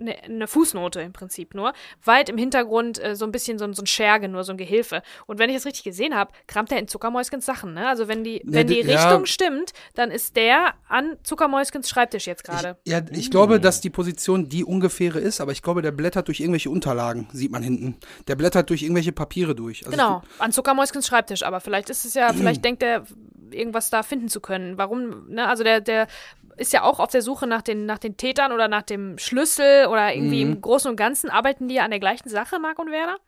eine, 0.00 0.22
eine 0.24 0.46
Fußnote 0.48 1.00
im 1.00 1.12
Prinzip 1.12 1.54
nur. 1.54 1.72
Weit 2.04 2.28
im 2.28 2.36
Hintergrund 2.38 3.02
äh, 3.02 3.14
so 3.14 3.24
ein 3.24 3.30
bisschen 3.32 3.58
so, 3.58 3.64
ein- 3.64 3.74
so 3.74 3.82
ein 3.82 3.86
Scherge, 3.86 4.28
nur 4.28 4.42
so 4.44 4.52
ein 4.52 4.58
Gehilfe. 4.58 5.02
Und 5.26 5.38
wenn 5.38 5.48
ich 5.50 5.56
das 5.56 5.64
richtig 5.66 5.84
gesehen 5.84 6.14
habe, 6.16 6.32
kramt 6.48 6.72
er 6.72 6.78
in 6.78 6.88
Zuckermäuskens 6.88 7.46
Sachen. 7.46 7.74
Ne? 7.74 7.88
Also 7.88 8.08
wenn 8.08 8.24
die, 8.24 8.42
wenn 8.44 8.66
die 8.66 8.80
ja. 8.80 8.96
Richtung 9.00 9.26
stimmt, 9.26 9.72
dann 9.94 10.10
ist 10.10 10.34
der 10.36 10.74
an 10.88 11.16
Zuckermäuskens 11.22 11.88
Schreibtisch 11.88 12.26
jetzt 12.26 12.42
gerade. 12.44 12.78
Ja, 12.86 13.00
ich 13.12 13.30
glaube, 13.30 13.60
dass 13.60 13.80
die 13.80 13.90
Position 13.90 14.48
die 14.48 14.64
ungefähre 14.64 15.20
ist, 15.20 15.40
aber 15.40 15.52
ich 15.52 15.62
glaube, 15.62 15.82
der 15.82 15.92
blättert 15.92 16.26
durch 16.28 16.40
irgendwelche 16.40 16.70
Unterlagen, 16.70 17.28
sieht 17.32 17.52
man 17.52 17.62
hinten. 17.62 17.96
Der 18.26 18.34
blättert 18.36 18.70
durch 18.70 18.82
irgendwelche 18.82 19.12
Papiere 19.12 19.54
durch. 19.54 19.86
Also 19.86 19.90
Genau, 19.96 20.22
an 20.38 20.52
Zuckermäuskens 20.52 21.06
Schreibtisch. 21.06 21.42
Aber 21.44 21.60
vielleicht 21.60 21.90
ist 21.90 22.04
es 22.04 22.14
ja, 22.14 22.32
vielleicht 22.32 22.64
denkt 22.64 22.82
er, 22.82 23.04
irgendwas 23.52 23.90
da 23.90 24.02
finden 24.02 24.28
zu 24.28 24.40
können. 24.40 24.76
Warum, 24.78 25.28
ne? 25.28 25.46
Also 25.46 25.62
der, 25.62 25.80
der 25.80 26.08
ist 26.56 26.72
ja 26.72 26.82
auch 26.82 27.00
auf 27.00 27.10
der 27.10 27.22
Suche 27.22 27.46
nach 27.46 27.62
den, 27.62 27.86
nach 27.86 27.98
den 27.98 28.16
Tätern 28.16 28.52
oder 28.52 28.68
nach 28.68 28.82
dem 28.82 29.18
Schlüssel 29.18 29.86
oder 29.86 30.14
irgendwie 30.14 30.44
Mhm. 30.44 30.52
im 30.52 30.60
Großen 30.60 30.90
und 30.90 30.96
Ganzen 30.96 31.30
arbeiten 31.30 31.68
die 31.68 31.74
ja 31.76 31.84
an 31.84 31.90
der 31.90 32.00
gleichen 32.00 32.28
Sache, 32.28 32.58
Marc 32.58 32.78
und 32.78 32.90
Werner. 32.90 33.18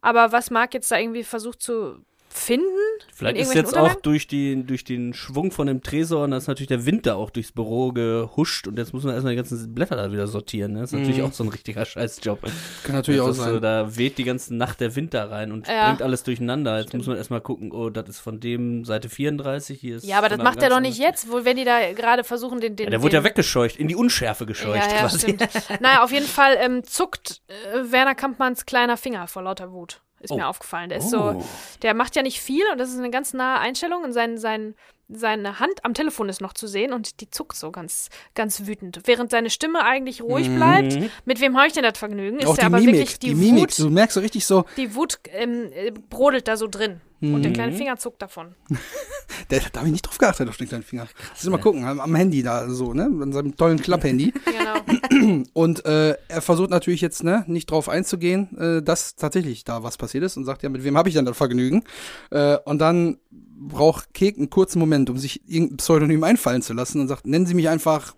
Aber 0.00 0.32
was 0.32 0.50
Marc 0.50 0.74
jetzt 0.74 0.90
da 0.90 0.98
irgendwie 0.98 1.24
versucht 1.24 1.62
zu 1.62 2.04
finden? 2.32 2.66
Vielleicht 3.14 3.36
in 3.36 3.42
ist 3.42 3.54
jetzt 3.54 3.74
auch 3.74 3.82
Unterlagen? 3.82 4.02
durch, 4.02 4.26
die, 4.26 4.64
durch 4.64 4.84
den 4.84 5.14
Schwung 5.14 5.52
von 5.52 5.66
dem 5.66 5.82
Tresor 5.82 6.24
und 6.24 6.30
da 6.32 6.36
ist 6.38 6.46
natürlich 6.48 6.68
der 6.68 6.86
Wind 6.86 7.06
da 7.06 7.14
auch 7.14 7.30
durchs 7.30 7.52
Büro 7.52 7.92
gehuscht 7.92 8.66
und 8.66 8.78
jetzt 8.78 8.92
muss 8.92 9.04
man 9.04 9.12
erstmal 9.14 9.32
die 9.32 9.36
ganzen 9.36 9.74
Blätter 9.74 9.96
da 9.96 10.10
wieder 10.12 10.26
sortieren. 10.26 10.72
Ne? 10.72 10.80
Das 10.80 10.92
ist 10.92 10.98
natürlich 10.98 11.22
auch 11.22 11.32
so 11.32 11.44
ein 11.44 11.50
richtiger 11.50 11.84
Scheißjob. 11.84 12.40
kann 12.84 12.94
natürlich 12.96 13.20
Das 13.20 13.26
auch 13.26 13.30
ist 13.30 13.36
So, 13.36 13.42
sein. 13.44 13.62
da 13.62 13.96
weht 13.96 14.18
die 14.18 14.24
ganze 14.24 14.54
Nacht 14.56 14.80
der 14.80 14.96
Wind 14.96 15.14
da 15.14 15.26
rein 15.26 15.52
und 15.52 15.68
Ja. 15.68 15.86
bringt 15.88 16.02
alles 16.02 16.22
durcheinander. 16.22 16.80
Jetzt 16.80 16.94
muss 16.94 17.06
man 17.06 17.16
erstmal 17.16 17.40
gucken, 17.40 17.70
oh, 17.72 17.90
das 17.90 18.08
ist 18.08 18.20
von 18.20 18.40
dem 18.40 18.84
Seite 18.84 19.08
34, 19.08 19.78
hier 19.80 19.96
ist. 19.96 20.04
Ja, 20.06 20.18
aber 20.18 20.28
das 20.28 20.38
macht 20.38 20.62
er 20.62 20.70
doch 20.70 20.80
nicht 20.80 20.98
jetzt, 20.98 21.30
wo, 21.30 21.44
wenn 21.44 21.56
die 21.56 21.64
da 21.64 21.92
gerade 21.92 22.24
versuchen, 22.24 22.60
den, 22.60 22.76
den 22.76 22.84
Ja, 22.84 22.90
der 22.90 23.02
wurde 23.02 23.16
ja 23.16 23.24
weggescheucht, 23.24 23.76
in 23.76 23.88
die 23.88 23.96
Unschärfe 23.96 24.46
gescheucht 24.46 24.76
Ja, 24.90 24.90
ja, 24.94 25.00
quasi. 25.00 25.18
stimmt. 25.20 25.48
naja, 25.80 26.02
auf 26.02 26.10
jeden 26.12 26.26
Fall 26.26 26.56
ähm, 26.60 26.82
zuckt 26.84 27.42
äh, 27.48 27.92
Werner 27.92 28.14
Kampmanns 28.14 28.66
kleiner 28.66 28.96
Finger 28.96 29.26
vor 29.28 29.42
lauter 29.42 29.70
Wut. 29.72 30.00
Ist 30.22 30.30
Oh. 30.30 30.36
mir 30.36 30.46
aufgefallen. 30.48 30.88
Der 30.88 30.98
ist 30.98 31.12
Oh. 31.14 31.40
so, 31.40 31.44
der 31.82 31.94
macht 31.94 32.16
ja 32.16 32.22
nicht 32.22 32.40
viel 32.40 32.64
und 32.72 32.78
das 32.78 32.90
ist 32.90 32.98
eine 32.98 33.10
ganz 33.10 33.34
nahe 33.34 33.58
Einstellung 33.58 34.04
und 34.04 34.12
sein, 34.12 34.38
sein, 34.38 34.74
seine 35.08 35.58
Hand 35.58 35.84
am 35.84 35.92
Telefon 35.94 36.28
ist 36.28 36.40
noch 36.40 36.54
zu 36.54 36.66
sehen 36.66 36.92
und 36.92 37.20
die 37.20 37.28
zuckt 37.28 37.56
so 37.56 37.70
ganz, 37.70 38.08
ganz 38.34 38.66
wütend. 38.66 39.00
Während 39.04 39.30
seine 39.30 39.50
Stimme 39.50 39.84
eigentlich 39.84 40.22
ruhig 40.22 40.48
bleibt. 40.48 40.96
Mit 41.26 41.40
wem 41.40 41.56
habe 41.56 41.66
ich 41.66 41.72
denn 41.74 41.82
das 41.82 41.98
Vergnügen? 41.98 42.38
Ist 42.38 42.44
Mhm. 42.46 42.50
auch 42.50 42.54
der 42.56 42.68
die 42.68 42.74
aber 42.74 42.80
Mimik, 42.80 42.94
wirklich 42.94 43.18
die, 43.18 43.28
die 43.28 43.34
Mimik. 43.34 43.62
Wut, 43.62 43.78
Du 43.78 43.90
merkst 43.90 44.14
so 44.14 44.20
richtig 44.20 44.46
so, 44.46 44.64
die 44.76 44.94
Wut 44.94 45.18
ähm, 45.32 45.70
äh, 45.74 45.90
brodelt 45.90 46.48
da 46.48 46.56
so 46.56 46.66
drin. 46.68 47.00
Und 47.22 47.32
Mhm. 47.34 47.42
der 47.42 47.52
kleine 47.52 47.72
Finger 47.72 47.96
zuckt 47.96 48.20
davon. 48.20 48.56
der, 49.50 49.60
da 49.72 49.78
habe 49.78 49.86
ich 49.86 49.92
nicht 49.92 50.02
drauf 50.06 50.18
geachtet 50.18 50.48
auf 50.48 50.56
den 50.56 50.68
kleinen 50.68 50.82
Finger. 50.82 51.06
Krass, 51.06 51.44
mal 51.44 51.58
gucken, 51.58 51.84
am, 51.84 52.00
am 52.00 52.14
Handy 52.16 52.42
da 52.42 52.68
so, 52.68 52.92
ne, 52.94 53.04
an 53.04 53.32
seinem 53.32 53.56
tollen 53.56 53.80
Klapphandy. 53.80 54.32
Genau. 54.44 55.42
Und 55.52 55.84
äh, 55.86 56.16
er 56.28 56.42
versucht 56.42 56.70
natürlich 56.70 57.00
jetzt 57.00 57.22
ne, 57.24 57.44
nicht 57.46 57.70
drauf 57.70 57.88
einzugehen, 57.88 58.56
äh, 58.58 58.82
dass 58.82 59.14
tatsächlich 59.16 59.64
da 59.64 59.82
was 59.82 59.96
passiert 59.96 60.24
ist 60.24 60.36
und 60.36 60.44
sagt 60.44 60.62
ja, 60.62 60.68
mit 60.68 60.82
wem 60.84 60.96
habe 60.96 61.08
ich 61.08 61.14
denn 61.14 61.24
das 61.24 61.36
Vergnügen? 61.36 61.84
Äh, 62.30 62.58
und 62.64 62.78
dann 62.78 63.18
braucht 63.30 64.12
Kek 64.14 64.36
einen 64.38 64.50
kurzen 64.50 64.78
Moment, 64.78 65.10
um 65.10 65.18
sich 65.18 65.42
irgendein 65.48 65.76
Pseudonym 65.78 66.24
einfallen 66.24 66.62
zu 66.62 66.72
lassen 66.74 67.00
und 67.00 67.08
sagt, 67.08 67.26
nennen 67.26 67.46
Sie 67.46 67.54
mich 67.54 67.68
einfach 67.68 68.14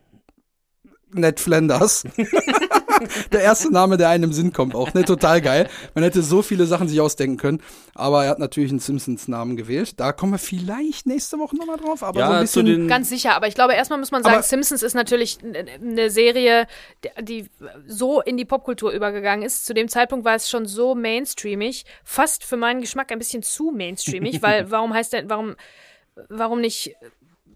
Ned 1.14 1.40
Flanders. 1.40 2.04
der 3.32 3.40
erste 3.40 3.72
Name, 3.72 3.96
der 3.96 4.08
einem 4.08 4.24
im 4.24 4.32
Sinn 4.32 4.52
kommt, 4.52 4.74
auch 4.74 4.94
ne, 4.94 5.04
total 5.04 5.40
geil. 5.40 5.68
Man 5.94 6.04
hätte 6.04 6.22
so 6.22 6.42
viele 6.42 6.66
Sachen 6.66 6.88
sich 6.88 7.00
ausdenken 7.00 7.36
können, 7.36 7.60
aber 7.94 8.24
er 8.24 8.30
hat 8.30 8.38
natürlich 8.38 8.70
einen 8.70 8.78
Simpsons-Namen 8.78 9.56
gewählt. 9.56 9.98
Da 10.00 10.12
kommen 10.12 10.32
wir 10.32 10.38
vielleicht 10.38 11.06
nächste 11.06 11.38
Woche 11.38 11.56
nochmal 11.56 11.76
drauf, 11.76 12.02
aber 12.02 12.20
Ja, 12.20 12.26
so 12.28 12.32
ein 12.34 12.40
bisschen. 12.42 12.66
den- 12.66 12.88
Ganz 12.88 13.08
sicher, 13.08 13.34
aber 13.34 13.48
ich 13.48 13.54
glaube, 13.54 13.74
erstmal 13.74 13.98
muss 13.98 14.10
man 14.10 14.22
sagen, 14.22 14.36
Aber- 14.36 14.42
Simpsons 14.44 14.82
ist 14.82 14.94
natürlich 14.94 15.38
eine 15.42 16.10
Serie, 16.10 16.66
die- 17.04 17.24
die 17.24 17.50
so 17.86 18.20
in 18.20 18.36
die 18.36 18.44
Popkultur 18.44 18.92
übergegangen 18.92 19.44
ist. 19.44 19.66
Zu 19.66 19.74
dem 19.74 19.88
Zeitpunkt 19.88 20.24
war 20.24 20.34
es 20.36 20.48
schon 20.48 20.66
so 20.66 20.94
mainstreamig, 20.94 21.84
fast 22.04 22.44
für 22.44 22.56
meinen 22.56 22.80
Geschmack 22.80 23.10
ein 23.12 23.18
bisschen 23.18 23.42
zu 23.42 23.70
mainstreamig, 23.74 24.40
weil 24.42 24.70
warum 24.70 24.94
heißt 24.94 25.12
der, 25.12 25.28
warum, 25.28 25.56
warum 26.28 26.60
nicht 26.60 26.94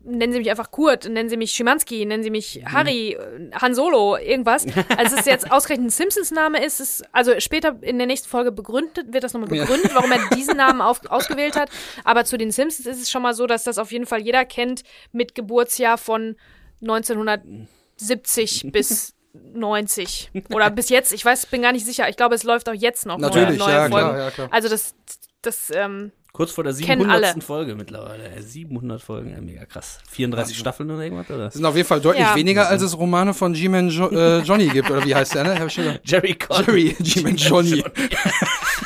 nennen 0.05 0.33
Sie 0.33 0.39
mich 0.39 0.51
einfach 0.51 0.71
Kurt, 0.71 1.09
nennen 1.09 1.29
Sie 1.29 1.37
mich 1.37 1.53
Schimanski, 1.53 2.05
nennen 2.07 2.23
Sie 2.23 2.31
mich 2.31 2.63
Harry, 2.65 3.13
äh, 3.13 3.51
Han 3.61 3.75
Solo, 3.75 4.17
irgendwas. 4.17 4.67
Als 4.97 5.13
es 5.13 5.25
jetzt 5.27 5.51
ausgerechnet 5.53 5.89
ein 5.89 5.91
Simpsons-Name 5.91 6.65
ist, 6.65 6.81
ist, 6.81 7.05
also 7.13 7.39
später 7.41 7.77
in 7.83 7.99
der 7.99 8.07
nächsten 8.07 8.29
Folge 8.29 8.53
begründet, 8.53 9.13
wird 9.13 9.25
das 9.25 9.33
nochmal 9.35 9.55
Ja. 9.55 9.65
begründet, 9.65 9.93
warum 9.95 10.11
er 10.13 10.21
diesen 10.37 10.57
Namen 10.59 10.81
auf, 10.81 11.01
ausgewählt 11.11 11.57
hat. 11.57 11.71
Aber 12.05 12.25
zu 12.25 12.37
den 12.39 12.51
Simpsons 12.51 12.87
ist 12.87 13.03
es 13.03 13.11
schon 13.11 13.23
mal 13.23 13.35
so, 13.35 13.47
dass 13.47 13.65
das 13.65 13.79
auf 13.79 13.93
jeden 13.93 14.07
Fall 14.07 14.21
jeder 14.23 14.45
kennt 14.45 14.83
mit 15.13 15.35
Geburtsjahr 15.35 15.99
von 15.99 16.37
1970 16.81 18.69
bis 18.73 19.15
90 19.35 20.31
oder 20.53 20.71
bis 20.71 20.89
jetzt. 20.89 21.13
Ich 21.13 21.25
weiß, 21.25 21.47
bin 21.47 21.63
gar 21.63 21.73
nicht 21.73 21.85
sicher. 21.87 22.09
Ich 22.09 22.17
glaube, 22.17 22.35
es 22.35 22.43
läuft 22.45 22.69
auch 22.69 22.75
jetzt 22.75 23.07
noch 23.07 23.19
Natürlich, 23.19 23.59
neue, 23.59 23.69
neue 23.69 23.75
ja, 23.75 23.89
Folgen. 23.89 24.09
klar, 24.09 24.19
ja, 24.19 24.31
klar. 24.31 24.49
Also 24.51 24.69
das, 24.69 24.95
das, 25.43 25.71
ähm, 25.75 26.13
Kurz 26.33 26.53
vor 26.53 26.63
der 26.63 26.73
Kennen 26.75 27.01
700. 27.03 27.33
alle. 27.35 27.41
Folge 27.43 27.75
mittlerweile. 27.75 28.31
Ey, 28.31 28.43
700 28.43 29.01
Folgen, 29.03 29.31
ja, 29.31 29.41
mega 29.41 29.65
krass. 29.65 29.99
34 30.11 30.57
Staffeln 30.57 30.91
oder 30.91 31.03
irgendwas, 31.03 31.29
oder? 31.31 31.45
Das 31.47 31.55
sind 31.55 31.65
auf 31.65 31.75
jeden 31.75 31.89
Fall 31.89 32.01
deutlich 32.01 32.25
Ja. 32.25 32.37
weniger, 32.37 32.69
als 32.69 32.83
es 32.83 32.97
Romane 32.97 33.35
von 33.35 33.55
G-Man 33.55 33.89
jo 33.89 34.09
äh, 34.11 34.39
Johnny 34.41 34.69
gibt, 34.69 34.91
oder 34.91 35.05
wie 35.05 35.15
heißt 35.15 35.35
der, 35.35 35.45
ne? 35.45 35.59
Hab 35.59 35.67
ich 35.67 35.73
schon. 35.73 35.99
Jerry 36.05 36.35
Conn. 36.35 36.65
Jerry, 36.67 36.95
G-Man 37.01 37.37
Johnny. 37.37 37.83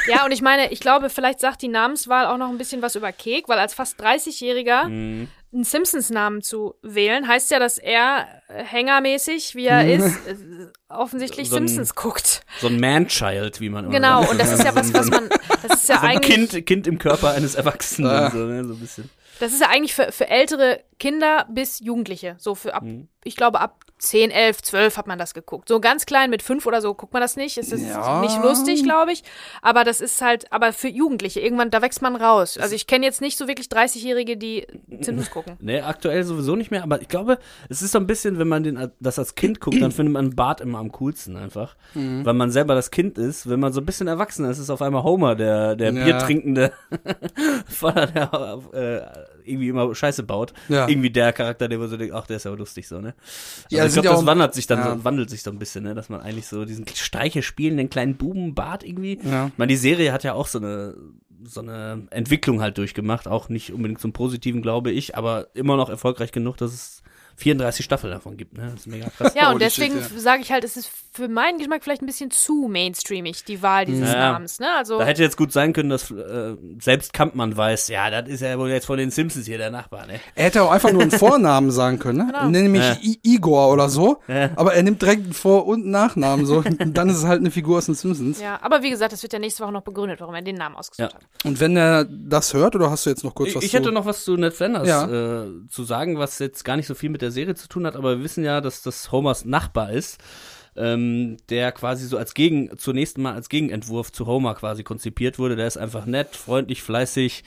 Ja, 0.08 0.24
und 0.24 0.32
ich 0.32 0.40
meine, 0.42 0.72
ich 0.72 0.80
glaube, 0.80 1.10
vielleicht 1.10 1.40
sagt 1.40 1.62
die 1.62 1.68
Namenswahl 1.68 2.26
auch 2.26 2.38
noch 2.38 2.48
ein 2.48 2.58
bisschen 2.58 2.80
was 2.82 2.94
über 2.96 3.12
Kek, 3.12 3.48
weil 3.48 3.58
als 3.58 3.74
fast 3.74 4.00
30-Jähriger 4.02 4.88
Mhm. 4.88 5.28
Einen 5.52 5.64
Simpsons-Namen 5.64 6.40
zu 6.42 6.74
wählen, 6.82 7.28
heißt 7.28 7.50
ja, 7.50 7.58
dass 7.58 7.76
er 7.78 8.26
äh, 8.48 8.64
hängermäßig, 8.64 9.54
wie 9.54 9.66
er 9.66 9.86
ist, 9.92 10.16
äh, 10.26 10.36
offensichtlich 10.88 11.50
So 11.50 11.56
ein- 11.56 11.68
Simpsons 11.68 11.94
guckt. 11.94 12.40
So 12.60 12.68
ein 12.68 12.80
Man-Child, 12.80 13.60
wie 13.60 13.68
man 13.68 13.84
immer 13.84 13.92
Genau, 13.94 14.20
sagt. 14.20 14.32
und 14.32 14.40
das 14.40 14.52
ist 14.52 14.64
ja 14.64 14.74
was, 14.74 14.92
was 14.94 15.10
man, 15.10 15.28
das 15.62 15.80
ist 15.82 15.88
ja 15.88 15.96
So 16.00 16.06
ein 16.06 16.16
eigentlich, 16.16 16.50
kind, 16.50 16.66
kind 16.66 16.86
im 16.86 16.98
Körper 16.98 17.32
eines 17.32 17.54
Erwachsenen, 17.54 18.10
Ah. 18.10 18.30
so, 18.30 18.38
ne, 18.38 18.64
so 18.64 18.72
ein 18.74 18.80
bisschen. 18.80 19.10
das 19.40 19.52
ist 19.52 19.60
ja 19.60 19.68
eigentlich 19.68 19.94
für, 19.94 20.10
für 20.12 20.28
ältere 20.28 20.80
Kinder 20.98 21.46
bis 21.50 21.80
Jugendliche, 21.80 22.36
so 22.38 22.54
für 22.54 22.74
ab, 22.74 22.82
Mhm. 22.84 23.08
ich 23.24 23.36
glaube 23.36 23.60
ab 23.60 23.84
10, 24.02 24.32
11, 24.32 24.62
12 24.62 24.96
hat 24.96 25.06
man 25.06 25.16
das 25.18 25.32
geguckt. 25.32 25.68
So 25.68 25.78
ganz 25.80 26.06
klein 26.06 26.28
mit 26.28 26.42
5 26.42 26.66
oder 26.66 26.80
so 26.80 26.92
guckt 26.92 27.12
man 27.12 27.22
das 27.22 27.36
nicht. 27.36 27.56
Es 27.56 27.70
ist 27.70 27.86
Ja. 27.88 28.20
nicht 28.20 28.36
lustig, 28.42 28.82
glaube 28.82 29.12
ich. 29.12 29.22
Aber 29.62 29.84
das 29.84 30.00
ist 30.00 30.20
halt, 30.20 30.50
aber 30.52 30.72
für 30.72 30.88
Jugendliche, 30.88 31.38
irgendwann, 31.40 31.70
da 31.70 31.82
wächst 31.82 32.02
man 32.02 32.16
raus. 32.16 32.58
Also 32.58 32.74
ich 32.74 32.88
kenne 32.88 33.06
jetzt 33.06 33.20
nicht 33.20 33.38
so 33.38 33.46
wirklich 33.46 33.68
30-Jährige, 33.68 34.36
die 34.36 34.66
Simpsons 35.00 35.30
gucken. 35.30 35.56
Ne, 35.60 35.84
aktuell 35.84 36.24
sowieso 36.24 36.56
nicht 36.56 36.72
mehr, 36.72 36.82
aber 36.82 37.00
ich 37.00 37.06
glaube, 37.08 37.38
es 37.68 37.80
ist 37.82 37.92
so 37.92 37.98
ein 37.98 38.06
bisschen, 38.08 38.38
wenn 38.40 38.48
man 38.48 38.64
den, 38.64 38.90
das 38.98 39.18
als 39.20 39.36
Kind 39.36 39.60
guckt, 39.60 39.80
dann 39.80 39.92
findet 39.92 40.12
man 40.12 40.34
Bart 40.34 40.60
immer 40.60 40.78
am 40.78 40.90
coolsten 40.90 41.36
einfach. 41.36 41.76
Mhm. 41.94 42.24
Weil 42.26 42.34
man 42.34 42.50
selber 42.50 42.74
das 42.74 42.90
Kind 42.90 43.18
ist. 43.18 43.48
Wenn 43.48 43.60
man 43.60 43.72
so 43.72 43.80
ein 43.80 43.86
bisschen 43.86 44.08
erwachsen 44.08 44.44
ist, 44.46 44.58
ist 44.58 44.70
auf 44.70 44.82
einmal 44.82 45.04
Homer, 45.04 45.36
der, 45.36 45.76
der 45.76 45.92
Ja. 45.92 46.04
Biertrinkende 46.04 46.72
Vater, 47.66 48.06
der 48.06 48.60
äh, 48.72 49.31
irgendwie 49.44 49.68
immer 49.68 49.94
Scheiße 49.94 50.22
baut. 50.22 50.52
Ja. 50.68 50.88
Irgendwie 50.88 51.10
der 51.10 51.32
Charakter, 51.32 51.68
der 51.68 51.78
man 51.78 51.88
so 51.88 51.96
denkt, 51.96 52.14
ach, 52.14 52.26
der 52.26 52.36
ist 52.36 52.46
aber 52.46 52.56
lustig 52.56 52.88
so, 52.88 53.00
ne? 53.00 53.14
Ja, 53.70 53.82
Also 53.82 53.88
das 53.88 53.96
ich 53.96 54.02
glaube, 54.02 54.16
das 54.18 54.26
wandelt 54.26 54.54
sich 54.54 54.66
dann 54.66 54.78
ja. 54.78 54.96
so, 54.96 55.04
wandelt 55.04 55.30
sich 55.30 55.42
so 55.42 55.50
ein 55.50 55.58
bisschen, 55.58 55.84
ne? 55.84 55.94
Dass 55.94 56.08
man 56.08 56.20
eigentlich 56.20 56.46
so 56.46 56.64
diesen 56.64 56.86
Streiche 56.88 57.42
spielen, 57.42 57.76
den 57.76 57.90
kleinen 57.90 58.16
Buben 58.16 58.54
Bart 58.54 58.84
irgendwie. 58.84 59.18
Ja. 59.24 59.46
Ich 59.48 59.58
meine, 59.58 59.70
die 59.70 59.76
Serie 59.76 60.12
hat 60.12 60.24
ja 60.24 60.34
auch 60.34 60.46
so 60.46 60.58
eine 60.58 60.94
so 61.44 61.60
eine 61.60 62.06
Entwicklung 62.10 62.60
halt 62.60 62.78
durchgemacht, 62.78 63.26
auch 63.26 63.48
nicht 63.48 63.72
unbedingt 63.72 64.00
zum 64.00 64.12
Positiven, 64.12 64.62
glaube 64.62 64.92
ich, 64.92 65.16
aber 65.16 65.48
immer 65.54 65.76
noch 65.76 65.90
erfolgreich 65.90 66.30
genug, 66.30 66.56
dass 66.56 66.72
es 66.72 67.02
34 67.36 67.84
Staffeln 67.84 68.12
davon 68.12 68.36
gibt, 68.36 68.56
ne? 68.56 68.64
Das 68.72 68.80
ist 68.80 68.86
mega 68.86 69.08
krass. 69.10 69.32
Ja, 69.34 69.50
und 69.52 69.60
deswegen 69.62 69.94
shit, 70.02 70.20
sage 70.20 70.42
ich 70.42 70.52
halt, 70.52 70.64
es 70.64 70.76
ist 70.76 70.90
für 71.14 71.28
meinen 71.28 71.58
Geschmack 71.58 71.82
vielleicht 71.84 72.02
ein 72.02 72.06
bisschen 72.06 72.30
zu 72.30 72.68
mainstreamig, 72.70 73.44
die 73.44 73.62
Wahl 73.62 73.84
dieses 73.84 74.12
Ja. 74.12 74.32
Namens. 74.32 74.60
Ne? 74.60 74.66
Also, 74.78 74.98
Da 74.98 75.04
hätte 75.04 75.22
jetzt 75.22 75.36
gut 75.36 75.52
sein 75.52 75.72
können, 75.72 75.90
dass 75.90 76.10
äh, 76.10 76.54
selbst 76.80 77.12
Kampmann 77.12 77.56
weiß, 77.56 77.88
ja, 77.88 78.10
das 78.10 78.28
ist 78.30 78.40
ja 78.40 78.58
wohl 78.58 78.70
jetzt 78.70 78.86
von 78.86 78.96
den 78.98 79.10
Simpsons 79.10 79.46
hier 79.46 79.58
der 79.58 79.70
Nachbar, 79.70 80.06
ne? 80.06 80.20
Er 80.34 80.44
hätte 80.46 80.62
auch 80.62 80.70
einfach 80.70 80.92
nur 80.92 81.02
einen 81.02 81.10
Vornamen 81.10 81.70
sagen 81.70 81.98
können, 81.98 82.18
ne? 82.18 82.26
Genau. 82.26 82.48
Nenne 82.48 82.68
mich 82.68 82.80
Ja. 82.82 82.96
I 83.02 83.18
Igor 83.22 83.70
oder 83.72 83.88
so. 83.88 84.20
Ja. 84.28 84.50
Aber 84.56 84.74
er 84.74 84.82
nimmt 84.82 85.02
direkt 85.02 85.24
einen 85.24 85.32
Vor- 85.34 85.66
und 85.66 85.82
einen 85.82 85.90
Nachnamen 85.90 86.46
so. 86.46 86.58
Und 86.58 86.96
dann 86.96 87.08
ist 87.08 87.16
es 87.18 87.24
halt 87.24 87.40
eine 87.40 87.50
Figur 87.50 87.78
aus 87.78 87.86
den 87.86 87.94
Simpsons. 87.94 88.40
ja, 88.40 88.58
aber 88.62 88.82
wie 88.82 88.90
gesagt, 88.90 89.12
das 89.12 89.22
wird 89.22 89.32
ja 89.32 89.38
nächste 89.38 89.62
Woche 89.64 89.72
noch 89.72 89.82
begründet, 89.82 90.20
warum 90.20 90.34
er 90.34 90.42
den 90.42 90.56
Namen 90.56 90.76
ausgesucht 90.76 91.12
Ja. 91.12 91.18
hat. 91.18 91.26
Und 91.44 91.60
wenn 91.60 91.76
er 91.76 92.04
das 92.04 92.54
hört, 92.54 92.74
oder 92.74 92.90
hast 92.90 93.04
du 93.06 93.10
jetzt 93.10 93.24
noch 93.24 93.34
kurz 93.34 93.50
Ich, 93.50 93.56
was 93.56 93.64
ich 93.64 93.70
zu? 93.72 93.76
hätte 93.78 93.92
noch 93.92 94.06
was 94.06 94.24
zu 94.24 94.36
Ned 94.36 94.54
Flanders 94.54 94.88
Ja. 94.88 95.42
äh, 95.44 95.46
zu 95.68 95.84
sagen, 95.84 96.18
was 96.18 96.38
jetzt 96.38 96.64
gar 96.64 96.76
nicht 96.76 96.86
so 96.86 96.94
viel 96.94 97.10
mit 97.10 97.20
der 97.22 97.30
Serie 97.32 97.54
zu 97.54 97.68
tun 97.68 97.86
hat, 97.86 97.96
aber 97.96 98.18
wir 98.18 98.24
wissen 98.24 98.44
ja, 98.44 98.60
dass 98.60 98.82
das 98.82 99.10
Homers 99.12 99.44
Nachbar 99.44 99.90
ist, 99.90 100.22
ähm, 100.76 101.36
der 101.50 101.72
quasi 101.72 102.06
so 102.06 102.16
als 102.16 102.34
Gegen, 102.34 102.76
zunächst 102.78 103.18
mal 103.18 103.34
als 103.34 103.48
Gegenentwurf 103.48 104.12
zu 104.12 104.26
Homer 104.26 104.54
quasi 104.54 104.84
konzipiert 104.84 105.38
wurde. 105.38 105.56
Der 105.56 105.66
ist 105.66 105.76
einfach 105.76 106.06
nett, 106.06 106.34
freundlich, 106.36 106.82
fleißig 106.82 107.44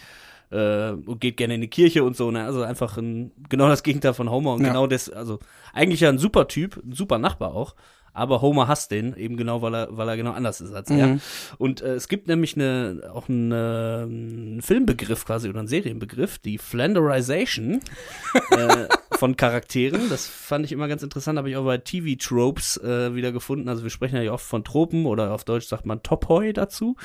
äh, 0.51 0.89
und 0.91 1.19
geht 1.21 1.37
gerne 1.37 1.55
in 1.55 1.61
die 1.61 1.69
Kirche 1.69 2.03
und 2.03 2.15
so. 2.15 2.29
Ne? 2.31 2.43
Also 2.45 2.61
einfach 2.61 2.97
ein, 2.97 3.31
genau 3.49 3.67
das 3.67 3.83
Gegenteil 3.83 4.13
von 4.13 4.29
Homer 4.29 4.53
und 4.53 4.61
Ja. 4.61 4.67
genau 4.67 4.85
das, 4.87 5.09
also 5.09 5.39
eigentlich 5.73 6.01
ja 6.01 6.09
ein 6.09 6.19
super 6.19 6.47
Typ, 6.47 6.77
ein 6.85 6.93
super 6.93 7.17
Nachbar 7.17 7.53
auch. 7.55 7.75
Aber 8.13 8.41
Homer 8.41 8.69
hasst 8.69 8.91
den, 8.91 9.13
eben 9.17 9.35
genau, 9.35 9.61
weil 9.61 9.75
er, 9.75 9.87
weil 9.97 10.07
er 10.07 10.15
genau 10.15 10.31
anders 10.31 10.61
ist 10.61 10.73
als 10.73 10.89
er. 10.89 11.07
Mhm. 11.07 11.21
Und 11.57 11.81
äh, 11.81 11.95
es 11.95 12.07
gibt 12.07 12.29
nämlich 12.29 12.55
eine, 12.55 13.11
auch 13.13 13.27
einen, 13.27 13.51
äh, 13.51 13.55
einen 13.55 14.61
Filmbegriff 14.61 15.25
quasi 15.25 15.49
oder 15.49 15.59
einen 15.59 15.67
Serienbegriff, 15.67 16.37
die 16.39 16.57
Flanderization 16.57 17.81
äh, 18.51 18.87
von 19.17 19.35
Charakteren. 19.35 20.09
Das 20.09 20.27
fand 20.27 20.65
ich 20.65 20.71
immer 20.71 20.87
ganz 20.87 21.03
interessant, 21.03 21.37
habe 21.37 21.49
ich 21.49 21.57
auch 21.57 21.65
bei 21.65 21.77
TV-Tropes 21.77 22.77
äh, 22.77 23.15
wieder 23.15 23.31
gefunden. 23.31 23.69
Also 23.69 23.83
wir 23.83 23.89
sprechen 23.89 24.21
ja 24.21 24.31
oft 24.31 24.45
von 24.45 24.63
Tropen 24.63 25.05
oder 25.05 25.33
auf 25.33 25.43
Deutsch 25.43 25.67
sagt 25.67 25.85
man 25.85 26.03
Topoi 26.03 26.53
dazu. 26.53 26.95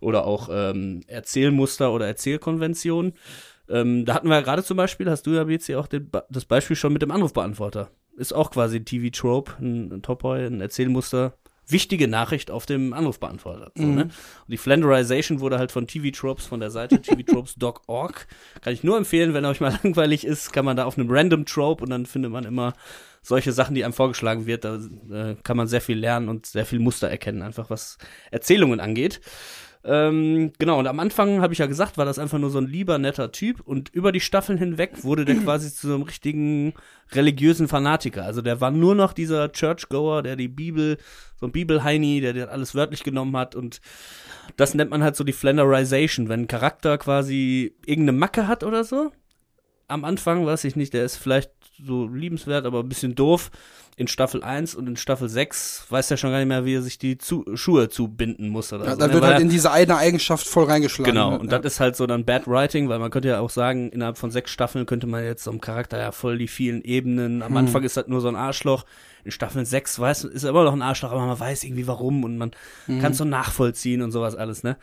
Oder 0.00 0.26
auch 0.26 0.48
ähm, 0.52 1.02
Erzählmuster 1.06 1.92
oder 1.92 2.06
Erzählkonventionen. 2.06 3.14
Ähm, 3.68 4.04
da 4.04 4.14
hatten 4.14 4.28
wir 4.28 4.34
ja 4.36 4.42
gerade 4.42 4.64
zum 4.64 4.76
Beispiel, 4.76 5.08
hast 5.08 5.26
du 5.26 5.30
ja 5.30 5.46
hier 5.46 5.80
auch 5.80 5.86
den, 5.86 6.10
das 6.28 6.44
Beispiel 6.44 6.76
schon 6.76 6.92
mit 6.92 7.02
dem 7.02 7.10
Anrufbeantworter. 7.10 7.90
Ist 8.16 8.34
auch 8.34 8.50
quasi 8.50 8.78
ein 8.78 8.84
TV-Trope, 8.84 9.52
ein, 9.60 9.92
ein 9.92 10.02
Topoi, 10.02 10.46
ein 10.46 10.60
Erzählmuster. 10.60 11.34
Wichtige 11.70 12.08
Nachricht 12.08 12.50
auf 12.50 12.66
dem 12.66 12.92
Anrufbeantworter. 12.92 13.72
So, 13.74 13.84
ne? 13.84 14.02
Und 14.04 14.12
die 14.48 14.56
Flanderization 14.56 15.40
wurde 15.40 15.58
halt 15.58 15.72
von 15.72 15.86
TV-Tropes 15.86 16.46
von 16.46 16.60
der 16.60 16.70
Seite 16.70 17.00
tvtropes.org. 17.02 18.26
Kann 18.60 18.72
ich 18.72 18.84
nur 18.84 18.96
empfehlen, 18.96 19.34
wenn 19.34 19.44
euch 19.44 19.60
mal 19.60 19.78
langweilig 19.82 20.24
ist, 20.24 20.52
kann 20.52 20.64
man 20.64 20.76
da 20.76 20.84
auf 20.84 20.98
einem 20.98 21.10
Random 21.10 21.44
Trope 21.44 21.82
und 21.84 21.90
dann 21.90 22.06
findet 22.06 22.32
man 22.32 22.44
immer 22.44 22.74
solche 23.22 23.52
Sachen, 23.52 23.74
die 23.74 23.84
einem 23.84 23.92
vorgeschlagen 23.92 24.46
wird. 24.46 24.64
Da 24.64 24.78
äh, 25.10 25.36
kann 25.42 25.56
man 25.56 25.68
sehr 25.68 25.80
viel 25.80 25.98
lernen 25.98 26.28
und 26.28 26.46
sehr 26.46 26.66
viel 26.66 26.78
Muster 26.78 27.08
erkennen, 27.08 27.42
einfach 27.42 27.70
was 27.70 27.98
Erzählungen 28.30 28.80
angeht. 28.80 29.20
Ähm, 29.82 30.52
genau, 30.58 30.78
und 30.78 30.86
am 30.86 31.00
Anfang 31.00 31.40
habe 31.40 31.54
ich 31.54 31.58
ja 31.58 31.66
gesagt, 31.66 31.96
war 31.96 32.04
das 32.04 32.18
einfach 32.18 32.38
nur 32.38 32.50
so 32.50 32.58
ein 32.58 32.66
lieber, 32.66 32.98
netter 32.98 33.32
Typ 33.32 33.60
und 33.60 33.88
über 33.94 34.12
die 34.12 34.20
Staffeln 34.20 34.58
hinweg 34.58 35.04
wurde 35.04 35.24
der 35.24 35.36
quasi 35.44 35.72
zu 35.72 35.88
so 35.88 35.94
einem 35.94 36.02
richtigen 36.02 36.74
religiösen 37.12 37.66
Fanatiker. 37.66 38.24
Also 38.24 38.42
der 38.42 38.60
war 38.60 38.70
nur 38.70 38.94
noch 38.94 39.14
dieser 39.14 39.52
Churchgoer, 39.52 40.22
der 40.22 40.36
die 40.36 40.48
Bibel, 40.48 40.98
so 41.36 41.46
ein 41.46 41.52
Bibelheini, 41.52 42.20
der, 42.20 42.34
der 42.34 42.50
alles 42.50 42.74
wörtlich 42.74 43.04
genommen 43.04 43.36
hat 43.36 43.54
und 43.54 43.80
das 44.56 44.74
nennt 44.74 44.90
man 44.90 45.02
halt 45.02 45.16
so 45.16 45.24
die 45.24 45.32
Flanderization, 45.32 46.28
wenn 46.28 46.42
ein 46.42 46.48
Charakter 46.48 46.98
quasi 46.98 47.74
irgendeine 47.86 48.18
Macke 48.18 48.48
hat 48.48 48.64
oder 48.64 48.84
so. 48.84 49.12
Am 49.90 50.04
Anfang, 50.04 50.46
weiß 50.46 50.64
ich 50.64 50.76
nicht, 50.76 50.92
der 50.94 51.04
ist 51.04 51.16
vielleicht 51.16 51.50
so 51.84 52.06
liebenswert, 52.06 52.64
aber 52.66 52.80
ein 52.80 52.88
bisschen 52.88 53.14
doof. 53.14 53.50
In 53.96 54.06
Staffel 54.06 54.42
1 54.42 54.76
und 54.76 54.86
in 54.86 54.96
Staffel 54.96 55.28
6 55.28 55.86
weiß 55.90 56.10
er 56.10 56.16
schon 56.16 56.30
gar 56.30 56.38
nicht 56.38 56.48
mehr, 56.48 56.64
wie 56.64 56.74
er 56.76 56.80
sich 56.80 56.96
die 56.96 57.18
zu 57.18 57.44
Schuhe 57.54 57.90
zubinden 57.90 58.48
muss 58.48 58.72
oder 58.72 58.84
Ja, 58.86 58.92
so. 58.92 58.96
da 58.98 59.06
ne? 59.08 59.12
wird 59.12 59.22
Weil 59.24 59.32
halt 59.34 59.42
in 59.42 59.50
diese 59.50 59.70
eine 59.72 59.96
Eigenschaft 59.98 60.46
voll 60.46 60.64
reingeschlagen. 60.64 61.12
Genau, 61.12 61.32
ne? 61.32 61.38
und 61.38 61.52
ja. 61.52 61.58
das 61.58 61.74
ist 61.74 61.80
halt 61.80 61.96
so 61.96 62.06
dann 62.06 62.24
Bad 62.24 62.46
Writing, 62.46 62.88
weil 62.88 62.98
man 62.98 63.10
könnte 63.10 63.28
ja 63.28 63.40
auch 63.40 63.50
sagen, 63.50 63.90
innerhalb 63.90 64.16
von 64.16 64.30
sechs 64.30 64.52
Staffeln 64.52 64.86
könnte 64.86 65.06
man 65.06 65.22
jetzt 65.24 65.44
so 65.44 65.50
einem 65.50 65.60
Charakter 65.60 65.98
ja 65.98 66.12
voll 66.12 66.38
die 66.38 66.48
vielen 66.48 66.82
Ebenen. 66.82 67.36
Hm. 67.36 67.42
Am 67.42 67.56
Anfang 67.58 67.82
ist 67.82 67.96
das 67.96 68.06
nur 68.06 68.22
so 68.22 68.28
ein 68.28 68.36
Arschloch. 68.36 68.84
In 69.22 69.32
Staffeln 69.32 69.66
sechs 69.66 69.98
weiß, 69.98 70.24
ist 70.24 70.44
er 70.44 70.50
immer 70.50 70.64
noch 70.64 70.72
ein 70.72 70.80
Arschloch, 70.80 71.10
aber 71.10 71.26
man 71.26 71.38
weiß 71.38 71.64
irgendwie 71.64 71.86
warum 71.86 72.24
und 72.24 72.38
man 72.38 72.52
Hm. 72.86 73.02
kann 73.02 73.12
es 73.12 73.18
so 73.18 73.24
nachvollziehen 73.26 74.00
und 74.00 74.12
sowas 74.12 74.34
alles, 74.34 74.62
ne? 74.62 74.78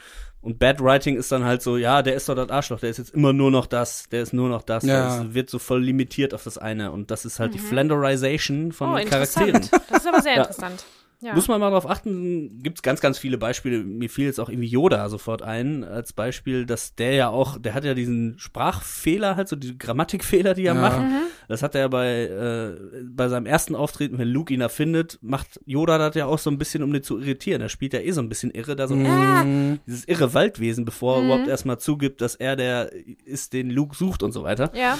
Und 0.47 0.59
Bad 0.59 0.79
Writing 0.81 1.17
ist 1.17 1.29
dann 1.33 1.43
halt 1.43 1.61
so, 1.61 1.75
ja, 1.75 2.01
der 2.01 2.15
ist 2.15 2.29
doch 2.29 2.35
das 2.35 2.49
Arschloch, 2.49 2.79
der 2.79 2.89
ist 2.89 2.99
jetzt 2.99 3.13
immer 3.13 3.33
nur 3.33 3.51
noch 3.51 3.65
das, 3.65 4.07
der 4.07 4.21
ist 4.21 4.31
nur 4.31 4.47
noch 4.47 4.61
das, 4.61 4.85
Ja. 4.85 5.17
der 5.17 5.25
ist, 5.27 5.33
wird 5.33 5.49
so 5.49 5.59
voll 5.59 5.83
limitiert 5.83 6.33
auf 6.33 6.45
das 6.45 6.57
eine 6.57 6.93
und 6.93 7.11
das 7.11 7.25
ist 7.25 7.41
halt 7.41 7.53
die 7.53 7.59
Flanderization 7.59 8.71
von 8.71 8.91
Oh, 8.93 9.05
Charakteren. 9.09 9.67
Das 9.89 10.03
ist 10.03 10.07
aber 10.07 10.21
sehr 10.21 10.31
Ja. 10.35 10.41
interessant. 10.43 10.85
Ja. 11.19 11.33
Muss 11.33 11.47
man 11.47 11.59
mal 11.59 11.71
drauf 11.71 11.89
achten, 11.89 12.61
gibt's 12.61 12.83
ganz, 12.83 13.01
ganz 13.01 13.17
viele 13.17 13.39
Beispiele. 13.39 13.79
Mir 13.83 14.07
fiel 14.07 14.25
jetzt 14.25 14.39
auch 14.39 14.49
irgendwie 14.49 14.67
Yoda 14.67 15.09
sofort 15.09 15.41
ein, 15.41 15.83
als 15.83 16.13
Beispiel, 16.13 16.67
dass 16.67 16.93
der 16.93 17.13
ja 17.13 17.29
auch, 17.29 17.57
der 17.57 17.73
hat 17.73 17.83
ja 17.85 17.95
diesen 17.95 18.37
Sprachfehler, 18.37 19.35
halt 19.35 19.47
so 19.47 19.55
die 19.55 19.75
Grammatikfehler, 19.77 20.53
die 20.53 20.65
er 20.67 20.75
Ja. 20.75 20.81
macht. 20.81 21.01
Das 21.47 21.63
hat 21.63 21.73
er 21.73 21.89
bei, 21.89 22.23
äh, 22.25 23.01
bei 23.09 23.29
seinem 23.29 23.47
ersten 23.47 23.73
Auftreten, 23.73 24.19
wenn 24.19 24.27
Luke 24.27 24.53
ihn 24.53 24.61
erfindet, 24.61 25.17
macht 25.21 25.59
Yoda 25.65 25.97
das 25.97 26.13
ja 26.15 26.27
auch 26.27 26.37
so 26.37 26.51
ein 26.51 26.59
bisschen, 26.59 26.83
um 26.83 26.93
den 26.93 27.01
zu 27.01 27.17
irritieren. 27.19 27.61
Er 27.61 27.69
spielt 27.69 27.93
ja 27.93 27.99
eh 28.01 28.11
so 28.11 28.21
ein 28.21 28.29
bisschen 28.29 28.51
irre, 28.51 28.75
da 28.75 28.87
so 28.87 28.95
Mhm. 28.95 29.79
dieses 29.87 30.05
irre 30.07 30.35
Waldwesen, 30.35 30.85
bevor 30.85 31.17
er 31.17 31.25
überhaupt 31.25 31.47
erstmal 31.47 31.79
zugibt, 31.79 32.21
dass 32.21 32.35
er 32.35 32.55
der 32.55 32.91
ist, 33.25 33.53
den 33.53 33.71
Luke 33.71 33.95
sucht 33.95 34.21
und 34.21 34.33
so 34.33 34.43
weiter. 34.43 34.71
ja. 34.75 34.97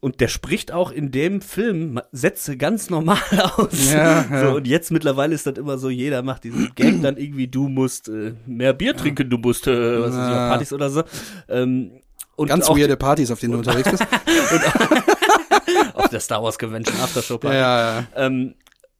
Und 0.00 0.20
der 0.20 0.28
spricht 0.28 0.72
auch 0.72 0.90
in 0.90 1.10
dem 1.10 1.40
Film 1.40 2.00
Sätze 2.12 2.56
ganz 2.56 2.90
normal 2.90 3.18
aus. 3.56 3.92
Ja, 3.92 4.24
ja. 4.30 4.40
So, 4.40 4.56
und 4.56 4.66
jetzt 4.66 4.90
mittlerweile 4.90 5.34
ist 5.34 5.46
das 5.46 5.56
immer 5.58 5.78
so, 5.78 5.90
jeder 5.90 6.22
macht 6.22 6.44
diesen 6.44 6.72
Gag 6.74 7.02
dann 7.02 7.16
irgendwie, 7.16 7.48
du 7.48 7.68
musst 7.68 8.08
äh, 8.08 8.34
mehr 8.46 8.72
Bier 8.72 8.96
trinken, 8.96 9.28
du 9.30 9.38
musst, 9.38 9.66
äh, 9.66 10.00
was 10.00 10.14
Ja. 10.14 10.48
Partys 10.48 10.72
oder 10.72 10.90
so. 10.90 11.02
Ähm, 11.48 11.92
und 12.36 12.48
Ganz 12.48 12.66
auch 12.68 12.76
weirde 12.76 12.96
Partys, 12.96 13.30
auf 13.30 13.40
denen 13.40 13.52
du 13.52 13.58
unterwegs 13.58 13.90
bist. 13.90 14.02
auf 15.94 16.08
der 16.08 16.20
Star 16.20 16.42
Wars 16.42 16.58
Convention 16.58 16.96
Aftershow 17.00 17.38
Party. 17.38 17.56
ja, 17.56 17.98
ja. 18.00 18.06
Ähm, 18.16 18.54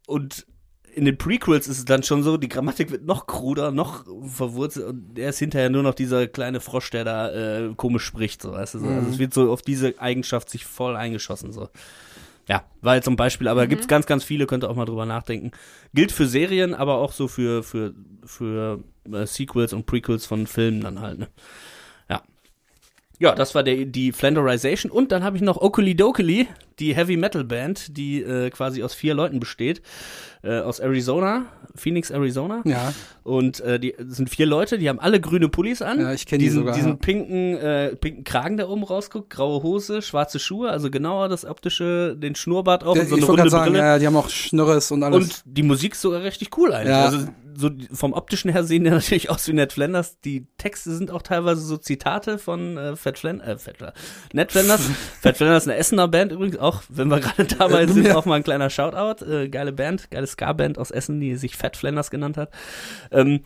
und 0.06 0.46
in 0.94 1.04
den 1.04 1.16
Prequels 1.16 1.68
ist 1.68 1.78
es 1.78 1.84
dann 1.84 2.02
schon 2.02 2.22
so, 2.22 2.36
die 2.36 2.48
Grammatik 2.48 2.90
wird 2.90 3.04
noch 3.04 3.26
kruder, 3.26 3.70
noch 3.70 4.04
verwurzelt 4.26 4.86
und 4.86 5.18
er 5.18 5.30
ist 5.30 5.38
hinterher 5.38 5.70
nur 5.70 5.82
noch 5.82 5.94
dieser 5.94 6.26
kleine 6.26 6.60
Frosch, 6.60 6.90
der 6.90 7.04
da 7.04 7.30
äh, 7.30 7.74
komisch 7.76 8.04
spricht, 8.04 8.42
so 8.42 8.52
weißt 8.52 8.74
du. 8.74 8.78
So. 8.80 8.86
Also 8.86 9.08
es 9.08 9.18
wird 9.18 9.32
so 9.32 9.50
auf 9.50 9.62
diese 9.62 9.94
Eigenschaft 9.98 10.50
sich 10.50 10.64
voll 10.66 10.96
eingeschossen, 10.96 11.52
so. 11.52 11.68
Ja, 12.48 12.64
war 12.80 12.96
jetzt 12.96 13.04
zum 13.04 13.16
Beispiel, 13.16 13.46
aber 13.46 13.66
gibt's 13.68 13.86
ganz, 13.86 14.06
ganz 14.06 14.24
viele, 14.24 14.46
könnt 14.46 14.64
ihr 14.64 14.70
auch 14.70 14.74
mal 14.74 14.84
drüber 14.84 15.06
nachdenken. 15.06 15.52
Gilt 15.94 16.10
für 16.10 16.26
Serien, 16.26 16.74
aber 16.74 16.96
auch 16.96 17.12
so 17.12 17.28
für, 17.28 17.62
für, 17.62 17.94
für 18.24 18.82
äh, 19.10 19.26
Sequels 19.26 19.72
und 19.72 19.86
Prequels 19.86 20.26
von 20.26 20.46
Filmen 20.46 20.80
dann 20.80 21.00
halt, 21.00 21.20
ne? 21.20 21.28
Ja. 22.10 22.22
Ja, 23.20 23.34
das 23.36 23.54
war 23.54 23.62
der, 23.62 23.84
die 23.84 24.10
Flanderization. 24.10 24.90
Und 24.90 25.12
dann 25.12 25.22
habe 25.22 25.36
ich 25.36 25.42
noch 25.42 25.56
Okuli 25.56 25.94
Dokuli, 25.94 26.48
die 26.78 26.94
Heavy 26.94 27.16
Metal 27.16 27.44
Band, 27.44 27.96
die 27.96 28.22
äh, 28.22 28.50
quasi 28.50 28.82
aus 28.82 28.94
vier 28.94 29.14
Leuten 29.14 29.40
besteht. 29.40 29.82
Äh, 30.44 30.58
aus 30.58 30.80
Arizona, 30.80 31.46
Phoenix, 31.76 32.10
Arizona. 32.10 32.62
Ja, 32.64 32.92
Und 33.22 33.60
äh, 33.60 33.78
die 33.78 33.94
sind 34.08 34.28
vier 34.28 34.46
Leute, 34.46 34.76
die 34.76 34.88
haben 34.88 34.98
alle 34.98 35.20
grüne 35.20 35.48
Pullis 35.48 35.82
an. 35.82 36.00
Ja, 36.00 36.12
ich 36.12 36.26
kenn 36.26 36.40
die 36.40 36.46
diesen, 36.46 36.58
sogar, 36.58 36.74
Diesen 36.74 36.90
ja. 36.92 36.96
pinken, 36.96 37.56
äh, 37.58 37.94
pinken 37.94 38.24
Kragen, 38.24 38.56
der 38.56 38.68
oben 38.68 38.82
rausguckt, 38.82 39.30
graue 39.30 39.62
Hose, 39.62 40.02
schwarze 40.02 40.40
Schuhe, 40.40 40.70
also 40.70 40.90
genauer 40.90 41.28
das 41.28 41.44
optische, 41.44 42.16
den 42.16 42.34
Schnurrbart 42.34 42.82
auch 42.82 42.96
Ja, 42.96 43.02
und 43.02 43.08
so 43.08 43.16
eine 43.16 43.24
runde 43.24 43.50
sagen, 43.50 43.70
Brille. 43.72 43.84
ja, 43.84 43.98
die 44.00 44.06
haben 44.08 44.16
auch 44.16 44.28
Schnürres 44.28 44.90
und 44.90 45.04
alles. 45.04 45.16
Und 45.16 45.42
die 45.44 45.62
Musik 45.62 45.92
ist 45.92 46.00
sogar 46.00 46.24
richtig 46.24 46.56
cool 46.58 46.72
eigentlich. 46.72 46.88
Ja. 46.90 47.04
Also 47.04 47.26
so 47.54 47.70
vom 47.92 48.14
optischen 48.14 48.50
her 48.50 48.64
sehen 48.64 48.82
die 48.82 48.90
natürlich 48.90 49.30
aus 49.30 49.46
wie 49.46 49.52
Ned 49.52 49.72
Flanders. 49.72 50.18
Die 50.20 50.46
Texte 50.58 50.90
sind 50.96 51.10
auch 51.10 51.22
teilweise 51.22 51.60
so 51.60 51.76
Zitate 51.76 52.38
von 52.38 52.76
äh, 52.78 52.96
Fat 52.96 53.18
Flanders, 53.18 53.68
äh, 53.68 53.74
Fat. 53.78 53.94
Ned 54.32 54.50
Flanders. 54.50 54.80
Fat 55.20 55.36
Flanders 55.36 55.64
ist 55.64 55.68
eine 55.68 55.78
Essener 55.78 56.08
Band 56.08 56.32
übrigens, 56.32 56.56
auch 56.62 56.82
wenn 56.88 57.08
wir 57.08 57.20
gerade 57.20 57.44
dabei 57.58 57.86
sind, 57.86 58.06
Ja. 58.06 58.16
auch 58.16 58.24
mal 58.24 58.36
ein 58.36 58.44
kleiner 58.44 58.70
Shoutout. 58.70 59.24
Äh, 59.24 59.48
geile 59.48 59.72
Band, 59.72 60.10
geile 60.10 60.26
Ska-Band 60.26 60.78
aus 60.78 60.90
Essen, 60.90 61.20
die 61.20 61.36
sich 61.36 61.56
Fat 61.56 61.76
Flanders 61.76 62.10
genannt 62.10 62.36
hat. 62.36 62.50
Ähm, 63.10 63.40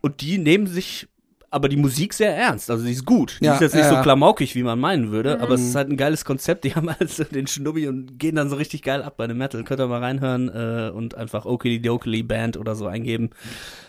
und 0.00 0.20
die 0.20 0.38
nehmen 0.38 0.66
sich 0.66 1.08
aber 1.56 1.68
die 1.68 1.76
Musik 1.76 2.14
sehr 2.14 2.36
ernst. 2.36 2.70
Also 2.70 2.84
die 2.84 2.92
ist 2.92 3.04
gut. 3.04 3.38
Die 3.40 3.46
Ja, 3.46 3.54
ist 3.54 3.60
jetzt 3.60 3.74
nicht 3.74 3.82
ja, 3.84 3.88
so 3.88 3.94
ja. 3.96 4.02
klamaukig, 4.02 4.54
wie 4.54 4.62
man 4.62 4.78
meinen 4.78 5.10
würde, 5.10 5.40
aber 5.40 5.54
es 5.54 5.62
ist 5.62 5.74
halt 5.74 5.90
ein 5.90 5.96
geiles 5.96 6.24
Konzept. 6.24 6.64
Die 6.64 6.74
haben 6.76 6.88
halt 6.88 7.10
so 7.10 7.24
den 7.24 7.46
Schnubbi 7.48 7.88
und 7.88 8.18
gehen 8.18 8.36
dann 8.36 8.48
so 8.48 8.56
richtig 8.56 8.82
geil 8.82 9.02
ab 9.02 9.14
bei 9.16 9.26
dem 9.26 9.38
Metal. 9.38 9.64
Könnt 9.64 9.80
ihr 9.80 9.88
mal 9.88 10.00
reinhören 10.00 10.48
äh, 10.48 10.90
und 10.94 11.16
einfach 11.16 11.44
Okili 11.46 11.80
Dokili 11.82 12.22
Band 12.22 12.56
oder 12.56 12.74
so 12.76 12.86
eingeben. 12.86 13.30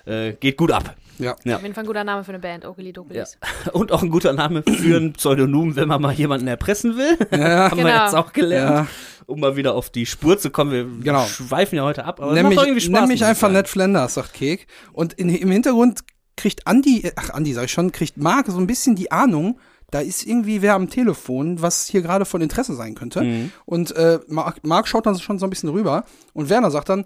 Äh, 0.06 0.34
geht 0.34 0.58
gut 0.58 0.72
ab. 0.72 0.96
ja. 1.20 1.36
Ja. 1.44 1.58
Auf 1.58 1.62
jeden 1.64 1.74
Fall 1.76 1.84
ein 1.84 1.88
guter 1.88 2.04
Name 2.04 2.24
für 2.24 2.30
eine 2.32 2.40
Band, 2.40 2.66
Okeli 2.66 2.94
Dokulis. 2.94 3.38
Und 3.74 3.92
auch 3.92 4.02
ein 4.02 4.10
guter 4.10 4.34
Name 4.34 4.64
für 4.64 4.98
ein 4.98 5.14
Pseudonym, 5.14 5.76
wenn 5.76 5.88
man 5.88 6.02
mal 6.02 6.14
jemanden 6.14 6.48
erpressen 6.48 6.96
will. 6.98 7.18
Ja. 7.32 7.70
Haben 7.72 7.78
wir 7.78 7.84
Genau. 7.86 8.04
jetzt 8.06 8.16
auch 8.16 8.34
gelernt. 8.34 8.72
Ja. 8.72 8.88
Um 9.26 9.42
mal 9.42 9.58
wieder 9.58 9.74
auf 9.76 9.90
die 9.90 10.06
Spur 10.06 10.38
zu 10.38 10.50
kommen. 10.52 10.72
Wir 10.72 10.86
Genau. 11.04 11.26
schweifen 11.26 11.76
ja 11.76 11.84
heute 11.84 12.06
ab, 12.06 12.22
aber 12.22 12.32
Nenn 12.32 12.44
macht 12.44 12.52
mich, 12.52 12.60
doch 12.60 12.66
irgendwie 12.66 12.82
Spaß. 12.82 13.00
nenn 13.02 13.08
mich 13.10 13.26
einfach. 13.26 13.52
Ned 13.52 13.68
Flanders, 13.68 14.14
sagt 14.14 14.34
Kek. 14.34 14.68
Und 14.94 15.12
in, 15.14 15.28
im 15.28 15.52
Hintergrund 15.52 16.00
kriegt 16.38 16.66
Andi, 16.66 17.12
ach 17.16 17.32
Andi 17.32 17.54
sag 17.54 17.66
ich 17.66 17.72
schon, 17.74 17.92
kriegt 17.92 18.18
Marc 18.18 18.48
so 18.48 18.58
ein 18.58 18.68
bisschen 18.68 18.96
die 18.96 19.12
Ahnung, 19.12 19.60
da 19.92 20.00
ist 20.00 20.26
irgendwie 20.26 20.62
wer 20.62 20.76
am 20.76 20.90
Telefon, 20.90 21.62
was 21.62 21.88
hier 21.88 22.02
gerade 22.02 22.26
von 22.26 22.42
Interesse 22.42 22.76
sein 22.76 22.96
könnte. 22.96 23.22
Mhm. 23.22 23.52
Und 23.66 23.96
äh, 23.96 24.20
Marc, 24.28 24.66
Marc 24.66 24.88
schaut 24.88 25.06
dann 25.06 25.20
schon 25.20 25.40
so 25.40 25.46
ein 25.46 25.50
bisschen 25.50 25.70
rüber 25.70 26.06
und 26.34 26.50
Werner 26.50 26.72
sagt 26.72 26.90
dann, 26.90 27.06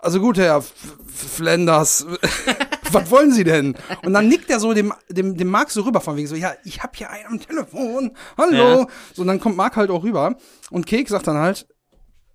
also 0.00 0.20
gut, 0.20 0.38
Herr 0.38 0.58
F 0.58 0.72
F 1.08 1.32
Flanders, 1.36 2.06
was 2.92 3.10
wollen 3.10 3.32
Sie 3.32 3.44
denn? 3.44 3.76
Und 4.04 4.12
dann 4.12 4.28
nickt 4.28 4.50
er 4.50 4.60
so 4.60 4.72
dem, 4.72 4.92
dem, 5.08 5.36
dem 5.36 5.48
Marc 5.48 5.70
so 5.70 5.82
rüber, 5.82 6.00
von 6.00 6.16
wegen 6.16 6.28
so, 6.28 6.36
ja, 6.36 6.52
ich 6.64 6.82
hab 6.82 6.96
hier 6.96 7.10
einen 7.10 7.26
am 7.26 7.40
Telefon, 7.40 8.12
hallo. 8.36 8.80
Ja. 8.80 8.86
So, 9.14 9.22
und 9.22 9.28
dann 9.28 9.40
kommt 9.40 9.56
Marc 9.56 9.76
halt 9.76 9.90
auch 9.90 10.04
rüber 10.04 10.36
und 10.70 10.86
Kek 10.86 11.08
sagt 11.08 11.26
dann 11.26 11.36
halt, 11.36 11.66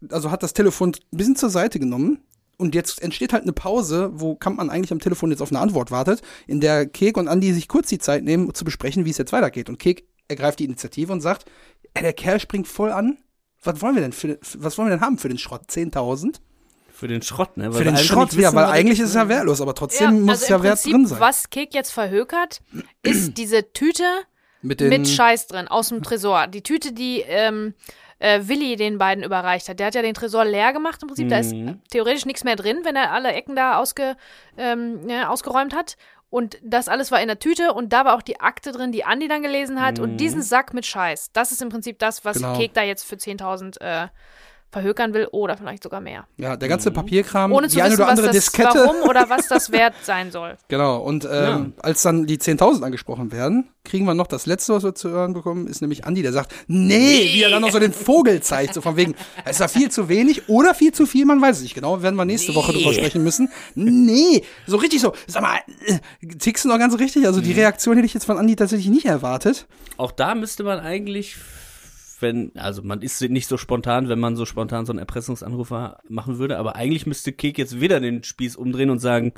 also 0.10 0.32
hat 0.32 0.44
das 0.44 0.54
Telefon 0.54 0.90
ein 0.90 1.18
bisschen 1.18 1.36
zur 1.36 1.50
Seite 1.50 1.80
genommen. 1.80 2.20
Und 2.58 2.76
jetzt 2.76 3.02
entsteht 3.02 3.34
halt 3.34 3.44
eine 3.44 3.54
Pause, 3.54 4.12
wo 4.14 4.36
Kampmann 4.36 4.70
eigentlich 4.70 4.92
am 4.92 5.00
Telefon 5.00 5.32
jetzt 5.32 5.42
auf 5.42 5.52
eine 5.52 5.60
Antwort 5.60 5.92
wartet, 5.92 6.22
in 6.48 6.62
der 6.62 6.86
Kek 6.86 7.18
und 7.18 7.28
Andi 7.28 7.52
sich 7.54 7.68
kurz 7.68 7.90
die 7.90 7.98
Zeit 7.98 8.24
nehmen, 8.24 8.54
zu 8.54 8.64
besprechen, 8.64 9.06
wie 9.06 9.10
es 9.10 9.18
jetzt 9.18 9.34
weitergeht. 9.34 9.70
Und 9.70 9.80
Kek 9.80 10.08
ergreift 10.28 10.60
die 10.60 10.66
Initiative 10.66 11.12
und 11.12 11.22
sagt, 11.22 11.46
ey, 11.94 12.04
der 12.04 12.14
Kerl 12.14 12.40
springt 12.40 12.68
voll 12.68 12.92
an. 12.92 13.18
Was 13.64 13.82
wollen 13.82 13.96
wir 13.96 14.02
denn 14.02 14.12
für, 14.12 14.38
was 14.58 14.78
wollen 14.78 14.90
wir 14.90 14.96
denn 14.96 15.06
haben 15.06 15.18
für 15.18 15.30
den 15.30 15.38
Schrott? 15.38 15.64
10.000? 15.70 16.36
Für 16.94 17.08
den 17.08 17.22
Schrott, 17.22 17.58
ne? 17.58 17.74
Weil 17.74 17.80
Für 17.80 17.84
den 17.86 17.98
Schrott, 17.98 18.30
wissen, 18.30 18.42
ja, 18.42 18.54
weil 18.54 18.66
eigentlich 18.66 19.00
ist 19.00 19.10
es 19.10 19.16
ja 19.16 19.28
wertlos, 19.28 19.62
aber 19.62 19.74
trotzdem 19.74 20.22
muss 20.22 20.44
also 20.44 20.54
ja 20.54 20.56
im 20.58 20.64
Wert 20.64 20.86
drin 20.86 21.06
sein. 21.08 21.20
was 21.20 21.50
Kek 21.50 21.74
jetzt 21.74 21.92
verhökert, 21.92 22.62
ist 23.02 23.34
diese 23.38 23.74
Tüte 23.74 24.04
Mit 24.62 24.80
mit 24.80 25.08
Scheiß 25.10 25.48
drin 25.48 25.68
aus 25.68 25.90
dem 25.90 26.04
Tresor. 26.04 26.48
Die 26.48 26.62
Tüte, 26.62 26.94
die 26.94 27.24
ähm, 27.26 27.74
äh, 28.24 28.48
Willi 28.48 28.76
den 28.78 28.98
beiden 28.98 29.24
überreicht 29.24 29.68
hat. 29.68 29.80
Der 29.80 29.88
hat 29.88 29.96
ja 29.96 30.02
den 30.02 30.14
Tresor 30.14 30.46
leer 30.46 30.72
gemacht 30.72 31.02
im 31.02 31.08
Prinzip. 31.10 31.28
Da 31.30 31.40
ist 31.40 31.54
Mhm. 31.54 31.82
theoretisch 31.92 32.26
nichts 32.26 32.44
mehr 32.46 32.56
drin, 32.56 32.80
wenn 32.84 32.96
er 32.96 33.12
alle 33.12 33.34
Ecken 33.34 33.56
da 33.56 33.78
ausge, 33.80 34.16
ähm, 34.58 35.10
ja, 35.10 35.28
ausgeräumt 35.30 35.76
hat. 35.76 35.98
Und 36.30 36.58
das 36.64 36.88
alles 36.88 37.12
war 37.12 37.22
in 37.22 37.28
der 37.28 37.38
Tüte 37.40 37.74
und 37.74 37.92
da 37.94 38.06
war 38.06 38.16
auch 38.16 38.22
die 38.22 38.40
Akte 38.40 38.72
drin, 38.72 38.92
die 38.92 39.04
Andi 39.04 39.28
dann 39.28 39.44
gelesen 39.44 39.82
hat. 39.82 40.00
Und 40.00 40.18
diesen 40.18 40.42
Sack 40.42 40.74
mit 40.74 40.86
Scheiß, 40.86 41.32
das 41.34 41.52
ist 41.52 41.62
im 41.62 41.70
Prinzip 41.70 42.00
das, 42.00 42.24
was 42.26 42.38
Genau. 42.38 42.58
Kek 42.58 42.74
da 42.74 42.82
jetzt 42.82 43.04
für 43.04 43.16
10.000 43.18 43.80
äh, 43.82 44.08
verhökern 44.74 45.14
will 45.14 45.28
oder 45.32 45.56
vielleicht 45.56 45.84
sogar 45.84 46.02
mehr. 46.02 46.26
Ja, 46.38 46.58
der 46.58 46.68
ganze 46.68 46.92
Papierkram, 46.92 47.52
Ohne 47.54 47.70
zu 47.70 47.76
die 47.76 47.82
eine 47.82 47.92
wissen, 47.92 48.02
oder 48.02 48.10
andere 48.10 48.28
was 48.28 48.36
das, 48.36 48.46
Diskette. 48.46 48.80
warum 48.80 49.10
oder 49.10 49.30
was 49.30 49.48
das 49.48 49.72
wert 49.72 49.94
sein 50.04 50.32
soll. 50.32 50.58
Genau, 50.68 50.98
und 50.98 51.26
ähm, 51.32 51.74
als 51.82 52.02
dann 52.02 52.26
die 52.26 52.38
10.000 52.38 52.84
angesprochen 52.84 53.32
werden, 53.32 53.70
kriegen 53.86 54.06
wir 54.06 54.14
noch 54.14 54.28
das 54.28 54.46
Letzte, 54.46 54.74
was 54.74 54.84
wir 54.84 54.96
zu 54.96 55.10
hören 55.10 55.34
bekommen, 55.34 55.68
ist 55.68 55.82
nämlich 55.82 56.06
Andi, 56.06 56.22
der 56.24 56.34
sagt, 56.34 56.54
nee, 56.68 57.30
wie 57.34 57.44
er 57.44 57.50
dann 57.52 57.62
noch 57.62 57.72
so 57.72 57.80
den 57.80 57.94
Vogel 57.94 58.42
zeigt, 58.42 58.74
so 58.74 58.82
von 58.82 58.96
wegen, 58.98 59.14
es 59.46 59.60
war 59.60 59.70
viel 59.70 59.92
zu 59.92 60.10
wenig 60.10 60.50
oder 60.50 60.74
viel 60.74 60.92
zu 60.92 61.06
viel, 61.06 61.26
man 61.26 61.42
weiß 61.42 61.58
es 61.58 61.64
nicht 61.64 61.76
genau, 61.76 62.02
werden 62.02 62.16
wir 62.16 62.26
nächste 62.26 62.56
Woche 62.56 62.74
drüber 62.74 62.94
sprechen 62.94 63.24
müssen. 63.24 63.50
Nee, 63.76 64.44
so 64.66 64.78
richtig 64.78 65.02
so, 65.02 65.14
sag 65.28 65.44
mal, 65.44 65.58
äh, 65.86 66.00
tickst 66.40 66.66
du 66.66 66.70
noch 66.70 66.80
ganz 66.80 66.98
richtig? 66.98 67.26
Also 67.28 67.40
Mhm. 67.42 67.44
die 67.46 67.52
Reaktion 67.54 67.96
hätte 67.96 68.06
ich 68.08 68.14
jetzt 68.14 68.26
von 68.26 68.38
Andi 68.38 68.56
tatsächlich 68.56 68.90
nicht 68.90 69.06
erwartet. 69.06 69.68
Auch 69.98 70.12
da 70.12 70.34
müsste 70.34 70.64
man 70.64 70.80
eigentlich, 70.80 71.36
wenn, 72.24 72.52
also 72.56 72.82
man 72.82 73.04
ist 73.04 73.22
nicht 73.22 73.48
so 73.48 73.58
spontan, 73.58 74.10
wenn 74.10 74.20
man 74.20 74.36
so 74.36 74.46
spontan 74.46 74.88
so 74.88 74.92
einen 74.92 75.00
Erpressungsanruf 75.00 75.70
ma- 75.70 76.00
machen 76.10 76.40
würde, 76.40 76.58
aber 76.58 76.76
eigentlich 76.76 77.06
müsste 77.06 77.32
Kek 77.32 77.60
jetzt 77.60 77.80
wieder 77.80 78.00
den 78.00 78.24
Spieß 78.24 78.56
umdrehen 78.56 78.90
und 78.90 78.98
sagen, 78.98 79.34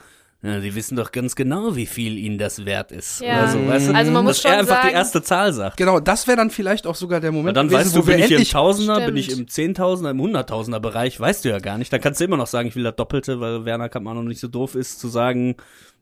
ja, 0.45 0.59
die 0.59 0.75
wissen 0.75 0.95
doch 0.95 1.11
ganz 1.11 1.35
genau, 1.35 1.75
wie 1.75 1.87
viel 1.87 2.17
ihnen 2.19 2.37
das 2.37 2.65
wert 2.65 2.91
ist. 2.91 3.19
Ja. 3.21 3.39
Oder 3.39 3.47
so, 3.51 3.67
weißt 3.67 3.89
du? 3.89 3.95
Also 3.95 4.11
man 4.11 4.23
muss 4.23 4.37
Dass 4.37 4.45
er 4.45 4.51
schon 4.51 4.59
einfach 4.59 4.75
sagen- 4.75 4.87
die 4.89 4.93
erste 4.93 5.23
Zahl 5.23 5.53
sagt. 5.53 5.77
Genau, 5.77 5.99
das 5.99 6.27
wäre 6.27 6.37
dann 6.37 6.51
vielleicht 6.51 6.85
auch 6.85 6.93
sogar 6.93 7.19
der 7.19 7.31
Moment 7.31 7.57
dann 7.57 7.67
gewesen, 7.67 7.85
weißt 7.87 7.95
wo 7.95 8.01
du, 8.01 8.07
wir 8.07 8.15
bin 8.17 8.25
ich 8.25 8.31
im 8.31 8.43
Tausender, 8.43 9.05
bin 9.05 9.17
ich 9.17 9.31
im 9.31 9.47
Zehntausender, 9.47 10.11
im 10.11 10.21
Hunderttausender 10.21 10.79
Bereich, 10.79 11.19
weißt 11.19 11.45
du 11.45 11.49
ja 11.49 11.57
gar 11.57 11.79
nicht. 11.79 11.91
Dann 11.91 11.99
kannst 11.99 12.19
du 12.19 12.25
immer 12.25 12.37
noch 12.37 12.47
sagen, 12.47 12.67
ich 12.67 12.75
will 12.75 12.83
das 12.83 12.95
Doppelte, 12.95 13.39
weil 13.39 13.65
Werner 13.65 13.89
Kampmann 13.89 14.15
noch 14.17 14.23
nicht 14.23 14.39
so 14.39 14.47
doof 14.47 14.75
ist, 14.75 14.99
zu 14.99 15.07
sagen, 15.07 15.55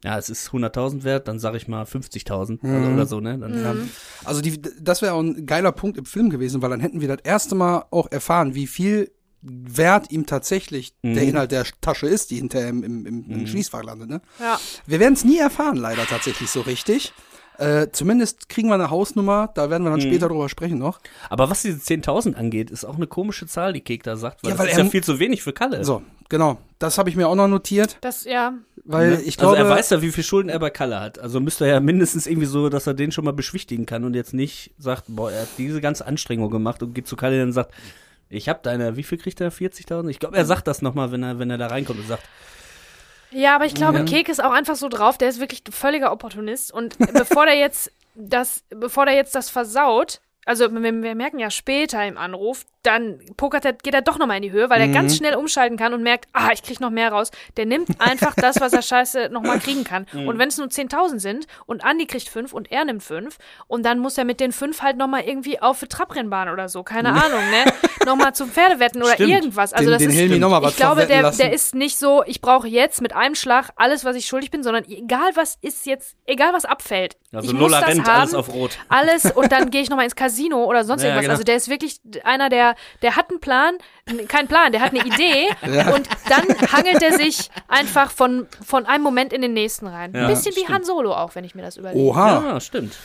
ja, 0.03 0.17
es 0.17 0.29
ist 0.29 0.49
100.000 0.49 1.05
wert, 1.05 1.29
dann 1.29 1.39
sage 1.39 1.55
ich 1.55 1.69
mal 1.69 1.85
50.000 1.85 2.59
also, 2.61 2.91
oder 2.91 3.05
so, 3.05 3.21
ne? 3.21 3.37
Dann, 3.39 3.63
ja. 3.63 3.75
Also 4.25 4.41
die, 4.41 4.61
das 4.81 5.01
wäre 5.01 5.13
auch 5.13 5.21
ein 5.21 5.45
geiler 5.45 5.71
Punkt 5.71 5.97
im 5.97 6.05
Film 6.05 6.29
gewesen, 6.29 6.61
weil 6.61 6.69
dann 6.69 6.81
hätten 6.81 6.99
wir 6.99 7.07
das 7.07 7.19
erste 7.23 7.55
Mal 7.55 7.85
auch 7.91 8.11
erfahren, 8.11 8.55
wie 8.55 8.67
viel 8.67 9.09
Wert 9.45 10.11
ihm 10.11 10.25
tatsächlich 10.25 10.93
Mhm. 11.03 11.13
der 11.15 11.23
Inhalt 11.23 11.51
der 11.51 11.65
Tasche 11.81 12.07
ist, 12.07 12.31
die 12.31 12.37
hinterher 12.37 12.69
im, 12.69 12.83
im, 12.83 13.05
im, 13.05 13.29
im 13.29 13.47
Schließfach 13.47 13.83
landet. 13.83 14.09
Ne? 14.09 14.21
Ja. 14.39 14.59
Wir 14.87 14.99
werden 14.99 15.13
es 15.13 15.25
nie 15.25 15.37
erfahren, 15.37 15.75
leider 15.75 16.05
tatsächlich 16.05 16.49
so 16.49 16.61
richtig. 16.61 17.11
Äh, 17.59 17.87
zumindest 17.91 18.49
kriegen 18.49 18.69
wir 18.69 18.73
eine 18.75 18.89
Hausnummer, 18.89 19.51
da 19.53 19.69
werden 19.69 19.83
wir 19.83 19.91
Mhm. 19.91 19.99
dann 19.99 20.01
später 20.09 20.27
drüber 20.27 20.49
sprechen 20.49 20.79
noch. 20.79 20.99
Aber 21.29 21.49
was 21.51 21.61
diese 21.61 21.77
10.000 21.79 22.35
angeht, 22.35 22.71
ist 22.71 22.83
auch 22.85 22.95
eine 22.95 23.05
komische 23.05 23.45
Zahl, 23.45 23.73
die 23.73 23.81
Kek 23.81 24.01
da 24.03 24.15
sagt, 24.15 24.43
weil, 24.43 24.49
Ja, 24.51 24.55
das 24.57 24.65
weil 24.65 24.71
ist 24.71 24.77
er- 24.79 24.83
ja 24.85 24.89
viel 24.89 25.03
zu 25.03 25.19
wenig 25.19 25.43
für 25.43 25.53
Kalle. 25.53 25.83
So, 25.85 26.01
genau. 26.29 26.57
Das 26.79 26.97
habe 26.97 27.09
ich 27.11 27.15
mir 27.15 27.27
auch 27.27 27.35
noch 27.35 27.47
notiert, 27.47 27.97
Das, 28.01 28.23
ja. 28.23 28.53
weil 28.85 29.11
Ne? 29.11 29.21
ich 29.21 29.37
glaube, 29.37 29.57
also 29.57 29.69
er 29.69 29.75
weiß 29.77 29.89
ja, 29.91 30.01
wie 30.01 30.11
viel 30.11 30.23
Schulden 30.23 30.49
er 30.49 30.57
bei 30.57 30.71
Kalle 30.71 30.99
hat. 30.99 31.19
Also 31.19 31.39
müsste 31.39 31.65
er 31.65 31.73
ja 31.73 31.79
mindestens 31.79 32.25
irgendwie 32.25 32.47
so, 32.47 32.69
dass 32.69 32.87
er 32.87 32.95
den 32.95 33.11
schon 33.11 33.23
mal 33.23 33.33
beschwichtigen 33.33 33.85
kann 33.85 34.03
und 34.03 34.15
jetzt 34.15 34.33
nicht 34.33 34.71
sagt, 34.79 35.03
boah, 35.09 35.31
er 35.31 35.41
hat 35.43 35.49
diese 35.59 35.79
ganze 35.79 36.07
Anstrengung 36.07 36.49
gemacht 36.49 36.81
und 36.81 36.95
geht 36.95 37.07
zu 37.07 37.15
Kalle 37.15 37.43
und 37.43 37.51
sagt, 37.53 37.71
ich 38.33 38.49
habe 38.49 38.59
deine, 38.63 38.95
wie 38.97 39.03
viel 39.03 39.17
kriegt 39.17 39.39
er? 39.41 39.51
40.000? 39.51 40.09
Ich 40.09 40.19
glaube, 40.19 40.37
er 40.37 40.45
sagt 40.45 40.67
das 40.67 40.81
nochmal, 40.81 41.11
wenn 41.11 41.23
er, 41.23 41.39
wenn 41.39 41.49
er 41.49 41.57
da 41.57 41.67
reinkommt 41.67 41.99
und 41.99 42.07
sagt, 42.07 42.23
Ja, 43.31 43.55
aber 43.55 43.65
ich 43.65 43.73
glaube, 43.75 43.99
Ja. 43.99 44.05
Kek 44.05 44.29
ist 44.29 44.43
auch 44.43 44.51
einfach 44.51 44.75
so 44.75 44.89
drauf, 44.89 45.17
der 45.17 45.29
ist 45.29 45.39
wirklich 45.39 45.63
ein 45.67 45.71
völliger 45.71 46.11
Opportunist. 46.11 46.71
Und 46.71 46.97
bevor 47.13 47.45
der 47.45 47.57
jetzt 47.57 47.91
das, 48.15 48.63
bevor 48.69 49.05
der 49.05 49.15
jetzt 49.15 49.35
das 49.35 49.49
versaut, 49.49 50.21
also 50.45 50.71
wir, 50.71 50.81
wir 50.81 51.15
merken 51.15 51.39
ja 51.39 51.49
später 51.49 52.05
im 52.05 52.17
Anruf, 52.17 52.65
dann 52.83 53.19
pokert 53.37 53.63
er, 53.63 53.73
geht 53.73 53.93
er 53.93 54.01
doch 54.01 54.17
nochmal 54.17 54.37
in 54.37 54.43
die 54.43 54.51
Höhe, 54.51 54.69
weil 54.69 54.81
er 54.81 54.89
ganz 54.89 55.15
schnell 55.15 55.35
umschalten 55.35 55.77
kann 55.77 55.93
und 55.93 56.03
merkt, 56.03 56.27
ah, 56.33 56.49
ich 56.51 56.63
krieg 56.63 56.81
noch 56.81 56.89
mehr 56.89 57.11
raus. 57.11 57.31
Der 57.55 57.65
nimmt 57.65 57.89
einfach 57.99 58.35
das, 58.35 58.59
was 58.59 58.73
er 58.73 58.81
scheiße 58.81 59.29
nochmal 59.29 59.59
kriegen 59.59 59.85
kann. 59.85 60.05
Und 60.13 60.37
wenn 60.37 60.49
es 60.49 60.57
nur 60.57 60.67
10.000 60.67 61.19
sind 61.19 61.47
und 61.65 61.85
Andi 61.85 62.05
kriegt 62.05 62.27
5 62.27 62.51
und 62.51 62.71
er 62.71 62.83
nimmt 62.83 63.01
5 63.01 63.37
und 63.67 63.85
dann 63.85 63.99
muss 63.99 64.17
er 64.17 64.25
mit 64.25 64.41
den 64.41 64.51
5 64.51 64.81
halt 64.81 64.97
nochmal 64.97 65.23
irgendwie 65.23 65.61
auf 65.61 65.79
Trabrennbahn 65.79 66.49
oder 66.49 66.67
so, 66.67 66.83
keine 66.83 67.09
Ahnung, 67.09 67.49
ne? 67.49 67.71
nochmal 68.05 68.35
zum 68.35 68.49
Pferdewetten 68.49 69.01
oder 69.01 69.13
Stimmt. 69.13 69.29
irgendwas. 69.29 69.71
Also 69.71 69.85
den, 69.85 69.93
das 69.93 70.01
den 70.01 70.09
ist 70.09 70.17
Hilmi 70.17 70.41
was 70.41 70.71
ich 70.71 70.77
glaube, 70.77 71.07
der, 71.07 71.21
lassen. 71.21 71.37
der 71.37 71.53
ist 71.53 71.73
nicht 71.75 71.97
so, 71.97 72.23
ich 72.25 72.41
brauche 72.41 72.67
jetzt 72.67 73.01
mit 73.01 73.13
einem 73.13 73.35
Schlag 73.35 73.69
alles, 73.77 74.03
was 74.03 74.17
ich 74.17 74.25
schuldig 74.25 74.51
bin, 74.51 74.61
sondern 74.61 74.83
egal 74.85 75.31
was 75.35 75.57
ist 75.61 75.85
jetzt, 75.85 76.17
egal 76.25 76.53
was 76.53 76.65
abfällt. 76.65 77.15
Also 77.33 77.47
ich 77.47 77.53
muss 77.53 77.61
Lola 77.71 77.79
das 77.81 77.89
rennt 77.89 78.07
haben, 78.07 78.19
alles 78.21 78.33
auf 78.35 78.53
Rot. 78.53 78.77
Alles 78.89 79.25
und 79.31 79.51
dann 79.51 79.69
gehe 79.71 79.81
ich 79.81 79.89
nochmal 79.89 80.05
ins 80.05 80.15
Casino 80.15 80.63
oder 80.65 80.83
sonst 80.85 81.01
Ja, 81.01 81.09
irgendwas. 81.09 81.21
genau. 81.23 81.31
Also 81.33 81.43
der 81.43 81.55
ist 81.55 81.69
wirklich 81.69 81.99
einer, 82.23 82.49
der, 82.49 82.75
der 83.01 83.15
hat 83.15 83.29
einen 83.29 83.39
Plan, 83.39 83.75
n- 84.05 84.27
kein 84.27 84.47
Plan, 84.47 84.71
der 84.71 84.81
hat 84.81 84.91
eine 84.91 85.03
Idee 85.05 85.47
und 85.93 86.07
dann 86.29 86.71
hangelt 86.71 87.01
er 87.01 87.13
sich 87.17 87.49
einfach 87.67 88.11
von, 88.11 88.47
von 88.65 88.85
einem 88.85 89.03
Moment 89.03 89.33
in 89.33 89.41
den 89.41 89.53
nächsten 89.53 89.87
rein. 89.87 90.13
Ja, 90.13 90.21
Ein 90.21 90.27
bisschen 90.27 90.55
wie 90.55 90.59
stimmt. 90.61 90.69
Han 90.69 90.83
Solo 90.83 91.13
auch, 91.13 91.35
wenn 91.35 91.43
ich 91.43 91.55
mir 91.55 91.61
das 91.63 91.77
überlege. 91.77 91.99
Oha, 92.03 92.43
Ja, 92.45 92.59
stimmt. 92.59 92.95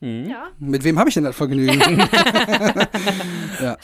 Ja. 0.00 0.50
mit 0.60 0.84
wem 0.84 0.96
habe 0.96 1.08
ich 1.08 1.14
denn 1.14 1.24
das 1.24 1.34
Vergnügen? 1.34 1.76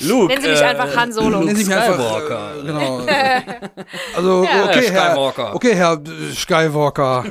Luke, 0.00 0.28
Nennen 0.28 0.42
Sie 0.42 0.48
mich 0.50 0.62
einfach 0.62 0.96
Han 0.96 1.12
Solo. 1.12 1.40
Nennen 1.40 1.56
Sie 1.56 1.64
mich 1.64 1.74
einfach, 1.74 1.94
Skywalker. 1.94 2.52
äh, 2.60 2.66
genau. 2.66 3.00
Also, 4.16 4.44
Ja. 4.44 4.64
okay, 4.64 4.90
Herr, 4.90 5.10
Skywalker. 5.10 5.54
okay, 5.56 5.74
Herr 5.74 5.92
äh, 5.94 6.32
Skywalker. 6.34 7.24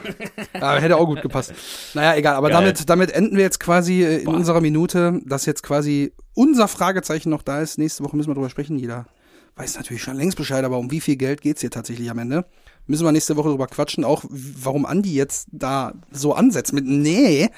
Ja, 0.60 0.76
hätte 0.78 0.98
auch 0.98 1.06
gut 1.06 1.22
gepasst. 1.22 1.54
Naja, 1.94 2.16
egal, 2.18 2.36
aber 2.36 2.50
Geil. 2.50 2.60
damit, 2.60 2.90
damit 2.90 3.12
enden 3.12 3.38
wir 3.38 3.44
jetzt 3.44 3.60
quasi 3.62 4.04
äh, 4.04 4.18
in 4.24 4.28
unserer 4.28 4.60
Minute, 4.60 5.22
dass 5.26 5.46
jetzt 5.46 5.64
quasi 5.64 6.12
unser 6.34 6.68
Fragezeichen 6.68 7.30
noch 7.30 7.42
da 7.42 7.62
ist. 7.62 7.78
Nächste 7.78 8.04
Woche 8.04 8.18
müssen 8.18 8.30
wir 8.30 8.36
drüber 8.36 8.50
sprechen. 8.50 8.78
Jeder 8.78 9.06
weiß 9.56 9.78
natürlich 9.78 10.04
schon 10.04 10.18
längst 10.18 10.36
Bescheid, 10.38 10.66
aber 10.66 10.78
um 10.78 10.92
wie 10.92 11.00
viel 11.00 11.16
Geld 11.16 11.42
geht's 11.42 11.62
hier 11.62 11.72
tatsächlich 11.72 12.10
am 12.12 12.20
Ende? 12.20 12.46
Müssen 12.86 13.06
wir 13.06 13.12
nächste 13.12 13.38
Woche 13.38 13.50
drüber 13.50 13.68
quatschen, 13.68 14.04
auch 14.04 14.26
warum 14.30 14.86
Andi 14.86 15.14
jetzt 15.14 15.48
da 15.52 15.94
so 16.12 16.34
ansetzt 16.34 16.74
mit 16.74 16.86
Nee. 16.86 17.50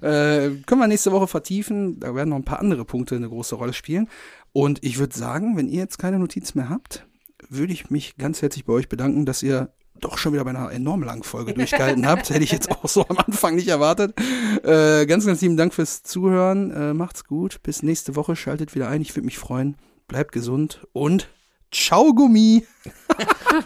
Äh, 0.00 0.50
können 0.66 0.80
wir 0.80 0.86
nächste 0.86 1.12
Woche 1.12 1.26
vertiefen. 1.26 1.98
Da 2.00 2.14
werden 2.14 2.30
noch 2.30 2.36
ein 2.36 2.44
paar 2.44 2.60
andere 2.60 2.84
Punkte 2.84 3.16
eine 3.16 3.28
große 3.28 3.54
Rolle 3.54 3.72
spielen. 3.72 4.08
Und 4.52 4.84
ich 4.84 4.98
würde 4.98 5.16
sagen, 5.16 5.56
wenn 5.56 5.68
ihr 5.68 5.80
jetzt 5.80 5.98
keine 5.98 6.18
Notiz 6.18 6.54
mehr 6.54 6.68
habt, 6.68 7.06
würde 7.48 7.72
ich 7.72 7.90
mich 7.90 8.16
ganz 8.16 8.42
herzlich 8.42 8.64
bei 8.64 8.72
euch 8.72 8.88
bedanken, 8.88 9.26
dass 9.26 9.42
ihr 9.42 9.70
doch 10.00 10.18
schon 10.18 10.32
wieder 10.32 10.44
bei 10.44 10.50
einer 10.50 10.70
enorm 10.70 11.02
langen 11.02 11.22
Folge 11.22 11.54
durchgehalten 11.54 12.06
habt. 12.06 12.30
Hätte 12.30 12.44
ich 12.44 12.52
jetzt 12.52 12.70
auch 12.70 12.88
so 12.88 13.06
am 13.08 13.18
Anfang 13.18 13.54
nicht 13.54 13.68
erwartet. 13.68 14.14
Äh, 14.62 15.06
ganz, 15.06 15.26
ganz 15.26 15.40
lieben 15.40 15.56
Dank 15.56 15.72
fürs 15.72 16.02
Zuhören. 16.02 16.70
Äh, 16.70 16.94
macht's 16.94 17.24
gut. 17.24 17.62
Bis 17.62 17.82
nächste 17.82 18.16
Woche. 18.16 18.36
Schaltet 18.36 18.74
wieder 18.74 18.88
ein. 18.88 19.02
Ich 19.02 19.14
würde 19.16 19.26
mich 19.26 19.38
freuen. 19.38 19.76
Bleibt 20.08 20.32
gesund 20.32 20.86
und 20.92 21.28
ciao 21.74 22.14
Gummi. 22.14 22.66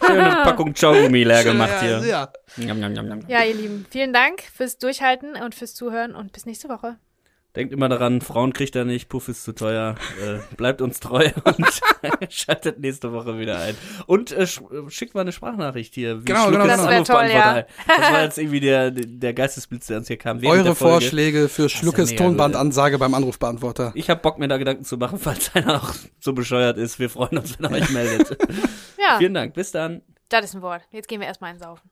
Schöne 0.06 0.30
Packung 0.44 0.74
Chaugummi 0.74 1.24
leer 1.24 1.44
gemacht 1.44 1.82
ja, 1.82 2.00
hier. 2.00 2.06
Ja. 2.06 2.32
Njam. 2.56 3.20
Ja, 3.28 3.44
ihr 3.44 3.54
Lieben, 3.54 3.86
vielen 3.90 4.12
Dank 4.12 4.42
fürs 4.42 4.78
Durchhalten 4.78 5.36
und 5.36 5.54
fürs 5.54 5.74
Zuhören 5.74 6.14
und 6.14 6.32
bis 6.32 6.46
nächste 6.46 6.68
Woche. 6.68 6.98
Denkt 7.58 7.72
immer 7.72 7.88
daran, 7.88 8.20
Frauen 8.20 8.52
kriegt 8.52 8.76
er 8.76 8.84
nicht, 8.84 9.08
Puff 9.08 9.28
ist 9.28 9.42
zu 9.42 9.52
teuer. 9.52 9.96
Äh, 10.24 10.38
bleibt 10.54 10.80
uns 10.80 11.00
treu 11.00 11.28
und 11.44 11.66
schaltet 12.32 12.78
nächste 12.78 13.12
Woche 13.12 13.36
wieder 13.40 13.58
ein. 13.58 13.74
Und 14.06 14.30
äh, 14.30 14.46
sch 14.46 14.60
schickt 14.86 15.16
mal 15.16 15.22
eine 15.22 15.32
Sprachnachricht 15.32 15.92
hier. 15.92 16.20
Wie 16.20 16.26
Genau, 16.26 16.52
genau, 16.52 16.66
ist 16.66 16.70
genau. 16.70 16.88
Das 16.88 16.88
wär 16.88 17.04
toll, 17.04 17.30
ja. 17.32 17.42
Anrufbeantworter. 17.42 17.66
Das 17.98 18.12
war 18.12 18.22
jetzt 18.22 18.38
irgendwie 18.38 18.60
der, 18.60 18.92
der 18.92 19.34
Geistesblitz, 19.34 19.88
der 19.88 19.96
uns 19.98 20.06
hier 20.06 20.18
kam. 20.18 20.38
Eure. 20.44 20.76
Vorschläge 20.76 21.48
für 21.48 21.68
Schluckes 21.68 22.14
Tonbandansage 22.14 22.96
beim 22.96 23.14
Anrufbeantworter. 23.14 23.90
Ich 23.96 24.08
habe 24.08 24.20
Bock, 24.20 24.38
mir 24.38 24.46
da 24.46 24.56
Gedanken 24.56 24.84
zu 24.84 24.96
machen, 24.96 25.18
falls 25.18 25.52
einer 25.56 25.82
auch 25.82 25.94
so 26.20 26.34
bescheuert 26.34 26.78
ist. 26.78 27.00
Wir 27.00 27.10
freuen 27.10 27.38
uns, 27.38 27.58
wenn 27.58 27.72
er 27.72 27.82
euch 27.82 27.90
meldet. 27.90 28.38
Ja, 28.98 29.18
Vielen 29.18 29.34
Dank. 29.34 29.54
Bis 29.54 29.72
dann. 29.72 30.02
das 30.28 30.44
ist 30.44 30.54
ein 30.54 30.62
Wort. 30.62 30.82
Jetzt 30.92 31.08
gehen 31.08 31.18
wir 31.18 31.26
erstmal 31.26 31.50
einsaufen. 31.50 31.90